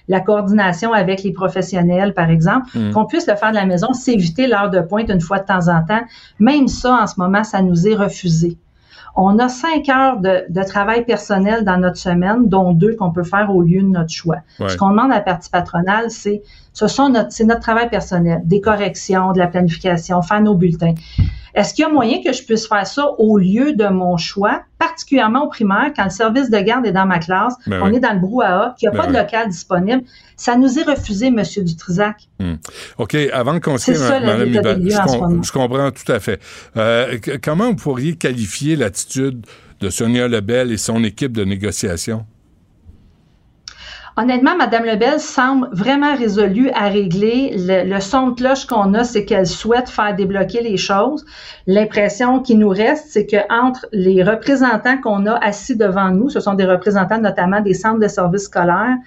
la 0.07 0.19
coordination 0.19 0.91
avec 0.91 1.23
les 1.23 1.31
professionnels, 1.31 2.13
par 2.13 2.29
exemple, 2.29 2.67
mm. 2.73 2.91
qu'on 2.91 3.05
puisse 3.05 3.27
le 3.27 3.35
faire 3.35 3.51
de 3.51 3.55
la 3.55 3.65
maison, 3.65 3.93
s'éviter 3.93 4.47
l'heure 4.47 4.71
de 4.71 4.81
pointe 4.81 5.09
une 5.09 5.21
fois 5.21 5.39
de 5.39 5.45
temps 5.45 5.67
en 5.67 5.85
temps. 5.85 6.01
Même 6.39 6.67
ça, 6.67 7.03
en 7.03 7.07
ce 7.07 7.13
moment, 7.17 7.43
ça 7.43 7.61
nous 7.61 7.87
est 7.87 7.95
refusé. 7.95 8.57
On 9.15 9.39
a 9.39 9.49
cinq 9.49 9.89
heures 9.89 10.19
de, 10.19 10.63
travail 10.63 11.05
personnel 11.05 11.63
dans 11.65 11.77
notre 11.77 11.97
semaine, 11.97 12.47
dont 12.47 12.71
deux 12.73 12.95
qu'on 12.95 13.11
peut 13.11 13.23
faire 13.23 13.53
au 13.53 13.61
lieu 13.61 13.81
de 13.81 13.87
notre 13.87 14.11
choix. 14.11 14.37
Ce 14.57 14.77
qu'on 14.77 14.89
demande 14.91 15.11
à 15.11 15.15
la 15.15 15.21
partie 15.21 15.49
patronale, 15.49 16.09
c'est 16.09 16.41
ce 16.73 16.87
sont 16.87 17.09
notre, 17.09 17.31
c'est 17.31 17.43
notre 17.43 17.59
travail 17.59 17.89
personnel, 17.89 18.41
des 18.45 18.61
corrections, 18.61 19.33
de 19.33 19.39
la 19.39 19.47
planification, 19.47 20.21
faire 20.21 20.41
nos 20.41 20.55
bulletins. 20.55 20.93
Est-ce 21.53 21.73
qu'il 21.73 21.83
y 21.83 21.85
a 21.85 21.89
moyen 21.89 22.21
que 22.23 22.31
je 22.31 22.43
puisse 22.43 22.67
faire 22.67 22.87
ça 22.87 23.11
au 23.17 23.37
lieu 23.37 23.73
de 23.73 23.87
mon 23.87 24.17
choix, 24.17 24.63
particulièrement 24.79 25.45
au 25.45 25.49
primaire, 25.49 25.91
quand 25.95 26.05
le 26.05 26.09
service 26.09 26.49
de 26.49 26.59
garde 26.59 26.85
est 26.85 26.91
dans 26.91 27.05
ma 27.05 27.19
classe, 27.19 27.55
ben 27.67 27.81
on 27.83 27.93
est 27.93 27.99
dans 27.99 28.13
le 28.13 28.19
brouhaha, 28.19 28.75
qu'il 28.77 28.89
n'y 28.89 28.95
a 28.95 28.97
ben 28.97 29.05
pas 29.05 29.11
de 29.11 29.17
local 29.17 29.49
disponible? 29.49 30.03
Ça 30.37 30.55
nous 30.55 30.79
est 30.79 30.83
refusé, 30.83 31.27
M. 31.27 31.43
Dutrisac. 31.57 32.27
Hmm. 32.39 32.55
OK, 32.97 33.15
avant 33.33 33.53
de 33.53 33.59
continuer, 33.59 33.97
Mme 33.99 34.53
je, 34.53 35.47
je, 35.47 35.51
comprends 35.51 35.91
tout 35.91 36.11
à 36.11 36.19
fait. 36.19 36.41
Euh, 36.77 37.17
comment 37.43 37.69
vous 37.69 37.75
pourriez 37.75 38.15
qualifier 38.15 38.75
l'attitude 38.75 39.45
de 39.81 39.89
Sonia 39.89 40.27
Lebel 40.27 40.71
et 40.71 40.77
son 40.77 41.03
équipe 41.03 41.33
de 41.33 41.43
négociation? 41.43 42.25
Honnêtement, 44.17 44.57
Mme 44.57 44.83
Lebel 44.85 45.19
semble 45.19 45.69
vraiment 45.71 46.15
résolue 46.15 46.69
à 46.71 46.89
régler. 46.89 47.55
Le, 47.57 47.99
son 48.01 48.29
de 48.29 48.35
cloche 48.35 48.65
qu'on 48.65 48.93
a, 48.93 49.05
c'est 49.05 49.23
qu'elle 49.23 49.47
souhaite 49.47 49.89
faire 49.89 50.15
débloquer 50.15 50.61
les 50.61 50.75
choses. 50.75 51.25
L'impression 51.65 52.41
qui 52.41 52.55
nous 52.55 52.69
reste, 52.69 53.07
c'est 53.09 53.25
que 53.25 53.37
entre 53.49 53.87
les 53.93 54.21
représentants 54.21 54.97
qu'on 54.97 55.25
a 55.27 55.35
assis 55.37 55.77
devant 55.77 56.09
nous, 56.11 56.29
ce 56.29 56.41
sont 56.41 56.55
des 56.55 56.65
représentants 56.65 57.19
notamment 57.19 57.61
des 57.61 57.73
centres 57.73 57.99
de 57.99 58.07
services 58.09 58.43
scolaires, 58.43 58.97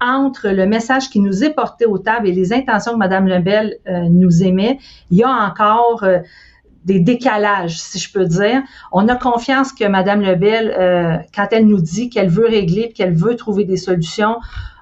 entre 0.00 0.48
le 0.48 0.66
message 0.66 1.10
qui 1.10 1.20
nous 1.20 1.44
est 1.44 1.50
porté 1.50 1.84
aux 1.84 1.98
tables 1.98 2.28
et 2.28 2.32
les 2.32 2.52
intentions 2.52 2.92
que 2.92 2.98
Mme 2.98 3.28
Lebel 3.28 3.76
euh, 3.86 4.08
nous 4.10 4.42
émet, 4.42 4.78
il 5.10 5.18
y 5.18 5.22
a 5.22 5.30
encore 5.30 6.04
euh, 6.04 6.18
des 6.86 7.00
décalages, 7.00 7.78
si 7.78 7.98
je 7.98 8.12
peux 8.12 8.24
dire. 8.24 8.62
On 8.92 9.08
a 9.08 9.16
confiance 9.16 9.72
que 9.72 9.84
Mme 9.84 10.22
Lebel, 10.22 10.70
euh, 10.70 11.16
quand 11.34 11.48
elle 11.50 11.66
nous 11.66 11.80
dit 11.80 12.08
qu'elle 12.08 12.28
veut 12.28 12.46
régler, 12.46 12.92
qu'elle 12.92 13.12
veut 13.12 13.34
trouver 13.34 13.64
des 13.64 13.76
solutions, 13.76 14.36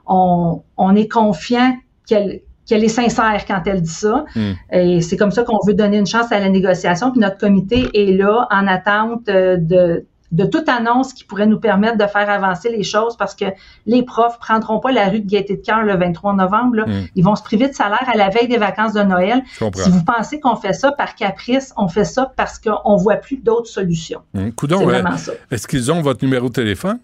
on, 0.06 0.62
on 0.76 0.94
est 0.94 1.09
confiant 1.09 1.74
qu'elle 2.06 2.43
qu'elle 2.66 2.82
est 2.82 2.89
sincère 2.89 3.44
quand 3.47 3.60
elle 3.66 3.82
dit 3.82 3.90
ça. 3.90 4.24
Hmm. 4.35 4.52
Et 4.72 5.02
c'est 5.02 5.18
comme 5.18 5.31
ça 5.31 5.44
qu'on 5.44 5.59
veut 5.66 5.74
donner 5.74 5.98
une 5.98 6.06
chance 6.06 6.32
à 6.32 6.40
la 6.40 6.48
négociation. 6.48 7.10
Puis 7.10 7.20
notre 7.20 7.36
comité 7.36 7.90
est 7.93 8.12
là 8.16 8.47
en 8.51 8.66
attente 8.66 9.26
de, 9.26 10.06
de 10.35 10.44
toute 10.44 10.69
annonce 10.69 11.12
qui 11.12 11.24
pourrait 11.24 11.47
nous 11.47 11.61
permettre 11.61 11.97
de 11.97 12.06
faire 12.06 12.28
avancer 12.28 12.69
les 12.69 12.82
choses 12.82 13.16
parce 13.16 13.35
que 13.35 13.44
les 13.86 14.02
profs 14.02 14.39
prendront 14.40 14.81
pas 14.81 14.90
la 14.90 15.09
rue 15.09 15.20
de 15.20 15.28
Gaîté 15.28 15.56
de 15.56 15.62
Cœur 15.62 15.82
le 15.82 15.97
23 15.97 16.35
novembre. 16.35 16.86
Hmm. 16.86 17.06
Ils 17.15 17.24
vont 17.24 17.36
se 17.36 17.43
priver 17.43 17.69
de 17.69 17.74
salaire 17.74 18.06
à 18.12 18.16
la 18.16 18.31
veille 18.31 18.48
des 18.48 18.59
vacances 18.59 18.94
de 18.94 19.02
Noël. 19.02 19.43
Si 19.74 19.90
vous 19.90 20.05
pensez 20.05 20.40
qu'on 20.40 20.56
fait 20.56 20.73
ça 20.73 20.90
par 20.90 21.15
caprice, 21.15 21.73
on 21.77 21.86
fait 21.86 22.05
ça 22.05 22.32
parce 22.36 22.59
qu'on 22.59 22.97
voit 22.97 23.16
plus 23.16 23.36
d'autres 23.36 23.69
solutions. 23.69 24.23
Mmh. 24.35 24.48
C'est 24.61 24.73
vraiment 24.73 25.16
ça. 25.16 25.32
Est-ce 25.51 25.69
qu'ils 25.69 25.93
ont 25.93 26.02
votre 26.02 26.24
numéro 26.24 26.48
de 26.48 26.55
téléphone? 26.55 26.98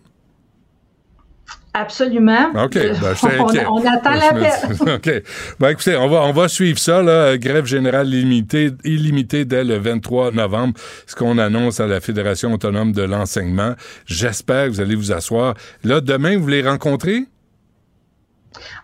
Absolument. 1.73 2.51
OK. 2.55 2.75
Ben, 2.75 2.97
on, 3.39 3.79
on, 3.79 3.87
attend 3.87 4.15
l'appel. 4.15 4.73
OK. 4.95 5.23
Ben, 5.61 5.69
écoutez, 5.71 5.97
on 5.97 6.09
va, 6.09 6.23
on 6.23 6.33
va 6.33 6.49
suivre 6.49 6.79
ça. 6.79 7.03
Là. 7.03 7.39
Grève 7.39 7.67
générale 7.67 8.09
illimitée, 8.09 8.71
illimitée 8.85 9.45
dès 9.45 9.63
le 9.63 9.79
23 9.79 10.33
novembre, 10.33 10.75
ce 11.07 11.15
qu'on 11.15 11.39
annonce 11.39 11.79
à 11.81 11.87
la 11.87 12.01
Fédération 12.01 12.53
autonome 12.53 12.93
de 12.93 13.03
l'enseignement. 13.03 13.75
J'espère 14.07 14.67
que 14.67 14.71
vous 14.71 14.81
allez 14.81 14.97
vous 14.97 15.13
asseoir. 15.13 15.55
Là, 15.85 16.01
demain, 16.01 16.37
vous 16.39 16.49
les 16.49 16.63
rencontrez? 16.63 17.27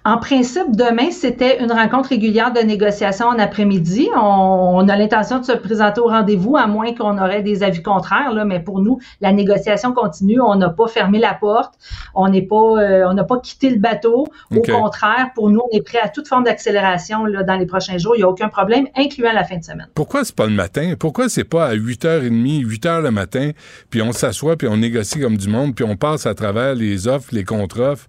En 0.05 0.19
principe, 0.19 0.77
demain, 0.77 1.11
c'était 1.11 1.63
une 1.63 1.73
rencontre 1.73 2.11
régulière 2.11 2.53
de 2.53 2.61
négociation 2.61 3.27
en 3.27 3.39
après-midi. 3.39 4.09
On, 4.17 4.89
a 4.89 4.97
l'intention 4.97 5.41
de 5.41 5.45
se 5.45 5.53
présenter 5.53 6.01
au 6.01 6.07
rendez-vous, 6.07 6.57
à 6.57 6.69
moins 6.69 6.95
qu'on 6.95 7.19
aurait 7.19 7.43
des 7.43 7.65
avis 7.65 7.83
contraires. 7.83 8.33
Là, 8.33 8.45
mais 8.45 8.61
pour 8.61 8.81
nous, 8.81 9.01
la 9.21 9.33
négociation 9.33 9.93
continue. 9.93 10.41
On 10.41 10.55
n'a 10.55 10.71
pas 10.71 10.87
fermé 10.87 11.19
la 11.19 11.35
porte. 11.35 11.75
On 12.15 12.29
n'est 12.29 12.43
pas, 12.43 12.57
euh, 12.57 13.09
on 13.09 13.15
n'a 13.15 13.25
pas 13.25 13.41
quitté 13.41 13.71
le 13.71 13.79
bateau. 13.79 14.29
Au 14.55 14.61
contraire, 14.61 15.31
pour 15.35 15.51
nous, 15.51 15.61
on 15.61 15.77
est 15.77 15.83
prêt 15.83 15.99
à 16.01 16.09
toute 16.09 16.29
forme 16.29 16.45
d'accélération 16.45 17.25
là, 17.25 17.43
dans 17.43 17.57
les 17.57 17.67
prochains 17.67 17.99
jours. 17.99 18.15
Il 18.15 18.19
n'y 18.19 18.25
a 18.25 18.29
aucun 18.29 18.49
problème, 18.49 18.87
incluant 18.97 19.33
la 19.33 19.43
fin 19.43 19.57
de 19.57 19.65
semaine. 19.65 19.89
Pourquoi 19.95 20.25
c'est 20.25 20.37
pas 20.37 20.47
le 20.47 20.53
matin? 20.53 20.95
Pourquoi 20.99 21.29
c'est 21.29 21.45
pas 21.45 21.67
à 21.67 21.75
8h30, 21.75 22.65
8h 22.65 23.03
le 23.03 23.11
matin, 23.11 23.51
puis 23.91 24.03
on 24.03 24.13
s'assoit, 24.13 24.57
puis 24.57 24.69
on 24.69 24.77
négocie 24.77 25.21
comme 25.21 25.37
du 25.37 25.49
monde, 25.49 25.75
puis 25.75 25.85
on 25.85 25.97
passe 25.97 26.27
à 26.27 26.35
travers 26.35 26.75
les 26.75 27.09
offres, 27.09 27.31
les 27.33 27.45
contre-offres? 27.45 28.07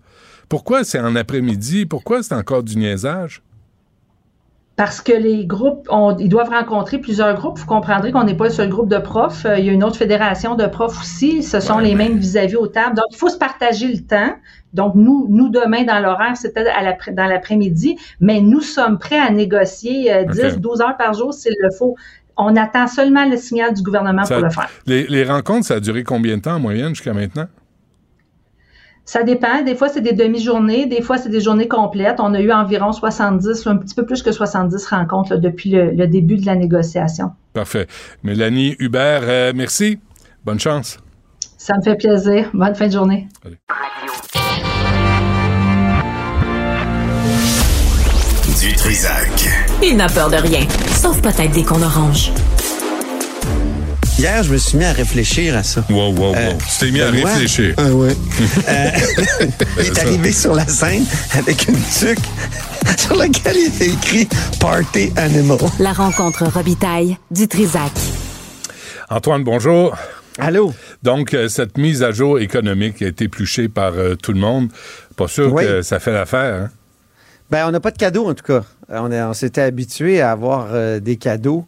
Pourquoi 0.49 0.83
c'est 0.83 0.99
en 0.99 1.15
après-midi? 1.15 1.85
Pourquoi 1.85 2.23
c'est 2.23 2.35
encore 2.35 2.63
du 2.63 2.77
niaisage? 2.77 3.41
Parce 4.77 5.01
que 5.01 5.11
les 5.11 5.47
groupes, 5.47 5.89
ils 6.19 6.29
doivent 6.29 6.51
rencontrer 6.51 6.99
plusieurs 6.99 7.33
groupes. 7.33 7.57
Vous 7.57 7.65
comprendrez 7.65 8.11
qu'on 8.11 8.23
n'est 8.23 8.37
pas 8.37 8.45
le 8.45 8.51
seul 8.51 8.69
groupe 8.69 8.89
de 8.89 8.99
profs. 8.99 9.43
Euh, 9.45 9.57
il 9.57 9.65
y 9.65 9.69
a 9.69 9.73
une 9.73 9.83
autre 9.83 9.97
fédération 9.97 10.53
de 10.53 10.67
profs 10.67 11.01
aussi. 11.01 11.41
Ce 11.41 11.59
sont 11.59 11.79
les 11.79 11.95
mêmes 11.95 12.17
vis-à-vis 12.17 12.57
aux 12.57 12.67
tables. 12.67 12.95
Donc, 12.95 13.05
il 13.11 13.17
faut 13.17 13.29
se 13.29 13.39
partager 13.39 13.87
le 13.87 14.01
temps. 14.01 14.35
Donc, 14.73 14.93
nous, 14.93 15.25
nous 15.29 15.49
demain, 15.49 15.83
dans 15.83 15.99
l'horaire, 15.99 16.37
c'était 16.37 16.63
dans 16.63 17.25
l'après-midi, 17.25 17.97
mais 18.19 18.39
nous 18.39 18.61
sommes 18.61 18.99
prêts 18.99 19.19
à 19.19 19.31
négocier 19.31 20.25
10, 20.31 20.39
euh, 20.39 20.55
12 20.57 20.81
heures 20.81 20.97
par 20.97 21.15
jour 21.15 21.33
s'il 21.33 21.55
le 21.59 21.71
faut. 21.71 21.95
On 22.37 22.55
attend 22.55 22.85
seulement 22.85 23.27
le 23.27 23.35
signal 23.35 23.73
du 23.73 23.81
gouvernement 23.81 24.21
pour 24.21 24.37
le 24.37 24.51
faire. 24.51 24.69
Les, 24.85 25.07
les 25.07 25.23
rencontres, 25.23 25.65
ça 25.65 25.75
a 25.75 25.79
duré 25.79 26.03
combien 26.03 26.37
de 26.37 26.43
temps 26.43 26.57
en 26.57 26.59
moyenne 26.59 26.89
jusqu'à 26.89 27.13
maintenant? 27.13 27.47
Ça 29.07 29.23
dépend. 29.23 29.63
Des 29.63 29.73
fois, 29.73 29.87
c'est 29.87 30.01
des 30.01 30.11
demi-journées. 30.11 30.85
Des 30.85 31.01
fois, 31.01 31.17
c'est 31.17 31.29
des 31.29 31.39
journées 31.39 31.69
complètes. 31.69 32.17
On 32.19 32.33
a 32.33 32.41
eu 32.41 32.51
environ 32.51 32.91
70, 32.91 33.65
un 33.65 33.77
petit 33.77 33.95
peu 33.95 34.05
plus 34.05 34.21
que 34.21 34.33
70 34.33 34.85
rencontres 34.85 35.37
depuis 35.37 35.69
le, 35.71 36.07
début 36.07 36.35
de 36.35 36.45
la 36.45 36.55
négociation. 36.55 37.31
Parfait. 37.53 37.87
Mélanie 38.23 38.75
Hubert, 38.79 39.21
euh, 39.23 39.53
merci. 39.55 39.97
Bonne 40.43 40.59
chance. 40.59 40.97
Ça 41.57 41.75
me 41.77 41.83
fait 41.83 41.95
plaisir. 41.95 42.49
Bonne 42.53 42.75
fin 42.75 42.87
de 42.87 42.91
journée. 42.91 43.29
Du 48.59 48.75
Trisac. 48.75 49.29
Il 49.81 49.95
n'a 49.95 50.07
peur 50.07 50.29
de 50.29 50.35
rien, 50.35 50.67
sauf 50.89 51.21
peut-être 51.21 51.51
des 51.51 51.63
qu'on 51.63 51.81
orange. 51.81 52.33
Hier, 54.17 54.41
je 54.41 54.51
me 54.51 54.57
suis 54.57 54.79
mis 54.79 54.83
à 54.83 54.93
réfléchir 54.93 55.55
à 55.55 55.61
ça. 55.61 55.85
Wow, 55.91 56.11
wow, 56.11 56.29
wow. 56.29 56.35
Euh, 56.35 56.53
tu 56.57 56.79
t'es 56.79 56.91
mis 56.91 57.01
à 57.01 57.11
réfléchir. 57.11 57.75
Ah 57.77 57.91
ouais. 57.91 58.15
euh, 58.67 58.89
il 59.77 59.85
est 59.85 59.99
arrivé 59.99 60.31
sur 60.31 60.55
la 60.55 60.65
scène 60.65 61.05
avec 61.37 61.67
une 61.67 61.75
tuque 61.75 62.25
sur 62.97 63.15
laquelle 63.15 63.57
il 63.57 63.67
était 63.67 63.89
écrit 63.89 64.27
Party 64.59 65.13
Animal. 65.17 65.59
La 65.79 65.93
rencontre 65.93 66.45
Robitaille 66.45 67.15
du 67.29 67.47
Trisac. 67.47 67.91
Antoine, 69.11 69.43
bonjour. 69.43 69.95
Allô? 70.39 70.73
Donc, 71.03 71.35
euh, 71.35 71.47
cette 71.47 71.77
mise 71.77 72.01
à 72.01 72.11
jour 72.11 72.39
économique 72.39 73.03
a 73.03 73.07
été 73.09 73.25
épluchée 73.25 73.69
par 73.69 73.93
euh, 73.93 74.15
tout 74.15 74.33
le 74.33 74.39
monde. 74.39 74.69
Pas 75.15 75.27
sûr 75.27 75.53
que 75.53 75.83
ça 75.83 75.99
fait 75.99 76.11
l'affaire, 76.11 76.63
hein? 76.63 76.69
Ben, 77.51 77.67
on 77.67 77.71
n'a 77.71 77.79
pas 77.79 77.91
de 77.91 77.97
cadeaux, 77.97 78.27
en 78.27 78.33
tout 78.33 78.43
cas. 78.43 78.63
On, 78.89 79.11
on 79.11 79.33
s'était 79.33 79.61
habitué 79.61 80.21
à 80.21 80.31
avoir 80.31 80.99
des 80.99 81.17
cadeaux. 81.17 81.67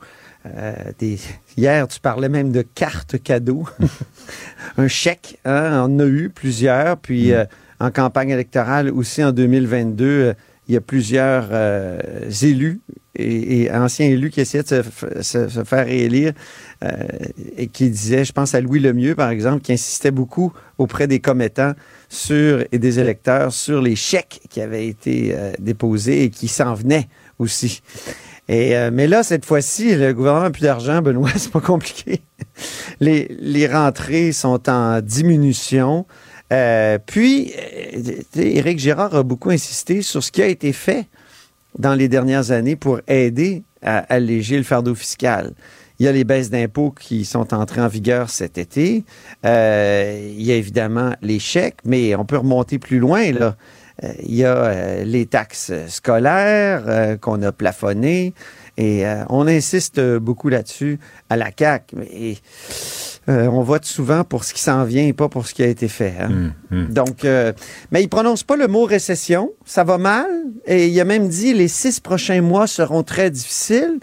Des, 1.00 1.20
Hier, 1.60 1.90
tu 1.90 2.00
parlais 2.00 2.30
même 2.30 2.54
de 2.54 2.62
cartes 2.62 3.22
cadeaux. 3.22 3.68
un 4.78 4.88
chèque, 4.88 5.40
hein, 5.44 5.86
on 5.86 5.96
en 5.96 6.00
a 6.00 6.06
eu 6.06 6.30
plusieurs. 6.30 6.96
Puis 6.96 7.32
mm. 7.32 7.34
euh, 7.34 7.46
en 7.82 7.92
campagne 7.92 8.30
électorale 8.30 8.90
aussi 8.90 9.22
en 9.22 9.34
2022, 9.34 10.06
euh, 10.06 10.34
il 10.70 10.76
y 10.76 10.78
a 10.78 10.82
plusieurs 10.82 11.50
euh, 11.52 12.00
élus 12.42 12.80
et, 13.16 13.70
anciens 13.72 14.06
élus 14.06 14.30
qui 14.30 14.40
essayaient 14.40 14.64
de 14.64 15.22
se, 15.22 15.64
faire 15.66 15.86
réélire 15.86 16.32
et 17.58 17.68
qui 17.68 17.90
disaient, 17.90 18.24
je 18.24 18.32
pense 18.32 18.56
à 18.56 18.62
Louis 18.62 18.80
Lemieux, 18.80 19.16
par 19.16 19.32
exemple, 19.32 19.62
qui 19.62 19.74
insistait 19.74 20.12
beaucoup 20.12 20.54
auprès 20.78 21.08
des 21.08 21.20
commettants 21.20 21.74
sur, 22.08 22.64
et 22.72 22.78
des 22.78 23.00
électeurs 23.00 23.52
sur 23.52 23.82
les 23.82 23.98
chèques 23.98 24.42
qui 24.50 24.62
avaient 24.62 24.88
été 24.88 25.36
déposés 25.58 26.24
et 26.24 26.30
qui 26.30 26.48
s'en 26.48 26.76
venaient 26.76 27.10
aussi. 27.40 27.82
Euh, 28.50 28.90
mais 28.92 29.08
là, 29.08 29.24
cette 29.24 29.46
fois-ci, 29.46 29.96
le 29.96 30.14
gouvernement 30.14 30.46
n'a 30.46 30.52
plus 30.52 30.64
d'argent, 30.64 31.02
Benoît, 31.02 31.30
c'est 31.36 31.52
pas 31.52 31.62
compliqué. 31.62 32.22
Les, 33.00 33.68
rentrées 33.68 34.32
sont 34.32 34.70
en 34.70 35.02
diminution. 35.02 36.06
Euh, 36.52 36.98
puis, 37.06 37.54
euh, 37.56 38.22
Éric 38.36 38.80
Girard 38.80 39.16
a 39.16 39.24
beaucoup 39.24 39.52
insisté 39.52 40.02
sur 40.02 40.24
ce 40.24 40.32
qui 40.32 40.42
a 40.42 40.48
été 40.48 40.74
fait 40.74 41.06
dans 41.78 41.94
les 41.94 42.08
dernières 42.08 42.52
années 42.52 42.76
pour 42.76 43.00
aider 43.08 43.64
à 43.84 44.00
alléger 44.14 44.58
le 44.58 44.64
fardeau 44.64 44.96
fiscal. 44.96 45.54
Il 46.00 46.06
y 46.06 46.08
a 46.08 46.12
les 46.12 46.24
baisses 46.24 46.50
d'impôts 46.50 46.92
qui 46.92 47.26
sont 47.26 47.54
entrées 47.54 47.82
en 47.82 47.88
vigueur 47.88 48.30
cet 48.30 48.58
été. 48.58 49.04
il 49.44 50.42
y 50.42 50.52
a 50.52 50.56
évidemment 50.56 51.12
les 51.22 51.40
chèques, 51.40 51.80
mais 51.86 52.16
on 52.16 52.26
peut 52.26 52.38
remonter 52.38 52.80
plus 52.80 53.00
loin. 53.00 53.32
Là. 53.32 53.56
Euh, 54.04 54.14
il 54.24 54.36
y 54.36 54.46
a 54.46 54.56
euh, 54.56 55.04
les 55.04 55.26
taxes 55.26 55.72
scolaires 55.88 56.84
euh, 56.88 57.18
qu'on 57.18 57.42
a 57.42 57.52
plafonnées 57.52 58.34
et 58.78 59.04
on 59.28 59.46
insiste 59.46 60.00
beaucoup 60.00 60.48
là-dessus 60.48 61.00
à 61.30 61.36
la 61.36 61.52
CAC. 61.52 61.92
Mais 61.98 62.38
on 63.28 63.62
vote 63.62 63.84
souvent 63.84 64.24
pour 64.24 64.46
ce 64.46 64.54
qui 64.54 64.62
s'en 64.62 64.86
vient 64.86 65.06
et 65.06 65.12
pas 65.12 65.28
pour 65.28 65.48
ce 65.48 65.54
qui 65.54 65.64
a 65.64 65.68
été 65.68 65.90
fait. 65.90 66.14
Hein. 66.18 66.30
Hum, 66.30 66.54
hum. 66.72 66.88
Donc, 66.88 67.26
mais 67.92 68.02
il 68.02 68.08
prononce 68.08 68.44
pas 68.44 68.56
le 68.56 68.70
mot 68.70 68.86
récession. 68.86 69.52
Ça 69.66 69.84
va 69.84 69.98
mal. 69.98 70.30
Et 70.66 70.88
il 70.88 70.98
a 71.02 71.04
même 71.04 71.28
dit 71.28 71.54
les 71.54 71.68
six 71.68 72.00
prochains 72.00 72.42
mois 72.42 72.68
seront 72.68 73.04
très 73.04 73.30
difficiles. 73.30 74.00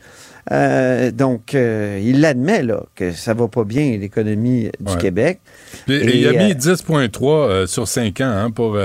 Euh, 0.53 1.11
donc, 1.11 1.55
euh, 1.55 2.01
il 2.03 2.21
l'admet 2.21 2.63
là, 2.63 2.85
que 2.95 3.13
ça 3.13 3.35
va 3.35 3.49
pas 3.49 3.65
bien, 3.65 3.97
l'économie 3.99 4.71
du 4.79 4.97
Québec. 4.97 5.41
Et, 5.89 6.21
il 6.21 6.29
a 6.29 6.33
mis 6.33 6.55
10,3 6.55 7.25
euh, 7.25 7.67
sur 7.67 7.89
5 7.89 8.21
ans 8.21 8.25
hein, 8.25 8.51
pour 8.51 8.79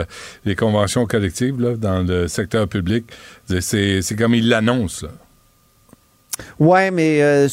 les 0.45 0.55
conventions 0.55 1.05
collectives 1.05 1.59
là, 1.61 1.75
dans 1.75 2.01
le 2.01 2.27
secteur 2.27 2.67
public. 2.67 3.05
C'est 3.59 4.15
comme 4.17 4.33
il 4.33 4.49
l'annonce. 4.49 5.05
Oui, 6.59 6.89
mais 6.91 7.47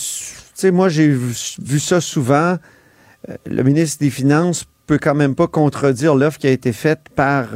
moi, 0.73 0.89
j'ai 0.89 1.09
vu, 1.09 1.79
ça 1.79 2.01
souvent. 2.01 2.57
Le 3.47 3.63
ministre 3.63 3.99
des 4.01 4.11
Finances 4.11 4.65
peut 4.87 4.99
quand 4.99 5.15
même 5.15 5.35
pas 5.35 5.49
contredire 5.49 6.15
l'offre 6.15 6.39
qui 6.39 6.47
a 6.47 6.51
été 6.51 6.73
faite 6.73 7.01
par 7.15 7.49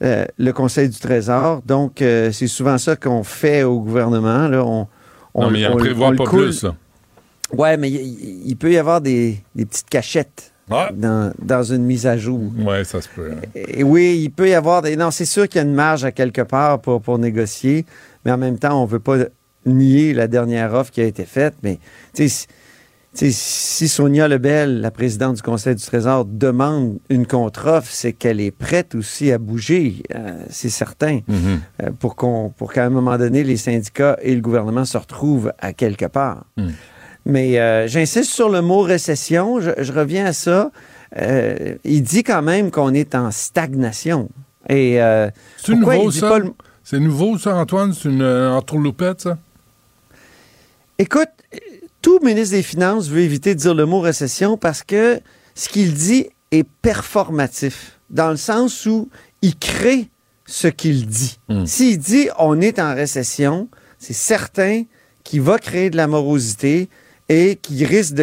le 0.00 0.52
Conseil 0.52 0.88
du 0.88 0.98
Trésor. 0.98 1.60
Donc, 1.66 1.96
c'est 1.98 2.46
souvent 2.46 2.78
ça 2.78 2.96
qu'on 2.96 3.22
fait 3.22 3.64
au 3.64 3.80
gouvernement. 3.80 4.48
Là. 4.48 4.64
On, 4.64 4.88
non, 5.34 5.50
mais 5.50 5.60
il 5.60 5.66
en 5.66 5.76
prévoit 5.76 6.12
pas 6.12 6.24
plus. 6.24 6.62
Là. 6.62 6.74
Ouais, 7.52 7.76
mais 7.76 7.90
il, 7.90 8.56
peut 8.56 8.72
y 8.72 8.78
avoir 8.78 9.00
des, 9.00 9.38
petites 9.56 9.88
cachettes. 9.88 10.52
Dans, 10.68 11.62
une 11.62 11.84
mise 11.84 12.06
à 12.06 12.16
jour. 12.16 12.40
Oui, 12.56 12.84
ça 12.84 13.02
se 13.02 13.08
peut. 13.08 13.32
Hein. 13.32 13.48
Et, 13.54 13.82
oui, 13.82 14.20
il 14.22 14.30
peut 14.30 14.48
y 14.48 14.54
avoir 14.54 14.80
des. 14.80 14.96
Non, 14.96 15.10
c'est 15.10 15.26
sûr 15.26 15.46
qu'il 15.46 15.60
y 15.60 15.64
a 15.64 15.66
une 15.66 15.74
marge 15.74 16.04
à 16.04 16.12
quelque 16.12 16.40
part 16.40 16.80
pour, 16.80 17.02
pour 17.02 17.18
négocier, 17.18 17.84
mais 18.24 18.32
en 18.32 18.38
même 18.38 18.58
temps, 18.58 18.80
on 18.80 18.86
ne 18.86 18.90
veut 18.90 19.00
pas 19.00 19.18
nier 19.66 20.14
la 20.14 20.26
dernière 20.26 20.72
offre 20.72 20.90
qui 20.90 21.02
a 21.02 21.04
été 21.04 21.24
faite. 21.24 21.54
Mais 21.62 21.78
si 23.14 23.88
Sonia 23.88 24.26
Lebel, 24.26 24.80
la 24.80 24.90
présidente 24.90 25.36
du 25.36 25.42
Conseil 25.42 25.74
du 25.74 25.82
Trésor, 25.82 26.24
demande 26.24 26.98
une 27.08 27.26
contre-offre, 27.26 27.88
c'est 27.90 28.12
qu'elle 28.12 28.40
est 28.40 28.50
prête 28.50 28.94
aussi 28.94 29.30
à 29.30 29.38
bouger, 29.38 30.02
euh, 30.14 30.32
c'est 30.50 30.68
certain, 30.68 31.18
mm-hmm. 31.18 31.58
euh, 31.82 31.90
pour 31.98 32.16
qu'on, 32.16 32.52
pour 32.56 32.72
qu'à 32.72 32.84
un 32.84 32.90
moment 32.90 33.16
donné, 33.16 33.44
les 33.44 33.56
syndicats 33.56 34.18
et 34.20 34.34
le 34.34 34.40
gouvernement 34.40 34.84
se 34.84 34.98
retrouvent 34.98 35.52
à 35.60 35.72
quelque 35.72 36.06
part. 36.06 36.44
Mm. 36.56 36.68
Mais 37.26 37.58
euh, 37.58 37.86
j'insiste 37.86 38.32
sur 38.32 38.48
le 38.48 38.60
mot 38.60 38.80
récession, 38.80 39.60
je, 39.60 39.92
reviens 39.92 40.26
à 40.26 40.32
ça. 40.32 40.70
il 41.84 42.02
dit 42.02 42.22
quand 42.22 42.42
même 42.42 42.70
qu'on 42.70 42.92
est 42.92 43.14
en 43.14 43.30
stagnation. 43.30 44.28
Et 44.68 44.98
c'est 45.56 45.74
nouveau 45.74 46.10
ça? 46.10 46.38
C'est 46.82 47.00
nouveau 47.00 47.38
ça, 47.38 47.56
Antoine? 47.56 47.94
C'est 47.94 48.10
une 48.10 48.24
entourloupette 48.24 49.22
ça? 49.22 49.38
Écoute, 50.98 51.30
tout 52.04 52.20
ministre 52.22 52.54
des 52.54 52.62
Finances 52.62 53.08
veut 53.08 53.22
éviter 53.22 53.54
de 53.54 53.60
dire 53.60 53.74
le 53.74 53.86
mot 53.86 54.00
récession 54.00 54.58
parce 54.58 54.82
que 54.82 55.20
ce 55.54 55.70
qu'il 55.70 55.94
dit 55.94 56.28
est 56.50 56.68
performatif, 56.82 57.98
dans 58.10 58.28
le 58.28 58.36
sens 58.36 58.84
où 58.84 59.08
il 59.40 59.56
crée 59.56 60.10
ce 60.44 60.68
qu'il 60.68 61.06
dit. 61.06 61.38
Hmm. 61.48 61.64
S'il 61.64 61.98
dit 61.98 62.28
on 62.38 62.60
est 62.60 62.78
en 62.78 62.94
récession, 62.94 63.68
c'est 63.98 64.12
certain 64.12 64.82
qu'il 65.24 65.40
va 65.40 65.58
créer 65.58 65.88
de 65.88 65.96
la 65.96 66.06
morosité 66.06 66.90
et 67.30 67.56
qu'il 67.56 67.86
risque 67.86 68.16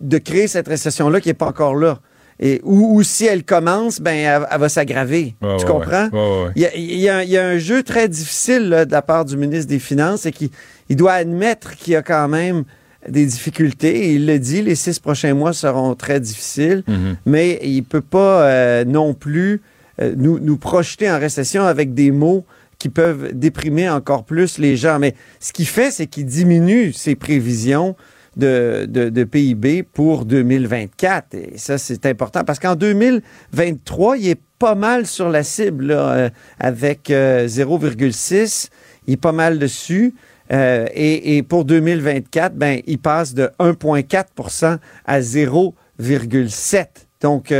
de, 0.00 0.18
créer 0.18 0.46
cette 0.46 0.68
récession-là 0.68 1.22
qui 1.22 1.28
n'est 1.28 1.34
pas 1.34 1.46
encore 1.46 1.74
là. 1.74 2.00
Et, 2.38 2.60
ou, 2.64 3.02
si 3.02 3.24
elle 3.24 3.44
commence, 3.44 4.00
ben, 4.00 4.44
elle, 4.50 4.60
va 4.60 4.68
s'aggraver. 4.68 5.36
tu 5.58 5.64
comprends? 5.64 6.10
il, 6.54 7.00
y 7.00 7.08
a, 7.08 7.46
un 7.46 7.56
jeu 7.56 7.82
très 7.82 8.08
difficile 8.08 8.84
de 8.86 8.92
la 8.92 9.00
part 9.00 9.24
du 9.24 9.38
ministre 9.38 9.68
des 9.68 9.78
Finances 9.78 10.26
et 10.26 10.32
qu'il 10.32 10.50
il 10.90 10.96
doit 10.96 11.12
admettre 11.12 11.76
qu'il 11.76 11.94
y 11.94 11.96
a 11.96 12.02
quand 12.02 12.28
même 12.28 12.64
des 13.08 13.26
difficultés. 13.26 14.14
Il 14.14 14.26
le 14.26 14.38
dit, 14.38 14.62
les 14.62 14.74
six 14.74 14.98
prochains 14.98 15.34
mois 15.34 15.52
seront 15.52 15.94
très 15.94 16.20
difficiles, 16.20 16.84
mm-hmm. 16.88 17.16
mais 17.26 17.58
il 17.62 17.78
ne 17.78 17.82
peut 17.82 18.00
pas 18.00 18.42
euh, 18.42 18.84
non 18.84 19.14
plus 19.14 19.60
euh, 20.00 20.14
nous, 20.16 20.38
nous 20.38 20.56
projeter 20.56 21.10
en 21.10 21.18
récession 21.18 21.64
avec 21.64 21.94
des 21.94 22.10
mots 22.10 22.44
qui 22.78 22.88
peuvent 22.88 23.32
déprimer 23.32 23.88
encore 23.88 24.24
plus 24.24 24.58
les 24.58 24.76
gens. 24.76 24.98
Mais 24.98 25.14
ce 25.38 25.52
qu'il 25.52 25.66
fait, 25.66 25.90
c'est 25.90 26.06
qu'il 26.06 26.26
diminue 26.26 26.92
ses 26.92 27.14
prévisions 27.14 27.94
de, 28.36 28.86
de, 28.88 29.24
PIB 29.24 29.82
pour 29.82 30.24
2024. 30.24 31.34
Et 31.34 31.58
ça, 31.58 31.78
c'est 31.78 32.06
important 32.06 32.44
parce 32.44 32.58
qu'en 32.58 32.74
2023, 32.74 34.16
il 34.18 34.28
est 34.28 34.40
pas 34.58 34.74
mal 34.74 35.06
sur 35.06 35.28
la 35.28 35.42
cible 35.42 35.90
euh, 35.90 36.30
avec 36.58 37.10
0,6. 37.10 38.66
Euh, 38.66 38.68
il 39.06 39.14
est 39.14 39.16
pas 39.16 39.32
mal 39.32 39.58
dessus. 39.58 40.14
Euh, 40.52 40.86
et, 40.94 41.36
et, 41.36 41.42
pour 41.42 41.64
2024, 41.64 42.54
ben, 42.54 42.80
il 42.86 42.98
passe 42.98 43.34
de 43.34 43.50
1,4% 43.58 44.78
à 45.06 45.20
0,7. 45.20 46.86
Donc, 47.20 47.52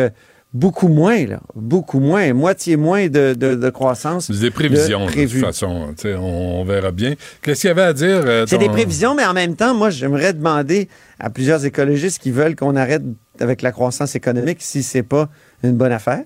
beaucoup 0.52 0.88
moins, 0.88 1.26
là, 1.26 1.40
beaucoup 1.54 2.00
moins, 2.00 2.32
moitié 2.34 2.76
moins 2.76 3.08
de, 3.08 3.34
de, 3.34 3.70
croissance. 3.70 4.26
C'est 4.26 4.40
des 4.40 4.50
prévisions, 4.50 5.06
de, 5.06 5.12
toute 5.12 5.40
façon. 5.40 5.94
On, 6.04 6.08
on, 6.18 6.64
verra 6.64 6.90
bien. 6.92 7.14
Qu'est-ce 7.40 7.62
qu'il 7.62 7.68
y 7.68 7.70
avait 7.70 7.82
à 7.82 7.92
dire? 7.92 8.22
Euh, 8.24 8.44
C'est 8.46 8.58
des 8.58 8.68
prévisions, 8.68 9.14
mais 9.14 9.24
en 9.24 9.32
même 9.32 9.56
temps, 9.56 9.74
moi, 9.74 9.90
j'aimerais 9.90 10.32
demander 10.32 10.88
à 11.18 11.30
plusieurs 11.30 11.64
écologistes 11.64 12.20
qui 12.20 12.30
veulent 12.30 12.56
qu'on 12.56 12.76
arrête 12.76 13.02
avec 13.40 13.62
la 13.62 13.72
croissance 13.72 14.14
économique 14.14 14.58
si 14.60 14.82
c'est 14.82 15.02
pas 15.02 15.28
une 15.62 15.76
bonne 15.76 15.92
affaire. 15.92 16.24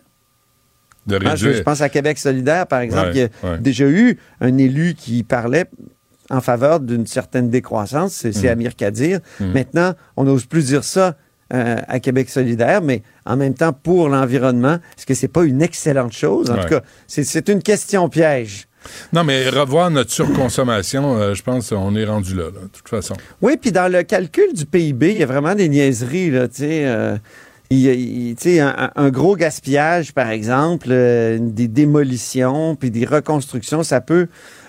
De 1.07 1.21
hein, 1.25 1.37
je, 1.37 1.63
pense 1.63 1.83
à 1.83 1.89
Québec 1.89 2.19
solidaire, 2.19 2.67
par 2.67 2.81
exemple. 2.81 3.11
il 3.15 3.19
y 3.21 3.23
a 3.23 3.57
déjà 3.59 3.87
eu 3.87 4.19
un 4.41 4.59
élu 4.59 4.95
qui 4.95 5.23
parlait 5.23 5.67
en 6.31 6.41
faveur 6.41 6.81
d'une 6.81 7.07
certaine 7.07 7.51
décroissance, 7.51 8.13
c'est 8.13 8.43
mm. 8.43 8.49
Amir 8.49 8.77
Kadir. 8.77 9.21
Mm. 9.41 9.53
Maintenant, 9.53 9.95
on 10.17 10.25
n'ose 10.25 10.47
plus 10.47 10.67
dire 10.67 10.85
ça 10.85 11.17
euh, 11.55 11.77
à 11.87 12.01
Québec 12.01 12.29
solidaire, 12.29 12.83
mais 12.83 13.03
en 13.25 13.37
même 13.37 13.55
temps 13.55 13.73
pour 13.73 14.09
l'environnement, 14.09 14.79
est-ce 14.99 15.07
que 15.07 15.15
c'est 15.15 15.29
pas 15.29 15.45
une 15.45 15.63
excellente 15.63 16.13
chose? 16.13 16.51
En 16.51 16.57
tout 16.57 16.69
cas, 16.69 16.81
c'est 17.07 17.49
une 17.49 17.63
question 17.63 18.09
piège. 18.09 18.67
Non, 19.13 19.23
mais 19.23 19.49
revoir 19.49 19.91
notre 19.91 20.11
surconsommation, 20.11 21.17
euh, 21.17 21.35
je 21.35 21.43
pense 21.45 21.71
qu'on 21.71 21.95
est 21.95 22.05
rendu 22.05 22.35
là, 22.35 22.51
de 22.51 22.67
toute 22.73 22.89
façon. 22.89 23.15
Oui, 23.43 23.57
puis 23.61 23.71
dans 23.71 23.91
le 23.91 24.03
calcul 24.03 24.53
du 24.55 24.67
PIB, 24.67 25.13
il 25.13 25.19
y 25.19 25.23
a 25.23 25.27
vraiment 25.27 25.55
des 25.55 25.69
niaiseries, 25.69 26.31
là, 26.31 26.49
tu 26.49 26.57
sais. 26.57 26.85
Euh, 26.87 27.17
il, 27.71 28.37
un, 28.61 28.91
un, 28.95 29.11
gros 29.11 29.37
gaspillage, 29.37 30.13
par 30.15 30.31
exemple, 30.31 30.89
des 30.89 31.69
démolitions, 31.69 32.77
puis 32.77 32.93
des 32.93 33.05
reconstructions, 33.05 33.83
ça 33.83 34.01
peut 34.01 34.29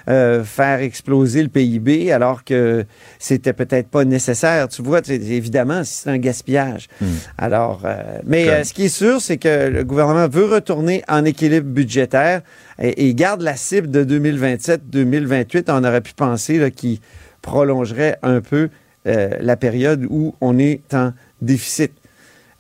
euh, 0.10 0.46
faire 0.46 0.80
exploser 0.80 1.44
le 1.44 1.50
PIB 1.50 2.14
alors 2.14 2.46
que 2.46 2.86
c'était 3.20 3.52
peut-être 3.52 3.90
pas 3.90 4.06
nécessaire. 4.06 4.70
Tu 4.70 4.82
vois, 4.82 5.02
évidemment, 5.10 5.82
c'est 5.84 6.10
un 6.10 6.18
gaspillage. 6.18 6.88
Hmm. 7.02 7.08
Alors, 7.38 7.82
euh, 7.84 8.20
mais 8.26 8.48
euh, 8.48 8.64
ce 8.64 8.72
qui 8.74 8.86
est 8.86 8.90
sûr, 8.90 9.20
c'est 9.20 9.36
que 9.36 9.68
le 9.68 9.84
gouvernement 9.84 10.30
veut 10.30 10.46
retourner 10.46 11.04
en 11.10 11.26
équilibre 11.26 11.68
budgétaire 11.68 12.42
et, 12.80 13.14
garde 13.16 13.42
la 13.42 13.58
cible 13.58 13.92
de 13.92 14.06
2027-2028. 14.06 15.66
On 15.68 15.84
aurait 15.84 16.00
pu 16.00 16.14
penser 16.14 16.72
qu'il 16.72 17.00
prolongerait 17.42 18.18
un 18.24 18.40
peu 18.40 18.70
la 19.06 19.56
période 19.56 20.06
où 20.10 20.36
on 20.42 20.58
est 20.60 20.82
en 20.94 21.12
déficit. 21.42 21.92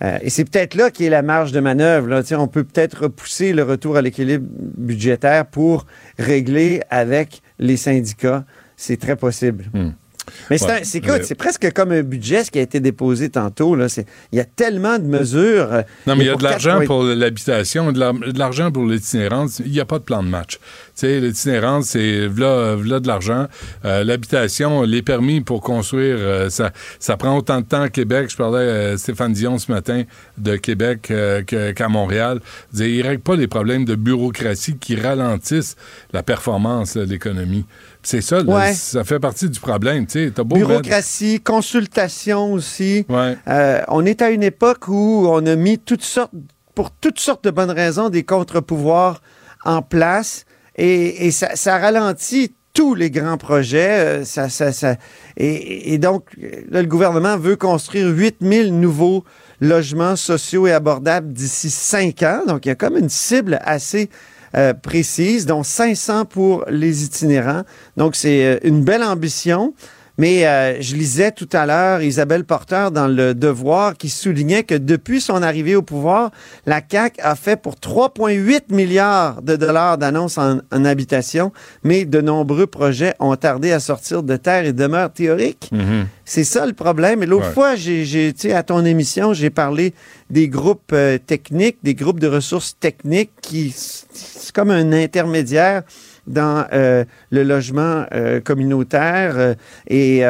Euh, 0.04 0.20
et 0.22 0.30
c'est 0.30 0.46
peut-être 0.46 0.76
là 0.76 0.92
qu'est 0.92 1.10
la 1.10 1.22
marge 1.22 1.52
de 1.52 1.60
manœuvre. 1.60 2.22
On 2.34 2.48
peut 2.48 2.64
peut-être 2.64 3.04
repousser 3.04 3.54
le 3.54 3.64
retour 3.64 3.98
à 3.98 4.02
l'équilibre 4.02 4.46
budgétaire 4.78 5.46
pour 5.46 5.86
régler 6.20 6.82
avec 6.90 7.42
les 7.60 7.78
syndicats. 7.78 8.46
C'est 8.76 8.98
très 8.98 9.16
possible. 9.16 9.66
Hmm. 9.74 9.90
Mais 10.50 10.58
c'est 10.58 10.84
c'est 10.84 11.36
presque 11.36 11.72
comme 11.74 11.92
un 11.92 12.04
budget 12.04 12.44
ce 12.44 12.52
qui 12.52 12.60
a 12.60 12.62
été 12.62 12.80
déposé 12.80 13.30
tantôt. 13.30 13.76
Là. 13.76 13.88
Il 14.32 14.38
y 14.38 14.42
a 14.42 14.46
tellement 14.46 15.00
de 15.00 15.06
mesures. 15.06 15.72
Euh, 15.72 15.82
non, 16.06 16.16
mais 16.16 16.26
il 16.26 16.28
y 16.28 16.30
a 16.30 16.36
de 16.36 16.44
l'argent 16.44 16.80
pour 16.86 17.04
l'habitation, 17.04 17.92
de 17.92 18.38
l'argent 18.38 18.72
pour 18.72 18.86
l'itinérance. 18.86 19.60
Il 19.60 19.72
n'y 19.72 19.80
a 19.80 19.86
pas 19.86 20.00
de 20.00 20.04
plan 20.04 20.24
de 20.24 20.30
match. 20.30 20.60
L'itinérance, 21.02 21.86
c'est 21.88 22.28
là, 22.28 22.76
de 22.76 23.08
l'argent. 23.08 23.48
Euh, 23.86 24.04
l'habitation, 24.04 24.84
les 24.84 25.02
permis 25.02 25.42
pour 25.42 25.62
construire, 25.62 26.18
euh, 26.20 26.50
ça, 26.50 26.72
ça 27.00 27.18
prend 27.18 27.38
autant 27.38 27.62
de 27.62 27.66
temps 27.66 27.82
à 27.82 27.90
Québec. 27.90 28.30
Je 28.30 28.38
parlais 28.38 28.92
à 28.94 28.98
Stéphane 28.98 29.34
Dion 29.34 29.58
ce 29.58 29.72
matin 29.72 30.04
de 30.38 30.56
Québec 30.56 31.12
qu'à 31.46 31.90
Montréal. 31.90 32.40
Il 32.74 32.98
ne 32.98 33.04
règle 33.04 33.22
pas 33.22 33.36
les 33.36 33.48
problèmes 33.48 33.86
de 33.86 33.96
bureaucratie 33.96 34.78
qui 34.78 34.96
ralentissent 34.96 35.76
la 36.14 36.24
performance 36.24 36.98
de 36.98 37.04
l'économie. 37.04 37.66
C'est 38.08 38.22
ça, 38.22 38.38
ça 38.74 39.04
fait 39.04 39.20
partie 39.20 39.50
du 39.50 39.60
problème. 39.60 40.06
Bureaucratie, 40.46 41.42
consultation 41.42 42.54
aussi. 42.54 43.06
Euh, 43.50 43.82
on 43.90 44.06
est 44.06 44.22
à 44.22 44.30
une 44.30 44.44
époque 44.44 44.88
où 44.88 45.28
on 45.30 45.46
a 45.46 45.58
mis 45.58 45.78
toutes 45.78 46.06
sortes, 46.06 46.32
pour 46.74 46.92
toutes 46.92 47.20
sortes 47.20 47.44
de 47.44 47.52
bonnes 47.52 47.70
raisons, 47.70 48.08
des 48.08 48.24
contre-pouvoirs 48.24 49.22
en 49.66 49.82
place 49.82 50.46
et, 50.78 51.32
ça, 51.32 51.78
ralentit 51.78 52.54
tous 52.74 52.96
les 52.96 53.12
grands 53.12 53.38
projets. 53.38 54.22
Euh, 54.22 54.24
ça, 54.24 54.48
ça, 54.48 54.96
et, 55.36 55.98
donc, 55.98 56.30
le 56.38 56.84
gouvernement 56.84 57.38
veut 57.38 57.58
construire 57.58 58.08
8000 58.08 58.80
nouveaux 58.80 59.26
logements 59.60 60.16
sociaux 60.16 60.66
et 60.66 60.72
abordables 60.72 61.34
d'ici 61.34 61.70
cinq 61.70 62.24
ans. 62.24 62.44
Donc, 62.48 62.66
il 62.66 62.70
y 62.70 62.72
a 62.72 62.76
comme 62.76 62.96
une 62.96 63.10
cible 63.10 63.60
assez 63.66 64.10
euh, 64.58 64.74
précise, 64.74 65.46
dont 65.46 65.64
500 65.64 66.26
pour 66.26 66.66
les 66.68 67.04
itinérants. 67.04 67.62
Donc, 67.96 68.16
c'est 68.16 68.44
euh, 68.44 68.60
une 68.64 68.84
belle 68.84 69.04
ambition. 69.04 69.74
Mais 70.18 70.48
euh, 70.48 70.82
je 70.82 70.96
lisais 70.96 71.32
tout 71.32 71.50
à 71.54 71.66
l'heure 71.66 72.02
Isabelle 72.02 72.44
Porter 72.44 72.88
dans 72.92 73.08
Le 73.08 73.36
Devoir 73.36 73.96
qui 73.96 74.10
soulignait 74.10 74.64
que 74.64 74.76
depuis 74.76 75.22
son 75.22 75.44
arrivée 75.44 75.76
au 75.76 75.82
pouvoir, 75.82 76.32
la 76.66 76.82
CAC 76.82 77.20
a 77.22 77.36
fait 77.36 77.62
pour 77.62 77.76
3,8 77.76 78.74
milliards 78.74 79.42
de 79.42 79.56
dollars 79.56 79.98
d'annonces 79.98 80.38
en, 80.38 80.60
habitation, 80.72 81.52
mais 81.84 82.06
de 82.06 82.22
nombreux 82.22 82.68
projets 82.68 83.14
ont 83.20 83.36
tardé 83.36 83.72
à 83.72 83.80
sortir 83.80 84.24
de 84.24 84.36
terre 84.38 84.66
et 84.66 84.74
demeurent 84.74 85.12
théoriques. 85.14 85.70
Mm-hmm. 85.72 86.06
C'est 86.26 86.44
ça 86.44 86.66
le 86.66 86.74
problème. 86.74 87.24
Et 87.24 87.26
l'autre 87.26 87.52
fois, 87.52 87.76
j'ai, 87.76 88.34
à 88.54 88.64
ton 88.64 88.86
émission, 88.86 89.34
j'ai 89.34 89.50
parlé 89.50 89.94
des 90.30 90.50
groupes 90.50 90.92
euh, 90.94 91.18
techniques, 91.18 91.78
des 91.84 91.96
groupes 91.96 92.20
de 92.20 92.28
ressources 92.28 92.78
techniques 92.80 93.32
qui, 93.42 93.74
c'est 93.74 94.52
comme 94.54 94.72
un 94.72 94.92
intermédiaire 94.92 95.84
dans 96.28 96.66
euh, 96.74 97.06
le 97.32 97.44
logement 97.44 98.06
euh, 98.14 98.40
communautaire. 98.42 99.34
Euh, 99.38 99.54
et 99.88 100.24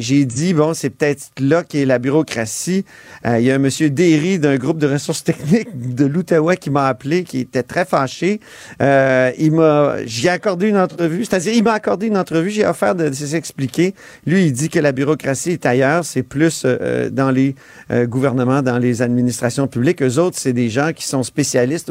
j'ai 0.00 0.24
dit, 0.24 0.54
bon, 0.54 0.74
c'est 0.74 0.90
peut-être 0.90 1.30
là 1.40 1.64
qu'est 1.64 1.84
la 1.84 1.98
bureaucratie. 1.98 2.84
il 3.24 3.40
y 3.40 3.50
a 3.50 3.54
un 3.54 3.58
monsieur 3.58 3.90
Derry 3.90 4.38
d'un 4.38 4.56
groupe 4.56 4.78
de 4.78 4.86
ressources 4.86 5.24
techniques 5.30 5.94
de 5.94 6.04
l'Outaouais 6.04 6.56
qui 6.56 6.70
m'a 6.70 6.86
appelé, 6.86 7.24
qui 7.24 7.40
était 7.40 7.62
très 7.62 7.84
fâché. 7.84 8.40
il 8.80 9.52
m'a, 9.52 9.96
j'ai 10.04 10.28
accordé 10.28 10.68
une 10.68 10.76
entrevue, 10.76 11.24
c'est-à-dire, 11.24 11.54
il 11.54 11.64
m'a 11.64 11.72
accordé 11.72 12.06
une 12.06 12.18
entrevue, 12.18 12.50
j'ai 12.50 12.66
offert 12.66 12.94
de, 12.94 13.10
s'expliquer. 13.12 13.94
Lui, 14.26 14.46
il 14.46 14.52
dit 14.52 14.68
que 14.68 14.78
la 14.78 14.92
bureaucratie 14.92 15.52
est 15.52 15.66
ailleurs, 15.66 16.04
c'est 16.04 16.22
plus 16.22 16.66
dans 17.10 17.30
les 17.30 17.54
gouvernements, 17.90 18.62
dans 18.62 18.78
les 18.78 19.02
administrations 19.02 19.66
publiques. 19.66 20.02
Eux 20.02 20.18
autres, 20.18 20.38
c'est 20.38 20.52
des 20.52 20.68
gens 20.68 20.92
qui 20.92 21.06
sont 21.06 21.22
spécialistes, 21.22 21.90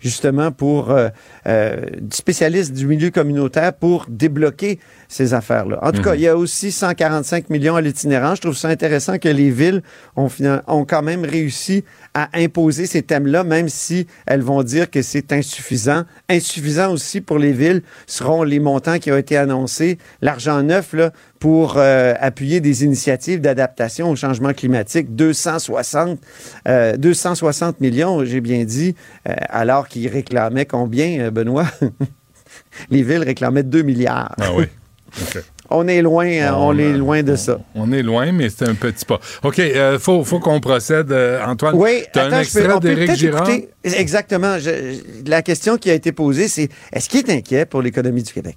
justement, 0.00 0.52
pour 0.52 0.94
spécialistes 2.10 2.72
du 2.72 2.89
milieu 2.90 3.10
communautaire 3.10 3.72
pour 3.72 4.06
débloquer 4.08 4.78
ces 5.08 5.34
affaires-là. 5.34 5.78
En 5.82 5.92
tout 5.92 6.02
cas, 6.02 6.12
mhm. 6.12 6.18
il 6.18 6.22
y 6.22 6.28
a 6.28 6.36
aussi 6.36 6.72
145 6.72 7.50
millions 7.50 7.76
à 7.76 7.80
l'itinérant. 7.80 8.34
Je 8.34 8.42
trouve 8.42 8.56
ça 8.56 8.68
intéressant 8.68 9.18
que 9.18 9.28
les 9.28 9.50
villes 9.50 9.82
ont, 10.16 10.28
ont 10.66 10.84
quand 10.84 11.02
même 11.02 11.24
réussi 11.24 11.84
à 12.14 12.28
imposer 12.34 12.86
ces 12.86 13.02
thèmes-là, 13.02 13.44
même 13.44 13.68
si 13.68 14.06
elles 14.26 14.42
vont 14.42 14.62
dire 14.62 14.90
que 14.90 15.02
c'est 15.02 15.32
insuffisant. 15.32 16.04
Insuffisant 16.28 16.92
aussi 16.92 17.20
pour 17.20 17.38
les 17.38 17.52
villes 17.52 17.82
seront 18.06 18.42
les 18.42 18.58
montants 18.60 18.98
qui 18.98 19.12
ont 19.12 19.16
été 19.16 19.36
annoncés, 19.36 19.98
l'argent 20.20 20.62
neuf 20.62 20.92
là, 20.92 21.12
pour 21.40 21.78
euh, 21.78 22.14
appuyer 22.20 22.60
des 22.60 22.84
initiatives 22.84 23.40
d'adaptation 23.40 24.10
au 24.10 24.16
changement 24.16 24.52
climatique. 24.52 25.14
260, 25.16 26.20
260 26.98 27.68
euh, 27.68 27.78
millions, 27.80 28.24
j'ai 28.24 28.40
bien 28.40 28.64
dit, 28.64 28.94
euh, 29.28 29.34
alors 29.48 29.88
qu'ils 29.88 30.08
réclamaient 30.08 30.66
combien, 30.66 31.30
Benoît? 31.30 31.66
les 32.90 33.02
villes 33.02 33.24
réclamaient 33.24 33.62
2 33.62 33.82
milliards. 33.82 34.34
Ah 34.40 34.50
oui. 34.54 34.64
On 35.72 35.86
est 35.86 36.02
loin, 36.02 36.26
hein, 36.26 36.54
on, 36.56 36.76
est 36.76 36.92
loin 36.94 37.22
de 37.22 37.36
ça. 37.36 37.60
On 37.76 37.92
est 37.92 38.02
loin, 38.02 38.32
mais 38.32 38.48
c'est 38.50 38.68
un 38.68 38.74
petit 38.74 39.04
pas. 39.04 39.20
OK, 39.44 39.58
il 39.58 39.64
euh, 39.76 39.98
faut, 40.00 40.24
qu'on 40.24 40.58
procède. 40.58 41.12
Euh, 41.12 41.44
Antoine, 41.46 41.76
oui, 41.76 42.02
tu 42.12 42.18
as 42.18 42.24
un 42.24 42.40
extrait 42.40 42.80
d'Éric 42.80 43.14
Girard? 43.14 43.48
exactement. 43.84 44.56
la 45.26 45.42
question 45.42 45.76
qui 45.76 45.88
a 45.88 45.94
été 45.94 46.10
posée, 46.10 46.48
c'est 46.48 46.68
est-ce 46.92 47.08
qu'il 47.08 47.20
est 47.20 47.32
inquiet 47.32 47.66
pour 47.66 47.82
l'économie 47.82 48.24
du 48.24 48.32
Québec? 48.32 48.56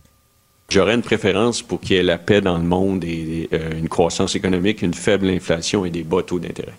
J'aurais 0.70 0.96
une 0.96 1.04
préférence 1.04 1.62
pour 1.62 1.80
qu'il 1.82 1.98
y 1.98 2.00
ait 2.00 2.04
la 2.04 2.18
paix 2.18 2.42
dans 2.42 2.58
le 2.58 2.64
monde 2.64 3.04
et, 3.04 3.48
euh, 3.54 3.78
une 3.78 3.90
croissance 3.90 4.36
économique, 4.36 4.82
une 4.82 4.96
faible 4.96 5.30
inflation 5.30 5.86
et 5.86 5.92
des 5.92 6.04
bas 6.04 6.24
taux 6.24 6.40
d'intérêt. 6.40 6.74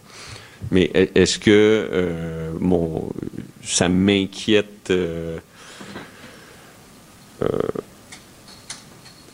Mais 0.73 0.91
est-ce 1.15 1.39
que 1.39 2.51
mon, 2.59 3.11
ça 3.63 3.89
m'inquiète 3.89 4.91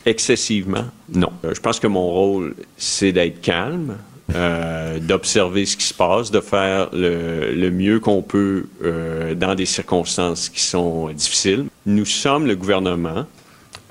excessivement? 0.05 0.85
Non. 1.13 1.31
Je 1.43 1.59
pense 1.59 1.79
que 1.79 1.87
mon 1.87 2.09
rôle, 2.09 2.55
c'est 2.77 3.11
d'être 3.11 3.41
calme, 3.41 3.97
euh, 4.35 4.99
d'observer 4.99 5.65
ce 5.65 5.75
qui 5.75 5.85
se 5.85 5.93
passe, 5.93 6.31
de 6.31 6.39
faire 6.39 6.89
le, 6.93 7.69
mieux 7.69 7.99
qu'on 7.99 8.21
peut 8.21 8.65
euh, 8.83 9.35
dans 9.35 9.55
des 9.55 9.65
circonstances 9.65 10.47
qui 10.47 10.61
sont 10.61 11.09
difficiles. 11.09 11.65
Nous 11.85 12.05
sommes 12.05 12.47
le 12.47 12.55
gouvernement 12.55 13.25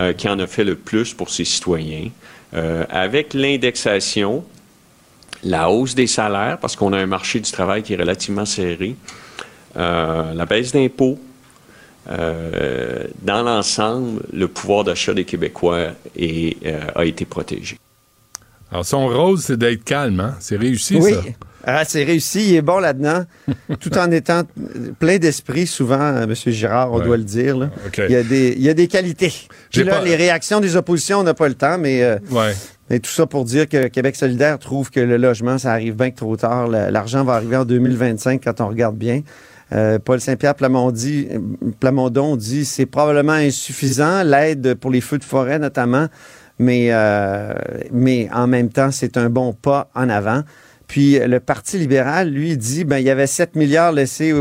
euh, 0.01 0.13
qui 0.13 0.29
en 0.29 0.39
a 0.39 0.47
fait 0.47 0.65
le 0.65 0.77
plus 0.77 1.13
pour 1.13 1.31
ses 1.31 1.45
citoyens. 1.45 2.11
avec 2.53 3.35
l'indexation, 3.35 4.45
la 5.45 5.71
hausse 5.71 5.95
des 5.95 6.07
salaires, 6.07 6.59
parce 6.59 6.75
qu'on 6.75 6.93
a 6.93 6.99
un 6.99 7.07
marché 7.07 7.39
du 7.41 7.51
travail 7.51 7.83
qui 7.83 7.93
est 7.93 7.97
relativement 7.97 8.47
serré, 8.47 8.97
la 9.77 10.47
baisse 10.49 10.73
d'impôts, 10.73 11.19
dans 12.07 13.43
l'ensemble, 13.43 14.23
le 14.33 14.49
pouvoir 14.49 14.85
d'achat 14.85 15.15
des 15.15 15.25
Québécois 15.25 15.89
a 16.17 17.05
été 17.05 17.25
protégé. 17.25 17.77
Alors, 18.73 18.85
son 18.85 19.09
rôle, 19.09 19.39
c'est 19.39 19.57
d'être 19.57 19.85
calme, 19.85 20.21
hein? 20.21 20.37
C'est 20.39 20.57
réussi, 20.57 20.97
oui. 20.97 21.13
ça? 21.13 21.23
Ah, 21.65 21.85
c'est 21.85 22.05
réussi, 22.05 22.51
il 22.51 22.57
est 22.57 22.63
bon 22.63 22.79
là-dedans, 22.79 23.25
tout 23.81 23.97
en 23.99 24.11
étant 24.11 24.43
plein 24.99 25.19
d'esprit, 25.19 25.67
souvent, 25.67 26.01
euh, 26.01 26.23
M. 26.23 26.35
Girard, 26.35 26.93
on 26.93 27.01
doit 27.01 27.19
le 27.19 27.25
dire. 27.25 27.57
Là. 27.57 27.71
Il, 27.99 28.13
y 28.13 28.17
a 28.17 28.23
des, 28.23 28.55
il 28.57 28.63
y 28.63 28.71
a 28.71 28.75
des 28.75 28.89
qualités. 28.89 29.33
Puis 29.71 29.85
là, 29.85 30.03
les 30.03 30.17
réactions 30.17 30.61
des 30.61 30.77
oppositions, 30.77 31.19
on 31.19 31.23
n'a 31.23 31.35
pas 31.35 31.49
le 31.49 31.55
temps, 31.55 31.77
mais, 31.77 32.03
euh, 32.03 32.19
mais 32.89 32.99
tout 32.99 33.11
ça 33.11 33.27
pour 33.27 33.45
dire 33.45 33.69
que 33.69 33.89
Québec 33.89 34.17
solidaire 34.17 34.59
trouve 34.59 34.91
que 34.91 35.01
le 35.01 35.19
logement, 35.19 35.59
ça 35.59 35.73
arrive 35.73 35.97
bien 35.97 36.11
que 36.11 36.17
trop 36.17 36.37
tard. 36.37 36.69
L'argent 36.69 37.25
va 37.25 37.35
arriver 37.35 37.57
en 37.57 37.65
2025 37.67 38.43
quand 38.43 38.61
on 38.63 38.69
regarde 38.69 38.97
bien. 38.97 39.23
Euh, 39.73 39.99
Paul 39.99 40.21
Saint-Pierre 40.21 40.55
Plamondon 40.57 42.37
dit 42.37 42.65
c'est 42.65 42.87
probablement 42.87 43.33
insuffisant, 43.33 44.23
l'aide 44.25 44.75
pour 44.75 44.91
les 44.91 45.01
feux 45.01 45.19
de 45.19 45.25
forêt 45.25 45.59
notamment 45.59 46.09
mais, 46.61 46.89
euh, 46.91 47.55
mais 47.91 48.29
en 48.33 48.47
même 48.47 48.69
temps, 48.69 48.91
c'est 48.91 49.17
un 49.17 49.31
bon 49.31 49.55
pas 49.55 49.91
en 49.95 50.11
avant. 50.11 50.43
Puis 50.87 51.19
le 51.19 51.41
Parti 51.41 51.79
libéral, 51.79 52.29
lui, 52.29 52.57
dit 52.57 52.85
ben 52.85 52.99
il 52.99 53.05
y 53.05 53.11
avait 53.11 53.27
7 53.27 53.57
milliards 53.57 53.93
laissés 53.93 54.35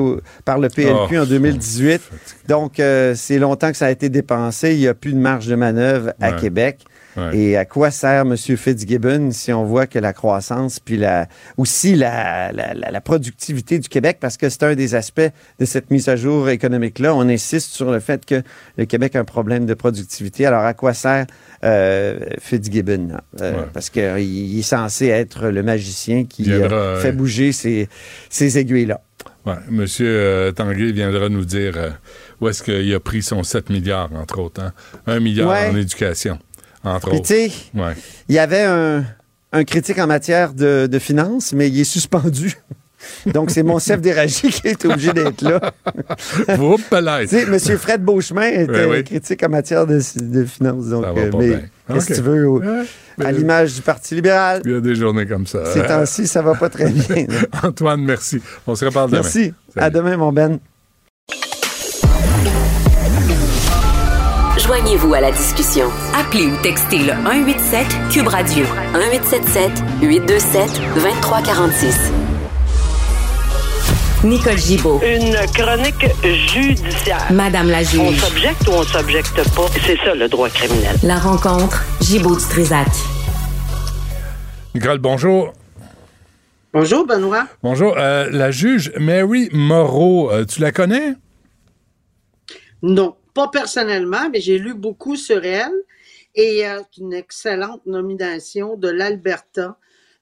par 0.43 0.59
le 0.59 0.67
PLQ 0.67 1.19
en 1.19 1.25
2018. 1.25 2.01
Donc, 2.47 2.79
euh, 2.79 3.13
c'est 3.15 3.39
longtemps 3.39 3.71
que 3.71 3.77
ça 3.77 3.85
a 3.85 3.91
été 3.91 4.09
dépensé. 4.09 4.73
Il 4.73 4.79
n'y 4.79 4.87
a 4.87 4.93
plus 4.93 5.13
de 5.13 5.19
marge 5.19 5.47
de 5.47 5.55
manœuvre 5.55 6.11
à 6.19 6.33
Québec. 6.33 6.83
Et 7.33 7.57
à 7.57 7.65
quoi 7.65 7.91
sert 7.91 8.21
M. 8.21 8.35
Fitzgibbon 8.37 9.31
si 9.31 9.51
on 9.51 9.65
voit 9.65 9.87
que 9.87 9.99
la 9.99 10.13
croissance, 10.13 10.79
puis 10.79 10.97
la, 10.97 11.27
aussi 11.57 11.95
la, 11.95 12.51
la, 12.51 12.73
la 12.73 13.01
productivité 13.01 13.79
du 13.79 13.89
Québec, 13.89 14.17
parce 14.19 14.37
que 14.37 14.49
c'est 14.49 14.63
un 14.63 14.75
des 14.75 14.95
aspects 14.95 15.21
de 15.59 15.65
cette 15.65 15.91
mise 15.91 16.07
à 16.09 16.15
jour 16.15 16.49
économique-là, 16.49 17.13
on 17.15 17.27
insiste 17.27 17.71
sur 17.71 17.91
le 17.91 17.99
fait 17.99 18.25
que 18.25 18.41
le 18.77 18.85
Québec 18.85 19.15
a 19.15 19.19
un 19.19 19.25
problème 19.25 19.65
de 19.65 19.73
productivité. 19.73 20.45
Alors, 20.45 20.63
à 20.63 20.73
quoi 20.73 20.93
sert 20.93 21.25
euh, 21.63 22.19
Fitzgibbon, 22.39 23.17
euh, 23.41 23.63
parce 23.73 23.89
qu'il 23.89 24.59
est 24.59 24.61
censé 24.61 25.07
être 25.07 25.47
le 25.47 25.63
magicien 25.63 26.25
qui 26.25 26.51
euh, 26.51 26.99
fait 27.01 27.11
bouger 27.11 27.51
ces, 27.51 27.89
ces 28.29 28.57
aiguilles-là. 28.57 29.01
Ouais, 29.45 29.55
Monsieur 29.69 30.53
Tanguay 30.55 30.91
viendra 30.91 31.27
nous 31.29 31.45
dire 31.45 31.97
où 32.39 32.47
est-ce 32.47 32.63
qu'il 32.63 32.93
a 32.93 32.99
pris 32.99 33.21
son 33.21 33.43
7 33.43 33.69
milliards, 33.69 34.09
entre 34.13 34.39
autres. 34.39 34.61
Hein? 34.61 34.73
1 35.07 35.19
milliard 35.19 35.49
en 35.69 35.75
éducation, 35.75 36.39
entre 36.83 37.13
autres. 37.13 37.33
Ouais. 37.33 37.93
Il 38.27 38.35
y 38.35 38.39
avait 38.39 38.63
un, 38.63 39.03
un 39.51 39.63
critique 39.63 39.99
en 39.99 40.07
matière 40.07 40.53
de, 40.53 40.87
de 40.87 40.99
finances, 40.99 41.53
mais 41.53 41.69
il 41.69 41.79
est 41.79 41.83
suspendu. 41.83 42.55
Donc, 43.33 43.51
c'est 43.51 43.63
mon 43.63 43.79
chef 43.79 44.01
d'éragie 44.01 44.49
qui 44.49 44.67
est 44.67 44.85
obligé 44.85 45.13
d'être 45.13 45.41
là. 45.41 45.59
Monsieur 47.47 47.77
Fred 47.77 48.03
Beauchemin 48.03 48.47
était 48.47 49.03
critique 49.03 49.43
en 49.43 49.49
matière 49.49 49.87
de, 49.87 49.99
finances. 50.45 50.87
Donc, 50.87 51.05
euh, 51.05 51.31
mais 51.37 51.63
qu'est-ce 51.87 52.07
que 52.07 52.13
tu 52.15 52.21
veux? 52.21 52.85
à 53.23 53.31
l'image 53.31 53.75
du 53.75 53.81
Parti 53.81 54.15
libéral? 54.15 54.61
Il 54.65 54.71
y 54.71 54.75
a 54.75 54.81
des 54.81 54.95
journées 54.95 55.25
comme 55.25 55.47
ça. 55.47 55.65
Ces 55.73 55.83
temps-ci, 55.83 56.27
ça 56.27 56.41
va 56.41 56.55
pas 56.55 56.69
très 56.69 56.89
bien. 56.89 57.25
Antoine, 57.63 58.01
merci. 58.01 58.41
On 58.65 58.75
se 58.75 58.85
reparle 58.85 59.11
demain. 59.11 59.21
Merci. 59.21 59.53
À 59.75 59.89
demain, 59.89 60.17
mon 60.17 60.31
Ben. 60.31 60.59
Joignez-vous 64.69 65.15
à 65.15 65.19
la 65.19 65.31
discussion. 65.31 65.87
Appelez 66.13 66.45
ou 66.45 66.55
textez 66.61 66.99
le 66.99 67.13
187 67.25 67.87
Cube 68.11 68.27
Radio 68.27 68.63
1877 68.93 69.71
827 70.03 70.81
2346. 70.93 72.11
Nicole 74.25 74.57
Gibaud. 74.59 75.01
Une 75.03 75.35
chronique 75.55 76.05
judiciaire. 76.23 77.31
Madame 77.31 77.71
la 77.71 77.81
juge. 77.81 77.99
On 77.99 78.13
s'objecte 78.13 78.67
ou 78.67 78.71
on 78.73 78.83
s'objecte 78.83 79.55
pas? 79.55 79.65
C'est 79.87 79.97
ça 80.05 80.13
le 80.13 80.29
droit 80.29 80.49
criminel. 80.49 80.95
La 81.01 81.17
rencontre 81.17 81.83
Gibaud-Strisac. 82.01 82.89
Nicole, 84.75 84.99
bonjour. 84.99 85.51
Bonjour, 86.75 87.07
Benoît. 87.07 87.47
Bonjour. 87.63 87.95
Euh, 87.97 88.29
la 88.31 88.51
juge 88.51 88.91
Mary 88.99 89.49
Moreau, 89.51 90.29
euh, 90.29 90.45
tu 90.45 90.61
la 90.61 90.71
connais? 90.71 91.15
Non, 92.83 93.15
pas 93.33 93.47
personnellement, 93.47 94.29
mais 94.31 94.41
j'ai 94.41 94.57
lu 94.57 94.73
beaucoup 94.73 95.15
sur 95.15 95.43
elle 95.45 95.73
et 96.35 96.67
euh, 96.67 96.81
une 96.97 97.13
excellente 97.13 97.85
nomination 97.85 98.75
de 98.75 98.89
l'Alberta 98.89 99.77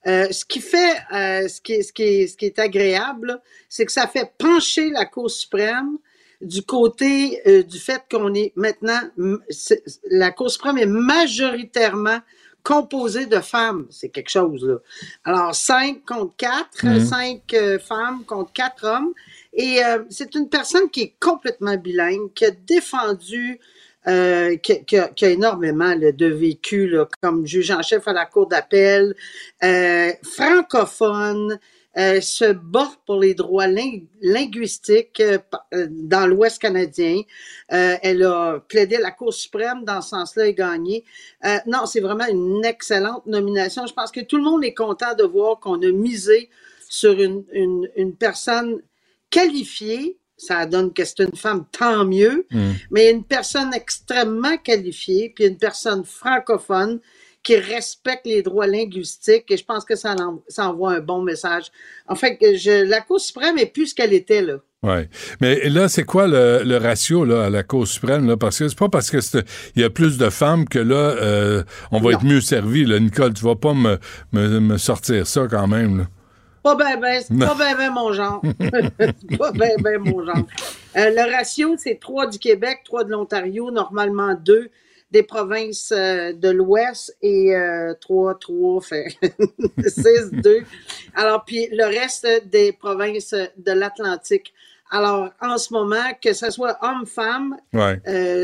euh, 0.08 0.28
ce 0.32 0.46
qui 0.46 0.62
fait, 0.62 0.96
euh, 1.12 1.48
ce, 1.50 1.60
qui 1.60 1.74
est, 1.74 1.84
ce, 1.84 1.92
qui 1.92 2.04
est, 2.04 2.28
ce 2.28 2.38
qui 2.38 2.46
est 2.46 2.60
agréable, 2.60 3.42
c'est 3.68 3.86
que 3.86 3.92
ça 3.92 4.08
fait 4.08 4.32
pencher 4.38 4.90
la 4.90 5.06
Cour 5.06 5.30
suprême 5.30 5.98
du 6.40 6.62
côté 6.62 7.42
euh, 7.46 7.64
du 7.64 7.78
fait 7.78 8.04
qu'on 8.10 8.34
est 8.34 8.54
maintenant, 8.56 9.02
la 10.10 10.32
Cour 10.32 10.50
suprême 10.50 10.78
est 10.78 10.86
majoritairement 10.86 12.20
composée 12.64 13.26
de 13.26 13.40
femmes. 13.40 13.88
C'est 13.90 14.10
quelque 14.10 14.30
chose, 14.30 14.64
là. 14.66 14.78
Alors, 15.26 15.54
cinq 15.54 16.06
contre 16.06 16.36
quatre, 16.38 16.86
mmh. 16.86 17.06
cinq 17.06 17.56
femmes 17.86 18.24
contre 18.26 18.54
quatre 18.54 18.86
hommes. 18.86 19.14
Et 19.60 19.80
c'est 20.10 20.36
une 20.36 20.50
personne 20.50 20.88
qui 20.90 21.02
est 21.02 21.16
complètement 21.20 21.76
bilingue, 21.78 22.32
qui 22.36 22.46
a 22.46 22.52
défendu 22.52 23.60
euh, 24.08 24.56
qui, 24.56 24.98
a, 24.98 25.12
énormément 25.22 25.94
de 25.98 26.26
vécu 26.28 26.96
comme 27.22 27.46
juge 27.46 27.72
en 27.72 27.82
chef 27.82 28.08
à 28.08 28.14
la 28.14 28.26
Cour 28.26 28.48
d'appel, 28.48 29.14
euh, 29.64 30.12
francophone, 30.24 31.60
euh, 31.98 32.22
se 32.22 32.54
bat 32.54 32.90
pour 33.06 33.20
les 33.20 33.34
droits 33.34 33.68
linguistiques 34.22 35.22
dans 35.90 36.26
l'Ouest 36.26 36.62
canadien. 36.62 37.22
elle 37.68 38.24
a 38.24 38.64
plaidé 38.66 38.98
la 38.98 39.12
Cour 39.12 39.34
suprême 39.34 39.84
dans 39.84 40.02
ce 40.02 40.12
sens-là 40.12 40.48
et 40.48 40.54
gagné. 40.54 41.04
non, 41.66 41.86
c'est 41.86 42.00
vraiment 42.00 42.28
une 42.28 42.64
excellente 42.64 43.26
nomination. 43.26 43.88
Je 43.88 43.94
pense 43.94 44.12
que 44.12 44.22
tout 44.22 44.38
le 44.38 44.44
monde 44.44 44.64
est 44.64 44.76
content 44.76 45.16
de 45.16 45.26
voir 45.26 45.60
qu'on 45.60 45.82
a 45.82 45.92
misé 45.92 46.50
sur 46.88 47.20
une, 47.20 47.44
une, 47.52 47.90
une 47.98 48.16
personne 48.16 48.80
qualifiée 49.30 50.18
ça 50.38 50.68
donne 50.68 50.94
que 50.94 51.04
c'est 51.04 51.20
une 51.20 51.36
femme, 51.36 51.66
tant 51.72 52.06
mieux, 52.06 52.46
hmm. 52.52 52.74
mais 52.92 53.12
une 53.12 53.24
personne 53.24 53.74
extrêmement 53.74 54.58
qualifiée, 54.58 55.34
puis 55.36 55.46
une 55.46 55.58
personne 55.58 56.06
francophone 56.06 57.00
qui 57.44 57.56
respecte 57.56 58.26
les 58.26 58.42
droits 58.44 58.68
linguistiques, 58.68 59.50
et 59.50 59.58
je 59.58 59.66
pense 59.66 59.84
que 59.86 59.96
ça, 59.96 60.16
envoie 60.58 60.94
un 60.94 61.00
bon 61.00 61.22
message. 61.22 61.72
En 62.08 62.16
fait, 62.16 62.38
je, 62.42 62.86
la 62.86 63.02
Cour 63.02 63.20
suprême 63.20 63.58
est 63.58 63.68
plus 63.68 63.88
ce 63.88 63.96
qu'elle 63.96 64.14
était, 64.14 64.42
là. 64.42 64.58
Oui. 64.84 65.08
Mais 65.42 65.70
là, 65.70 65.88
c'est 65.88 66.04
quoi 66.04 66.28
le, 66.28 66.78
ratio 66.78 67.26
là, 67.26 67.46
à 67.46 67.50
la 67.50 67.64
Cour 67.64 67.88
suprême? 67.88 68.28
Là? 68.28 68.38
Parce 68.38 68.60
que 68.60 68.68
c'est 68.68 68.78
pas 68.78 68.90
parce 68.90 69.10
que 69.10 69.18
il 69.76 69.82
y 69.82 69.84
a 69.84 69.90
plus 69.90 70.18
de 70.18 70.30
femmes 70.30 70.68
que 70.68 70.78
là, 70.78 70.96
euh, 70.96 71.64
on 71.92 72.00
va 72.00 72.12
être 72.12 72.24
mieux 72.24 72.42
servi. 72.42 72.86
Là. 72.86 73.00
Nicole, 73.00 73.34
tu 73.34 73.44
vas 73.44 73.56
pas 73.56 73.74
me, 73.74 73.98
me, 74.34 74.60
me 74.60 74.78
sortir 74.78 75.26
ça 75.26 75.48
quand 75.50 75.68
même. 75.68 75.98
Là. 76.00 76.08
Pas 76.68 76.76
ben 76.76 77.00
ben, 77.00 77.22
c'est 77.26 77.40
pas 77.40 77.56
ben 77.56 77.78
ben 77.78 77.92
mon 77.92 78.12
genre. 78.12 78.42
pas 79.38 79.52
ben 79.54 79.72
ben 79.80 80.00
mon 80.00 80.26
genre. 80.26 80.46
Euh, 80.98 81.10
le 81.12 81.34
ratio, 81.34 81.76
c'est 81.78 81.98
3 81.98 82.28
du 82.28 82.40
Québec, 82.40 82.80
3 82.84 83.06
de 83.06 83.12
l'Ontario, 83.12 83.72
normalement 83.72 84.34
2 84.34 84.70
des 85.10 85.24
provinces 85.24 85.94
euh, 85.96 86.34
de 86.34 86.50
l'Ouest 86.50 87.16
et 87.22 87.56
3, 88.02 88.32
euh, 88.32 88.34
3, 88.34 88.82
fait 88.82 89.06
6, 89.88 90.32
2. 90.34 90.60
Alors, 91.16 91.46
puis 91.46 91.70
le 91.72 91.86
reste 91.86 92.28
des 92.48 92.74
provinces 92.74 93.34
de 93.34 93.72
l'Atlantique. 93.72 94.54
Alors, 94.92 95.30
en 95.42 95.58
ce 95.58 95.72
moment, 95.72 96.04
que 96.22 96.34
ce 96.34 96.50
soit 96.50 96.78
homme-femme, 96.82 97.56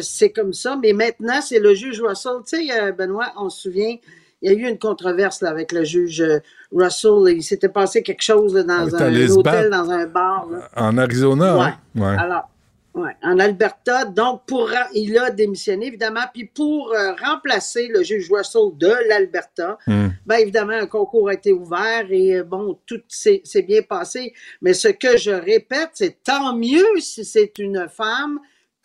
c'est 0.01 0.31
comme 0.31 0.53
ça. 0.53 0.77
Mais 0.81 0.93
maintenant, 0.93 1.41
c'est 1.41 1.59
le 1.59 1.73
juge 1.73 2.01
Russell. 2.01 2.37
Tu 2.47 2.67
sais, 2.67 2.91
Benoît, 2.93 3.33
on 3.35 3.49
se 3.49 3.63
souvient, 3.63 3.97
il 4.43 4.51
y 4.51 4.55
a 4.55 4.57
eu 4.57 4.69
une 4.69 4.77
controverse 4.77 5.41
là, 5.41 5.49
avec 5.49 5.71
le 5.71 5.83
juge 5.83 6.21
euh, 6.21 6.39
Russell. 6.71 7.33
Il 7.35 7.41
s'était 7.43 7.69
passé 7.69 8.03
quelque 8.03 8.21
chose 8.21 8.53
dans 8.53 8.95
un, 8.95 9.29
hôtel, 9.29 9.69
dans 9.71 9.89
un 9.89 10.05
bar. 10.05 10.47
En 10.75 10.97
Arizona, 10.97 11.63
hein? 11.63 11.77
ouais. 11.95 12.15
Alors, 12.19 12.49
Ouais, 12.95 13.15
en 13.23 13.39
Alberta. 13.39 14.05
Donc, 14.05 14.43
pour 14.45 14.69
il 14.93 15.17
a 15.17 15.31
démissionné, 15.31 15.87
évidemment. 15.87 16.25
Puis 16.31 16.45
pour 16.45 16.93
euh, 16.93 17.13
remplacer 17.23 17.87
le 17.87 18.03
juge 18.03 18.29
Russell 18.31 18.77
de 18.77 18.93
l'Alberta, 19.09 19.79
Hmm. 19.87 20.09
ben 20.25 20.35
évidemment, 20.35 20.73
un 20.73 20.85
concours 20.85 21.29
a 21.29 21.33
été 21.33 21.51
ouvert 21.51 22.05
et 22.11 22.35
euh, 22.35 22.43
bon, 22.43 22.77
tout 22.85 23.01
s'est 23.07 23.41
bien 23.67 23.81
passé. 23.81 24.33
Mais 24.61 24.73
ce 24.73 24.89
que 24.89 25.17
je 25.17 25.31
répète, 25.31 25.89
c'est 25.93 26.23
tant 26.23 26.55
mieux 26.55 26.85
si 26.99 27.25
c'est 27.25 27.57
une 27.57 27.87
femme 27.89 28.39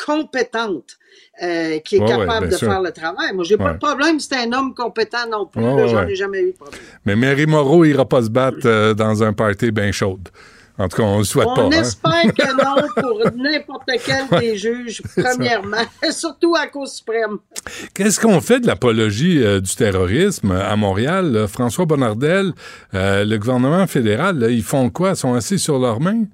compétente 0.05 0.97
euh, 1.43 1.79
qui 1.81 1.97
est 1.97 2.01
Ouais, 2.01 2.09
capable 2.09 2.49
de 2.49 2.57
sûr. 2.57 2.69
faire 2.69 2.81
le 2.83 2.91
travail. 2.93 3.33
Moi, 3.35 3.45
j'ai 3.45 3.57
pas 3.57 3.65
Ouais. 3.67 3.73
de 3.75 3.79
problème 3.79 4.19
c'est 4.21 4.37
un 4.37 4.53
homme 4.53 4.75
compétent 4.75 5.29
non 5.31 5.47
plus. 5.47 5.63
J'en 5.63 6.07
ai 6.07 6.15
jamais 6.15 6.41
eu 6.43 6.53
de 6.53 6.57
problème. 6.57 6.81
Mais 7.05 7.17
Mary 7.17 7.47
Moreau 7.47 7.85
ira 7.85 8.05
pas 8.05 8.23
se 8.23 8.31
battre 8.31 8.59
euh, 8.67 8.95
dans 8.95 9.23
un 9.23 9.33
party 9.33 9.71
bien 9.71 9.93
chaude. 9.93 10.29
En 10.81 10.87
tout 10.87 10.99
cas, 10.99 11.03
on 11.03 11.19
le 11.19 11.25
souhaite 11.25 11.49
pas. 11.57 11.63
On 11.65 11.73
hein. 11.73 11.81
espère 11.83 12.23
que 12.33 12.53
non 12.65 12.87
pour 13.03 13.19
n'importe 13.37 13.91
quel 14.07 14.41
des 14.41 14.57
juges, 14.57 15.03
premièrement, 15.17 15.77
surtout 16.13 16.55
à 16.55 16.69
Cour 16.69 16.87
suprême. 16.87 17.39
Qu'est-ce 17.95 18.21
qu'on 18.21 18.41
fait 18.41 18.61
de 18.61 18.69
l'apologie 18.69 19.43
euh, 19.43 19.61
du 19.61 19.75
terrorisme 19.75 20.53
à 20.53 20.77
Montréal? 20.77 21.33
là? 21.33 21.49
François 21.49 21.85
Bonnardel, 21.85 22.53
le 22.93 23.37
gouvernement 23.39 23.89
fédéral, 23.89 24.39
là, 24.39 24.49
ils 24.51 24.63
font 24.63 24.89
quoi? 24.91 25.11
Ils 25.11 25.17
sont 25.17 25.35
assis 25.35 25.59
sur 25.59 25.81
leurs 25.81 25.99
mains? 26.01 26.25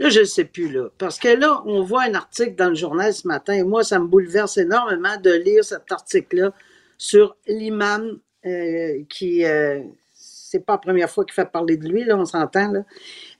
Là, 0.00 0.08
je 0.08 0.20
ne 0.20 0.24
sais 0.24 0.44
plus, 0.44 0.70
là. 0.72 0.88
Parce 0.98 1.18
que 1.18 1.28
là, 1.28 1.62
on 1.66 1.82
voit 1.82 2.02
un 2.02 2.14
article 2.14 2.56
dans 2.56 2.68
le 2.68 2.74
journal 2.74 3.14
ce 3.14 3.28
matin, 3.28 3.52
et 3.54 3.62
moi, 3.62 3.84
ça 3.84 3.98
me 4.00 4.06
bouleverse 4.06 4.58
énormément 4.58 5.16
de 5.18 5.30
lire 5.30 5.64
cet 5.64 5.90
article-là 5.92 6.52
sur 6.98 7.36
l'imam 7.46 8.18
euh, 8.44 9.02
qui. 9.08 9.44
Euh, 9.44 9.80
c'est 10.12 10.64
pas 10.64 10.74
la 10.74 10.78
première 10.78 11.10
fois 11.10 11.24
qu'il 11.24 11.34
fait 11.34 11.50
parler 11.50 11.76
de 11.76 11.88
lui, 11.88 12.04
là, 12.04 12.16
on 12.16 12.24
s'entend, 12.24 12.72
là. 12.72 12.84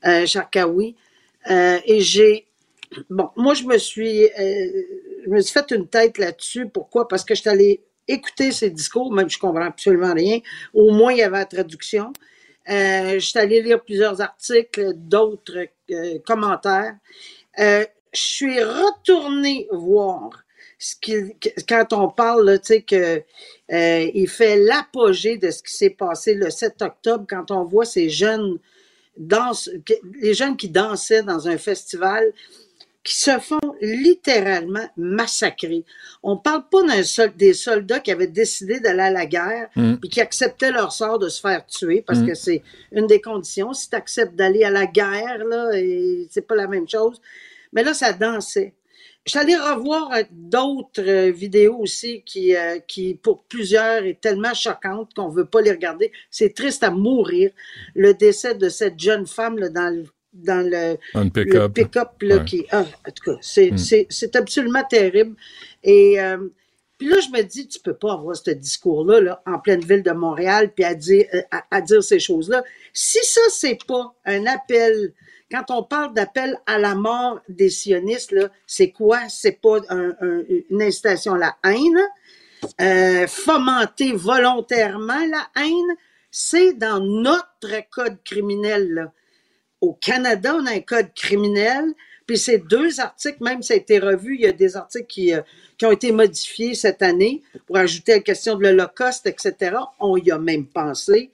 Euh, 0.06 0.26
Charkaoui. 0.26 0.96
Euh, 1.50 1.78
et 1.84 2.00
j'ai. 2.00 2.46
Bon, 3.10 3.30
moi, 3.36 3.54
je 3.54 3.64
me 3.64 3.78
suis. 3.78 4.24
euh, 4.24 4.82
je 5.24 5.30
me 5.30 5.40
suis 5.40 5.52
fait 5.52 5.70
une 5.72 5.88
tête 5.88 6.18
là-dessus. 6.18 6.68
Pourquoi? 6.68 7.08
Parce 7.08 7.24
que 7.24 7.34
je 7.34 7.40
suis 7.40 7.80
écouter 8.06 8.52
ses 8.52 8.70
discours, 8.70 9.12
même 9.12 9.28
si 9.28 9.36
je 9.36 9.40
comprends 9.40 9.64
absolument 9.64 10.12
rien. 10.12 10.40
Au 10.74 10.92
moins, 10.92 11.12
il 11.12 11.18
y 11.18 11.22
avait 11.22 11.38
la 11.38 11.46
traduction. 11.46 12.12
Je 12.66 13.18
suis 13.18 13.38
allé 13.38 13.62
lire 13.62 13.82
plusieurs 13.82 14.20
articles, 14.20 14.92
d'autres 14.94 15.66
euh, 15.90 16.18
commentaires. 16.26 16.96
Euh, 17.58 17.84
je 18.12 18.20
suis 18.20 18.62
retourné 18.62 19.68
voir 19.72 20.30
qu'il, 21.00 21.32
quand 21.68 21.92
on 21.92 22.08
parle, 22.08 22.58
tu 22.60 22.66
sais, 22.66 22.82
que 22.82 23.22
euh, 23.72 24.26
fait 24.26 24.56
l'apogée 24.56 25.36
de 25.36 25.50
ce 25.50 25.62
qui 25.62 25.76
s'est 25.76 25.90
passé 25.90 26.34
le 26.34 26.50
7 26.50 26.82
octobre, 26.82 27.26
quand 27.28 27.50
on 27.50 27.64
voit 27.64 27.84
ces 27.84 28.08
jeunes 28.08 28.58
danse, 29.16 29.70
les 30.20 30.34
jeunes 30.34 30.56
qui 30.56 30.68
dansaient 30.68 31.22
dans 31.22 31.48
un 31.48 31.58
festival 31.58 32.32
qui 33.04 33.14
se 33.16 33.38
font 33.38 33.60
littéralement 33.82 34.88
massacrer. 34.96 35.84
On 36.22 36.36
parle 36.38 36.64
pas 36.70 36.82
d'un 36.82 37.02
sol- 37.02 37.36
des 37.36 37.52
soldats 37.52 38.00
qui 38.00 38.10
avaient 38.10 38.26
décidé 38.26 38.80
d'aller 38.80 39.02
à 39.02 39.10
la 39.10 39.26
guerre 39.26 39.68
Mm. 39.76 39.96
puis 39.96 40.08
qui 40.08 40.20
acceptaient 40.20 40.72
leur 40.72 40.90
sort 40.92 41.18
de 41.18 41.28
se 41.28 41.40
faire 41.40 41.66
tuer 41.66 42.02
parce 42.06 42.20
Mm. 42.20 42.26
que 42.28 42.34
c'est 42.34 42.62
une 42.92 43.06
des 43.06 43.20
conditions. 43.20 43.72
Si 43.74 43.90
tu 43.90 43.96
acceptes 43.96 44.34
d'aller 44.34 44.64
à 44.64 44.70
la 44.70 44.86
guerre, 44.86 45.44
là, 45.44 45.70
c'est 46.30 46.46
pas 46.46 46.54
la 46.56 46.66
même 46.66 46.88
chose. 46.88 47.20
Mais 47.72 47.82
là, 47.84 47.92
ça 47.94 48.12
dansait. 48.12 48.72
Je 49.26 49.30
suis 49.30 49.38
allée 49.38 49.56
revoir 49.56 50.12
euh, 50.12 50.22
d'autres 50.30 51.00
euh, 51.02 51.30
vidéos 51.30 51.76
aussi 51.78 52.22
qui, 52.26 52.54
euh, 52.54 52.78
qui, 52.86 53.14
pour 53.14 53.44
plusieurs, 53.44 54.04
est 54.04 54.20
tellement 54.20 54.52
choquante 54.54 55.14
qu'on 55.14 55.28
veut 55.30 55.46
pas 55.46 55.62
les 55.62 55.70
regarder. 55.72 56.12
C'est 56.30 56.54
triste 56.54 56.82
à 56.82 56.90
mourir. 56.90 57.50
Le 57.94 58.12
décès 58.12 58.54
de 58.54 58.68
cette 58.68 58.98
jeune 58.98 59.26
femme 59.26 59.58
là, 59.58 59.70
dans 59.70 59.88
le 59.94 60.04
dans 60.34 60.68
le, 60.68 60.96
pick-up. 61.74 62.08
Ouais. 62.38 62.44
qui 62.44 62.66
ah, 62.70 62.84
en 63.06 63.10
tout 63.10 63.32
cas 63.32 63.38
c'est 63.40 63.70
Mm. 63.70 64.06
c'est 64.10 64.36
absolument 64.36 64.82
terrible 64.84 65.36
et 65.82 66.20
euh, 66.20 66.38
puis 66.98 67.08
là 67.08 67.16
je 67.20 67.28
me 67.30 67.42
dis 67.42 67.68
tu 67.68 67.78
peux 67.80 67.94
pas 67.94 68.12
avoir 68.14 68.34
ce 68.36 68.50
discours 68.50 69.04
là, 69.04 69.42
en 69.46 69.58
pleine 69.58 69.80
ville 69.84 70.02
de 70.02 70.10
Montréal 70.10 70.72
puis 70.74 70.84
à 70.84 70.94
dire 70.94 71.26
euh, 71.34 71.42
à, 71.50 71.64
à 71.70 71.80
dire 71.80 72.02
ces 72.02 72.18
choses 72.18 72.48
là 72.48 72.62
si 72.92 73.18
ça 73.22 73.40
c'est 73.48 73.78
pas 73.86 74.12
un 74.24 74.44
appel 74.46 75.12
quand 75.50 75.64
on 75.70 75.82
parle 75.84 76.14
d'appel 76.14 76.58
à 76.66 76.78
la 76.78 76.94
mort 76.96 77.38
des 77.48 77.70
sionistes 77.70 78.34
c'est 78.66 78.90
quoi? 78.90 79.20
C'est 79.28 79.60
pas 79.60 79.78
un- 79.88 80.14
un- 80.20 80.42
une 80.70 80.82
incitation 80.82 81.34
à 81.34 81.38
la 81.38 81.56
haine? 81.64 82.00
Euh, 82.80 83.26
fomenter 83.28 84.12
volontairement 84.14 85.26
la 85.30 85.62
haine, 85.62 85.96
c'est 86.30 86.72
dans 86.72 86.98
notre 86.98 87.88
code 87.90 88.16
criminel. 88.24 88.88
là. 88.94 89.12
Au 89.84 89.92
Canada, 90.00 90.54
on 90.58 90.66
a 90.66 90.72
un 90.72 90.80
code 90.80 91.08
criminel, 91.14 91.84
puis 92.26 92.38
ces 92.38 92.58
deux 92.58 93.00
articles, 93.00 93.42
même 93.42 93.62
ça 93.62 93.74
a 93.74 93.76
été 93.76 93.98
revu, 93.98 94.36
il 94.36 94.40
y 94.42 94.46
a 94.46 94.52
des 94.52 94.76
articles 94.76 95.06
qui, 95.06 95.34
euh, 95.34 95.42
qui 95.76 95.84
ont 95.84 95.92
été 95.92 96.10
modifiés 96.10 96.74
cette 96.74 97.02
année 97.02 97.42
pour 97.66 97.76
ajouter 97.76 98.12
la 98.12 98.20
question 98.20 98.56
de 98.56 98.62
l'Holocauste, 98.62 99.26
etc. 99.26 99.76
On 100.00 100.16
y 100.16 100.30
a 100.30 100.38
même 100.38 100.64
pensé. 100.66 101.30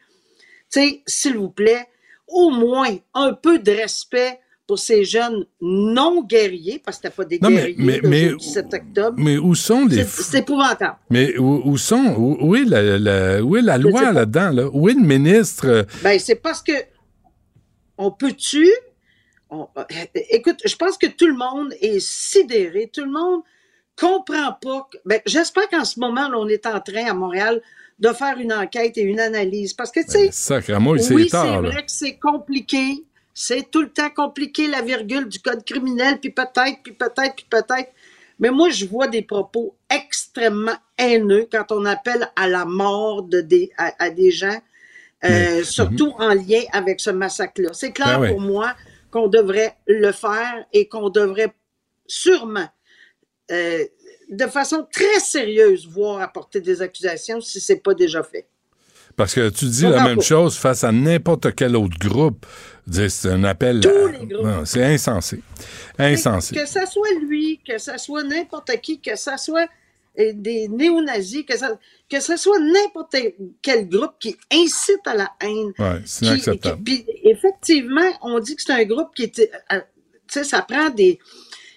Tu 0.73 0.81
sais, 0.81 1.03
s'il 1.07 1.37
vous 1.37 1.51
plaît, 1.51 1.87
au 2.27 2.51
moins 2.51 2.97
un 3.15 3.33
peu 3.35 3.59
de 3.61 3.71
respect 3.71 4.41
pour 4.67 4.79
ces 4.79 5.05
jeunes 5.05 5.47
non 5.61 6.23
guerriers, 6.23 6.81
parce 6.85 6.97
que 6.99 7.03
c'était 7.09 7.17
pas 7.17 7.25
des 7.25 7.39
Non, 7.43 7.51
guerriers 7.51 7.75
mais- 7.79 7.99
le 7.99 8.09
mais- 8.09 8.29
jour 8.31 8.39
du 8.39 8.45
7 8.47 8.75
octobre. 8.75 9.17
Mais 9.19 9.37
où 9.37 9.55
sont 9.55 9.85
les... 9.87 10.05
C'est 10.05 10.39
épouvantable. 10.39 10.97
Mais 11.11 11.37
où, 11.39 11.63
où 11.65 11.77
sont... 11.77 12.15
Où, 12.17 12.37
où 12.41 12.57
est 12.57 12.65
la, 12.65 12.99
la- 12.99 13.43
où 13.43 13.57
est 13.57 13.63
la 13.63 13.79
loi 13.79 14.13
là-dedans? 14.13 14.51
Là? 14.51 14.69
Où 14.73 14.89
est 14.89 14.95
le 14.95 15.01
ministre? 15.15 15.87
Ben, 16.05 16.19
c'est 16.21 16.37
parce 16.37 16.63
que 16.63 16.73
on 18.01 18.11
peut-tu? 18.11 18.69
on- 19.53 19.69
euh, 19.77 19.83
écoute, 20.31 20.61
je 20.65 20.77
pense 20.77 20.97
que 20.97 21.07
tout 21.09 21.27
le 21.27 21.35
monde 21.35 21.75
est 21.81 21.99
sidéré, 22.01 22.89
tout 22.93 23.05
le 23.05 23.11
monde 23.11 23.43
comprend 23.99 24.53
pas. 24.53 24.89
que- 24.91 24.99
ben, 25.05 25.21
j'espère 25.27 25.69
qu'en 25.69 25.85
ce 25.85 25.99
moment, 25.99 26.29
là, 26.29 26.39
on 26.39 26.47
est 26.49 26.67
en 26.67 26.81
train 26.81 27.07
à 27.07 27.15
Montréal 27.15 27.61
de 27.99 28.09
faire 28.13 28.39
une 28.39 28.53
enquête 28.53 28.97
et 28.97 29.03
une 29.03 29.19
analyse. 29.21 29.75
Parce 29.75 29.91
que, 29.91 30.01
tu 30.01 30.11
sais, 30.13 30.29
Sacrément, 30.33 30.97
c'est 30.99 31.15
oui, 31.15 31.29
c'est 31.29 31.37
vrai 31.73 31.83
que 31.85 31.91
c'est 31.91 32.17
compliqué. 32.17 33.05
C'est 33.35 33.71
tout 33.71 33.83
le 33.83 33.91
temps 33.91 34.11
compliqué, 34.11 34.69
la 34.69 34.83
virgule 34.83 35.27
du 35.29 35.41
code 35.41 35.65
criminel, 35.65 36.19
puis 36.21 36.31
peut-être, 36.31 36.79
puis 36.83 36.93
peut-être, 36.93 37.35
puis 37.37 37.47
peut-être. 37.51 37.91
Mais 38.39 38.51
moi, 38.51 38.71
je 38.71 38.87
vois 38.87 39.07
des 39.09 39.23
propos 39.23 39.75
extrêmement 39.91 40.77
haineux 40.97 41.47
quand 41.51 41.73
on 41.73 41.85
appelle 41.85 42.31
à 42.37 42.49
la 42.49 42.65
mort 42.65 43.23
de 43.25 43.41
des, 43.41 43.71
à, 43.77 43.93
à 43.99 44.11
des 44.11 44.31
gens, 44.31 44.59
euh, 45.25 45.63
surtout 45.65 46.13
en 46.19 46.35
lien 46.35 46.63
avec 46.73 47.01
ce 47.01 47.11
massacre-là. 47.11 47.71
C'est 47.73 47.93
clair 47.93 48.19
Ben 48.19 48.23
oui. 48.23 48.29
pour 48.31 48.41
moi 48.41 48.75
qu'on 49.11 49.29
devrait 49.29 49.77
le 49.87 50.13
faire 50.13 50.65
et 50.73 50.89
qu'on 50.89 51.11
devrait 51.11 51.53
sûrement, 52.07 52.69
euh, 53.51 53.85
de 54.31 54.47
façon 54.47 54.87
très 54.93 55.19
sérieuse, 55.21 55.87
voir 55.89 56.21
apporter 56.21 56.61
des 56.61 56.81
accusations 56.83 57.41
si 57.41 57.61
c'est 57.61 57.83
pas 57.83 57.95
déjà 57.95 58.23
fait. 58.23 58.47
Parce 59.17 59.35
que 59.35 59.49
tu 59.51 59.65
dis 59.67 59.83
la 59.83 60.05
même 60.05 60.23
chose 60.23 60.57
face 60.57 60.85
à 60.85 60.93
n'importe 60.93 61.55
quel 61.55 61.77
autre 61.77 61.99
groupe. 61.99 62.47
C'est 62.91 63.29
un 63.29 63.45
appel. 63.45 63.81
Tous 63.81 63.89
à- 63.89 64.13
les 64.13 64.27
groupes. 64.27 64.47
Non, 64.47 64.65
C'est 64.65 64.85
insensé. 64.85 65.43
Insensé. 65.99 66.55
Que 66.55 66.65
ça 66.65 66.87
soit 66.87 67.11
lui, 67.21 67.61
que 67.67 67.77
ça 67.79 67.99
soit 67.99 68.23
n'importe 68.23 68.71
qui, 68.81 69.01
que 69.01 69.17
ça 69.17 69.37
soit 69.37 69.69
des 70.17 70.69
néo-nazis, 70.69 71.45
que 71.47 71.57
ça, 71.57 71.79
que 72.09 72.21
ça 72.21 72.37
soit 72.37 72.59
n'importe 72.59 73.17
quel 73.63 73.89
groupe 73.89 74.15
qui 74.19 74.37
incite 74.53 75.07
à 75.07 75.15
la 75.15 75.31
haine. 75.41 75.73
Ouais, 75.79 76.03
c'est 76.05 76.27
inacceptable. 76.27 76.83
qui- 76.85 77.03
puis 77.05 77.07
effectivement, 77.25 78.11
on 78.23 78.39
dit 78.41 78.57
que 78.57 78.63
c'est 78.63 78.73
un 78.73 78.85
groupe 78.85 79.15
qui 79.15 79.25
est, 79.25 79.39
euh, 79.73 79.81
tu 79.81 79.83
sais, 80.29 80.45
ça 80.45 80.63
prend 80.63 80.91
des, 80.91 81.19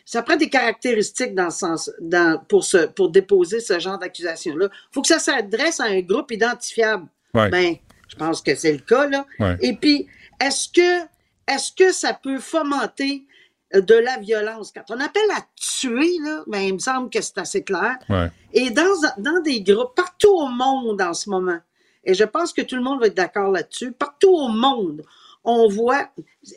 ça 0.06 0.22
prend 0.22 0.36
des 0.36 0.50
caractéristiques 0.50 1.34
dans 1.36 1.46
le 1.46 1.52
sens, 1.52 1.90
dans, 2.02 2.40
pour 2.50 2.64
se, 2.64 2.88
pour 2.88 3.10
déposer 3.10 3.60
ce 3.60 3.80
genre 3.80 3.98
d'accusation-là. 3.98 4.70
Faut 4.92 5.02
que 5.02 5.08
ça 5.08 5.20
s'adresse 5.20 5.80
à 5.80 5.86
un 5.86 6.02
groupe 6.02 6.32
identifiable. 6.32 7.08
Ouais. 7.34 7.50
Ben, 7.50 7.76
je 8.10 8.16
pense 8.16 8.42
que 8.42 8.54
c'est 8.56 8.74
le 8.74 8.80
cas, 8.80 9.08
là. 9.08 9.26
Ouais. 9.40 9.58
Et 9.62 9.74
puis, 9.74 10.08
est-ce 10.42 10.70
que, 10.70 11.02
est-ce 11.48 11.72
que 11.72 11.92
ça 11.94 12.14
peut 12.14 12.40
fomenter 12.40 13.24
euh, 13.24 13.33
de 13.74 13.96
la 13.96 14.18
violence? 14.18 14.72
Quand 14.72 14.84
on 14.90 15.00
appelle 15.00 15.32
à 15.36 15.42
tuer, 15.56 16.18
là, 16.24 16.44
ben, 16.48 16.60
il 16.60 16.74
me 16.76 16.80
semble 16.80 17.10
que 17.10 17.22
c'est 17.22 17.38
assez 17.38 17.64
clair. 17.64 17.98
Ouais. 18.10 18.30
Et 18.54 18.70
dans, 18.70 18.94
dans 19.18 19.42
des 19.42 19.62
groupes, 19.62 19.96
partout 19.96 20.32
au 20.32 20.48
monde 20.48 21.02
en 21.02 21.14
ce 21.14 21.30
moment, 21.30 21.60
et 22.06 22.14
je 22.14 22.24
pense 22.24 22.54
que 22.54 22.62
tout 22.62 22.76
le 22.76 22.84
monde 22.84 23.00
va 23.00 23.08
être 23.08 23.16
d'accord 23.16 23.52
là-dessus, 23.52 23.92
partout 23.92 24.30
au 24.30 24.50
monde, 24.50 25.04
on 25.44 25.68
voit 25.68 26.10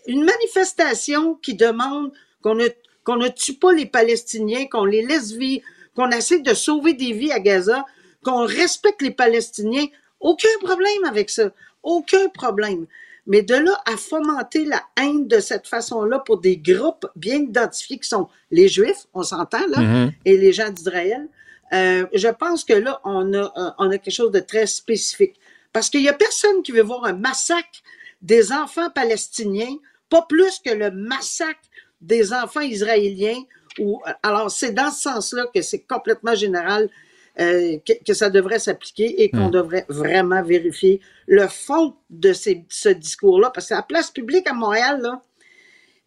une 0.07 0.25
manifestation 0.25 1.35
qui 1.35 1.55
demande 1.55 2.13
qu'on 2.43 2.55
ne, 2.55 2.69
qu'on 3.05 3.17
ne 3.17 3.29
tue 3.29 3.55
pas 3.55 3.73
les 3.73 3.87
Palestiniens, 3.87 4.67
qu'on 4.67 4.85
les 4.85 5.03
laisse 5.05 5.33
vivre, 5.33 5.65
qu'on 5.95 6.11
essaie 6.11 6.41
de 6.41 6.55
sauver 6.55 6.93
des 6.93 7.13
vies 7.13 7.33
à 7.33 7.41
Gaza, 7.41 7.85
qu'on 8.23 8.45
respecte 8.45 9.03
les 9.03 9.11
Palestiniens. 9.11 9.87
Aucun 10.21 10.49
problème 10.61 11.05
avec 11.05 11.31
ça. 11.31 11.51
Aucun 11.83 12.29
problème. 12.29 12.87
Mais 13.27 13.43
de 13.43 13.55
là 13.55 13.81
à 13.87 13.97
fomenter 13.97 14.65
la 14.65 14.83
haine 14.97 15.27
de 15.27 15.41
cette 15.41 15.67
façon-là 15.67 16.21
pour 16.21 16.39
des 16.39 16.57
groupes 16.57 17.07
bien 17.17 17.37
identifiés 17.37 17.99
qui 17.99 18.09
sont 18.09 18.29
les 18.51 18.69
Juifs, 18.69 19.07
on 19.15 19.23
s'entend 19.23 19.67
là, 19.69 19.81
Mhm. 19.81 20.13
et 20.25 20.37
les 20.37 20.53
gens 20.53 20.71
d'Israël, 20.71 21.29
euh, 21.73 22.07
je 22.15 22.29
pense 22.29 22.63
que 22.65 22.73
là, 22.75 23.01
on 23.05 23.33
a, 23.35 23.53
euh, 23.57 23.71
on 23.79 23.91
a 23.91 23.99
quelque 23.99 24.15
chose 24.15 24.31
de 24.31 24.41
très 24.41 24.67
spécifique. 24.67 25.35
Parce 25.73 25.91
qu'il 25.91 26.01
n'y 26.01 26.09
a 26.09 26.13
personne 26.13 26.63
qui 26.63 26.73
veut 26.73 26.83
voir 26.83 27.05
un 27.05 27.13
massacre 27.13 27.83
des 28.23 28.53
enfants 28.53 28.91
palestiniens, 28.91 29.77
pas 30.09 30.23
plus 30.23 30.61
que 30.65 30.71
le 30.73 30.91
massacre 30.91 31.61
des 32.01 32.33
enfants 32.33 32.61
israéliens. 32.61 33.43
Ou, 33.79 34.01
alors, 34.23 34.51
c'est 34.51 34.71
dans 34.73 34.91
ce 34.91 35.03
sens-là 35.03 35.47
que 35.55 35.61
c'est 35.61 35.81
complètement 35.81 36.35
général 36.35 36.89
euh, 37.39 37.77
que, 38.07 38.15
ça 38.15 38.31
devrait 38.31 38.59
s'appliquer 38.59 39.23
et 39.23 39.31
qu'on 39.31 39.49
hmm. 39.49 39.51
devrait 39.51 39.85
vraiment 39.91 40.43
vérifier 40.43 41.01
le 41.27 41.47
fond 41.49 41.95
de 42.09 42.33
ces, 42.33 42.65
ce 42.71 42.89
discours-là. 42.89 43.51
Parce 43.53 43.69
que 43.69 43.75
la 43.75 43.83
place 43.83 44.11
publique 44.11 44.49
à 44.49 44.55
Montréal, 44.55 45.01
là, 45.03 45.21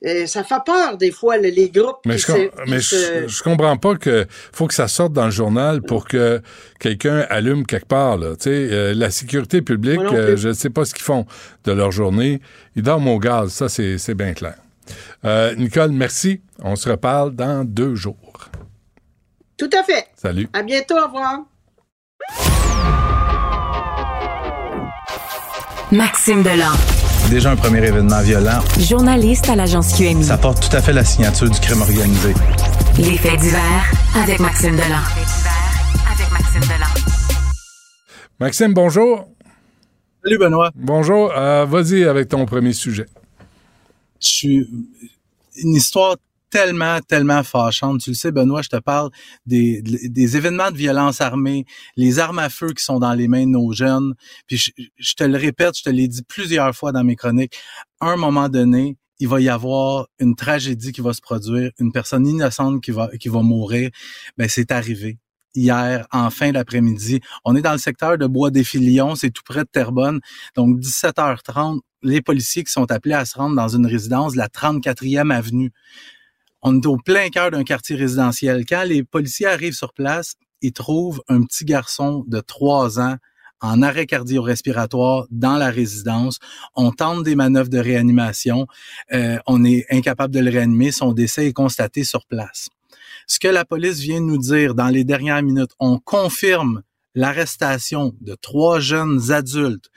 euh, 0.05 0.25
ça 0.25 0.43
fait 0.43 0.63
peur 0.65 0.97
des 0.97 1.11
fois 1.11 1.37
les 1.37 1.69
groupes. 1.69 1.99
Mais, 2.05 2.17
je, 2.17 2.31
mais 2.67 2.79
je, 2.79 3.43
comprends 3.43 3.77
pas 3.77 3.95
que 3.95 4.25
faut 4.51 4.65
que 4.65 4.73
ça 4.73 4.87
sorte 4.87 5.13
dans 5.13 5.25
le 5.25 5.31
journal 5.31 5.83
pour 5.83 6.07
que 6.07 6.41
quelqu'un 6.79 7.25
allume 7.29 7.63
quelque 7.65 7.87
part. 7.87 8.17
Là. 8.17 8.33
Euh, 8.47 8.93
la 8.95 9.11
sécurité 9.11 9.61
publique, 9.61 9.99
je 10.35 10.47
ne 10.47 10.53
sais 10.53 10.71
pas 10.71 10.85
ce 10.85 10.95
qu'ils 10.95 11.03
font 11.03 11.27
de 11.65 11.73
leur 11.73 11.91
journée. 11.91 12.41
Ils 12.75 12.81
dorment 12.81 13.09
au 13.09 13.19
gaz, 13.19 13.51
ça 13.51 13.69
c'est 13.69 14.15
bien 14.15 14.33
clair. 14.33 14.55
Nicole, 15.57 15.91
merci. 15.91 16.41
On 16.63 16.75
se 16.75 16.89
reparle 16.89 17.35
dans 17.35 17.63
deux 17.63 17.93
jours. 17.93 18.28
Tout 19.59 19.69
à 19.77 19.83
fait. 19.83 20.07
Salut. 20.15 20.47
À 20.53 20.63
bientôt. 20.63 20.95
Au 20.97 21.05
revoir. 21.05 21.39
Maxime 25.91 26.43
Delan. 26.43 26.71
Déjà 27.29 27.51
un 27.51 27.57
premier 27.57 27.85
événement 27.85 28.21
violent. 28.21 28.61
Journaliste 28.79 29.49
à 29.49 29.57
l'agence 29.57 29.97
QMI. 29.97 30.23
Ça 30.23 30.37
porte 30.37 30.69
tout 30.69 30.75
à 30.77 30.81
fait 30.81 30.93
la 30.93 31.03
signature 31.03 31.49
du 31.49 31.59
crime 31.59 31.81
organisé. 31.81 32.33
Les 32.97 33.17
faits 33.17 33.37
divers 33.41 33.91
avec 34.15 34.39
Maxime 34.39 34.77
Delan. 34.77 35.03
avec 36.09 36.31
Maxime 36.31 36.61
Delan. 36.61 37.11
Maxime, 38.39 38.73
bonjour. 38.73 39.27
Salut 40.23 40.37
Benoît. 40.37 40.71
Bonjour. 40.75 41.33
Euh, 41.35 41.65
vas-y 41.65 42.05
avec 42.05 42.29
ton 42.29 42.45
premier 42.45 42.71
sujet. 42.71 43.07
Je 44.21 44.27
suis 44.27 44.69
une 45.57 45.75
histoire 45.75 46.15
tellement, 46.49 46.99
tellement 47.01 47.43
fâchante. 47.43 48.01
Tu 48.01 48.11
le 48.11 48.15
sais, 48.15 48.31
Benoît, 48.31 48.61
je 48.61 48.69
te 48.69 48.77
parle 48.77 49.09
des, 49.45 49.81
des 49.81 50.37
événements 50.37 50.71
de 50.71 50.77
violence 50.77 51.21
armée, 51.21 51.65
les 51.95 52.19
armes 52.19 52.39
à 52.39 52.49
feu 52.49 52.73
qui 52.73 52.83
sont 52.83 52.99
dans 52.99 53.13
les 53.13 53.27
mains 53.27 53.45
de 53.45 53.51
nos 53.51 53.71
jeunes. 53.71 54.13
Puis 54.47 54.57
je, 54.97 55.13
te 55.13 55.23
le 55.23 55.37
répète, 55.37 55.77
je 55.77 55.83
te 55.83 55.89
l'ai 55.89 56.07
dit 56.07 56.23
plusieurs 56.23 56.75
fois 56.75 56.91
dans 56.91 57.03
mes 57.03 57.15
chroniques, 57.15 57.57
à 57.99 58.07
un 58.07 58.17
moment 58.17 58.49
donné, 58.49 58.97
il 59.19 59.27
va 59.27 59.41
y 59.41 59.49
avoir 59.49 60.07
une 60.19 60.35
tragédie 60.35 60.91
qui 60.91 61.01
va 61.01 61.13
se 61.13 61.21
produire, 61.21 61.71
une 61.79 61.91
personne 61.91 62.25
innocente 62.25 62.81
qui 62.81 62.91
va, 62.91 63.09
qui 63.19 63.27
va 63.27 63.41
mourir. 63.41 63.89
Ben, 64.37 64.47
c'est 64.47 64.71
arrivé 64.71 65.17
hier 65.55 66.07
en 66.11 66.29
fin 66.29 66.51
d'après-midi. 66.51 67.19
On 67.43 67.55
est 67.55 67.61
dans 67.61 67.73
le 67.73 67.79
secteur 67.79 68.17
de 68.17 68.27
Bois 68.27 68.51
des 68.51 68.63
Filions, 68.63 69.15
c'est 69.15 69.31
tout 69.31 69.43
près 69.43 69.61
de 69.61 69.69
Terrebonne. 69.69 70.19
Donc 70.55 70.79
17h30, 70.79 71.79
les 72.01 72.21
policiers 72.21 72.63
qui 72.63 72.71
sont 72.71 72.89
appelés 72.91 73.15
à 73.15 73.25
se 73.25 73.37
rendre 73.37 73.55
dans 73.55 73.67
une 73.67 73.85
résidence, 73.85 74.35
la 74.35 74.47
34e 74.47 75.33
avenue 75.33 75.71
on 76.61 76.79
est 76.79 76.85
au 76.85 76.97
plein 76.97 77.29
cœur 77.29 77.51
d'un 77.51 77.63
quartier 77.63 77.95
résidentiel. 77.95 78.65
Quand 78.65 78.83
les 78.83 79.03
policiers 79.03 79.47
arrivent 79.47 79.73
sur 79.73 79.93
place, 79.93 80.35
ils 80.61 80.73
trouvent 80.73 81.21
un 81.27 81.43
petit 81.43 81.65
garçon 81.65 82.23
de 82.27 82.39
trois 82.41 82.99
ans 82.99 83.15
en 83.61 83.81
arrêt 83.81 84.05
cardio-respiratoire 84.05 85.25
dans 85.31 85.57
la 85.57 85.69
résidence. 85.69 86.39
On 86.75 86.91
tente 86.91 87.23
des 87.23 87.35
manœuvres 87.35 87.69
de 87.69 87.77
réanimation. 87.77 88.67
Euh, 89.11 89.37
on 89.47 89.65
est 89.65 89.85
incapable 89.89 90.33
de 90.33 90.39
le 90.39 90.49
réanimer. 90.49 90.91
Son 90.91 91.11
décès 91.11 91.47
est 91.47 91.53
constaté 91.53 92.03
sur 92.03 92.25
place. 92.25 92.69
Ce 93.27 93.39
que 93.39 93.47
la 93.47 93.65
police 93.65 93.99
vient 93.99 94.21
nous 94.21 94.37
dire 94.37 94.75
dans 94.75 94.87
les 94.87 95.03
dernières 95.03 95.43
minutes, 95.43 95.71
on 95.79 95.99
confirme 95.99 96.83
l'arrestation 97.15 98.15
de 98.21 98.35
trois 98.35 98.79
jeunes 98.79 99.31
adultes. 99.31 99.89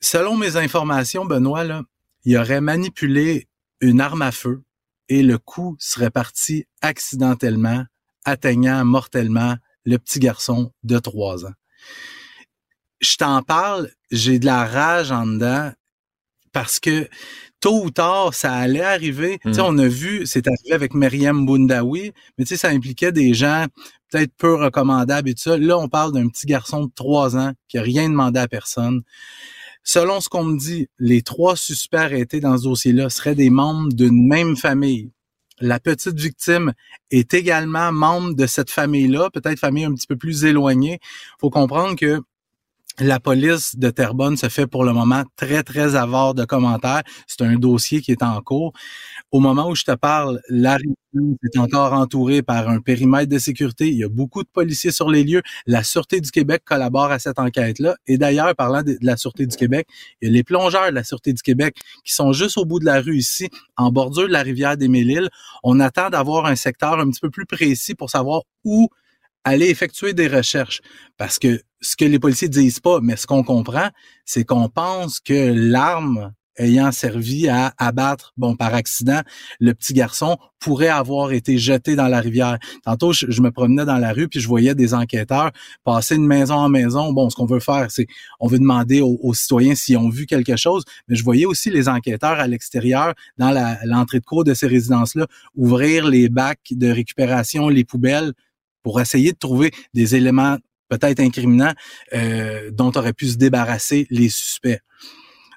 Selon 0.00 0.36
mes 0.36 0.56
informations, 0.56 1.24
Benoît, 1.24 1.64
là, 1.64 1.82
il 2.24 2.36
aurait 2.36 2.60
manipulé 2.60 3.48
une 3.80 4.00
arme 4.00 4.22
à 4.22 4.32
feu 4.32 4.62
et 5.08 5.22
le 5.22 5.38
coup 5.38 5.76
serait 5.78 6.10
parti 6.10 6.66
accidentellement, 6.80 7.84
atteignant 8.24 8.84
mortellement 8.84 9.56
le 9.84 9.98
petit 9.98 10.18
garçon 10.18 10.72
de 10.82 10.98
trois 10.98 11.46
ans. 11.46 11.54
Je 13.00 13.16
t'en 13.16 13.42
parle, 13.42 13.90
j'ai 14.10 14.38
de 14.38 14.46
la 14.46 14.64
rage 14.64 15.12
en 15.12 15.26
dedans 15.26 15.72
parce 16.52 16.80
que 16.80 17.08
tôt 17.60 17.84
ou 17.84 17.90
tard, 17.90 18.32
ça 18.32 18.54
allait 18.54 18.80
arriver. 18.80 19.38
Tu 19.42 19.54
sais, 19.54 19.60
hmm. 19.60 19.66
on 19.66 19.78
a 19.78 19.88
vu, 19.88 20.26
c'est 20.26 20.46
arrivé 20.46 20.72
avec 20.72 20.94
Myriam 20.94 21.44
Boundawi, 21.44 22.12
mais 22.38 22.44
tu 22.44 22.48
sais, 22.48 22.56
ça 22.56 22.68
impliquait 22.68 23.12
des 23.12 23.34
gens 23.34 23.66
peut-être 24.10 24.32
peu 24.36 24.54
recommandables 24.54 25.28
et 25.28 25.34
tout 25.34 25.42
ça. 25.42 25.58
Là, 25.58 25.78
on 25.78 25.88
parle 25.88 26.12
d'un 26.12 26.28
petit 26.28 26.46
garçon 26.46 26.86
de 26.86 26.90
trois 26.94 27.36
ans 27.36 27.52
qui 27.68 27.78
a 27.78 27.82
rien 27.82 28.08
demandé 28.08 28.40
à 28.40 28.48
personne. 28.48 29.02
Selon 29.88 30.20
ce 30.20 30.28
qu'on 30.28 30.42
me 30.42 30.58
dit, 30.58 30.88
les 30.98 31.22
trois 31.22 31.54
suspects 31.54 31.96
arrêtés 31.96 32.40
dans 32.40 32.58
ce 32.58 32.64
dossier-là 32.64 33.08
seraient 33.08 33.36
des 33.36 33.50
membres 33.50 33.92
d'une 33.92 34.26
même 34.26 34.56
famille. 34.56 35.12
La 35.60 35.78
petite 35.78 36.18
victime 36.18 36.72
est 37.12 37.32
également 37.34 37.92
membre 37.92 38.34
de 38.34 38.46
cette 38.46 38.68
famille-là, 38.68 39.30
peut-être 39.30 39.60
famille 39.60 39.84
un 39.84 39.94
petit 39.94 40.08
peu 40.08 40.16
plus 40.16 40.44
éloignée. 40.44 40.98
Faut 41.40 41.50
comprendre 41.50 41.94
que 41.94 42.20
la 42.98 43.20
police 43.20 43.76
de 43.76 43.90
Terrebonne 43.90 44.36
se 44.36 44.48
fait 44.48 44.66
pour 44.66 44.84
le 44.84 44.92
moment 44.92 45.24
très, 45.36 45.62
très 45.62 45.96
avare 45.96 46.34
de 46.34 46.44
commentaires. 46.44 47.02
C'est 47.26 47.42
un 47.42 47.56
dossier 47.56 48.00
qui 48.00 48.12
est 48.12 48.22
en 48.22 48.40
cours. 48.40 48.72
Au 49.30 49.40
moment 49.40 49.68
où 49.68 49.74
je 49.74 49.84
te 49.84 49.94
parle, 49.94 50.40
la 50.48 50.76
région 50.76 51.36
est 51.44 51.58
encore 51.58 51.92
entourée 51.92 52.42
par 52.42 52.68
un 52.68 52.80
périmètre 52.80 53.30
de 53.30 53.38
sécurité. 53.38 53.88
Il 53.88 53.98
y 53.98 54.04
a 54.04 54.08
beaucoup 54.08 54.42
de 54.42 54.48
policiers 54.48 54.92
sur 54.92 55.10
les 55.10 55.24
lieux. 55.24 55.42
La 55.66 55.82
Sûreté 55.82 56.20
du 56.20 56.30
Québec 56.30 56.62
collabore 56.64 57.10
à 57.10 57.18
cette 57.18 57.38
enquête-là. 57.38 57.96
Et 58.06 58.16
d'ailleurs, 58.16 58.54
parlant 58.54 58.82
de, 58.82 58.96
la 59.02 59.16
Sûreté 59.16 59.46
du 59.46 59.56
Québec, 59.56 59.86
il 60.22 60.28
y 60.28 60.30
a 60.30 60.34
les 60.34 60.44
plongeurs 60.44 60.88
de 60.88 60.94
la 60.94 61.04
Sûreté 61.04 61.32
du 61.32 61.42
Québec 61.42 61.76
qui 62.04 62.14
sont 62.14 62.32
juste 62.32 62.56
au 62.56 62.64
bout 62.64 62.80
de 62.80 62.86
la 62.86 63.00
rue 63.00 63.18
ici, 63.18 63.48
en 63.76 63.90
bordure 63.90 64.26
de 64.26 64.32
la 64.32 64.42
rivière 64.42 64.76
des 64.76 64.88
Mille-Îles. 64.88 65.28
On 65.62 65.80
attend 65.80 66.08
d'avoir 66.08 66.46
un 66.46 66.56
secteur 66.56 66.98
un 66.98 67.10
petit 67.10 67.20
peu 67.20 67.30
plus 67.30 67.46
précis 67.46 67.94
pour 67.94 68.10
savoir 68.10 68.42
où 68.64 68.88
aller 69.44 69.68
effectuer 69.68 70.12
des 70.12 70.28
recherches. 70.28 70.80
Parce 71.16 71.38
que 71.38 71.60
ce 71.86 71.96
que 71.96 72.04
les 72.04 72.18
policiers 72.18 72.48
disent 72.48 72.80
pas, 72.80 73.00
mais 73.00 73.16
ce 73.16 73.26
qu'on 73.26 73.44
comprend, 73.44 73.88
c'est 74.24 74.44
qu'on 74.44 74.68
pense 74.68 75.20
que 75.20 75.52
l'arme 75.54 76.32
ayant 76.58 76.90
servi 76.90 77.48
à 77.48 77.74
abattre, 77.78 78.32
bon, 78.36 78.56
par 78.56 78.74
accident, 78.74 79.20
le 79.60 79.74
petit 79.74 79.92
garçon 79.92 80.38
pourrait 80.58 80.88
avoir 80.88 81.32
été 81.32 81.58
jeté 81.58 81.96
dans 81.96 82.08
la 82.08 82.20
rivière. 82.20 82.58
Tantôt, 82.82 83.12
je, 83.12 83.40
me 83.42 83.50
promenais 83.50 83.84
dans 83.84 83.98
la 83.98 84.12
rue 84.12 84.26
puis 84.26 84.40
je 84.40 84.48
voyais 84.48 84.74
des 84.74 84.94
enquêteurs 84.94 85.50
passer 85.84 86.16
de 86.16 86.22
maison 86.22 86.54
en 86.54 86.68
maison. 86.70 87.12
Bon, 87.12 87.28
ce 87.28 87.36
qu'on 87.36 87.46
veut 87.46 87.60
faire, 87.60 87.90
c'est 87.90 88.06
on 88.40 88.48
veut 88.48 88.58
demander 88.58 89.00
aux, 89.02 89.34
citoyens 89.34 89.74
s'ils 89.74 89.98
ont 89.98 90.08
vu 90.08 90.26
quelque 90.26 90.56
chose, 90.56 90.84
mais 91.08 91.14
je 91.14 91.22
voyais 91.22 91.44
aussi 91.44 91.70
les 91.70 91.88
enquêteurs 91.88 92.40
à 92.40 92.46
l'extérieur, 92.48 93.14
dans 93.36 93.52
l'entrée 93.84 94.20
de 94.20 94.24
cour 94.24 94.44
de 94.44 94.54
ces 94.54 94.66
résidences-là, 94.66 95.26
ouvrir 95.54 96.08
les 96.08 96.30
bacs 96.30 96.72
de 96.72 96.90
récupération, 96.90 97.68
les 97.68 97.84
poubelles, 97.84 98.32
pour 98.82 99.00
essayer 99.00 99.32
de 99.32 99.38
trouver 99.38 99.72
des 99.94 100.14
éléments 100.14 100.58
peut-être 100.88 101.20
incriminants 101.20 101.72
euh, 102.14 102.70
dont 102.70 102.92
auraient 102.94 103.12
pu 103.12 103.26
se 103.26 103.36
débarrasser 103.36 104.06
les 104.10 104.28
suspects. 104.28 104.80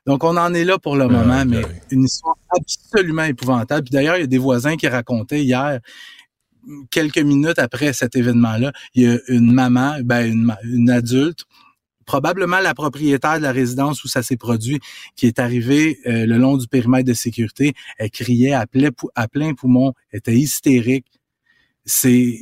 Donc, 0.05 0.23
on 0.23 0.37
en 0.37 0.53
est 0.53 0.63
là 0.63 0.79
pour 0.79 0.95
le 0.95 1.07
moment, 1.07 1.45
mais 1.45 1.61
une 1.91 2.05
histoire 2.05 2.35
absolument 2.49 3.23
épouvantable. 3.23 3.83
Puis 3.83 3.91
d'ailleurs, 3.91 4.17
il 4.17 4.21
y 4.21 4.23
a 4.23 4.27
des 4.27 4.37
voisins 4.37 4.75
qui 4.75 4.87
racontaient 4.87 5.43
hier, 5.43 5.79
quelques 6.89 7.19
minutes 7.19 7.59
après 7.59 7.93
cet 7.93 8.15
événement-là, 8.15 8.71
il 8.93 9.03
y 9.03 9.07
a 9.07 9.17
une 9.27 9.51
maman, 9.51 9.97
ben 10.03 10.47
une, 10.63 10.89
adulte, 10.89 11.45
probablement 12.05 12.59
la 12.59 12.73
propriétaire 12.73 13.37
de 13.37 13.43
la 13.43 13.51
résidence 13.51 14.03
où 14.03 14.07
ça 14.07 14.23
s'est 14.23 14.37
produit, 14.37 14.79
qui 15.15 15.27
est 15.27 15.37
arrivée 15.37 15.99
euh, 16.07 16.25
le 16.25 16.37
long 16.37 16.57
du 16.57 16.67
périmètre 16.67 17.07
de 17.07 17.13
sécurité. 17.13 17.73
Elle 17.97 18.09
criait 18.09 18.55
plein, 18.71 18.89
à 19.15 19.27
plein 19.27 19.53
poumon, 19.53 19.93
était 20.11 20.33
hystérique. 20.33 21.05
C'est 21.85 22.39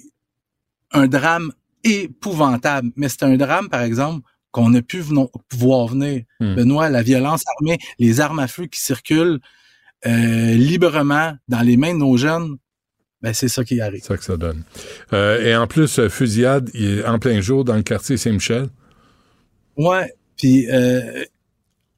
un 0.91 1.07
drame 1.07 1.51
épouvantable. 1.87 2.91
Mais 2.95 3.09
c'est 3.09 3.23
un 3.23 3.35
drame, 3.37 3.69
par 3.69 3.81
exemple, 3.81 4.21
qu'on 4.51 4.73
a 4.73 4.81
pu 4.81 5.03
voir 5.53 5.87
venir. 5.87 6.23
Hmm. 6.39 6.55
Benoît, 6.55 6.89
la 6.89 7.03
violence 7.03 7.43
armée, 7.57 7.77
les 7.99 8.19
armes 8.19 8.39
à 8.39 8.47
feu 8.47 8.65
qui 8.65 8.81
circulent 8.81 9.39
euh, 10.05 10.53
librement 10.53 11.33
dans 11.47 11.61
les 11.61 11.75
mains 11.75 11.93
de 11.93 11.99
nos 11.99 12.17
jeunes, 12.17 12.57
ben 13.21 13.33
c'est 13.33 13.47
ça 13.47 13.63
qui 13.63 13.81
arrive. 13.81 14.01
C'est 14.01 14.09
ça 14.09 14.17
que 14.17 14.23
ça 14.23 14.37
donne. 14.37 14.63
Euh, 15.11 15.41
et 15.41 15.55
en 15.55 15.65
plus, 15.65 15.97
euh, 15.97 16.07
fusillade 16.07 16.69
en 17.05 17.17
plein 17.17 17.41
jour 17.41 17.63
dans 17.63 17.75
le 17.75 17.81
quartier 17.81 18.15
Saint-Michel. 18.17 18.67
Ouais. 19.75 20.13
Puis 20.37 20.67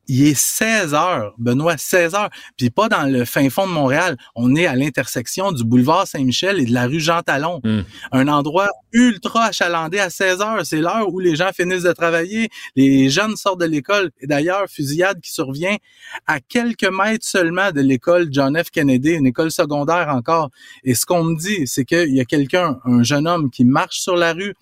il 0.10 0.28
est 0.28 0.38
16 0.38 0.96
heures, 0.96 1.34
Benoît, 1.38 1.78
16 1.78 2.16
heures. 2.16 2.30
Puis 2.58 2.72
pas 2.72 2.90
dans 2.90 3.04
le 3.04 3.26
fin 3.26 3.48
fond 3.50 3.68
de 3.68 3.72
Montréal. 3.72 4.18
On 4.36 4.56
est 4.56 4.66
à 4.66 4.76
l'intersection 4.76 5.52
du 5.52 5.64
boulevard 5.64 6.08
Saint-Michel 6.08 6.60
et 6.60 6.66
de 6.66 6.74
la 6.74 6.88
rue 6.88 7.00
Jean-Talon. 7.00 7.62
Hmm. 7.64 7.82
Un 8.12 8.28
endroit 8.28 8.70
ultra 8.92 9.46
achalandé 9.46 10.00
à 10.00 10.10
16 10.10 10.42
heures. 10.42 10.66
C'est 10.66 10.82
l'heure 10.82 11.14
où 11.14 11.20
les 11.20 11.36
gens 11.36 11.52
finissent 11.54 11.84
de 11.84 11.94
travailler. 11.94 12.50
Les 12.76 13.10
jeunes 13.10 13.36
sortent 13.36 13.62
de 13.62 13.66
l'école. 13.66 14.10
Et 14.20 14.26
d'ailleurs, 14.26 14.66
fusillade 14.68 15.22
qui 15.22 15.32
survient 15.32 15.78
à 16.26 16.40
quelques 16.40 16.90
mètres 16.90 17.26
seulement 17.26 17.72
de 17.72 17.82
l'école 17.82 18.30
John 18.32 18.58
F. 18.62 18.72
Kennedy, 18.72 19.12
une 19.12 19.28
école 19.28 19.52
secondaire 19.52 20.10
encore. 20.10 20.50
Et 20.84 20.96
ce 20.96 21.06
qu'on 21.06 21.24
me 21.24 21.38
dit, 21.38 21.68
c'est 21.68 21.86
qu'il 21.86 22.16
y 22.16 22.20
a 22.20 22.26
quelqu'un, 22.26 22.80
un 22.84 23.04
jeune 23.04 23.28
homme 23.28 23.52
qui 23.52 23.64
marche 23.64 24.00
sur 24.00 24.16
la 24.16 24.34
rue, 24.34 24.56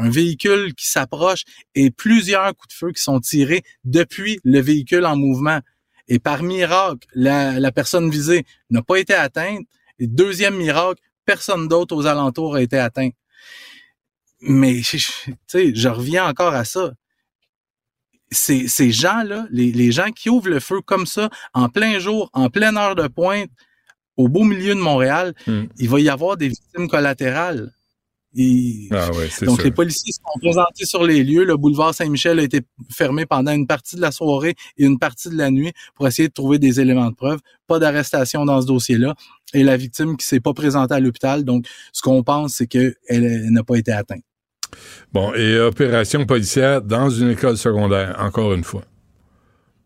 un 0.00 0.10
véhicule 0.10 0.74
qui 0.74 0.88
s'approche 0.88 1.44
et 1.74 1.90
plusieurs 1.90 2.54
coups 2.56 2.68
de 2.68 2.78
feu 2.78 2.92
qui 2.92 3.02
sont 3.02 3.20
tirés 3.20 3.62
depuis 3.84 4.40
le 4.44 4.60
véhicule 4.60 5.06
en 5.06 5.16
mouvement. 5.16 5.60
Et 6.08 6.18
par 6.18 6.42
miracle, 6.42 7.06
la, 7.14 7.72
personne 7.72 8.10
visée 8.10 8.44
n'a 8.70 8.82
pas 8.82 8.96
été 8.96 9.14
atteinte. 9.14 9.66
Et 9.98 10.06
deuxième 10.06 10.56
miracle, 10.56 11.00
personne 11.24 11.68
d'autre 11.68 11.94
aux 11.94 12.06
alentours 12.06 12.56
a 12.56 12.62
été 12.62 12.78
atteint. 12.78 13.10
Mais, 14.40 14.80
tu 14.84 14.98
sais, 15.46 15.74
je 15.74 15.88
reviens 15.88 16.26
encore 16.26 16.54
à 16.54 16.64
ça. 16.64 16.92
Ces, 18.32 18.68
ces 18.68 18.92
gens-là, 18.92 19.46
les, 19.50 19.72
les 19.72 19.92
gens 19.92 20.10
qui 20.10 20.30
ouvrent 20.30 20.48
le 20.48 20.60
feu 20.60 20.80
comme 20.80 21.06
ça, 21.06 21.30
en 21.52 21.68
plein 21.68 21.98
jour, 21.98 22.30
en 22.32 22.48
pleine 22.48 22.76
heure 22.76 22.94
de 22.94 23.08
pointe, 23.08 23.50
au 24.16 24.28
beau 24.28 24.44
milieu 24.44 24.74
de 24.74 24.80
Montréal, 24.80 25.34
Hmm. 25.46 25.64
il 25.78 25.88
va 25.88 26.00
y 26.00 26.08
avoir 26.08 26.36
des 26.36 26.48
victimes 26.48 26.88
collatérales. 26.88 27.72
Et- 28.36 28.88
Ah 28.92 29.10
ouais, 29.12 29.28
donc, 29.42 29.56
sûr. 29.56 29.64
les 29.64 29.70
policiers 29.72 30.12
sont 30.12 30.38
présentés 30.40 30.84
sur 30.84 31.04
les 31.04 31.24
lieux. 31.24 31.44
Le 31.44 31.56
boulevard 31.56 31.94
Saint-Michel 31.94 32.38
a 32.38 32.42
été 32.42 32.60
fermé 32.90 33.26
pendant 33.26 33.52
une 33.52 33.66
partie 33.66 33.96
de 33.96 34.00
la 34.00 34.12
soirée 34.12 34.54
et 34.78 34.84
une 34.84 34.98
partie 34.98 35.30
de 35.30 35.36
la 35.36 35.50
nuit 35.50 35.72
pour 35.96 36.06
essayer 36.06 36.28
de 36.28 36.32
trouver 36.32 36.58
des 36.58 36.80
éléments 36.80 37.10
de 37.10 37.14
preuve. 37.16 37.40
Pas 37.66 37.78
d'arrestation 37.78 38.44
dans 38.44 38.60
ce 38.60 38.66
dossier-là. 38.66 39.14
Et 39.52 39.64
la 39.64 39.76
victime 39.76 40.16
qui 40.16 40.24
s'est 40.24 40.38
pas 40.40 40.54
présentée 40.54 40.94
à 40.94 41.00
l'hôpital. 41.00 41.44
Donc, 41.44 41.66
ce 41.92 42.02
qu'on 42.02 42.22
pense, 42.22 42.54
c'est 42.54 42.66
qu'elle 42.68 42.94
elle 43.08 43.50
n'a 43.50 43.64
pas 43.64 43.76
été 43.76 43.90
atteinte. 43.90 44.22
Bon, 45.12 45.34
et 45.34 45.58
opération 45.58 46.24
policière 46.24 46.80
dans 46.82 47.10
une 47.10 47.30
école 47.30 47.56
secondaire, 47.58 48.14
encore 48.20 48.54
une 48.54 48.62
fois. 48.62 48.84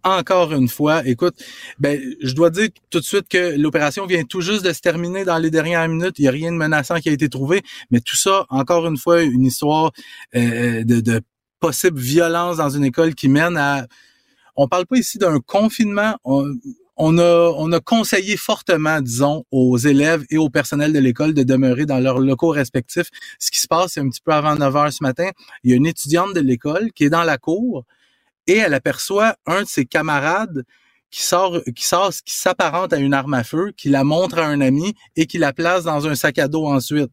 Encore 0.05 0.53
une 0.53 0.69
fois, 0.69 1.07
écoute, 1.07 1.35
ben, 1.79 2.01
je 2.23 2.33
dois 2.35 2.51
dire 2.51 2.69
tout 2.91 3.01
de 3.01 3.05
suite 3.05 3.29
que 3.29 3.57
l'opération 3.57 4.07
vient 4.07 4.25
tout 4.25 4.41
juste 4.41 4.65
de 4.65 4.73
se 4.73 4.81
terminer 4.81 5.25
dans 5.25 5.39
les 5.39 5.51
dernières 5.51 5.89
minutes. 5.89 6.19
Il 6.19 6.23
n'y 6.23 6.29
a 6.29 6.33
rien 6.33 6.53
de 6.53 6.57
menaçant 6.57 7.01
qui 7.01 7.09
a 7.09 7.13
été 7.13 7.29
trouvé, 7.29 7.63
mais 7.91 8.01
tout 8.01 8.17
ça, 8.17 8.47
encore 8.51 8.87
une 8.87 8.99
fois, 8.99 9.23
une 9.23 9.45
histoire 9.45 9.93
euh, 10.37 10.85
de, 10.85 11.01
de 11.01 11.21
possible 11.59 11.99
violence 11.99 12.59
dans 12.59 12.71
une 12.71 12.85
école 12.85 13.15
qui 13.15 13.29
mène 13.29 13.57
à. 13.57 13.87
On 14.57 14.69
parle 14.69 14.87
pas 14.87 14.99
ici 14.99 15.19
d'un 15.19 15.41
confinement. 15.41 16.17
On, 16.25 16.55
on 16.97 17.19
a, 17.19 17.53
on 17.57 17.73
a 17.73 17.81
conseillé 17.81 18.37
fortement, 18.37 19.01
disons, 19.01 19.45
aux 19.51 19.77
élèves 19.79 20.25
et 20.31 20.39
au 20.39 20.49
personnel 20.49 20.93
de 20.93 20.99
l'école 20.99 21.35
de 21.35 21.43
demeurer 21.43 21.87
dans 21.87 21.99
leurs 21.99 22.21
locaux 22.21 22.51
respectifs. 22.51 23.09
Ce 23.41 23.51
qui 23.51 23.59
se 23.59 23.67
passe, 23.67 23.93
c'est 23.95 24.01
un 24.01 24.09
petit 24.09 24.21
peu 24.25 24.33
avant 24.33 24.55
9 24.55 24.77
heures 24.77 24.93
ce 24.93 25.03
matin. 25.03 25.31
Il 25.65 25.71
y 25.71 25.75
a 25.75 25.77
une 25.77 25.87
étudiante 25.87 26.35
de 26.35 26.41
l'école 26.41 26.93
qui 26.93 27.05
est 27.05 27.11
dans 27.11 27.25
la 27.25 27.39
cour 27.39 27.85
et 28.47 28.57
elle 28.57 28.75
aperçoit 28.75 29.37
un 29.47 29.63
de 29.63 29.69
ses 29.69 29.85
camarades 29.85 30.65
qui 31.11 31.23
sort, 31.23 31.63
qui 31.65 31.87
qui 32.25 32.35
s'apparente 32.35 32.93
à 32.93 32.99
une 32.99 33.15
arme 33.15 33.35
à 33.35 33.45
feu, 33.45 33.73
qui 33.77 33.89
la 33.89 34.03
montre 34.05 34.39
à 34.39 34.47
un 34.47 34.61
ami 34.61 34.95
et 35.17 35.27
qui 35.27 35.39
la 35.39 35.53
place 35.53 35.85
dans 35.85 36.07
un 36.07 36.15
sac 36.15 36.39
à 36.39 36.49
dos 36.49 36.67
ensuite. 36.67 37.11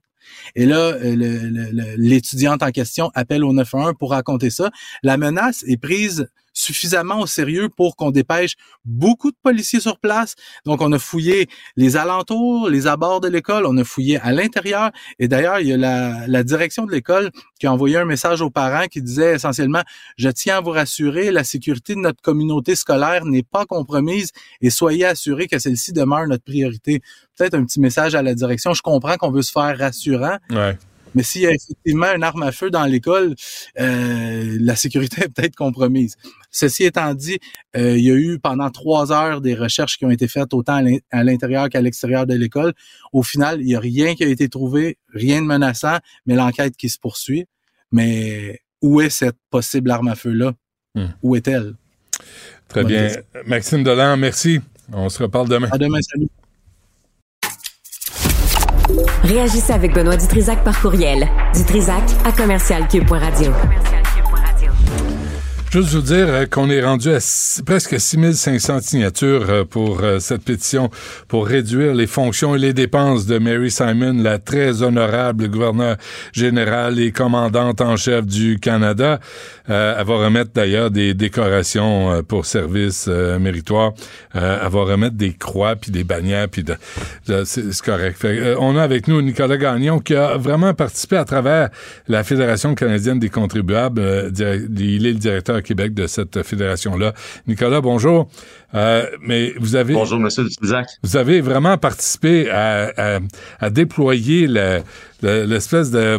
Et 0.55 0.65
là, 0.65 0.93
euh, 0.93 1.95
l'étudiante 1.97 2.63
en 2.63 2.71
question 2.71 3.11
appelle 3.13 3.43
au 3.43 3.53
911 3.53 3.93
pour 3.97 4.11
raconter 4.11 4.49
ça. 4.49 4.71
La 5.03 5.17
menace 5.17 5.63
est 5.67 5.77
prise 5.77 6.27
suffisamment 6.53 7.19
au 7.19 7.27
sérieux 7.27 7.69
pour 7.69 7.95
qu'on 7.95 8.11
dépêche 8.11 8.55
beaucoup 8.85 9.31
de 9.31 9.37
policiers 9.41 9.79
sur 9.79 9.97
place. 9.99 10.35
Donc, 10.65 10.81
on 10.81 10.91
a 10.91 10.99
fouillé 10.99 11.47
les 11.75 11.97
alentours, 11.97 12.69
les 12.69 12.87
abords 12.87 13.21
de 13.21 13.27
l'école, 13.27 13.65
on 13.65 13.77
a 13.77 13.83
fouillé 13.83 14.19
à 14.19 14.31
l'intérieur. 14.31 14.91
Et 15.19 15.27
d'ailleurs, 15.27 15.59
il 15.59 15.67
y 15.67 15.73
a 15.73 15.77
la, 15.77 16.27
la 16.27 16.43
direction 16.43 16.85
de 16.85 16.91
l'école 16.91 17.31
qui 17.59 17.67
a 17.67 17.73
envoyé 17.73 17.97
un 17.97 18.05
message 18.05 18.41
aux 18.41 18.49
parents 18.49 18.87
qui 18.87 19.01
disait 19.01 19.35
essentiellement, 19.35 19.81
je 20.17 20.29
tiens 20.29 20.57
à 20.57 20.61
vous 20.61 20.71
rassurer, 20.71 21.31
la 21.31 21.43
sécurité 21.43 21.95
de 21.95 21.99
notre 21.99 22.21
communauté 22.21 22.75
scolaire 22.75 23.25
n'est 23.25 23.43
pas 23.43 23.65
compromise 23.65 24.31
et 24.61 24.69
soyez 24.69 25.05
assurés 25.05 25.47
que 25.47 25.59
celle-ci 25.59 25.93
demeure 25.93 26.27
notre 26.27 26.43
priorité. 26.43 27.01
Peut-être 27.37 27.55
un 27.55 27.63
petit 27.65 27.79
message 27.79 28.15
à 28.15 28.21
la 28.21 28.33
direction. 28.33 28.73
Je 28.73 28.81
comprends 28.81 29.15
qu'on 29.17 29.31
veut 29.31 29.41
se 29.41 29.51
faire 29.51 29.77
rassurant, 29.77 30.37
Ouais. 30.49 30.77
Mais 31.15 31.23
s'il 31.23 31.41
y 31.41 31.47
a 31.47 31.51
effectivement 31.51 32.13
une 32.15 32.23
arme 32.23 32.43
à 32.43 32.51
feu 32.51 32.69
dans 32.69 32.85
l'école, 32.85 33.35
euh, 33.79 34.57
la 34.59 34.75
sécurité 34.75 35.23
est 35.23 35.29
peut-être 35.29 35.55
compromise. 35.55 36.15
Ceci 36.51 36.83
étant 36.83 37.13
dit, 37.13 37.39
euh, 37.75 37.97
il 37.97 38.03
y 38.03 38.11
a 38.11 38.15
eu 38.15 38.39
pendant 38.39 38.69
trois 38.69 39.11
heures 39.11 39.41
des 39.41 39.55
recherches 39.55 39.97
qui 39.97 40.05
ont 40.05 40.11
été 40.11 40.27
faites 40.27 40.53
autant 40.53 40.75
à 40.75 40.81
l'in- 40.81 40.97
à 41.11 41.23
l'intérieur 41.23 41.69
qu'à 41.69 41.81
l'extérieur 41.81 42.25
de 42.25 42.33
l'école. 42.33 42.73
Au 43.13 43.23
final, 43.23 43.61
il 43.61 43.67
n'y 43.67 43.75
a 43.75 43.79
rien 43.79 44.15
qui 44.15 44.23
a 44.23 44.27
été 44.27 44.49
trouvé, 44.49 44.97
rien 45.13 45.41
de 45.41 45.47
menaçant, 45.47 45.97
mais 46.25 46.35
l'enquête 46.35 46.75
qui 46.77 46.89
se 46.89 46.99
poursuit. 46.99 47.45
Mais 47.91 48.59
où 48.81 49.01
est 49.01 49.09
cette 49.09 49.38
possible 49.49 49.91
arme 49.91 50.07
à 50.07 50.15
feu-là? 50.15 50.53
Hmm. 50.95 51.07
Où 51.23 51.35
est-elle? 51.35 51.73
Très 52.67 52.83
bien. 52.83 53.09
Maxime 53.45 53.83
Delan, 53.83 54.17
merci. 54.17 54.59
On 54.93 55.09
se 55.09 55.23
reparle 55.23 55.47
demain. 55.47 55.69
À 55.71 55.77
demain, 55.77 55.99
salut. 56.01 56.27
Réagissez 59.23 59.72
avec 59.72 59.93
Benoît 59.93 60.18
Dutrisac 60.18 60.64
par 60.64 60.81
courriel. 60.81 61.27
Dutrisac 61.56 62.03
à 62.26 62.31
commercialcube.radio. 62.31 63.52
Juste 65.72 65.93
vous 65.93 66.02
dire 66.02 66.27
euh, 66.27 66.45
qu'on 66.48 66.69
est 66.69 66.84
rendu 66.84 67.10
à 67.11 67.22
six- 67.22 67.61
presque 67.65 67.98
6500 67.98 68.81
signatures 68.81 69.49
euh, 69.49 69.64
pour 69.64 70.02
euh, 70.03 70.19
cette 70.19 70.43
pétition 70.43 70.89
pour 71.30 71.48
réduire 71.48 71.93
les 71.93 72.07
fonctions 72.07 72.56
et 72.56 72.60
les 72.60 72.73
dépenses 72.73 73.26
de 73.26 73.38
Mary 73.38 73.72
Simon, 73.72 74.22
la 74.22 74.38
très 74.38 74.81
honorable 74.84 75.48
gouverneure 75.48 75.95
générale 76.34 76.99
et 76.99 77.14
commandante 77.14 77.80
en 77.80 77.95
chef 77.95 78.26
du 78.26 78.60
Canada. 78.60 79.22
Elle 79.68 80.06
va 80.06 80.15
remettre 80.26 80.52
d'ailleurs 80.53 80.91
des 80.91 81.14
décorations 81.14 82.22
pour 82.27 82.45
services 82.45 83.07
méritoires. 83.07 83.93
Elle 84.34 84.41
va 84.41 84.84
remettre 84.84 85.15
des 85.15 85.31
croix 85.34 85.77
puis 85.77 85.91
des 85.91 86.03
bannières 86.03 86.49
puis 86.49 86.64
de, 86.64 86.76
c'est 87.45 87.81
correct. 87.81 88.26
On 88.60 88.76
a 88.76 88.84
avec 88.84 89.07
nous 89.07 89.22
Nicolas 89.22 89.56
Gagnon 89.56 89.99
qui 89.99 90.15
a 90.15 90.35
vraiment 90.35 90.73
participé 90.73 91.15
à 91.15 91.23
travers 91.23 91.69
la 92.10 92.26
Fédération 92.26 92.76
canadienne 92.76 93.19
des 93.19 93.30
contribuables. 93.30 94.31
Il 94.77 95.06
est 95.06 95.14
le 95.14 95.19
directeur 95.19 95.60
à 95.61 95.63
Québec 95.63 95.93
de 95.93 96.07
cette 96.07 96.41
fédération-là. 96.43 97.13
Nicolas, 97.47 97.81
bonjour. 97.81 98.27
Euh, 98.73 99.05
mais 99.21 99.53
vous 99.59 99.75
avez 99.75 99.93
Bonjour, 99.93 100.19
Monsieur 100.19 100.43
vous 101.03 101.17
avez 101.17 101.39
vraiment 101.41 101.77
participé 101.77 102.49
à, 102.49 102.91
à- 102.97 103.19
à 103.59 103.69
déployer 103.69 104.47
le- 104.47 104.81
le- 105.21 105.45
l'espèce 105.45 105.91
de 105.91 106.17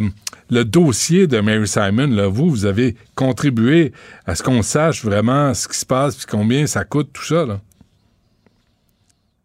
le 0.49 0.63
dossier 0.65 1.27
de 1.27 1.39
Mary 1.39 1.67
Simon. 1.67 2.07
Là. 2.07 2.27
Vous, 2.27 2.49
vous 2.49 2.65
avez 2.65 2.95
contribué 3.15 3.91
à 4.25 4.35
ce 4.35 4.43
qu'on 4.43 4.61
sache 4.61 5.03
vraiment 5.03 5.53
ce 5.53 5.67
qui 5.67 5.77
se 5.77 5.85
passe 5.85 6.15
puis 6.15 6.25
combien 6.29 6.67
ça 6.67 6.83
coûte 6.83 7.09
tout 7.11 7.23
ça. 7.25 7.45
Là. 7.45 7.59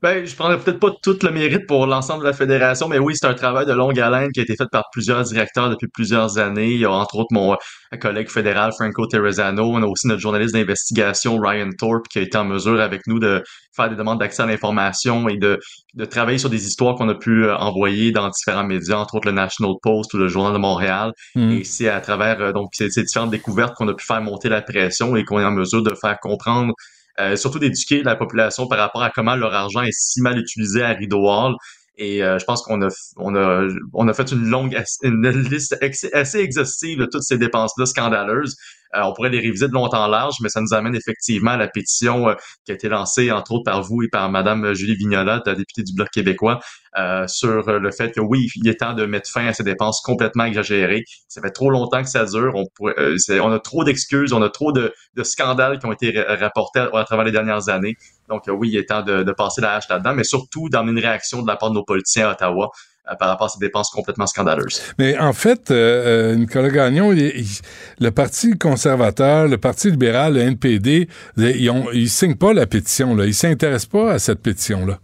Ben, 0.01 0.25
je 0.25 0.33
prendrais 0.37 0.59
peut-être 0.61 0.79
pas 0.79 0.93
tout 1.03 1.19
le 1.23 1.31
mérite 1.31 1.66
pour 1.66 1.85
l'ensemble 1.87 2.20
de 2.20 2.29
la 2.29 2.33
fédération, 2.33 2.87
mais 2.87 3.01
oui, 3.01 3.15
c'est 3.16 3.27
un 3.27 3.35
travail 3.35 3.66
de 3.66 3.73
longue 3.73 3.99
haleine 3.99 4.31
qui 4.31 4.39
a 4.39 4.45
été 4.45 4.55
fait 4.55 4.69
par 4.70 4.85
plusieurs 4.93 5.25
directeurs 5.25 5.70
depuis 5.70 5.89
plusieurs 5.89 6.39
années. 6.39 6.70
Il 6.70 6.79
y 6.79 6.85
a 6.85 6.93
entre 6.93 7.16
autres 7.16 7.33
mon 7.33 7.55
euh, 7.55 7.97
collègue 8.01 8.31
fédéral 8.31 8.70
Franco 8.73 9.09
Terrazzano. 9.09 9.65
On 9.65 9.83
a 9.83 9.87
aussi 9.87 10.07
notre 10.07 10.20
journaliste 10.20 10.55
d'investigation 10.55 11.37
Ryan 11.39 11.70
Thorpe 11.77 12.07
qui 12.07 12.20
a 12.20 12.23
été 12.23 12.39
en 12.39 12.45
mesure 12.45 12.81
avec 12.81 13.09
nous 13.09 13.19
de 13.19 13.43
faire 13.75 13.91
des 13.91 13.97
demandes 13.97 14.20
d'accès 14.20 14.45
à 14.45 14.47
l'information 14.47 15.29
et 15.29 15.37
de, 15.37 15.59
de 15.95 16.05
travailler 16.05 16.39
sur 16.39 16.51
des 16.51 16.65
histoires 16.65 16.95
qu'on 16.95 17.09
a 17.09 17.16
pu 17.16 17.47
euh, 17.47 17.57
envoyer 17.57 18.12
dans 18.12 18.29
différents 18.29 18.65
médias, 18.65 18.99
entre 18.99 19.16
autres 19.16 19.27
le 19.27 19.35
National 19.35 19.75
Post 19.83 20.15
ou 20.15 20.19
le 20.19 20.29
Journal 20.29 20.53
de 20.53 20.59
Montréal. 20.59 21.11
Mhm. 21.35 21.51
Et 21.51 21.65
c'est 21.65 21.89
à 21.89 22.01
travers 22.01 22.41
euh, 22.41 22.53
donc 22.53 22.69
ces, 22.73 22.89
ces 22.91 23.03
différentes 23.03 23.31
découvertes 23.31 23.75
qu'on 23.75 23.89
a 23.89 23.95
pu 23.95 24.07
faire 24.07 24.23
monter 24.23 24.49
la 24.49 24.62
pression 24.62 25.16
et 25.16 25.25
qu'on 25.25 25.41
est 25.41 25.45
en 25.45 25.51
mesure 25.51 25.83
de 25.83 25.93
faire 26.01 26.20
comprendre 26.20 26.73
euh, 27.20 27.36
surtout 27.36 27.59
d'éduquer 27.59 28.03
la 28.03 28.16
population 28.16 28.66
par 28.69 28.78
rapport 28.78 29.03
à 29.03 29.11
comment 29.11 29.36
leur 29.36 29.55
argent 29.55 29.82
est 29.82 29.93
si 29.93 30.20
mal 30.20 30.39
utilisé 30.39 30.82
à 30.82 30.90
Rideau 30.90 31.28
Hall. 31.28 31.55
Et 31.97 32.23
euh, 32.23 32.39
je 32.39 32.45
pense 32.45 32.62
qu'on 32.62 32.81
a, 32.82 32.89
on 33.16 33.35
a, 33.35 33.66
on 33.93 34.07
a 34.07 34.15
fait 34.15 34.31
une 34.31 34.49
longue, 34.49 34.81
une 35.03 35.28
liste 35.28 35.77
assez 35.82 36.39
exhaustive 36.39 37.01
de 37.01 37.07
toutes 37.07 37.24
ces 37.24 37.39
dépenses-là 37.39 37.86
scandaleuses. 37.86 38.57
Euh, 38.94 39.02
on 39.05 39.12
pourrait 39.12 39.31
les 39.31 39.40
réviser 39.40 39.69
de 39.69 39.73
long 39.73 39.85
en 39.85 40.06
large, 40.06 40.36
mais 40.43 40.48
ça 40.48 40.60
nous 40.60 40.74
amène 40.74 40.94
effectivement 40.94 41.52
à 41.52 41.56
la 41.56 41.69
pétition 41.69 42.28
euh, 42.28 42.35
qui 42.65 42.73
a 42.73 42.74
été 42.74 42.89
lancée, 42.89 43.31
entre 43.31 43.52
autres, 43.52 43.65
par 43.65 43.82
vous 43.82 44.02
et 44.02 44.09
par 44.09 44.31
Madame 44.31 44.74
Julie 44.74 44.97
Vignola, 44.97 45.43
la 45.44 45.55
députée 45.55 45.82
du 45.82 45.93
Bloc 45.94 46.09
québécois, 46.10 46.60
euh, 46.98 47.27
sur 47.27 47.78
le 47.78 47.90
fait 47.90 48.12
que 48.12 48.20
oui, 48.20 48.48
il 48.56 48.69
est 48.69 48.77
temps 48.81 48.94
de 48.94 49.05
mettre 49.05 49.31
fin 49.31 49.47
à 49.47 49.52
ces 49.52 49.62
dépenses 49.62 50.01
complètement 50.02 50.44
exagérées. 50.44 51.05
Ça 51.28 51.40
fait 51.40 51.51
trop 51.51 51.70
longtemps 51.70 52.02
que 52.02 52.09
ça 52.09 52.24
dure. 52.24 52.55
On, 52.81 53.52
a 53.52 53.59
trop 53.60 53.85
d'excuses, 53.85 54.32
on 54.32 54.43
a 54.43 54.48
trop 54.48 54.73
de, 54.73 54.93
scandales 55.23 55.78
qui 55.78 55.86
ont 55.86 55.93
été 55.93 56.19
ra- 56.19 56.36
rapportés 56.36 56.81
à, 56.81 57.05
travers 57.05 57.24
les 57.24 57.32
dernières 57.32 57.69
années. 57.69 57.94
Donc 58.28 58.44
oui, 58.48 58.70
il 58.73 58.77
est 58.77 58.86
temps 58.86 59.02
de, 59.02 59.23
de 59.23 59.32
passer 59.32 59.60
la 59.60 59.74
hache 59.74 59.89
là-dedans, 59.89 60.15
mais 60.15 60.24
surtout 60.24 60.69
d'amener 60.69 60.93
une 61.01 61.06
réaction 61.06 61.43
de 61.43 61.47
la 61.47 61.56
part 61.56 61.70
de 61.70 61.74
nos 61.74 61.85
politiciens 61.85 62.28
à 62.28 62.32
Ottawa 62.32 62.70
par 63.17 63.29
rapport 63.29 63.47
à 63.47 63.51
ces 63.51 63.59
dépenses 63.59 63.91
complètement 63.91 64.27
scandaleuses. 64.27 64.83
Mais 64.99 65.19
en 65.19 65.33
fait, 65.33 65.71
euh, 65.71 66.33
euh, 66.33 66.35
Nicolas 66.37 66.71
Gagnon, 66.71 67.13
il- 67.13 67.33
il- 67.37 67.61
le 68.01 68.11
Parti 68.11 68.57
conservateur, 68.59 69.49
le 69.49 69.59
Parti 69.59 69.91
libéral, 69.91 70.35
le 70.35 70.41
NPD, 70.41 71.09
ils, 71.37 71.73
ils 71.95 72.11
signent 72.11 72.37
pas 72.37 72.53
la 72.53 72.67
pétition. 72.67 73.15
Là. 73.15 73.27
Ils 73.27 73.35
s'intéressent 73.35 73.87
pas 73.91 74.13
à 74.13 74.19
cette 74.19 74.41
pétition-là. 74.41 74.99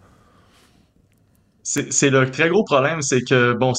C'est 1.66 2.10
le 2.10 2.30
très 2.30 2.50
gros 2.50 2.62
problème, 2.62 3.00
c'est 3.00 3.22
que, 3.22 3.54
bon, 3.54 3.72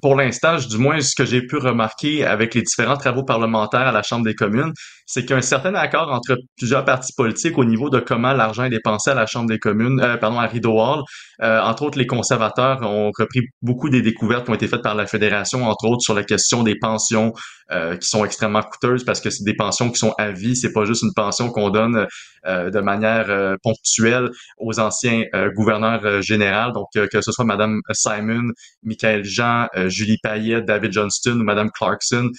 pour 0.00 0.14
l'instant, 0.16 0.56
du 0.56 0.78
moins, 0.78 0.98
ce 1.02 1.14
que 1.14 1.26
j'ai 1.26 1.42
pu 1.42 1.56
remarquer 1.56 2.24
avec 2.24 2.54
les 2.54 2.62
différents 2.62 2.96
travaux 2.96 3.22
parlementaires 3.22 3.86
à 3.86 3.92
la 3.92 4.02
Chambre 4.02 4.24
des 4.24 4.34
communes, 4.34 4.72
c'est 5.08 5.22
qu'il 5.22 5.30
y 5.30 5.32
a 5.32 5.38
un 5.38 5.40
certain 5.40 5.74
accord 5.74 6.12
entre 6.12 6.36
plusieurs 6.58 6.84
partis 6.84 7.14
politiques 7.16 7.56
au 7.56 7.64
niveau 7.64 7.88
de 7.88 7.98
comment 7.98 8.34
l'argent 8.34 8.64
est 8.64 8.70
dépensé 8.70 9.08
à 9.08 9.14
la 9.14 9.24
Chambre 9.24 9.48
des 9.48 9.58
communes, 9.58 9.98
euh, 10.02 10.18
pardon, 10.18 10.38
à 10.38 10.46
Rideau 10.46 10.78
Hall. 10.78 11.02
Euh, 11.42 11.60
entre 11.62 11.84
autres, 11.84 11.98
les 11.98 12.06
conservateurs 12.06 12.82
ont 12.82 13.10
repris 13.18 13.40
beaucoup 13.62 13.88
des 13.88 14.02
découvertes 14.02 14.44
qui 14.44 14.50
ont 14.50 14.54
été 14.54 14.68
faites 14.68 14.82
par 14.82 14.94
la 14.94 15.06
Fédération, 15.06 15.64
entre 15.64 15.86
autres 15.86 16.02
sur 16.02 16.14
la 16.14 16.24
question 16.24 16.62
des 16.62 16.76
pensions 16.76 17.32
euh, 17.70 17.98
qui 17.98 18.08
sont 18.08 18.24
extrêmement 18.24 18.62
coûteuses 18.62 19.04
parce 19.04 19.20
que 19.20 19.28
c'est 19.28 19.44
des 19.44 19.52
pensions 19.52 19.90
qui 19.90 19.98
sont 19.98 20.14
à 20.16 20.30
vie, 20.30 20.56
c'est 20.56 20.72
pas 20.72 20.86
juste 20.86 21.02
une 21.02 21.12
pension 21.12 21.50
qu'on 21.50 21.68
donne 21.68 22.06
euh, 22.46 22.70
de 22.70 22.80
manière 22.80 23.26
euh, 23.28 23.56
ponctuelle 23.62 24.30
aux 24.56 24.80
anciens 24.80 25.24
gouverneurs 25.54 26.22
généraux, 26.22 26.72
donc 26.72 26.86
que 26.94 27.20
ce 27.20 27.30
soit 27.30 27.44
Madame 27.44 27.82
Simon, 27.92 28.52
Michael 28.82 29.22
Jean, 29.22 29.66
Julie 29.88 30.16
Payette, 30.22 30.64
David 30.64 30.92
Johnston 30.92 31.40
ou 31.40 31.44
Madame 31.44 31.70
Clarkson, 31.70 32.30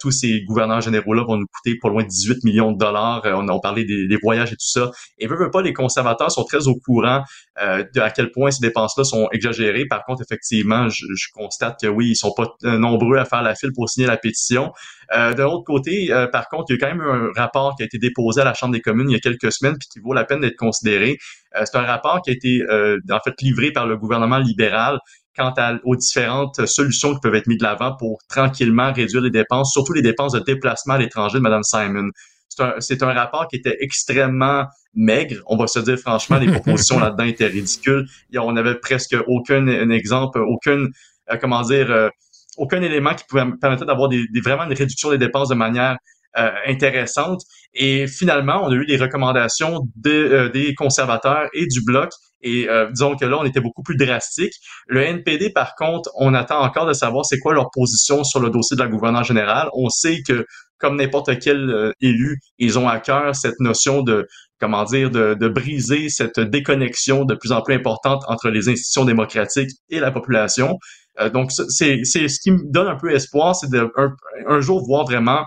tous 0.00 0.10
ces 0.10 0.42
gouverneurs 0.42 0.82
généraux-là 0.82 1.24
vont 1.24 1.38
nous 1.38 1.46
coûter 1.46 1.78
pas 1.80 1.88
loin 1.88 2.02
de 2.02 2.10
18 2.14 2.44
millions 2.44 2.72
de 2.72 2.78
dollars. 2.78 3.22
on 3.26 3.48
a 3.48 3.60
parlé 3.60 3.84
des, 3.84 4.18
voyages 4.22 4.52
et 4.52 4.56
tout 4.56 4.68
ça. 4.68 4.90
Et 5.18 5.26
veut, 5.26 5.36
veut 5.36 5.50
pas, 5.50 5.62
les 5.62 5.72
conservateurs 5.72 6.30
sont 6.30 6.44
très 6.44 6.68
au 6.68 6.76
courant 6.76 7.22
de 7.60 8.00
à 8.00 8.10
quel 8.10 8.30
point 8.30 8.50
ces 8.50 8.60
dépenses-là 8.60 9.04
sont 9.04 9.28
exagérées. 9.32 9.86
Par 9.86 10.04
contre, 10.04 10.22
effectivement, 10.22 10.88
je, 10.88 11.06
je, 11.14 11.26
constate 11.32 11.80
que 11.80 11.86
oui, 11.86 12.10
ils 12.10 12.16
sont 12.16 12.32
pas 12.32 12.48
nombreux 12.62 13.18
à 13.18 13.24
faire 13.24 13.42
la 13.42 13.54
file 13.54 13.72
pour 13.74 13.88
signer 13.88 14.06
la 14.06 14.16
pétition. 14.16 14.72
Euh, 15.12 15.34
de 15.34 15.42
l'autre 15.42 15.64
côté, 15.64 16.12
euh, 16.12 16.26
par 16.26 16.48
contre, 16.48 16.66
il 16.70 16.74
y 16.74 16.82
a 16.82 16.86
quand 16.86 16.94
même 16.94 17.06
un 17.06 17.30
rapport 17.36 17.74
qui 17.76 17.82
a 17.82 17.86
été 17.86 17.98
déposé 17.98 18.40
à 18.40 18.44
la 18.44 18.54
Chambre 18.54 18.72
des 18.72 18.80
communes 18.80 19.10
il 19.10 19.12
y 19.12 19.16
a 19.16 19.20
quelques 19.20 19.52
semaines 19.52 19.76
puis 19.78 19.88
qui 19.88 20.00
vaut 20.00 20.12
la 20.12 20.24
peine 20.24 20.40
d'être 20.40 20.56
considéré. 20.56 21.18
Euh, 21.56 21.64
c'est 21.64 21.76
un 21.76 21.84
rapport 21.84 22.22
qui 22.22 22.30
a 22.30 22.32
été 22.32 22.62
en 23.10 23.20
fait 23.20 23.34
livré 23.40 23.70
par 23.70 23.86
le 23.86 23.96
gouvernement 23.96 24.38
libéral 24.38 24.98
quant 25.36 25.52
aux 25.84 25.96
différentes 25.96 26.66
solutions 26.66 27.14
qui 27.14 27.20
peuvent 27.20 27.34
être 27.34 27.46
mises 27.46 27.58
de 27.58 27.64
l'avant 27.64 27.96
pour 27.96 28.18
tranquillement 28.28 28.92
réduire 28.92 29.22
les 29.22 29.30
dépenses, 29.30 29.72
surtout 29.72 29.92
les 29.92 30.02
dépenses 30.02 30.32
de 30.32 30.40
déplacement 30.40 30.94
à 30.94 30.98
l'étranger 30.98 31.38
de 31.38 31.42
Mme 31.42 31.62
Simon. 31.62 32.10
C'est 32.78 33.02
un, 33.02 33.08
un, 33.08 33.14
rapport 33.14 33.48
qui 33.48 33.56
était 33.56 33.76
extrêmement 33.80 34.66
maigre. 34.94 35.42
On 35.46 35.56
va 35.56 35.66
se 35.66 35.80
dire 35.80 35.98
franchement, 35.98 36.38
les 36.38 36.46
propositions 36.52 37.00
là-dedans 37.00 37.24
étaient 37.24 37.46
ridicules. 37.46 38.06
On 38.36 38.52
n'avait 38.52 38.76
presque 38.76 39.16
aucun 39.26 39.66
un 39.66 39.90
exemple, 39.90 40.38
aucune, 40.38 40.90
comment 41.40 41.62
dire, 41.62 42.10
aucun 42.56 42.82
élément 42.82 43.14
qui 43.14 43.24
pouvait 43.28 43.44
permettre 43.60 43.84
d'avoir 43.84 44.08
des, 44.08 44.26
vraiment 44.42 44.64
une 44.64 44.74
réduction 44.74 45.10
des 45.10 45.18
dépenses 45.18 45.48
de 45.48 45.54
manière 45.54 45.96
euh, 46.36 46.50
intéressante. 46.66 47.42
Et 47.74 48.06
finalement, 48.06 48.64
on 48.64 48.70
a 48.70 48.74
eu 48.74 48.86
des 48.86 48.96
recommandations 48.96 49.82
euh, 50.06 50.48
des 50.50 50.74
conservateurs 50.74 51.48
et 51.52 51.66
du 51.66 51.82
bloc. 51.84 52.10
Et 52.44 52.68
euh, 52.68 52.88
disons 52.90 53.16
que 53.16 53.24
là, 53.24 53.38
on 53.40 53.44
était 53.44 53.60
beaucoup 53.60 53.82
plus 53.82 53.96
drastique. 53.96 54.52
Le 54.86 55.02
NPD, 55.02 55.50
par 55.50 55.74
contre, 55.74 56.10
on 56.16 56.34
attend 56.34 56.60
encore 56.60 56.86
de 56.86 56.92
savoir 56.92 57.24
c'est 57.24 57.38
quoi 57.38 57.54
leur 57.54 57.70
position 57.72 58.22
sur 58.22 58.40
le 58.40 58.50
dossier 58.50 58.76
de 58.76 58.82
la 58.82 58.88
gouverneure 58.88 59.24
générale. 59.24 59.68
On 59.72 59.88
sait 59.88 60.22
que, 60.26 60.46
comme 60.78 60.96
n'importe 60.96 61.38
quel 61.40 61.92
élu, 62.00 62.38
ils 62.58 62.78
ont 62.78 62.88
à 62.88 63.00
cœur 63.00 63.34
cette 63.34 63.58
notion 63.60 64.02
de 64.02 64.28
comment 64.60 64.84
dire, 64.84 65.10
de, 65.10 65.34
de, 65.34 65.48
briser 65.48 66.08
cette 66.08 66.38
déconnexion 66.40 67.24
de 67.24 67.34
plus 67.34 67.52
en 67.52 67.60
plus 67.60 67.74
importante 67.74 68.22
entre 68.28 68.48
les 68.48 68.68
institutions 68.68 69.04
démocratiques 69.04 69.70
et 69.90 70.00
la 70.00 70.10
population. 70.10 70.78
Euh, 71.20 71.30
donc, 71.30 71.52
c'est 71.52 72.04
ce 72.04 72.40
qui 72.40 72.50
me 72.50 72.72
donne 72.72 72.88
un 72.88 72.96
peu 72.96 73.12
espoir, 73.12 73.54
c'est 73.54 73.70
de 73.70 73.90
un, 74.46 74.60
jour 74.60 74.84
voir 74.86 75.04
vraiment 75.04 75.44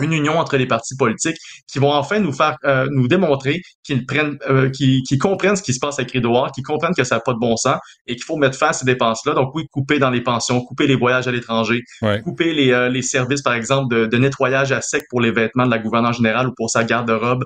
une 0.00 0.12
union 0.12 0.38
entre 0.38 0.56
les 0.56 0.66
partis 0.66 0.96
politiques 0.96 1.36
qui 1.70 1.78
vont 1.78 1.92
enfin 1.92 2.18
nous 2.18 2.32
faire 2.32 2.56
euh, 2.64 2.86
nous 2.90 3.08
démontrer 3.08 3.60
qu'ils 3.84 4.06
prennent 4.06 4.38
euh, 4.48 4.70
qu'ils 4.70 5.18
comprennent 5.18 5.56
ce 5.56 5.62
qui 5.62 5.74
se 5.74 5.80
passe 5.80 5.98
avec 5.98 6.12
Rideau 6.12 6.32
qu'ils 6.54 6.64
comprennent 6.64 6.94
que 6.94 7.04
ça 7.04 7.16
n'a 7.16 7.20
pas 7.20 7.34
de 7.34 7.38
bon 7.38 7.56
sens 7.56 7.78
et 8.06 8.14
qu'il 8.14 8.24
faut 8.24 8.36
mettre 8.36 8.56
fin 8.56 8.68
à 8.68 8.72
ces 8.72 8.86
dépenses-là. 8.86 9.34
Donc 9.34 9.54
oui, 9.54 9.66
couper 9.70 9.98
dans 9.98 10.10
les 10.10 10.22
pensions, 10.22 10.60
couper 10.62 10.86
les 10.86 10.96
voyages 10.96 11.28
à 11.28 11.32
l'étranger, 11.32 11.82
couper 12.24 12.54
les, 12.54 12.88
les 12.90 13.02
services, 13.02 13.42
par 13.42 13.54
exemple, 13.54 13.94
de, 13.94 14.06
de, 14.06 14.16
nettoyage 14.16 14.72
à 14.72 14.80
sec 14.80 15.04
pour 15.10 15.20
les 15.20 15.30
vêtements 15.30 15.66
de 15.66 15.70
la 15.70 15.78
gouverneure 15.78 16.12
générale 16.12 16.48
ou 16.48 16.52
pour 16.56 16.70
sa 16.70 16.84
garde-robe. 16.84 17.44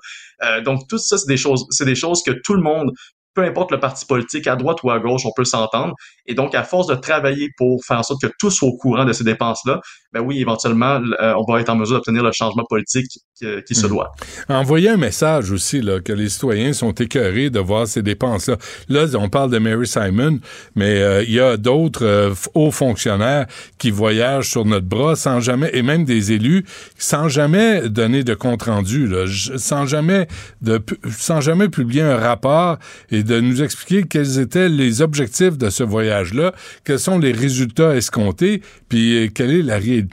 donc 0.64 0.86
tout 0.89 0.98
ça, 0.98 1.18
c'est 1.18 1.28
des 1.28 1.36
choses, 1.36 1.66
c'est 1.70 1.85
des 1.85 1.94
choses 1.94 2.23
que 2.23 2.32
tout 2.44 2.55
le 2.55 2.62
monde 2.62 2.93
peu 3.36 3.43
importe 3.43 3.70
le 3.70 3.78
parti 3.78 4.06
politique, 4.06 4.47
à 4.47 4.56
droite 4.56 4.82
ou 4.82 4.90
à 4.90 4.98
gauche, 4.98 5.23
on 5.27 5.32
peut 5.36 5.44
s'entendre. 5.44 5.94
Et 6.24 6.35
donc, 6.35 6.55
à 6.55 6.64
force 6.64 6.86
de 6.86 6.94
travailler 6.94 7.51
pour 7.56 7.85
faire 7.85 7.98
en 7.98 8.02
sorte 8.02 8.23
que 8.23 8.32
tous 8.39 8.51
soient 8.51 8.68
au 8.68 8.77
courant 8.77 9.05
de 9.05 9.12
ces 9.12 9.24
dépenses-là, 9.24 9.81
ben 10.16 10.24
oui, 10.24 10.40
éventuellement, 10.40 11.01
euh, 11.20 11.34
on 11.36 11.51
va 11.51 11.60
être 11.60 11.68
en 11.68 11.76
mesure 11.76 11.97
d'obtenir 11.97 12.22
le 12.22 12.32
changement 12.32 12.64
politique 12.64 13.20
qui, 13.38 13.74
se 13.74 13.86
hmm. 13.86 13.90
doit. 13.90 14.12
Envoyer 14.48 14.88
un 14.88 14.97
message 14.97 15.51
aussi, 15.51 15.82
là, 15.82 16.01
que 16.01 16.12
les 16.12 16.30
citoyens 16.30 16.72
sont 16.72 16.93
écœurés 16.93 17.51
de 17.51 17.60
voir 17.60 17.86
ces 17.86 18.02
dépenses-là. 18.02 18.56
Là, 18.88 19.06
on 19.18 19.28
parle 19.28 19.51
de 19.51 19.59
Mary 19.59 19.86
Simon, 19.86 20.38
mais 20.74 21.02
euh, 21.02 21.22
il 21.22 21.32
y 21.32 21.40
a 21.40 21.59
d'autres 21.59 22.06
euh, 22.06 22.34
hauts 22.55 22.70
fonctionnaires 22.70 23.47
qui 23.76 23.90
voyagent 23.90 24.48
sur 24.48 24.64
notre 24.64 24.86
bras 24.86 25.16
sans 25.16 25.40
jamais, 25.40 25.70
et 25.74 25.82
même 25.82 26.05
des 26.05 26.32
élus, 26.32 26.64
sans 26.97 27.28
jamais 27.28 27.90
donner 27.90 28.24
de 28.24 28.32
compte-rendu, 28.32 29.10
sans 29.56 29.84
jamais 29.84 30.28
de, 30.62 30.80
sans 31.10 31.43
jamais 31.43 31.68
publier 31.68 32.02
un 32.02 32.16
rapport 32.16 32.78
et 33.10 33.22
de 33.22 33.38
nous 33.40 33.62
expliquer 33.62 34.05
quels 34.05 34.38
étaient 34.38 34.70
les 34.70 35.02
objectifs 35.02 35.59
de 35.59 35.68
ce 35.68 35.82
voyage-là, 35.82 36.55
quels 36.84 36.98
sont 36.98 37.18
les 37.18 37.32
résultats 37.32 37.94
escomptés, 37.94 38.62
puis 38.88 39.30
quelle 39.34 39.51
est 39.51 39.62
la 39.62 39.76
réalité. 39.76 40.06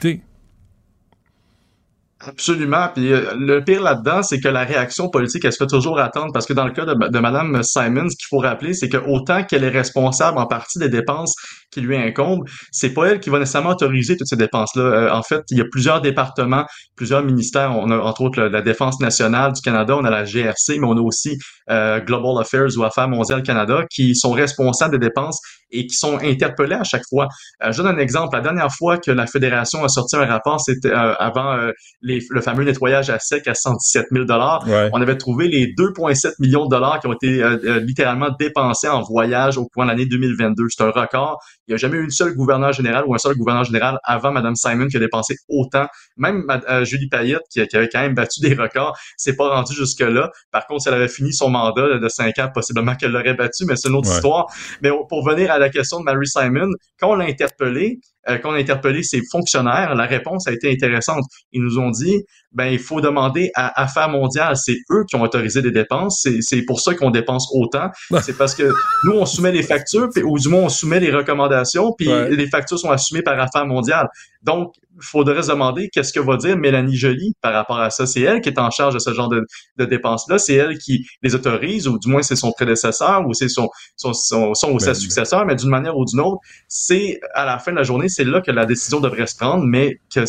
Absolument. 2.26 2.88
Puis 2.94 3.12
euh, 3.12 3.34
le 3.36 3.64
pire 3.64 3.82
là-dedans, 3.82 4.24
c'est 4.24 4.40
que 4.40 4.48
la 4.48 4.64
réaction 4.64 5.10
politique, 5.10 5.44
elle 5.44 5.52
se 5.52 5.58
fait 5.58 5.68
toujours 5.68 6.00
attendre 6.00 6.32
parce 6.32 6.46
que 6.46 6.54
dans 6.54 6.66
le 6.66 6.72
cas 6.72 6.86
de, 6.86 7.20
Mme 7.20 7.64
Simons, 7.64 8.10
ce 8.10 8.16
qu'il 8.16 8.28
faut 8.30 8.40
rappeler, 8.40 8.74
c'est 8.74 8.90
que 8.90 8.98
autant 8.98 9.44
qu'elle 9.44 9.64
est 9.64 9.70
responsable 9.70 10.38
en 10.38 10.48
partie 10.48 10.80
des 10.80 10.90
dépenses 10.90 11.36
qui 11.74 11.82
lui 11.82 11.96
incombent, 11.96 12.48
c'est 12.72 12.94
pas 12.94 13.06
elle 13.08 13.20
qui 13.20 13.30
va 13.30 13.40
nécessairement 13.40 13.72
autoriser 13.72 14.18
toutes 14.18 14.28
ces 14.28 14.36
dépenses-là. 14.36 14.84
Euh, 14.84 15.12
en 15.12 15.24
fait, 15.24 15.42
il 15.50 15.58
y 15.58 15.62
a 15.62 15.66
plusieurs 15.70 16.02
départements, 16.02 16.66
plusieurs 16.96 17.24
ministères. 17.24 17.72
On 17.76 17.90
a 17.92 17.98
entre 17.98 18.22
autres 18.22 18.42
la 18.42 18.62
Défense 18.62 19.00
nationale 19.00 19.54
du 19.54 19.62
Canada, 19.62 19.96
on 19.98 20.04
a 20.04 20.10
la 20.10 20.24
GRC, 20.24 20.80
mais 20.80 20.88
on 20.88 20.98
a 20.98 21.02
aussi 21.02 21.38
euh, 21.70 22.00
Global 22.00 22.42
Affairs 22.42 22.70
ou 22.78 22.84
Affaires 22.84 23.08
mondiales 23.08 23.44
Canada 23.44 23.86
qui 23.90 24.16
sont 24.16 24.32
responsables 24.32 24.98
des 24.98 25.08
dépenses 25.08 25.40
et 25.72 25.88
qui 25.88 25.96
sont 25.96 26.20
interpellés 26.22 26.76
à 26.76 26.84
chaque 26.84 27.04
fois. 27.10 27.28
je 27.68 27.82
donne 27.82 27.96
un 27.96 28.00
exemple. 28.00 28.36
La 28.36 28.42
dernière 28.42 28.72
fois 28.72 29.00
que 29.00 29.10
la 29.10 29.26
Fédération 29.26 29.84
a 29.84 29.88
sorti 29.88 30.16
un 30.16 30.26
rapport, 30.26 30.62
c'était 30.62 30.92
avant 30.92 31.58
les 32.02 32.20
le 32.30 32.42
fameux 32.42 32.64
nettoyage 32.64 33.10
à 33.10 33.20
sec 33.20 33.48
à 33.48 33.54
117 33.54 34.08
000 34.12 34.26
dollars. 34.26 34.66
On 34.94 35.02
avait 35.02 35.18
trouvé 35.18 35.48
les 35.48 35.68
2,7 35.68 36.34
millions 36.40 36.66
de 36.66 36.70
dollars 36.70 37.00
qui 37.00 37.08
ont 37.08 37.14
été 37.14 37.42
euh, 37.42 37.58
euh, 37.64 37.80
littéralement 37.80 38.30
dépensés 38.40 38.90
en 38.90 39.02
voyage 39.02 39.58
au 39.58 39.68
cours 39.68 39.84
de 39.84 39.90
l'année 39.90 40.06
2022. 40.06 40.66
C'est 40.70 40.84
un 40.84 40.92
record. 40.92 41.40
Il 41.68 41.72
n'y 41.72 41.76
a 41.76 41.78
jamais 41.78 41.98
eu 41.98 42.04
une 42.04 42.12
seule 42.12 42.36
gouverneur 42.36 42.74
général 42.74 43.06
ou 43.08 43.16
un 43.16 43.18
seul 43.18 43.36
gouverneur 43.36 43.64
général 43.64 43.98
avant 44.04 44.32
Mme 44.32 44.56
Simon 44.56 44.88
qui 44.88 44.98
a 44.98 45.00
dépensé 45.00 45.36
autant. 45.48 45.88
Même 46.18 46.44
euh, 46.70 46.84
Julie 46.84 47.08
Payette, 47.08 47.44
qui, 47.50 47.62
avait 47.62 47.90
quand 47.90 48.02
même 48.02 48.16
battu 48.16 48.42
des 48.42 48.54
records, 48.54 48.98
c'est 49.18 49.36
pas 49.36 49.50
rendu 49.50 49.74
jusque-là. 49.74 50.30
Par 50.52 50.68
contre, 50.68 50.84
si 50.84 50.90
elle 50.90 50.96
avait 50.96 51.08
fini 51.08 51.34
son 51.34 51.50
mandat 51.50 52.00
de 52.00 52.10
5 52.10 52.38
ans, 52.40 52.50
possiblement 52.54 52.96
qu'elle 52.96 53.12
l'aurait 53.12 53.34
battu, 53.34 53.66
mais 53.66 53.76
c'est 53.76 53.90
une 53.90 53.96
autre 53.96 54.12
histoire. 54.12 54.48
Mais 54.82 54.90
pour 55.08 55.26
venir 55.26 55.52
à 55.52 55.58
la 55.58 55.70
question 55.70 56.00
de 56.00 56.06
Mary 56.06 56.28
Simon, 56.28 56.70
quand 57.00 57.12
on 57.12 57.16
l'a 57.16 57.26
interpellée, 57.26 58.00
euh, 58.30 58.38
quand 58.38 58.52
on 58.52 58.54
a 58.54 58.60
interpellé 58.60 59.04
ces 59.04 59.22
fonctionnaires, 59.32 59.96
la 59.96 60.06
réponse 60.06 60.48
a 60.48 60.52
été 60.52 60.72
intéressante. 60.72 61.24
Ils 61.52 61.62
nous 61.62 61.80
ont 61.80 61.92
dit, 61.92 62.24
ben 62.52 62.68
il 62.68 62.80
faut 62.80 63.02
demander 63.02 63.52
à 63.56 63.82
Affaires 63.82 64.10
mondiales, 64.10 64.56
c'est 64.56 64.78
eux 64.92 65.04
qui 65.10 65.16
ont 65.16 65.22
autorisé 65.22 65.62
des 65.62 65.72
dépenses, 65.72 66.28
c'est 66.42 66.62
pour 66.64 66.80
ça 66.80 66.94
qu'on 66.94 67.10
dépense 67.10 67.50
autant. 67.54 67.90
c'est 68.22 68.38
parce 68.38 68.56
que 68.56 68.72
nous 69.06 69.14
on 69.14 69.26
soumet 69.26 69.52
les 69.52 69.64
factures, 69.64 70.10
ou 70.24 70.38
du 70.38 70.50
moins 70.50 70.62
on 70.62 70.70
soumet 70.70 71.00
les 71.00 71.12
recommandations, 71.12 71.94
puis 71.98 72.10
les 72.30 72.48
factures 72.48 72.80
sont 72.80 72.92
assumées 72.92 73.24
par 73.24 73.40
Affaires 73.40 73.66
mondiales. 73.66 74.08
Donc 74.44 74.74
faudrait 75.00 75.44
se 75.44 75.50
demander 75.50 75.90
qu'est-ce 75.92 76.14
que 76.14 76.20
va 76.20 76.38
dire 76.38 76.58
Mélanie 76.58 76.96
Joly 76.96 77.34
par 77.42 77.54
rapport 77.54 77.80
à 77.80 77.90
ça. 77.90 78.06
C'est 78.06 78.22
elle 78.22 78.42
qui 78.42 78.50
est 78.50 78.60
en 78.60 78.70
charge 78.70 78.94
de 78.94 79.00
ce 79.00 79.14
genre 79.14 79.30
de, 79.30 79.46
de 79.78 79.86
dépenses-là. 79.86 80.38
C'est 80.38 80.56
elle 80.56 80.78
qui 80.78 81.06
les 81.22 81.36
autorise, 81.36 81.88
ou 81.88 82.00
du 82.00 82.10
moins 82.10 82.22
c'est 82.22 82.36
son 82.36 82.52
prédécesseur, 82.52 83.26
ou 83.28 83.34
c'est 83.34 83.50
son, 83.50 83.70
son, 83.96 84.14
son, 84.14 84.54
son, 84.54 84.72
ou 84.72 84.80
sa 84.80 84.88
ben, 84.88 84.94
successeur, 84.96 85.46
mais 85.46 85.56
d'une 85.56 85.70
manière 85.70 85.98
ou 85.98 86.06
d'une 86.06 86.20
autre, 86.20 86.40
c'est 86.68 87.20
à 87.34 87.46
la 87.46 87.60
fin 87.60 87.72
de 87.72 87.78
la 87.78 87.84
journée, 87.84 88.10
c'est 88.10 88.24
là 88.24 88.42
que 88.42 88.52
la 88.52 88.66
décision 88.66 89.00
devrait 89.00 89.28
se 89.28 89.36
prendre, 89.36 89.64
mais 89.66 90.00
que 90.14 90.22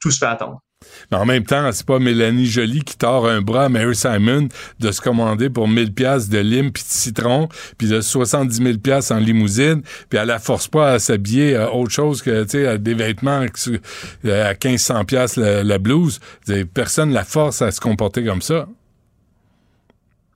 tout 0.00 0.10
se 0.10 0.18
fait 0.18 0.26
attendre. 0.26 0.60
Mais 1.10 1.16
en 1.18 1.24
même 1.24 1.44
temps, 1.44 1.70
c'est 1.72 1.86
pas 1.86 1.98
Mélanie 1.98 2.46
Jolie 2.46 2.82
qui 2.82 2.96
tord 2.96 3.28
un 3.28 3.40
bras 3.40 3.64
à 3.64 3.68
Mary 3.68 3.94
Simon 3.94 4.48
de 4.80 4.90
se 4.90 5.00
commander 5.00 5.50
pour 5.50 5.68
1000 5.68 5.92
pièces 5.92 6.28
de 6.28 6.38
lime 6.38 6.72
puis 6.72 6.82
de 6.82 6.88
citron 6.88 7.48
puis 7.78 7.88
de 7.88 8.00
70 8.00 8.56
000 8.56 8.78
pièces 8.78 9.10
en 9.10 9.18
limousine 9.18 9.82
puis 10.08 10.18
elle 10.18 10.28
la 10.28 10.38
force 10.38 10.68
pas 10.68 10.92
à 10.92 10.98
s'habiller 10.98 11.56
à 11.56 11.72
autre 11.74 11.90
chose 11.90 12.22
que 12.22 12.44
tu 12.44 12.50
sais 12.50 12.78
des 12.78 12.94
vêtements 12.94 13.44
euh, 14.24 14.50
à 14.50 14.52
1500 14.52 15.04
pièces 15.04 15.36
la, 15.36 15.78
blouse. 15.78 16.20
Personne 16.74 17.12
la 17.12 17.24
force 17.24 17.62
à 17.62 17.70
se 17.70 17.80
comporter 17.80 18.24
comme 18.24 18.42
ça. 18.42 18.66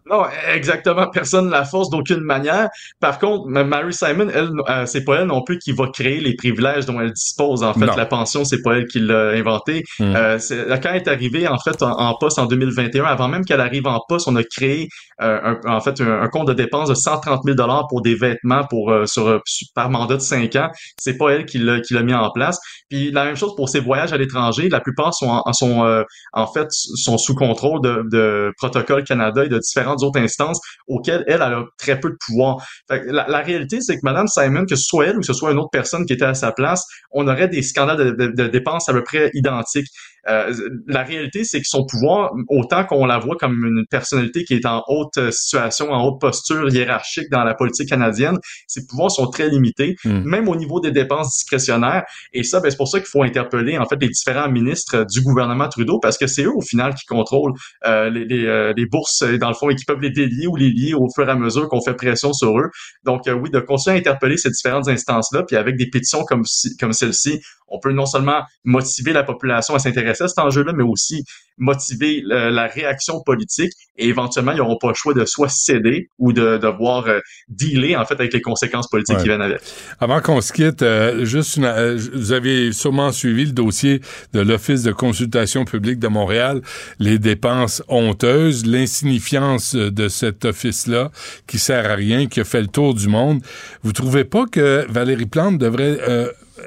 Non, 0.09 0.24
exactement. 0.55 1.09
Personne 1.11 1.47
ne 1.47 1.51
la 1.51 1.65
force 1.65 1.91
d'aucune 1.91 2.20
manière. 2.20 2.69
Par 3.01 3.19
contre, 3.19 3.49
Mary 3.49 3.93
Simon, 3.93 4.28
elle, 4.33 4.51
euh, 4.69 4.87
c'est 4.87 5.05
pas 5.05 5.16
elle 5.20 5.27
non 5.27 5.43
plus 5.43 5.59
qui 5.59 5.73
va 5.73 5.89
créer 5.89 6.20
les 6.20 6.37
privilèges 6.37 6.87
dont 6.87 7.01
elle 7.01 7.12
dispose. 7.12 7.65
En 7.65 7.74
fait, 7.74 7.87
la 7.87 8.07
pension, 8.07 8.45
c'est 8.45 8.62
pas 8.62 8.77
elle 8.77 8.87
qui 8.87 9.01
l'a 9.01 9.31
inventé. 9.31 9.85
Mm. 9.99 10.15
Euh, 10.16 10.39
quand 10.83 10.91
elle 10.91 10.97
est 10.97 11.09
arrivée 11.09 11.49
en 11.49 11.59
fait 11.59 11.83
en, 11.83 12.15
poste 12.15 12.39
en 12.39 12.47
2021, 12.47 13.05
avant 13.05 13.28
même 13.28 13.45
qu'elle 13.45 13.61
arrive 13.61 13.87
en 13.87 14.01
poste, 14.09 14.28
on 14.28 14.37
a 14.37 14.45
créé 14.45 14.89
euh, 15.23 15.55
un, 15.65 15.70
en 15.70 15.81
fait 15.81 16.01
un, 16.01 16.28
compte 16.28 16.49
de 16.49 16.53
dépenses 16.53 16.89
de 16.89 16.95
130 16.95 17.43
000 17.45 17.57
dollars 17.57 17.87
pour 17.89 18.03
des 18.03 18.15
vêtements 18.15 18.65
pour 18.65 18.91
euh, 18.91 19.07
sur 19.07 19.41
par 19.74 19.91
mandat 19.91 20.16
de 20.16 20.20
5 20.20 20.55
ans. 20.57 20.70
C'est 20.99 21.16
pas 21.16 21.31
elle 21.31 21.47
qui 21.47 21.59
l'a 21.59 21.81
qui 21.81 21.95
l'a 21.95 22.03
mis 22.03 22.15
en 22.15 22.31
place. 22.31 22.61
Puis 22.89 23.11
la 23.11 23.24
même 23.24 23.37
chose 23.37 23.57
pour 23.57 23.69
ses 23.69 23.81
voyages 23.81 24.12
à 24.12 24.16
l'étranger. 24.16 24.69
La 24.69 24.81
plupart 24.81 25.15
sont 25.15 25.43
en, 25.45 25.53
sont 25.53 26.05
en 26.33 26.47
fait 26.47 26.69
sont 26.70 27.19
sous 27.19 27.35
contrôle 27.35 27.81
de, 27.81 28.05
de 28.11 28.53
Protocole 28.57 29.05
Canada 29.05 29.45
et 29.45 29.49
de 29.49 29.59
différents 29.97 30.09
autres 30.09 30.20
instances 30.20 30.60
auxquelles 30.86 31.24
elle, 31.27 31.43
a 31.43 31.64
très 31.78 31.98
peu 31.98 32.10
de 32.10 32.16
pouvoir. 32.27 32.66
la, 32.89 33.40
réalité, 33.40 33.81
c'est 33.81 33.94
que 33.94 34.01
Madame 34.02 34.27
Simon, 34.28 34.64
que 34.64 34.77
ce 34.77 34.82
soit 34.82 35.06
elle 35.06 35.16
ou 35.16 35.20
que 35.20 35.27
ce 35.27 35.35
soit 35.35 35.52
une 35.52 35.59
autre 35.59 35.70
personne 35.73 36.06
qui 36.06 36.12
était 36.12 36.24
à 36.24 36.35
sa 36.35 36.52
place, 36.52 36.85
on 37.10 37.27
aurait 37.28 37.48
des 37.48 37.62
scandales 37.62 38.16
de 38.16 38.47
dépenses 38.47 38.89
à 38.89 38.93
peu 38.93 39.02
près 39.02 39.31
identiques. 39.35 39.89
Euh, 40.28 40.53
la 40.86 41.03
réalité, 41.03 41.44
c'est 41.44 41.61
que 41.61 41.66
son 41.66 41.85
pouvoir, 41.86 42.32
autant 42.48 42.85
qu'on 42.85 43.07
la 43.07 43.19
voit 43.19 43.36
comme 43.36 43.65
une 43.65 43.85
personnalité 43.90 44.44
qui 44.44 44.55
est 44.55 44.66
en 44.66 44.82
haute 44.89 45.31
situation, 45.31 45.90
en 45.90 46.05
haute 46.05 46.20
posture 46.20 46.69
hiérarchique 46.69 47.31
dans 47.31 47.44
la 47.44 47.55
politique 47.55 47.89
canadienne, 47.89 48.36
ses 48.66 48.86
pouvoirs 48.86 49.11
sont 49.11 49.28
très 49.28 49.48
limités, 49.48 49.97
hmm. 50.05 50.23
même 50.24 50.48
au 50.48 50.57
niveau 50.57 50.81
des 50.81 50.90
dépenses 50.90 51.32
discrétionnaires. 51.32 52.05
Et 52.32 52.43
ça, 52.43 52.61
ben, 52.61 52.70
c'est 52.70 52.77
pour 52.77 52.89
ça 52.89 52.98
qu'il 52.98 53.09
faut 53.09 53.23
interpeller 53.23 53.78
en 53.78 53.86
fait 53.86 53.97
les 54.01 54.09
différents 54.09 54.51
ministres 54.51 55.05
du 55.09 55.23
gouvernement 55.23 55.69
Trudeau, 55.69 55.98
parce 56.01 56.19
que 56.19 56.27
c'est 56.27 56.44
eux 56.44 56.55
au 56.55 56.61
final 56.61 56.94
qui 56.94 57.07
contrôlent 57.07 57.55
euh, 57.86 58.11
les, 58.11 58.24
les, 58.24 58.47
euh, 58.47 58.73
les, 58.77 58.86
bourses, 58.86 59.23
dans 59.23 59.48
le 59.48 59.55
fond, 59.55 59.70
et 59.70 59.74
qui 59.74 59.85
peuvent 59.85 60.01
les 60.01 60.11
délier 60.11 60.47
ou 60.47 60.57
les 60.57 60.70
lier 60.70 60.94
au 60.94 61.09
fur 61.15 61.28
et 61.28 61.31
à 61.31 61.36
mesure 61.36 61.69
qu'on 61.69 61.81
fait 61.81 61.94
pression 61.94 62.32
sur 62.32 62.59
eux. 62.59 62.70
Donc 63.05 63.23
oui, 63.27 63.51
de 63.51 63.61
continuer 63.61 63.97
à 63.97 63.98
interpeller 63.98 64.36
ces 64.36 64.51
différentes 64.51 64.89
instances-là, 64.89 65.44
puis 65.47 65.57
avec 65.57 65.77
des 65.77 65.89
pétitions 65.89 66.24
comme, 66.24 66.43
comme 66.81 66.93
celle-ci, 66.93 67.40
on 67.69 67.79
peut 67.79 67.93
non 67.93 68.07
seulement 68.07 68.43
motiver 68.65 69.13
la 69.13 69.23
population 69.23 69.75
à 69.75 69.79
s'intéresser 69.79 70.25
à 70.25 70.29
cet 70.29 70.39
enjeu-là, 70.39 70.73
mais 70.73 70.85
aussi 70.85 71.25
motiver 71.59 72.23
la 72.25 72.67
réaction 72.67 73.23
politique 73.23 73.73
et 73.99 74.09
éventuellement, 74.09 74.53
ils 74.53 74.59
n'auront 74.59 74.77
pas 74.77 74.89
le 74.89 74.95
choix 74.95 75.15
de 75.15 75.25
soit 75.25 75.49
céder 75.49 76.09
ou 76.19 76.33
de 76.33 76.59
devoir 76.59 77.07
euh, 77.07 77.21
dealer 77.49 77.97
en 77.97 78.05
fait 78.05 78.15
avec 78.15 78.33
les 78.33 78.41
conséquences 78.41 78.89
politiques 78.89 79.19
qui 79.19 79.25
viennent 79.25 79.43
avec. 79.43 79.61
Avant 80.01 80.21
qu'on 80.21 80.41
se 80.41 80.53
quitte, 80.53 80.83
euh, 80.83 81.25
juste 81.25 81.59
euh, 81.59 81.99
vous 82.13 82.33
avez 82.33 82.73
sûrement 82.73 83.13
suivi 83.13 83.47
le 83.47 83.53
dossier 83.53 84.01
de 84.33 84.41
l'Office 84.41 84.83
de 84.83 84.93
consultation 84.93 85.65
publique 85.65 85.99
de 85.99 86.09
Montréal, 86.09 86.61
les 86.99 87.19
dépenses 87.19 87.83
honteuses, 87.89 88.67
l'insignifiance 88.67 89.75
de 89.75 90.09
cet 90.09 90.45
office-là 90.45 91.11
qui 91.47 91.59
sert 91.59 91.91
à 91.91 91.95
rien, 91.95 92.27
qui 92.27 92.41
a 92.41 92.45
fait 92.45 92.61
le 92.61 92.69
tour 92.69 92.95
du 92.95 93.09
monde. 93.09 93.41
Vous 93.83 93.93
trouvez 93.93 94.25
pas 94.25 94.45
que 94.47 94.85
Valérie 94.91 95.27
Plante 95.27 95.59
devrait 95.59 95.99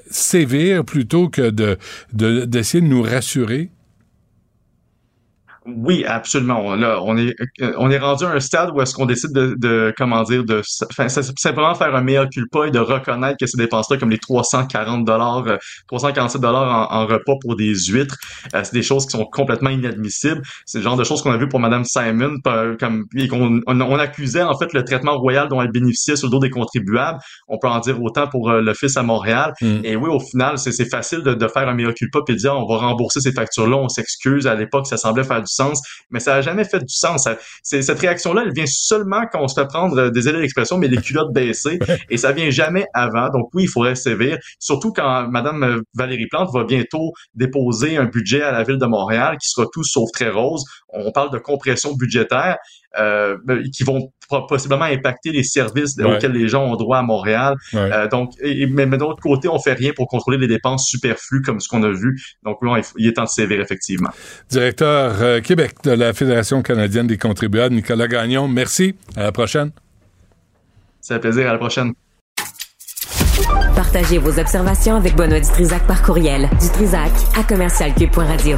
sévère 0.09 0.83
plutôt 0.83 1.29
que 1.29 1.49
de 1.49 1.77
d'essayer 2.13 2.81
de, 2.81 2.87
nous 2.87 3.01
rassurer? 3.01 3.69
Oui, 5.65 6.05
absolument. 6.05 6.75
Là, 6.75 7.01
on 7.03 7.17
est 7.17 7.35
euh, 7.61 7.73
on 7.77 7.91
est 7.91 7.97
rendu 7.97 8.23
à 8.23 8.29
un 8.29 8.39
stade 8.39 8.71
où 8.73 8.81
est-ce 8.81 8.93
qu'on 8.93 9.05
décide 9.05 9.33
de, 9.33 9.55
de, 9.57 9.93
comment 9.97 10.23
dire 10.23 10.45
de 10.45 10.61
simplement 10.63 11.75
faire 11.75 11.93
un 11.93 12.01
meilleur 12.01 12.29
culpa 12.29 12.67
et 12.67 12.71
de 12.71 12.79
reconnaître 12.79 13.37
que 13.37 13.45
ces 13.45 13.57
dépenses-là, 13.57 13.97
comme 13.97 14.09
les 14.09 14.17
340 14.17 15.03
dollars, 15.05 15.43
347 15.87 16.41
dollars 16.41 16.87
en, 16.91 17.05
repas 17.05 17.33
pour 17.41 17.55
des 17.55 17.73
huîtres, 17.73 18.17
euh, 18.53 18.61
c'est 18.63 18.73
des 18.73 18.83
choses 18.83 19.05
qui 19.05 19.11
sont 19.11 19.25
complètement 19.25 19.69
inadmissibles. 19.69 20.41
C'est 20.65 20.77
le 20.77 20.83
genre 20.83 20.95
de 20.95 21.03
choses 21.03 21.21
qu'on 21.21 21.31
a 21.31 21.37
vu 21.37 21.49
pour 21.49 21.59
Madame 21.59 21.83
Simon, 21.83 22.37
comme 22.79 23.05
qu'on 23.29 23.61
on, 23.67 23.99
accusait 23.99 24.43
en 24.43 24.57
fait 24.57 24.71
le 24.73 24.83
traitement 24.85 25.17
royal 25.17 25.49
dont 25.49 25.61
elle 25.61 25.71
bénéficiait 25.71 26.15
sur 26.15 26.27
le 26.27 26.31
dos 26.31 26.39
des 26.39 26.49
contribuables. 26.49 27.19
On 27.49 27.57
peut 27.59 27.67
en 27.67 27.79
dire 27.79 28.01
autant 28.01 28.27
pour 28.27 28.49
euh, 28.49 28.61
l'office 28.61 28.95
à 28.95 29.03
Montréal. 29.03 29.53
Mm. 29.61 29.79
Et 29.83 29.95
oui, 29.97 30.09
au 30.09 30.19
final, 30.19 30.57
c'est 30.57 30.89
facile 30.89 31.21
de, 31.21 31.33
de, 31.33 31.47
faire 31.47 31.67
un 31.67 31.73
meilleur 31.73 31.93
culpa 31.93 32.19
et 32.27 32.31
de 32.31 32.37
dire 32.37 32.55
on 32.55 32.65
va 32.65 32.77
rembourser 32.77 33.19
ces 33.19 33.33
factures-là, 33.33 33.75
on 33.75 33.89
s'excuse. 33.89 34.47
À 34.47 34.55
l'époque, 34.55 34.87
ça 34.87 34.95
semblait 34.95 35.23
faire 35.23 35.41
du 35.41 35.48
sens, 35.49 35.81
mais 36.09 36.19
ça 36.19 36.35
n'a 36.35 36.41
jamais 36.41 36.63
fait 36.63 36.79
du 36.79 36.93
sens. 36.93 37.27
cette 37.63 37.99
réaction-là, 37.99 38.43
elle 38.45 38.53
vient 38.53 38.65
seulement 38.67 39.21
quand 39.31 39.41
on 39.41 39.47
se 39.47 39.59
fait 39.59 39.67
prendre, 39.67 39.97
euh, 39.97 40.09
des 40.09 40.27
élèves 40.27 40.41
d'expression, 40.41 40.77
mais 40.77 40.87
les 40.87 41.01
culottes 41.01 41.33
baissées, 41.33 41.79
et 42.09 42.17
ça 42.17 42.31
vient 42.31 42.49
jamais 42.49 42.85
avant. 42.93 43.29
Donc 43.29 43.49
oui, 43.53 43.63
il 43.63 43.69
faudrait 43.69 43.95
sévir, 43.95 44.37
surtout 44.59 44.91
quand 44.93 45.27
Madame 45.27 45.63
euh, 45.63 45.81
Valérie 45.95 46.27
Plante 46.27 46.49
va 46.53 46.63
bientôt 46.63 47.11
déposer 47.33 47.97
un 47.97 48.05
budget 48.05 48.41
à 48.41 48.51
la 48.51 48.63
ville 48.63 48.77
de 48.77 48.85
Montréal 48.85 49.37
qui 49.41 49.49
sera 49.49 49.67
tout 49.71 49.83
sauf 49.83 50.09
très 50.11 50.29
rose. 50.29 50.63
On 50.89 51.11
parle 51.11 51.31
de 51.31 51.37
compression 51.37 51.93
budgétaire 51.93 52.57
euh, 52.97 53.37
ben, 53.45 53.61
qui 53.69 53.83
vont 53.83 54.11
possiblement 54.47 54.85
impacter 54.85 55.31
les 55.31 55.43
services 55.43 55.97
auxquels 55.99 56.31
les 56.31 56.47
gens 56.47 56.65
ont 56.65 56.75
droit 56.75 56.97
à 56.97 57.01
Montréal. 57.01 57.55
Euh, 57.73 58.07
donc, 58.07 58.33
mais, 58.43 58.85
mais 58.85 58.97
d'autre 58.97 59.21
côté, 59.21 59.47
on 59.47 59.59
fait 59.59 59.73
rien 59.73 59.91
pour 59.95 60.07
contrôler 60.07 60.37
les 60.37 60.47
dépenses 60.47 60.87
superflues 60.87 61.41
comme 61.41 61.59
ce 61.59 61.67
qu'on 61.67 61.83
a 61.83 61.91
vu. 61.91 62.19
Donc, 62.43 62.57
il, 62.97 63.07
est 63.07 63.13
temps 63.13 63.23
de 63.23 63.29
sévir 63.29 63.59
effectivement. 63.61 64.09
Directeur 64.49 65.21
euh, 65.21 65.41
Québec 65.41 65.75
de 65.83 65.91
la 65.91 66.13
Fédération 66.13 66.61
canadienne 66.61 67.07
des 67.07 67.17
contribuables, 67.17 67.75
Nicolas 67.75 68.07
Gagnon, 68.07 68.47
merci. 68.47 68.95
À 69.15 69.23
la 69.23 69.31
prochaine. 69.31 69.71
C'est 71.01 71.15
un 71.15 71.19
plaisir. 71.19 71.47
À 71.47 71.53
la 71.53 71.57
prochaine. 71.57 71.93
Partagez 73.75 74.17
vos 74.17 74.37
observations 74.39 74.95
avec 74.95 75.15
Benoît 75.15 75.39
Dutrisac 75.39 75.85
par 75.87 76.03
courriel. 76.03 76.49
Dutrisac 76.59 77.11
à 77.37 77.43
commercialcube.radio. 77.43 78.57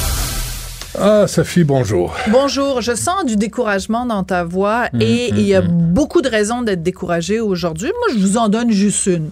Ah, 0.99 1.25
Sophie, 1.25 1.63
bonjour. 1.63 2.13
Bonjour. 2.29 2.81
Je 2.81 2.93
sens 2.93 3.23
du 3.25 3.37
découragement 3.37 4.05
dans 4.05 4.23
ta 4.23 4.43
voix 4.43 4.89
mm, 4.91 5.01
et 5.01 5.31
mm, 5.31 5.37
il 5.37 5.41
y 5.47 5.55
a 5.55 5.61
mm. 5.61 5.67
beaucoup 5.93 6.21
de 6.21 6.27
raisons 6.27 6.63
d'être 6.63 6.83
découragé 6.83 7.39
aujourd'hui. 7.39 7.87
Moi, 7.87 8.17
je 8.17 8.25
vous 8.25 8.37
en 8.37 8.49
donne 8.49 8.71
juste 8.71 9.05
une. 9.05 9.29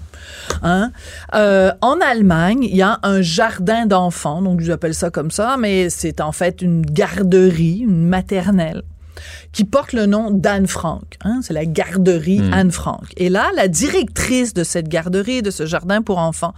Hein? 0.64 0.92
Euh, 1.36 1.72
en 1.82 2.00
Allemagne, 2.00 2.64
il 2.64 2.76
y 2.76 2.82
a 2.82 3.00
un 3.04 3.22
jardin 3.22 3.86
d'enfants, 3.86 4.42
donc 4.42 4.62
je 4.62 4.72
appelle 4.72 4.94
ça 4.94 5.10
comme 5.10 5.32
ça, 5.32 5.58
mais 5.58 5.90
c'est 5.90 6.22
en 6.22 6.32
fait 6.32 6.62
une 6.62 6.82
garderie, 6.82 7.80
une 7.80 8.08
maternelle 8.08 8.84
qui 9.52 9.64
porte 9.64 9.94
le 9.94 10.06
nom 10.06 10.32
d'Anne 10.32 10.68
Frank. 10.68 11.18
Hein? 11.24 11.40
C'est 11.42 11.54
la 11.54 11.66
garderie 11.66 12.40
hmm. 12.40 12.54
Anne 12.54 12.72
Frank. 12.72 13.04
Et 13.18 13.30
là, 13.30 13.50
la 13.56 13.68
directrice 13.68 14.54
de 14.54 14.64
cette 14.64 14.88
garderie, 14.88 15.42
de 15.42 15.52
ce 15.52 15.66
jardin 15.66 16.02
pour 16.02 16.18
enfants, 16.18 16.54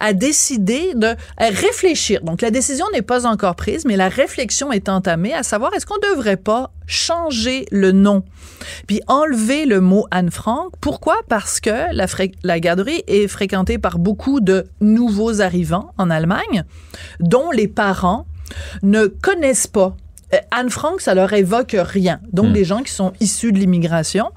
a 0.00 0.12
décidé 0.12 0.92
de 0.94 1.14
réfléchir. 1.38 2.22
Donc, 2.22 2.42
la 2.42 2.50
décision 2.50 2.86
n'est 2.92 3.02
pas 3.02 3.26
encore 3.26 3.56
prise, 3.56 3.84
mais 3.84 3.96
la 3.96 4.08
réflexion 4.08 4.72
est 4.72 4.88
entamée 4.88 5.34
à 5.34 5.42
savoir 5.42 5.74
est-ce 5.74 5.86
qu'on 5.86 5.96
ne 5.96 6.14
devrait 6.14 6.36
pas 6.36 6.72
changer 6.86 7.66
le 7.70 7.92
nom, 7.92 8.24
puis 8.88 9.00
enlever 9.06 9.64
le 9.64 9.80
mot 9.80 10.06
Anne 10.10 10.30
Frank. 10.30 10.72
Pourquoi? 10.80 11.20
Parce 11.28 11.60
que 11.60 11.94
la, 11.94 12.06
la 12.42 12.60
garderie 12.60 13.04
est 13.06 13.28
fréquentée 13.28 13.78
par 13.78 13.98
beaucoup 13.98 14.40
de 14.40 14.66
nouveaux 14.80 15.40
arrivants 15.40 15.92
en 15.98 16.10
Allemagne, 16.10 16.64
dont 17.20 17.52
les 17.52 17.68
parents 17.68 18.26
ne 18.82 19.06
connaissent 19.06 19.68
pas 19.68 19.94
euh, 19.94 20.09
Anne 20.50 20.70
Frank, 20.70 21.00
ça 21.00 21.14
leur 21.14 21.32
évoque 21.32 21.76
rien. 21.78 22.20
Donc, 22.32 22.46
hmm. 22.46 22.52
des 22.52 22.64
gens 22.64 22.82
qui 22.82 22.92
sont 22.92 23.12
issus 23.20 23.52
de 23.52 23.58
l'immigration 23.58 24.30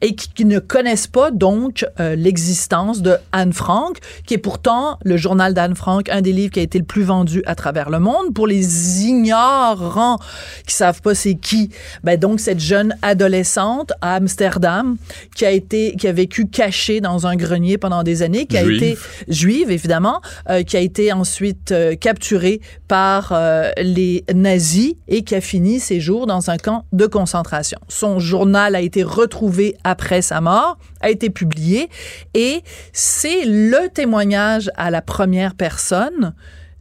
et 0.00 0.14
qui, 0.14 0.44
ne 0.44 0.60
connaissent 0.60 1.08
pas 1.08 1.30
donc 1.30 1.84
euh, 2.00 2.14
l'existence 2.14 3.02
de 3.02 3.16
Anne 3.32 3.52
Frank, 3.52 3.98
qui 4.24 4.34
est 4.34 4.38
pourtant 4.38 4.98
le 5.04 5.16
journal 5.16 5.52
d'Anne 5.52 5.74
Frank, 5.74 6.08
un 6.08 6.22
des 6.22 6.32
livres 6.32 6.52
qui 6.52 6.60
a 6.60 6.62
été 6.62 6.78
le 6.78 6.84
plus 6.84 7.02
vendu 7.02 7.42
à 7.44 7.54
travers 7.54 7.90
le 7.90 7.98
monde. 7.98 8.32
Pour 8.34 8.46
les 8.46 9.02
ignorants 9.02 10.18
qui 10.66 10.74
savent 10.74 11.02
pas 11.02 11.14
c'est 11.14 11.34
qui, 11.34 11.70
ben 12.04 12.18
donc 12.18 12.40
cette 12.40 12.60
jeune 12.60 12.94
adolescente 13.02 13.92
à 14.00 14.14
Amsterdam 14.14 14.96
qui 15.34 15.44
a 15.44 15.50
été, 15.50 15.96
qui 15.96 16.08
a 16.08 16.12
vécu 16.12 16.46
cachée 16.46 17.00
dans 17.00 17.26
un 17.26 17.36
grenier 17.36 17.78
pendant 17.78 18.02
des 18.02 18.22
années, 18.22 18.46
qui 18.46 18.56
a 18.56 18.62
été 18.62 18.96
juive 19.28 19.70
évidemment, 19.70 20.22
euh, 20.48 20.62
qui 20.62 20.76
a 20.76 20.80
été 20.80 21.12
ensuite 21.12 21.74
capturée 22.00 22.60
par 22.86 23.34
les 23.76 24.24
nazis 24.32 24.94
et 25.08 25.22
qui 25.22 25.34
a 25.34 25.37
fini 25.40 25.80
ses 25.80 26.00
jours 26.00 26.26
dans 26.26 26.50
un 26.50 26.56
camp 26.56 26.84
de 26.92 27.06
concentration. 27.06 27.78
Son 27.88 28.18
journal 28.18 28.74
a 28.74 28.80
été 28.80 29.02
retrouvé 29.02 29.76
après 29.84 30.22
sa 30.22 30.40
mort, 30.40 30.78
a 31.00 31.10
été 31.10 31.30
publié, 31.30 31.88
et 32.34 32.62
c'est 32.92 33.44
le 33.44 33.88
témoignage 33.88 34.70
à 34.76 34.90
la 34.90 35.02
première 35.02 35.54
personne 35.54 36.34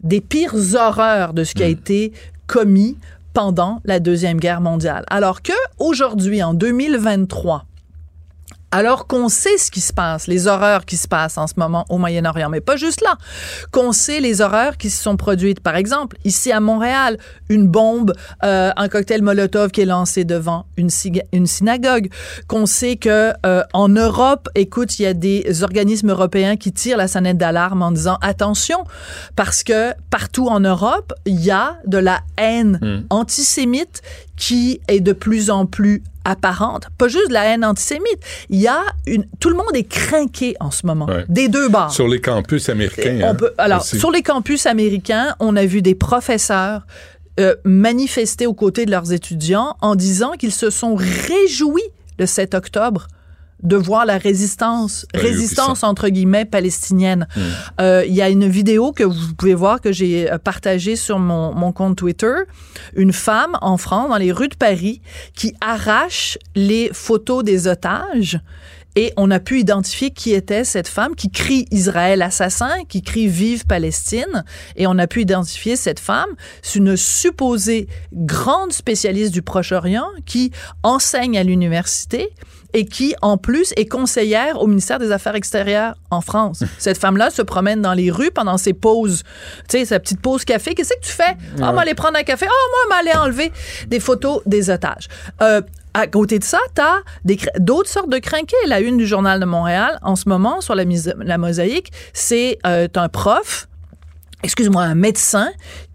des 0.04 0.22
pires 0.22 0.76
horreurs 0.76 1.34
de 1.34 1.44
ce 1.44 1.54
qui 1.54 1.64
a 1.64 1.68
hmm. 1.68 1.72
été 1.72 2.14
commis 2.48 2.98
pendant 3.34 3.82
la 3.86 4.00
Deuxième 4.00 4.40
Guerre 4.40 4.62
mondiale. 4.62 5.04
Alors 5.10 5.42
que 5.42 5.54
aujourd'hui, 5.80 6.42
en 6.42 6.54
2023, 6.54 7.66
alors 8.72 9.08
qu'on 9.08 9.30
sait 9.30 9.58
ce 9.58 9.72
qui 9.72 9.82
se 9.82 9.94
passe, 9.94 10.28
les 10.28 10.48
horreurs 10.48 10.86
qui 10.86 10.98
se 10.98 11.08
passent 11.08 11.38
en 11.38 11.48
ce 11.48 11.54
moment 11.58 11.86
au 11.90 11.98
Moyen-Orient, 11.98 12.50
mais 12.50 12.62
pas 12.62 12.76
juste 12.76 13.02
là, 13.02 13.18
qu'on 13.72 13.92
sait 13.92 14.20
les 14.20 14.42
horreurs 14.42 14.78
qui 14.78 14.90
se 14.90 15.02
sont 15.02 15.16
produites. 15.16 15.62
Par 15.62 15.76
exemple, 15.76 16.18
ici 16.26 16.52
à 16.52 16.60
Montréal, 16.60 17.18
une 17.50 17.68
bombe, 17.68 18.14
euh, 18.44 18.72
un 18.76 18.88
cocktail 18.90 19.22
Molotov 19.22 19.72
qui 19.72 19.82
est 19.82 19.86
lancé 19.86 20.26
devant 20.26 20.66
une, 20.76 20.90
une 21.32 21.48
synagogue, 21.48 22.10
qu'on 22.48 22.66
sait 22.66 22.98
que 22.98 23.34
euh, 23.46 23.64
en 23.74 23.90
Europe, 23.90 24.50
écoute, 24.56 25.00
il 25.00 25.04
y 25.04 25.06
a 25.06 25.14
des 25.14 25.64
organismes 25.64 26.10
européens 26.10 26.58
qui 26.58 26.72
tirent 26.74 26.98
la 26.98 27.08
sonnette 27.08 27.38
d'alarme 27.38 27.82
en 27.82 27.92
disant 27.92 28.18
attention, 28.22 28.84
parce 29.36 29.64
que 29.64 29.94
partout 30.10 30.48
en 30.48 30.60
Europe, 30.60 31.14
il 31.26 31.40
y 31.40 31.52
a 31.52 31.78
de 31.86 31.98
la 31.98 32.22
haine 32.38 32.80
hmm. 32.82 33.06
antisémite 33.10 34.02
qui 34.36 34.82
est 34.88 35.00
de 35.00 35.14
plus 35.14 35.50
en 35.50 35.66
plus 35.66 36.04
apparente, 36.28 36.88
pas 36.98 37.08
juste 37.08 37.30
de 37.30 37.34
la 37.34 37.46
haine 37.46 37.66
antisémite. 37.66 38.20
Il 38.50 38.60
y 38.60 38.68
a 38.68 38.82
une, 39.06 39.26
tout 39.40 39.50
le 39.50 39.56
monde 39.56 39.74
est 39.74 39.88
craqué 39.88 40.56
en 40.60 40.72
ce 40.72 40.86
moment, 40.86 41.08
des 41.30 41.48
deux 41.48 41.70
bords. 41.70 41.92
Sur 41.92 42.08
les 42.08 42.22
campus 42.22 42.70
américains. 42.70 43.20
On 43.24 43.30
hein, 43.30 43.36
peut, 43.36 43.54
alors, 43.58 43.84
sur 43.84 44.12
les 44.12 44.22
campus 44.22 44.66
américains, 44.66 45.36
on 45.40 45.56
a 45.56 45.66
vu 45.66 45.82
des 45.82 45.96
professeurs 45.96 46.86
euh, 47.40 47.56
manifester 47.64 48.48
aux 48.48 48.54
côtés 48.54 48.86
de 48.86 48.92
leurs 48.92 49.14
étudiants 49.14 49.76
en 49.82 49.96
disant 49.96 50.32
qu'ils 50.32 50.52
se 50.52 50.70
sont 50.70 50.96
réjouis 50.96 51.84
le 52.20 52.26
7 52.26 52.56
octobre 52.56 53.08
de 53.64 53.76
voir 53.76 54.06
la 54.06 54.18
résistance, 54.18 55.06
résistance 55.14 55.84
entre 55.84 56.10
guillemets 56.10 56.46
palestinienne. 56.46 57.28
Hmm. 57.36 57.42
Euh, 57.82 58.06
il 58.08 58.14
y 58.14 58.22
a 58.22 58.30
une 58.30 58.48
vidéo 58.48 58.92
que 58.92 59.04
vous 59.04 59.34
pouvez 59.36 59.56
voir 59.56 59.82
que 59.82 59.92
j'ai 59.92 60.32
euh, 60.32 60.38
partagée 60.38 60.96
sur 60.96 61.20
mon, 61.20 61.54
mon, 61.54 61.72
compte 61.72 61.98
Twitter. 61.98 62.34
Une 62.96 63.14
femme 63.14 63.58
en 63.62 63.78
France, 63.78 64.10
dans 64.10 64.18
les 64.18 64.32
rues 64.32 64.50
de 64.50 64.56
Paris, 64.56 65.02
qui 65.34 65.56
arrache 65.62 66.38
les 66.56 66.90
photos 66.94 67.44
des 67.44 67.68
otages. 67.68 68.40
Et 68.98 69.14
on 69.16 69.30
a 69.30 69.40
pu 69.40 69.60
identifier 69.60 70.10
qui 70.10 70.34
était 70.34 70.64
cette 70.64 70.88
femme 70.88 71.14
qui 71.14 71.30
crie 71.30 71.68
Israël 71.70 72.24
assassin, 72.24 72.84
qui 72.90 73.04
crie 73.04 73.28
Vive 73.28 73.68
Palestine. 73.68 74.44
Et 74.76 74.88
on 74.88 74.98
a 74.98 75.06
pu 75.06 75.22
identifier 75.22 75.76
cette 75.76 76.00
femme. 76.00 76.30
C'est 76.64 76.80
une 76.80 76.98
supposée 76.98 77.88
grande 78.12 78.74
spécialiste 78.74 79.32
du 79.34 79.44
Proche-Orient 79.44 80.08
qui 80.26 80.52
enseigne 80.82 81.38
à 81.38 81.44
l'université 81.44 82.32
et 82.74 82.86
qui, 82.86 83.16
en 83.22 83.38
plus, 83.38 83.74
est 83.78 83.86
conseillère 83.86 84.62
au 84.62 84.68
ministère 84.68 85.00
des 85.00 85.12
Affaires 85.12 85.36
extérieures 85.36 85.96
en 86.12 86.22
France. 86.22 86.64
Cette 86.78 86.98
femme-là 86.98 87.30
se 87.30 87.42
promène 87.42 87.82
dans 87.82 87.94
les 87.94 88.12
rues 88.12 88.32
pendant 88.32 88.58
ses 88.58 88.74
pauses. 88.74 89.24
Tu 89.70 89.80
sais, 89.80 89.86
sa 89.86 90.00
petite 90.00 90.22
pause 90.22 90.46
café. 90.46 90.76
Qu'est-ce 90.76 90.94
que 90.94 91.06
tu 91.06 91.12
fais? 91.12 91.38
Ah, 91.62 91.72
moi, 91.72 91.84
aller 91.84 91.96
prendre 91.96 92.18
un 92.18 92.24
café. 92.24 92.46
Ah, 92.48 92.54
oh, 92.54 92.88
moi, 92.90 92.98
m'aller 92.98 93.18
enlever 93.18 93.52
des 93.88 94.00
photos 94.00 94.42
des 94.46 94.70
otages. 94.70 95.08
Euh, 95.42 95.62
à 95.94 96.08
côté 96.08 96.38
de 96.38 96.44
ça, 96.44 96.60
tu 96.76 96.82
as 96.82 97.02
d'autres 97.60 97.90
sortes 97.90 98.10
de 98.10 98.20
crinqués. 98.20 98.56
La 98.68 98.82
une 98.82 98.98
du 98.98 99.08
Journal 99.08 99.40
de 99.40 99.46
Montréal, 99.46 99.98
en 100.04 100.16
ce 100.16 100.30
moment, 100.30 100.62
sur 100.62 100.76
la, 100.76 100.84
la 101.20 101.38
mosaïque, 101.38 101.92
c'est 102.14 102.60
euh, 102.68 102.88
un 102.96 103.10
prof, 103.10 103.68
excuse-moi, 104.44 104.84
un 104.84 104.96
médecin 104.96 105.50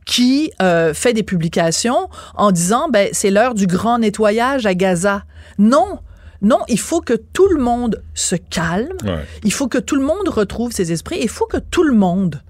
qui 0.04 0.50
euh, 0.60 0.92
fait 0.94 1.12
des 1.12 1.22
publications 1.22 2.08
en 2.34 2.50
disant 2.50 2.88
ben 2.88 3.08
c'est 3.12 3.30
l'heure 3.30 3.54
du 3.54 3.68
grand 3.68 3.98
nettoyage 3.98 4.66
à 4.66 4.74
Gaza. 4.74 5.22
Non, 5.58 6.00
non, 6.42 6.58
il 6.68 6.78
faut 6.78 7.00
que 7.00 7.14
tout 7.14 7.48
le 7.48 7.62
monde 7.62 8.02
se 8.14 8.34
calme. 8.34 8.98
Il 9.44 9.52
faut 9.52 9.68
que 9.68 9.78
tout 9.78 9.96
le 9.96 10.04
monde 10.04 10.28
retrouve 10.28 10.72
ses 10.72 10.92
esprits. 10.92 11.18
Il 11.22 11.28
faut 11.28 11.46
que 11.46 11.58
tout 11.58 11.84
le 11.84 11.94
monde, 11.94 12.42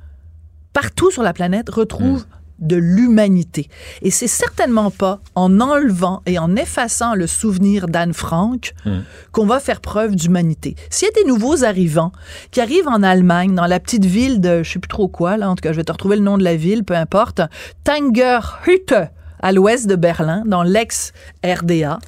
partout 0.73 1.11
sur 1.11 1.23
la 1.23 1.35
planète, 1.35 1.69
retrouve 1.69 2.23
mm. 2.23 2.67
de 2.67 2.77
l'humanité. 2.77 3.69
Et 4.01 4.11
c'est 4.11 4.27
certainement 4.27 4.91
pas 4.91 5.21
en 5.35 5.61
enlevant 5.61 6.23
et 6.25 6.39
en 6.39 6.57
effaçant 6.57 7.15
le 7.15 7.27
souvenir 7.27 7.87
d'Anne 7.87 8.15
Frank 8.15 8.73
mm. 8.87 9.01
qu'on 9.31 9.45
va 9.45 9.61
faire 9.61 9.83
preuve 9.83 10.17
d'humanité. 10.17 10.75
S'il 10.89 11.09
y 11.09 11.11
a 11.11 11.23
des 11.23 11.29
nouveaux 11.29 11.63
arrivants 11.63 12.13
qui 12.51 12.63
arrivent 12.63 12.89
en 12.89 13.03
Allemagne, 13.03 13.55
dans 13.55 13.67
la 13.67 13.79
petite 13.79 14.07
ville 14.07 14.41
de, 14.41 14.63
je 14.63 14.73
sais 14.73 14.79
plus 14.79 14.89
trop 14.89 15.09
quoi, 15.09 15.37
là, 15.37 15.51
en 15.51 15.55
tout 15.55 15.63
cas, 15.63 15.73
je 15.73 15.77
vais 15.77 15.85
te 15.85 15.93
retrouver 15.93 16.17
le 16.17 16.23
nom 16.23 16.39
de 16.39 16.45
la 16.45 16.57
ville, 16.57 16.83
peu 16.83 16.95
importe, 16.95 17.43
Tangerhütte, 17.85 18.95
à 19.43 19.53
l'ouest 19.53 19.87
de 19.87 19.97
Berlin, 19.97 20.45
dans 20.47 20.63
l'ex-RDA, 20.63 21.99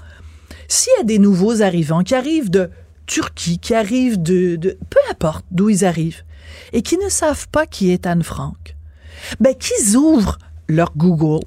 s'il 0.68 0.92
y 0.98 1.00
a 1.00 1.04
des 1.04 1.18
nouveaux 1.18 1.62
arrivants 1.62 2.02
qui 2.02 2.14
arrivent 2.14 2.50
de 2.50 2.70
Turquie, 3.06 3.58
qui 3.58 3.74
arrivent 3.74 4.22
de, 4.22 4.56
peu 4.56 5.00
importe 5.10 5.44
d'où 5.50 5.68
ils 5.68 5.84
arrivent, 5.84 6.22
et 6.72 6.82
qui 6.82 6.96
ne 6.96 7.08
savent 7.08 7.48
pas 7.48 7.66
qui 7.66 7.90
est 7.90 8.06
Anne 8.06 8.22
Frank, 8.22 8.76
ben 9.40 9.54
qu'ils 9.54 9.96
ouvrent 9.96 10.38
leur 10.68 10.92
Google, 10.96 11.44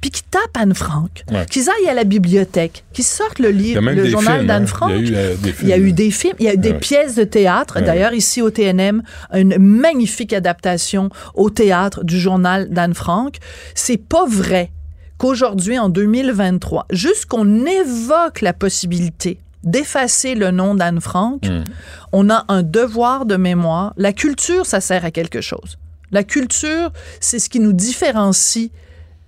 puis 0.00 0.10
qu'ils 0.10 0.26
tapent 0.26 0.56
Anne 0.56 0.74
Frank, 0.74 1.24
qu'ils 1.50 1.68
aillent 1.68 1.88
à 1.88 1.94
la 1.94 2.04
bibliothèque, 2.04 2.84
qu'ils 2.92 3.04
sortent 3.04 3.40
le 3.40 3.50
livre, 3.50 3.80
le 3.80 4.08
journal 4.08 4.46
d'Anne 4.46 4.62
hein. 4.62 4.66
Frank. 4.66 4.92
Il 4.94 5.08
y 5.10 5.16
a 5.16 5.32
eu 5.32 5.36
des 5.36 5.52
films. 5.52 5.56
Il 5.62 5.68
y 5.68 5.72
a 5.72 5.78
eu 5.78 5.92
des 5.92 6.10
films, 6.10 6.36
il 6.38 6.46
y 6.46 6.48
a 6.48 6.54
eu 6.54 6.58
des 6.58 6.74
pièces 6.74 7.14
de 7.16 7.24
théâtre. 7.24 7.80
D'ailleurs, 7.80 8.12
ici 8.12 8.40
au 8.40 8.50
TNM, 8.50 9.02
une 9.32 9.58
magnifique 9.58 10.32
adaptation 10.32 11.10
au 11.34 11.50
théâtre 11.50 12.04
du 12.04 12.20
journal 12.20 12.68
d'Anne 12.70 12.94
Frank. 12.94 13.38
C'est 13.74 13.96
pas 13.96 14.26
vrai 14.26 14.70
qu'aujourd'hui, 15.18 15.78
en 15.78 15.88
2023, 15.88 16.86
juste 16.90 17.26
qu'on 17.26 17.66
évoque 17.66 18.40
la 18.40 18.52
possibilité 18.52 19.40
d'effacer 19.64 20.34
le 20.34 20.50
nom 20.50 20.74
d'Anne 20.74 21.00
Frank, 21.00 21.44
hmm. 21.44 21.64
on 22.12 22.30
a 22.30 22.44
un 22.48 22.62
devoir 22.62 23.26
de 23.26 23.36
mémoire. 23.36 23.92
La 23.96 24.12
culture, 24.12 24.64
ça 24.66 24.80
sert 24.80 25.04
à 25.04 25.10
quelque 25.10 25.40
chose. 25.40 25.78
La 26.10 26.24
culture, 26.24 26.92
c'est 27.20 27.38
ce 27.38 27.50
qui 27.50 27.60
nous 27.60 27.72
différencie 27.72 28.70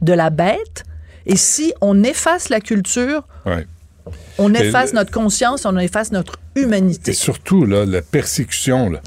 de 0.00 0.12
la 0.12 0.30
bête. 0.30 0.84
Et 1.26 1.36
si 1.36 1.74
on 1.80 2.02
efface 2.02 2.48
la 2.48 2.60
culture, 2.60 3.26
on 4.38 4.54
efface 4.54 4.94
notre 4.94 5.10
conscience, 5.10 5.66
on 5.66 5.76
efface 5.76 6.12
notre 6.12 6.38
humanité. 6.54 7.10
Et 7.10 7.14
surtout, 7.14 7.66
là, 7.66 7.84
la 7.84 8.00
persécution, 8.00 8.88
là, 8.88 9.02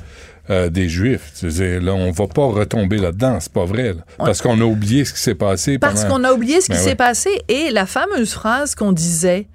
euh, 0.50 0.70
des 0.70 0.90
Juifs. 0.90 1.32
Là, 1.42 1.94
on 1.94 2.12
va 2.12 2.28
pas 2.28 2.46
retomber 2.46 2.98
là-dedans, 2.98 3.38
c'est 3.40 3.52
pas 3.52 3.66
vrai. 3.66 3.96
Parce 4.18 4.42
qu'on 4.42 4.60
a 4.60 4.66
oublié 4.66 5.06
ce 5.06 5.14
qui 5.14 5.20
s'est 5.20 5.36
passé. 5.36 5.80
Parce 5.80 6.06
qu'on 6.06 6.24
a 6.24 6.34
oublié 6.34 6.62
ce 6.62 6.66
qui 6.66 6.74
ben 6.74 6.84
s'est 6.84 6.96
passé 6.96 7.30
et 7.48 7.72
la 7.72 7.86
fameuse 7.86 8.34
phrase 8.34 8.76
qu'on 8.76 8.92
disait 8.92 9.48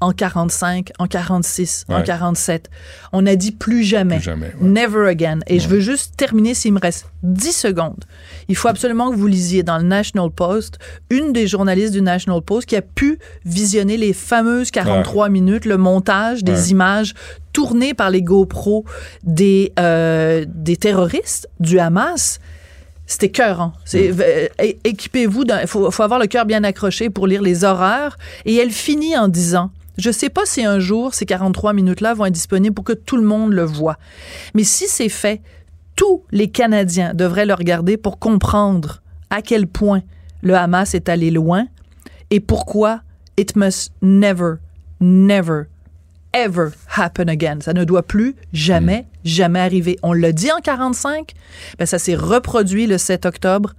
en 0.00 0.12
45, 0.12 0.92
en 0.98 1.06
46, 1.06 1.86
en 1.88 2.02
47. 2.02 2.70
On 3.12 3.26
a 3.26 3.36
dit 3.36 3.52
plus 3.52 3.82
jamais. 3.82 4.20
Never 4.60 5.08
again. 5.08 5.40
Et 5.46 5.58
je 5.58 5.68
veux 5.68 5.80
juste 5.80 6.16
terminer 6.16 6.54
s'il 6.54 6.72
me 6.74 6.80
reste 6.80 7.06
10 7.22 7.52
secondes. 7.52 8.04
Il 8.48 8.56
faut 8.56 8.68
absolument 8.68 9.10
que 9.10 9.16
vous 9.16 9.26
lisiez 9.26 9.62
dans 9.62 9.78
le 9.78 9.84
National 9.84 10.30
Post 10.30 10.78
une 11.10 11.32
des 11.32 11.46
journalistes 11.46 11.92
du 11.92 12.02
National 12.02 12.42
Post 12.42 12.68
qui 12.68 12.76
a 12.76 12.82
pu 12.82 13.18
visionner 13.44 13.96
les 13.96 14.12
fameuses 14.12 14.70
43 14.70 15.28
minutes, 15.28 15.64
le 15.64 15.78
montage 15.78 16.44
des 16.44 16.70
images 16.70 17.14
tournées 17.52 17.94
par 17.94 18.10
les 18.10 18.22
GoPro 18.22 18.84
des, 19.22 19.72
euh, 19.78 20.44
des 20.46 20.76
terroristes 20.76 21.48
du 21.58 21.78
Hamas. 21.78 22.38
C'était 23.06 23.30
cœur. 23.30 23.72
C'est 23.84 24.12
euh, 24.20 24.48
équipez-vous. 24.82 25.44
Il 25.62 25.68
faut, 25.68 25.90
faut 25.90 26.02
avoir 26.02 26.18
le 26.18 26.26
cœur 26.26 26.44
bien 26.44 26.64
accroché 26.64 27.08
pour 27.08 27.28
lire 27.28 27.40
les 27.40 27.62
horreurs. 27.64 28.18
Et 28.44 28.56
elle 28.56 28.72
finit 28.72 29.16
en 29.16 29.28
disant 29.28 29.70
je 29.98 30.10
sais 30.10 30.28
pas 30.28 30.44
si 30.44 30.64
un 30.64 30.78
jour 30.78 31.14
ces 31.14 31.26
43 31.26 31.72
minutes-là 31.72 32.14
vont 32.14 32.26
être 32.26 32.32
disponibles 32.34 32.74
pour 32.74 32.84
que 32.84 32.92
tout 32.92 33.16
le 33.16 33.22
monde 33.22 33.52
le 33.52 33.64
voit. 33.64 33.96
Mais 34.54 34.64
si 34.64 34.86
c'est 34.88 35.08
fait, 35.08 35.40
tous 35.96 36.22
les 36.30 36.48
Canadiens 36.50 37.14
devraient 37.14 37.46
le 37.46 37.54
regarder 37.54 37.96
pour 37.96 38.18
comprendre 38.18 39.02
à 39.30 39.42
quel 39.42 39.66
point 39.66 40.02
le 40.42 40.54
Hamas 40.54 40.94
est 40.94 41.08
allé 41.08 41.30
loin 41.30 41.66
et 42.30 42.40
pourquoi 42.40 43.00
it 43.36 43.56
must 43.56 43.92
never, 44.02 44.56
never, 45.00 45.64
ever 46.32 46.70
happen 46.94 47.28
again. 47.28 47.58
Ça 47.60 47.72
ne 47.72 47.84
doit 47.84 48.02
plus 48.02 48.36
jamais, 48.52 49.00
hmm. 49.00 49.28
jamais 49.28 49.60
arriver. 49.60 49.98
On 50.02 50.12
l'a 50.12 50.32
dit 50.32 50.50
en 50.52 50.60
45, 50.60 51.32
ben 51.78 51.86
ça 51.86 51.98
s'est 51.98 52.14
reproduit 52.14 52.86
le 52.86 52.98
7 52.98 53.26
octobre. 53.26 53.74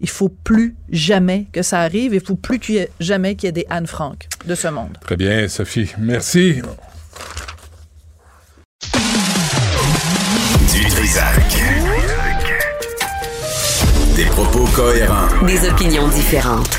Il 0.00 0.08
faut 0.08 0.28
plus 0.28 0.76
jamais 0.90 1.46
que 1.52 1.62
ça 1.62 1.80
arrive. 1.80 2.14
Il 2.14 2.20
faut 2.20 2.36
plus 2.36 2.58
qu'il 2.58 2.76
y 2.76 2.78
ait 2.78 2.90
jamais 3.00 3.34
qu'il 3.34 3.46
y 3.46 3.50
ait 3.50 3.52
des 3.52 3.66
Anne 3.68 3.86
Frank 3.86 4.26
de 4.46 4.54
ce 4.54 4.68
monde. 4.68 4.96
Très 5.00 5.16
bien, 5.16 5.48
Sophie. 5.48 5.92
Merci. 5.98 6.62
Du 10.72 10.84
Trisac. 10.88 11.62
Des 14.14 14.24
propos 14.26 14.64
cohérents. 14.74 15.28
Des 15.46 15.68
opinions 15.68 16.08
différentes. 16.08 16.78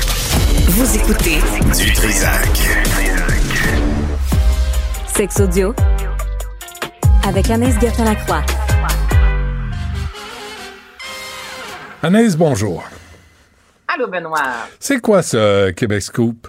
Vous 0.68 0.96
écoutez 0.96 1.38
Du 1.78 1.92
Trisac. 1.92 2.48
Sex 5.14 5.40
audio 5.40 5.74
avec 7.26 7.50
Anaïs 7.50 7.78
Gertin-Lacroix. 7.80 8.42
Anaïs, 12.02 12.34
bonjour. 12.36 12.82
Allô, 13.92 14.06
Benoît. 14.06 14.68
C'est 14.78 15.00
quoi 15.00 15.20
ce 15.22 15.70
Québec 15.70 16.02
Scoop? 16.02 16.46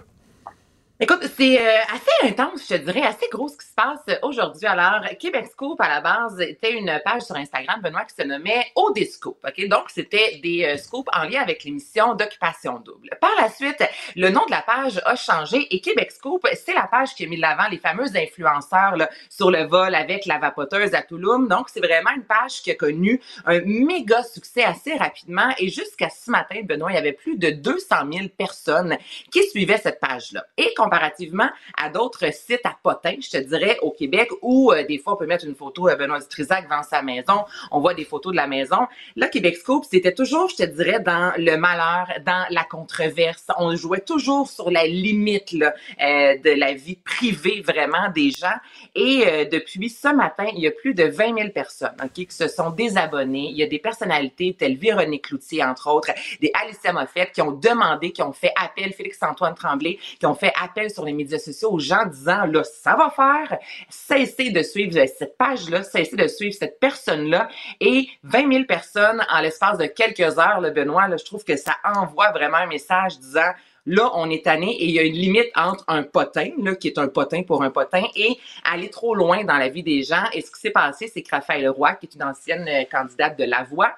Écoute, 1.00 1.28
c'est 1.36 1.60
euh, 1.60 1.80
assez 1.92 2.32
intense, 2.32 2.68
je 2.70 2.76
te 2.76 2.82
dirais, 2.84 3.02
assez 3.02 3.28
gros 3.32 3.48
ce 3.48 3.58
qui 3.58 3.66
se 3.72 3.76
passe 3.76 4.20
aujourd'hui? 4.22 4.68
Alors, 4.68 5.02
Québec 5.20 5.48
Scoop, 5.52 5.80
à 5.80 5.88
la 5.88 6.02
base, 6.02 6.40
était 6.42 6.74
une 6.74 7.00
page 7.04 7.24
sur 7.24 7.36
Instagram, 7.36 7.82
Benoît, 7.82 8.06
qui 8.06 8.16
se 8.16 8.28
nommait 8.28 8.66
Au 8.76 8.94
Scoop. 9.10 9.38
OK? 9.46 9.68
Donc, 9.68 9.90
c'était 9.90 10.40
des 10.44 10.66
euh, 10.66 10.78
scoops 10.78 11.10
en 11.14 11.24
lien 11.24 11.42
avec 11.42 11.64
l'émission 11.64 12.14
d'Occupation 12.14 12.80
Double. 12.80 13.10
Par 13.20 13.32
la 13.40 13.50
suite, 13.50 13.84
le 14.16 14.30
nom 14.30 14.46
de 14.46 14.52
la 14.52 14.62
page 14.62 15.02
a 15.06 15.16
changé 15.16 15.68
et 15.74 15.80
Québec 15.80 16.12
Scoop, 16.12 16.46
c'est 16.54 16.74
la 16.74 16.88
page 16.88 17.16
qui 17.16 17.26
a 17.26 17.28
mis 17.28 17.38
de 17.38 17.42
l'avant 17.42 17.68
les 17.70 17.78
fameux 17.78 18.16
influenceurs 18.16 18.98
là, 18.98 19.10
sur 19.30 19.52
le 19.52 19.64
vol 19.64 19.96
avec 19.96 20.26
la 20.26 20.38
vapoteuse 20.38 20.94
à 20.94 21.02
Touloum. 21.02 21.48
Donc, 21.48 21.70
c'est 21.70 21.80
vraiment 21.80 22.12
une 22.16 22.26
page 22.26 22.62
qui 22.62 22.72
a 22.72 22.76
connu 22.76 23.22
un 23.46 23.62
méga 23.62 24.24
succès 24.24 24.64
assez 24.64 24.96
rapidement 24.96 25.50
et 25.58 25.70
jusqu'à 25.70 26.10
ce 26.10 26.30
matin, 26.30 26.62
Benoît, 26.64 26.92
il 26.92 26.96
y 26.96 26.98
avait 26.98 27.14
plus 27.14 27.38
de 27.38 27.50
200 27.50 27.96
000 28.12 28.28
personnes 28.38 28.98
qui 29.32 29.44
suivaient 29.50 29.78
cette 29.78 30.00
page-là. 30.00 30.46
Et 30.58 30.74
comparativement 30.76 31.50
à 31.82 31.90
d'autres 31.90 32.34
sites 32.34 32.66
à 32.66 32.76
potins, 32.84 33.16
je 33.22 33.30
te 33.30 33.38
dirais, 33.38 33.71
au 33.82 33.92
Québec, 33.92 34.30
où 34.42 34.72
euh, 34.72 34.84
des 34.86 34.98
fois, 34.98 35.14
on 35.14 35.16
peut 35.16 35.26
mettre 35.26 35.46
une 35.46 35.56
photo 35.56 35.90
de 35.90 35.96
Benoît 35.96 36.20
Dutrisac 36.20 36.66
devant 36.66 36.84
sa 36.84 37.02
maison, 37.02 37.46
on 37.72 37.80
voit 37.80 37.94
des 37.94 38.06
photos 38.06 38.32
de 38.32 38.38
la 38.38 38.48
maison. 38.48 38.88
Là, 39.16 39.28
Québec 39.28 39.58
Scoop, 39.58 39.86
c'était 39.90 40.14
toujours, 40.14 40.50
je 40.50 40.58
te 40.58 40.64
dirais, 40.64 41.00
dans 41.00 41.34
le 41.38 41.58
malheur, 41.58 42.08
dans 42.26 42.46
la 42.50 42.64
controverse. 42.64 43.46
On 43.58 43.76
jouait 43.76 44.02
toujours 44.02 44.50
sur 44.50 44.72
la 44.72 44.86
limite 44.86 45.52
là, 45.52 45.74
euh, 46.02 46.38
de 46.38 46.52
la 46.52 46.74
vie 46.74 46.98
privée 46.98 47.62
vraiment 47.66 48.10
des 48.14 48.32
gens. 48.32 48.48
Et 48.96 49.24
euh, 49.26 49.46
depuis 49.46 49.90
ce 49.90 50.14
matin, 50.14 50.46
il 50.54 50.62
y 50.62 50.68
a 50.68 50.72
plus 50.72 50.94
de 50.94 51.04
20 51.04 51.38
000 51.38 51.50
personnes 51.50 51.90
qui 52.14 52.28
se 52.30 52.48
sont 52.48 52.70
désabonnées. 52.72 53.50
Il 53.50 53.58
y 53.58 53.64
a 53.64 53.68
des 53.68 53.80
personnalités 53.80 54.56
telles 54.58 54.78
Véronique 54.78 55.26
Cloutier, 55.26 55.64
entre 55.64 55.90
autres, 55.90 56.12
des 56.42 56.52
Alicia 56.62 56.92
Moffett 56.94 57.32
qui 57.32 57.42
ont 57.42 57.52
demandé, 57.52 58.12
qui 58.12 58.22
ont 58.22 58.34
fait 58.34 58.54
appel, 58.56 58.94
Félix-Antoine 58.94 59.56
Tremblay, 59.56 60.00
qui 60.20 60.26
ont 60.26 60.36
fait 60.36 60.54
appel 60.62 60.90
sur 60.90 61.06
les 61.06 61.14
médias 61.14 61.40
sociaux 61.40 61.72
aux 61.72 61.80
gens 61.80 62.06
disant, 62.06 62.46
là, 62.46 62.64
ça 62.64 62.96
va 62.96 63.10
faire, 63.10 63.51
cessez 63.90 64.52
de 64.52 64.62
suivre 64.64 64.94
cette 65.06 65.38
page-là, 65.38 65.84
cessez 65.84 66.16
de 66.16 66.28
suivre 66.28 66.54
cette 66.54 66.80
personne-là. 66.80 67.50
Et 67.80 68.08
20 68.24 68.52
000 68.52 68.66
personnes 68.66 69.24
en 69.30 69.42
l'espace 69.42 69.78
de 69.78 69.86
quelques 69.86 70.38
heures, 70.40 70.62
le 70.62 70.72
Benoît, 70.72 71.08
je 71.16 71.24
trouve 71.24 71.44
que 71.44 71.56
ça 71.56 71.76
envoie 71.84 72.32
vraiment 72.32 72.58
un 72.58 72.68
message 72.68 73.20
disant, 73.20 73.52
Là, 73.88 74.12
on 74.14 74.30
est 74.30 74.46
tanné 74.46 74.72
et 74.72 74.86
il 74.86 74.92
y 74.92 75.00
a 75.00 75.02
une 75.02 75.16
limite 75.16 75.50
entre 75.56 75.84
un 75.88 76.04
potin, 76.04 76.52
là, 76.62 76.76
qui 76.76 76.88
est 76.88 77.00
un 77.00 77.08
potin 77.08 77.42
pour 77.42 77.64
un 77.64 77.72
potin, 77.72 78.04
et 78.16 78.38
aller 78.64 78.90
trop 78.90 79.16
loin 79.16 79.44
dans 79.44 79.58
la 79.58 79.70
vie 79.70 79.82
des 79.82 80.04
gens. 80.04 80.24
Et 80.34 80.42
ce 80.42 80.52
qui 80.52 80.60
s'est 80.60 80.72
passé, 80.72 81.08
c'est 81.08 81.24
que 81.24 81.32
Raphaël 81.32 81.68
Roy, 81.70 81.96
qui 81.96 82.06
est 82.06 82.16
une 82.16 82.24
ancienne 82.24 82.68
euh, 82.68 82.84
candidate 82.92 83.40
de 83.40 83.44
La 83.44 83.64
Voix, 83.64 83.96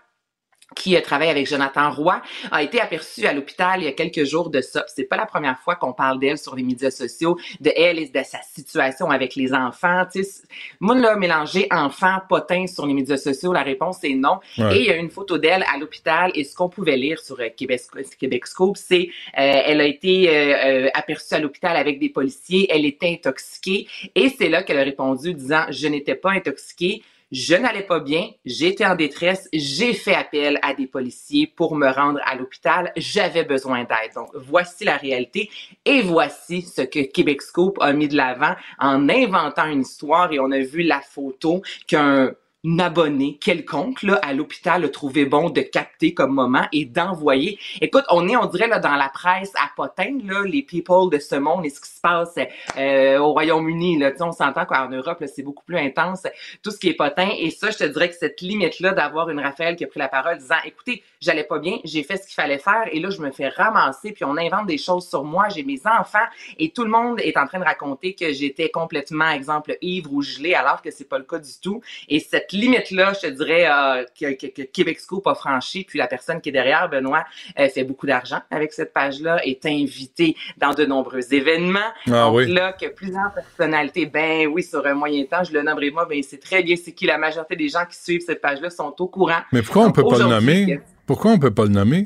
qui 0.76 1.00
travaille 1.02 1.30
avec 1.30 1.48
Jonathan 1.48 1.92
Roy, 1.92 2.22
a 2.52 2.64
été 2.64 2.80
aperçue 2.80 3.26
à 3.26 3.34
l'hôpital 3.34 3.82
il 3.82 3.86
y 3.86 3.88
a 3.88 3.92
quelques 3.92 4.26
jours 4.26 4.50
de 4.50 4.62
ça. 4.62 4.86
C'est 4.88 5.04
pas 5.04 5.18
la 5.18 5.26
première 5.26 5.60
fois 5.60 5.76
qu'on 5.76 5.94
parle 5.94 6.20
d'elle 6.20 6.38
sur 6.38 6.56
les 6.56 6.64
médias 6.64 6.92
sociaux, 6.92 7.38
de 7.60 7.72
elle 7.76 8.00
et 8.00 8.08
de 8.08 8.24
sa 8.24 8.40
situation 8.42 9.10
avec 9.10 9.36
les 9.36 9.54
enfants. 9.54 10.06
Tu 10.12 10.24
sais, 10.24 10.44
moi, 10.80 10.96
là, 10.96 11.16
mélanger 11.16 11.68
enfant, 11.72 12.20
potin 12.28 12.68
sur 12.68 12.86
les 12.86 12.94
médias 12.94 13.18
sociaux, 13.18 13.54
la 13.54 13.64
réponse 13.64 14.04
est 14.04 14.16
non. 14.16 14.40
Et 14.58 14.80
il 14.80 14.86
y 14.86 14.92
a 14.92 14.96
une 14.96 15.10
photo 15.10 15.38
d'elle 15.38 15.64
à 15.74 15.78
l'hôpital 15.78 16.32
et 16.36 16.44
ce 16.44 16.56
qu'on 16.56 16.70
pouvait 16.70 16.98
lire 16.98 17.20
sur 17.20 17.40
euh, 17.40 17.50
Québec, 17.56 17.82
Québec 18.20 18.48
Scoop, 18.48 18.78
c'est 18.78 19.10
euh, 19.38 19.62
elle 19.66 19.82
a 19.82 19.86
été 19.86 20.30
euh, 20.30 20.90
aperçue 20.94 21.34
à 21.36 21.40
l'hôpital 21.40 21.76
avec 21.76 22.00
des 22.00 22.10
policiers, 22.10 22.68
elle 22.70 22.86
était 22.86 23.10
intoxiquée 23.10 23.88
et 24.16 24.30
c'est 24.30 24.50
là 24.50 24.64
qu'elle 24.64 24.80
a 24.80 24.84
répondu 24.84 25.34
disant 25.34 25.66
je 25.70 25.88
n'étais 25.88 26.16
pas 26.16 26.32
intoxiquée, 26.32 27.04
je 27.34 27.56
n'allais 27.56 27.82
pas 27.82 28.00
bien, 28.00 28.30
j'étais 28.46 28.86
en 28.86 28.96
détresse, 28.96 29.50
j'ai 29.52 29.94
fait 29.94 30.14
appel 30.14 30.60
à 30.62 30.76
des 30.76 30.86
policiers 30.86 31.48
pour 31.48 31.76
me 31.76 31.90
rendre 31.90 32.20
à 32.26 32.36
l'hôpital, 32.36 32.92
j'avais 32.96 33.44
besoin 33.44 33.80
d'aide. 33.80 34.14
Donc, 34.14 34.30
voici 34.36 34.86
la 34.86 34.98
réalité 34.98 35.50
et 35.84 36.02
voici 36.02 36.62
ce 36.62 36.84
que 36.84 37.00
Québec 37.00 37.42
Scoop 37.42 37.80
a 37.82 37.92
mis 37.92 38.08
de 38.08 38.16
l'avant 38.16 38.56
en 38.78 39.10
inventant 39.10 39.66
une 39.66 39.82
histoire 39.82 40.32
et 40.32 40.40
on 40.40 40.52
a 40.52 40.60
vu 40.60 40.84
la 40.84 41.02
photo 41.02 41.64
qu'un 41.88 42.34
abonné 42.80 43.38
quelconque 43.42 44.04
là, 44.04 44.20
à 44.22 44.34
l'hôpital 44.34 44.86
a 44.86 45.26
bon 45.26 45.50
de 45.50 45.62
capter 45.62 46.14
comme 46.14 46.34
moment 46.34 46.66
et 46.72 46.86
d'envoyer. 46.86 47.60
Écoute, 47.82 48.06
on 48.10 48.28
est, 48.28 48.38
on 48.38 48.46
dirait, 48.46 48.68
là, 48.68 48.80
dans 48.80 48.96
la 48.96 49.10
presse 49.10 49.52
à 49.56 49.70
potin, 49.76 50.18
là, 50.24 50.44
les 50.46 50.64
people 50.64 51.10
de 51.12 51.20
ce 51.20 51.36
monde 51.36 51.66
et 51.66 51.70
ce 51.70 51.82
qui 51.82 51.90
se 51.90 52.00
passe 52.00 52.36
euh, 52.78 53.18
au 53.20 53.34
Royaume-Uni. 53.34 53.98
Là, 54.00 54.12
on 54.22 54.32
s'entend 54.32 54.66
qu'en 54.66 54.90
Europe, 54.90 55.24
c'est 55.28 55.44
beaucoup 55.44 55.64
plus 55.66 55.78
intense, 55.78 56.24
tout 56.62 56.72
ce 56.72 56.78
qui 56.80 56.90
est 56.90 56.94
potin. 56.94 57.30
Et 57.38 57.52
ça, 57.52 57.70
je 57.70 57.78
te 57.78 57.84
dirais 57.84 58.10
que 58.10 58.16
cette 58.16 58.42
limite-là 58.42 58.94
d'avoir 58.94 59.30
une 59.30 59.40
Raphaël 59.40 59.76
qui 59.76 59.84
a 59.84 59.88
pris 59.88 60.00
la 60.00 60.08
parole 60.08 60.38
disant, 60.38 60.56
écoutez, 60.66 61.04
j'allais 61.20 61.44
pas 61.44 61.60
bien, 61.60 61.80
j'ai 61.84 62.04
fait 62.04 62.18
ce 62.18 62.26
qu'il 62.26 62.36
fallait 62.36 62.60
faire 62.60 62.88
et 62.92 63.00
là, 63.00 63.10
je 63.10 63.22
me 63.22 63.32
fais 63.32 63.50
ramasser, 63.50 64.12
puis 64.12 64.26
on 64.26 64.38
invente 64.38 64.68
des 64.68 64.78
choses 64.78 65.08
sur 65.08 65.24
moi, 65.24 65.50
j'ai 65.50 65.64
mes 65.64 65.82
enfants 65.86 66.26
et 66.58 66.70
tout 66.70 66.84
le 66.84 66.90
monde 66.90 67.20
est 67.20 67.38
en 67.38 67.46
train 67.46 67.60
de 67.60 67.66
raconter 67.66 68.14
que 68.14 68.32
j'étais 68.32 68.70
complètement, 68.70 69.30
exemple, 69.30 69.78
ivre 69.82 70.14
ou 70.14 70.22
gelé, 70.22 70.54
alors 70.54 70.82
que 70.82 70.92
c'est 70.92 71.08
pas 71.08 71.18
le 71.18 71.24
cas 71.24 71.40
du 71.40 71.52
tout. 71.62 71.82
Et 72.08 72.20
cette 72.20 72.53
limite-là, 72.58 73.14
je 73.14 73.28
te 73.28 73.34
dirais, 73.34 73.68
euh, 73.68 74.04
que, 74.20 74.64
Québec 74.64 75.00
Scoop 75.00 75.28
a 75.28 75.36
franchi, 75.36 75.84
puis 75.84 76.00
la 76.00 76.08
personne 76.08 76.42
qui 76.42 76.50
est 76.50 76.54
derrière, 76.54 76.90
Benoît, 76.90 77.26
euh, 77.60 77.68
fait 77.70 77.84
beaucoup 77.84 78.08
d'argent 78.08 78.40
avec 78.52 78.74
cette 78.74 78.94
page-là, 78.94 79.46
est 79.46 79.66
invité 79.66 80.36
dans 80.58 80.74
de 80.74 80.86
nombreux 80.86 81.34
événements. 81.34 81.80
Ah, 82.08 82.30
Donc 82.32 82.48
là, 82.48 82.74
que 82.74 82.88
plusieurs 82.88 83.34
personnalités, 83.34 84.06
ben 84.06 84.48
oui, 84.48 84.64
sur 84.64 84.86
un 84.86 84.94
moyen 84.94 85.24
temps, 85.26 85.44
je 85.44 85.54
le 85.54 85.62
nommerai 85.62 85.92
moi, 85.92 86.06
ben 86.06 86.22
c'est 86.24 86.40
très 86.40 86.64
bien, 86.64 86.76
c'est 86.76 86.92
qui 86.92 87.06
la 87.06 87.18
majorité 87.18 87.56
des 87.56 87.70
gens 87.70 87.86
qui 87.90 87.98
suivent 87.98 88.24
cette 88.26 88.42
page-là 88.42 88.70
sont 88.70 88.94
au 89.00 89.08
courant. 89.08 89.42
Mais 89.52 89.62
pourquoi 89.62 89.86
on 89.86 89.92
peut 89.92 90.04
pas 90.04 90.20
le 90.20 90.26
nommer? 90.26 90.80
Pourquoi 91.06 91.32
on 91.32 91.40
peut 91.40 91.54
pas 91.54 91.64
le 91.64 91.70
nommer? 91.70 92.06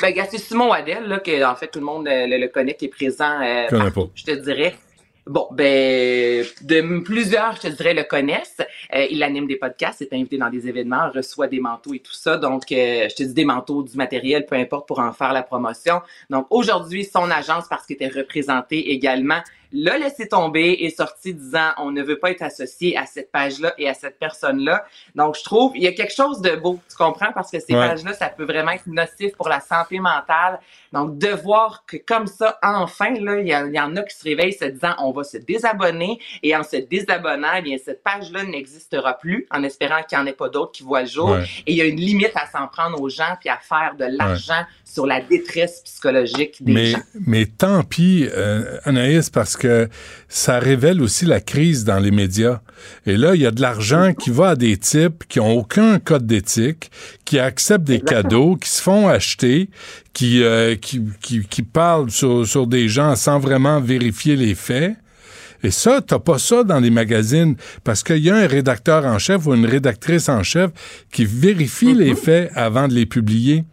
Ben, 0.00 0.12
c'est 0.30 0.38
Simon 0.38 0.70
Waddell, 0.70 1.06
là, 1.06 1.18
que, 1.20 1.44
en 1.44 1.54
fait, 1.54 1.68
tout 1.68 1.78
le 1.78 1.84
monde 1.84 2.08
euh, 2.08 2.26
le, 2.26 2.48
connaît, 2.48 2.74
qui 2.74 2.86
est 2.86 2.88
présent, 2.88 3.40
euh, 3.40 3.66
je 4.14 4.24
te 4.24 4.32
dirais. 4.32 4.74
Bon, 5.26 5.48
ben, 5.52 6.44
de 6.60 6.98
plusieurs, 7.00 7.56
je 7.56 7.62
te 7.62 7.66
dirais, 7.68 7.94
le 7.94 8.02
connaissent. 8.02 8.60
Euh, 8.94 9.06
il 9.10 9.22
anime 9.22 9.46
des 9.46 9.56
podcasts, 9.56 10.02
est 10.02 10.12
invité 10.12 10.36
dans 10.36 10.50
des 10.50 10.68
événements, 10.68 11.10
reçoit 11.14 11.46
des 11.46 11.60
manteaux 11.60 11.94
et 11.94 12.00
tout 12.00 12.12
ça. 12.12 12.36
Donc, 12.36 12.70
euh, 12.70 13.08
je 13.08 13.14
te 13.14 13.22
dis 13.22 13.32
des 13.32 13.46
manteaux, 13.46 13.82
du 13.82 13.96
matériel, 13.96 14.44
peu 14.44 14.56
importe, 14.56 14.86
pour 14.86 14.98
en 14.98 15.14
faire 15.14 15.32
la 15.32 15.42
promotion. 15.42 16.02
Donc, 16.28 16.46
aujourd'hui, 16.50 17.06
son 17.06 17.30
agence, 17.30 17.64
parce 17.70 17.86
qu'il 17.86 17.94
était 17.94 18.08
représenté 18.08 18.90
également, 18.92 19.40
l'a 19.74 19.98
laissé 19.98 20.28
tomber 20.28 20.76
et 20.80 20.90
sorti 20.90 21.34
disant 21.34 21.70
on 21.78 21.90
ne 21.90 22.02
veut 22.02 22.18
pas 22.18 22.30
être 22.30 22.42
associé 22.42 22.96
à 22.96 23.06
cette 23.06 23.30
page-là 23.32 23.74
et 23.76 23.88
à 23.88 23.94
cette 23.94 24.18
personne-là. 24.18 24.84
Donc, 25.14 25.36
je 25.36 25.42
trouve 25.42 25.72
il 25.76 25.82
y 25.82 25.88
a 25.88 25.92
quelque 25.92 26.14
chose 26.14 26.40
de 26.40 26.54
beau, 26.54 26.78
tu 26.88 26.96
comprends, 26.96 27.32
parce 27.34 27.50
que 27.50 27.58
ces 27.58 27.72
pages-là, 27.72 28.14
ça 28.14 28.28
peut 28.28 28.44
vraiment 28.44 28.70
être 28.70 28.86
nocif 28.86 29.34
pour 29.36 29.48
la 29.48 29.60
santé 29.60 29.98
mentale. 29.98 30.60
Donc, 30.92 31.18
de 31.18 31.28
voir 31.28 31.84
que 31.86 31.96
comme 31.96 32.28
ça, 32.28 32.58
enfin, 32.62 33.14
là, 33.20 33.40
il 33.40 33.48
y, 33.48 33.80
en 33.80 33.96
a 33.96 34.02
qui 34.02 34.16
se 34.16 34.24
réveillent 34.24 34.52
se 34.52 34.66
disant 34.66 34.94
on 35.00 35.10
va 35.10 35.24
se 35.24 35.38
désabonner 35.38 36.20
et 36.42 36.54
en 36.54 36.62
se 36.62 36.76
désabonnant, 36.76 37.54
eh 37.56 37.62
bien, 37.62 37.76
cette 37.84 38.02
page-là 38.04 38.44
n'existera 38.44 39.14
plus 39.14 39.46
en 39.50 39.64
espérant 39.64 40.02
qu'il 40.08 40.16
n'y 40.18 40.24
en 40.24 40.26
ait 40.26 40.34
pas 40.34 40.48
d'autres 40.48 40.72
qui 40.72 40.84
voient 40.84 41.02
le 41.02 41.08
jour. 41.08 41.36
Et 41.66 41.72
il 41.72 41.76
y 41.76 41.80
a 41.80 41.84
une 41.84 42.00
limite 42.00 42.32
à 42.36 42.46
s'en 42.46 42.68
prendre 42.68 43.00
aux 43.00 43.08
gens 43.08 43.36
puis 43.40 43.48
à 43.48 43.58
faire 43.58 43.96
de 43.98 44.04
l'argent 44.04 44.64
sur 44.84 45.06
la 45.06 45.20
détresse 45.20 45.80
psychologique 45.82 46.62
des 46.62 46.72
mais, 46.72 46.86
gens. 46.86 46.98
Mais 47.26 47.46
tant 47.46 47.82
pis, 47.82 48.28
euh, 48.32 48.78
Anaïs, 48.84 49.30
parce 49.30 49.56
que 49.56 49.63
ça 50.28 50.58
révèle 50.58 51.02
aussi 51.02 51.26
la 51.26 51.40
crise 51.40 51.84
dans 51.84 51.98
les 51.98 52.10
médias. 52.10 52.60
Et 53.06 53.16
là, 53.16 53.34
il 53.34 53.42
y 53.42 53.46
a 53.46 53.50
de 53.50 53.60
l'argent 53.60 54.12
qui 54.14 54.30
va 54.30 54.50
à 54.50 54.56
des 54.56 54.76
types 54.76 55.24
qui 55.28 55.40
ont 55.40 55.52
aucun 55.52 55.98
code 55.98 56.26
d'éthique, 56.26 56.90
qui 57.24 57.38
acceptent 57.38 57.84
des 57.84 58.00
cadeaux, 58.00 58.56
qui 58.56 58.68
se 58.68 58.82
font 58.82 59.08
acheter, 59.08 59.70
qui, 60.12 60.42
euh, 60.42 60.76
qui, 60.76 61.02
qui, 61.20 61.42
qui, 61.46 61.62
parlent 61.62 62.10
sur, 62.10 62.46
sur 62.46 62.66
des 62.66 62.88
gens 62.88 63.16
sans 63.16 63.38
vraiment 63.38 63.80
vérifier 63.80 64.36
les 64.36 64.54
faits. 64.54 64.94
Et 65.62 65.70
ça, 65.70 66.02
t'as 66.06 66.18
pas 66.18 66.38
ça 66.38 66.62
dans 66.62 66.78
les 66.78 66.90
magazines 66.90 67.56
parce 67.84 68.02
qu'il 68.02 68.18
y 68.18 68.28
a 68.28 68.36
un 68.36 68.46
rédacteur 68.46 69.06
en 69.06 69.18
chef 69.18 69.46
ou 69.46 69.54
une 69.54 69.64
rédactrice 69.64 70.28
en 70.28 70.42
chef 70.42 70.70
qui 71.10 71.24
vérifie 71.24 71.94
les 71.94 72.14
faits 72.14 72.50
avant 72.54 72.86
de 72.86 72.92
les 72.92 73.06
publier. 73.06 73.64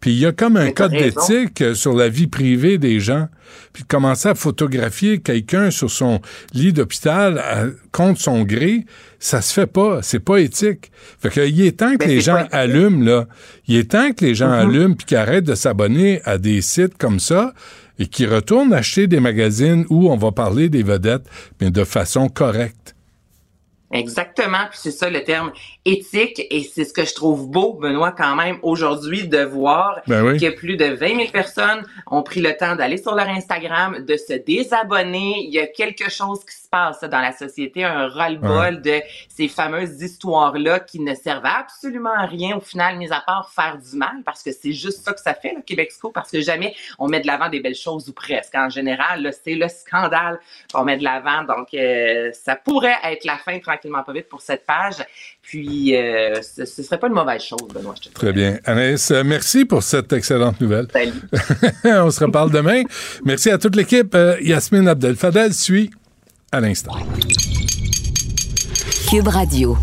Puis 0.00 0.12
il 0.12 0.18
y 0.18 0.26
a 0.26 0.32
comme 0.32 0.56
un 0.56 0.70
code 0.70 0.92
d'éthique 0.92 1.60
euh, 1.60 1.74
sur 1.74 1.94
la 1.94 2.08
vie 2.08 2.26
privée 2.26 2.78
des 2.78 3.00
gens. 3.00 3.28
Puis 3.72 3.84
commencer 3.84 4.28
à 4.28 4.34
photographier 4.34 5.18
quelqu'un 5.20 5.70
sur 5.70 5.90
son 5.90 6.20
lit 6.54 6.72
d'hôpital 6.72 7.74
contre 7.92 8.20
son 8.20 8.42
gré, 8.42 8.86
ça 9.18 9.42
se 9.42 9.52
fait 9.52 9.66
pas. 9.66 10.00
C'est 10.02 10.20
pas 10.20 10.38
éthique. 10.38 10.90
Fait 11.20 11.28
que 11.28 11.46
il 11.46 11.62
est 11.62 11.78
temps 11.78 11.96
que 11.96 12.06
les 12.06 12.20
gens 12.20 12.46
allument, 12.52 13.04
là. 13.04 13.26
Il 13.66 13.76
est 13.76 13.90
temps 13.90 14.12
que 14.12 14.24
les 14.24 14.34
gens 14.34 14.50
mm-hmm. 14.50 14.68
allument 14.68 14.94
puis 14.94 15.06
qu'ils 15.06 15.16
arrêtent 15.18 15.44
de 15.44 15.54
s'abonner 15.54 16.22
à 16.24 16.38
des 16.38 16.62
sites 16.62 16.96
comme 16.96 17.20
ça 17.20 17.52
et 17.98 18.06
qu'ils 18.06 18.32
retournent 18.32 18.72
acheter 18.72 19.06
des 19.06 19.20
magazines 19.20 19.84
où 19.90 20.10
on 20.10 20.16
va 20.16 20.32
parler 20.32 20.68
des 20.70 20.82
vedettes, 20.82 21.26
mais 21.60 21.70
de 21.70 21.84
façon 21.84 22.28
correcte. 22.28 22.94
Exactement, 23.92 24.66
puis 24.70 24.78
c'est 24.80 24.92
ça 24.92 25.10
le 25.10 25.24
terme 25.24 25.52
éthique, 25.84 26.46
et 26.50 26.62
c'est 26.62 26.84
ce 26.84 26.92
que 26.92 27.04
je 27.04 27.12
trouve 27.12 27.50
beau, 27.50 27.74
Benoît, 27.74 28.12
quand 28.12 28.36
même, 28.36 28.58
aujourd'hui, 28.62 29.26
de 29.26 29.42
voir 29.42 30.00
ben 30.06 30.38
que 30.38 30.50
plus 30.50 30.76
de 30.76 30.84
20 30.84 31.16
000 31.16 31.30
personnes 31.32 31.84
ont 32.06 32.22
pris 32.22 32.40
le 32.40 32.56
temps 32.56 32.76
d'aller 32.76 32.98
sur 32.98 33.16
leur 33.16 33.28
Instagram, 33.28 34.04
de 34.04 34.16
se 34.16 34.34
désabonner. 34.34 35.44
Il 35.44 35.52
y 35.52 35.58
a 35.58 35.66
quelque 35.66 36.08
chose 36.08 36.44
qui 36.44 36.54
se 36.54 36.68
passe 36.68 37.00
dans 37.00 37.20
la 37.20 37.32
société, 37.32 37.82
un 37.82 38.06
ras-le-bol 38.06 38.80
de 38.80 39.00
ces 39.28 39.48
fameuses 39.48 40.00
histoires-là 40.00 40.78
qui 40.78 41.00
ne 41.00 41.14
servent 41.16 41.46
absolument 41.46 42.14
à 42.14 42.26
rien 42.26 42.56
au 42.56 42.60
final, 42.60 42.96
mis 42.96 43.10
à 43.10 43.20
part 43.26 43.50
faire 43.52 43.76
du 43.76 43.96
mal, 43.96 44.22
parce 44.24 44.44
que 44.44 44.52
c'est 44.52 44.72
juste 44.72 45.04
ça 45.04 45.12
que 45.12 45.20
ça 45.20 45.34
fait, 45.34 45.54
le 45.56 45.62
Québexco, 45.62 46.10
parce 46.10 46.30
que 46.30 46.40
jamais 46.40 46.76
on 47.00 47.08
met 47.08 47.20
de 47.20 47.26
l'avant 47.26 47.48
des 47.48 47.58
belles 47.58 47.74
choses 47.74 48.08
ou 48.08 48.12
presque. 48.12 48.54
En 48.54 48.70
général, 48.70 49.32
c'est 49.42 49.56
le 49.56 49.66
scandale 49.68 50.38
qu'on 50.72 50.84
met 50.84 50.96
de 50.96 51.02
l'avant, 51.02 51.42
donc 51.42 51.74
euh, 51.74 52.30
ça 52.32 52.54
pourrait 52.54 52.98
être 53.02 53.24
la 53.24 53.36
fin 53.36 53.58
tranquillement 53.80 54.02
pas 54.02 54.12
vite 54.12 54.28
pour 54.28 54.40
cette 54.40 54.66
page. 54.66 54.96
Puis, 55.42 55.96
euh, 55.96 56.40
ce, 56.42 56.62
ne 56.62 56.66
serait 56.66 56.98
pas 56.98 57.08
une 57.08 57.14
mauvaise 57.14 57.42
chose, 57.42 57.68
Benoît. 57.72 57.94
Je 57.96 58.08
te 58.08 58.14
Très 58.14 58.32
bien. 58.32 58.58
Anaïs, 58.64 59.10
euh, 59.10 59.22
merci 59.24 59.64
pour 59.64 59.82
cette 59.82 60.12
excellente 60.12 60.60
nouvelle. 60.60 60.86
On 61.84 62.10
se 62.10 62.24
reparle 62.24 62.50
demain. 62.50 62.82
Merci 63.24 63.50
à 63.50 63.58
toute 63.58 63.76
l'équipe. 63.76 64.14
Euh, 64.14 64.36
Yasmine 64.40 64.88
Abdel-Fadel 64.88 65.54
suit 65.54 65.90
à 66.52 66.60
l'instant. 66.60 66.94
Cube 69.08 69.28
Radio. 69.28 69.76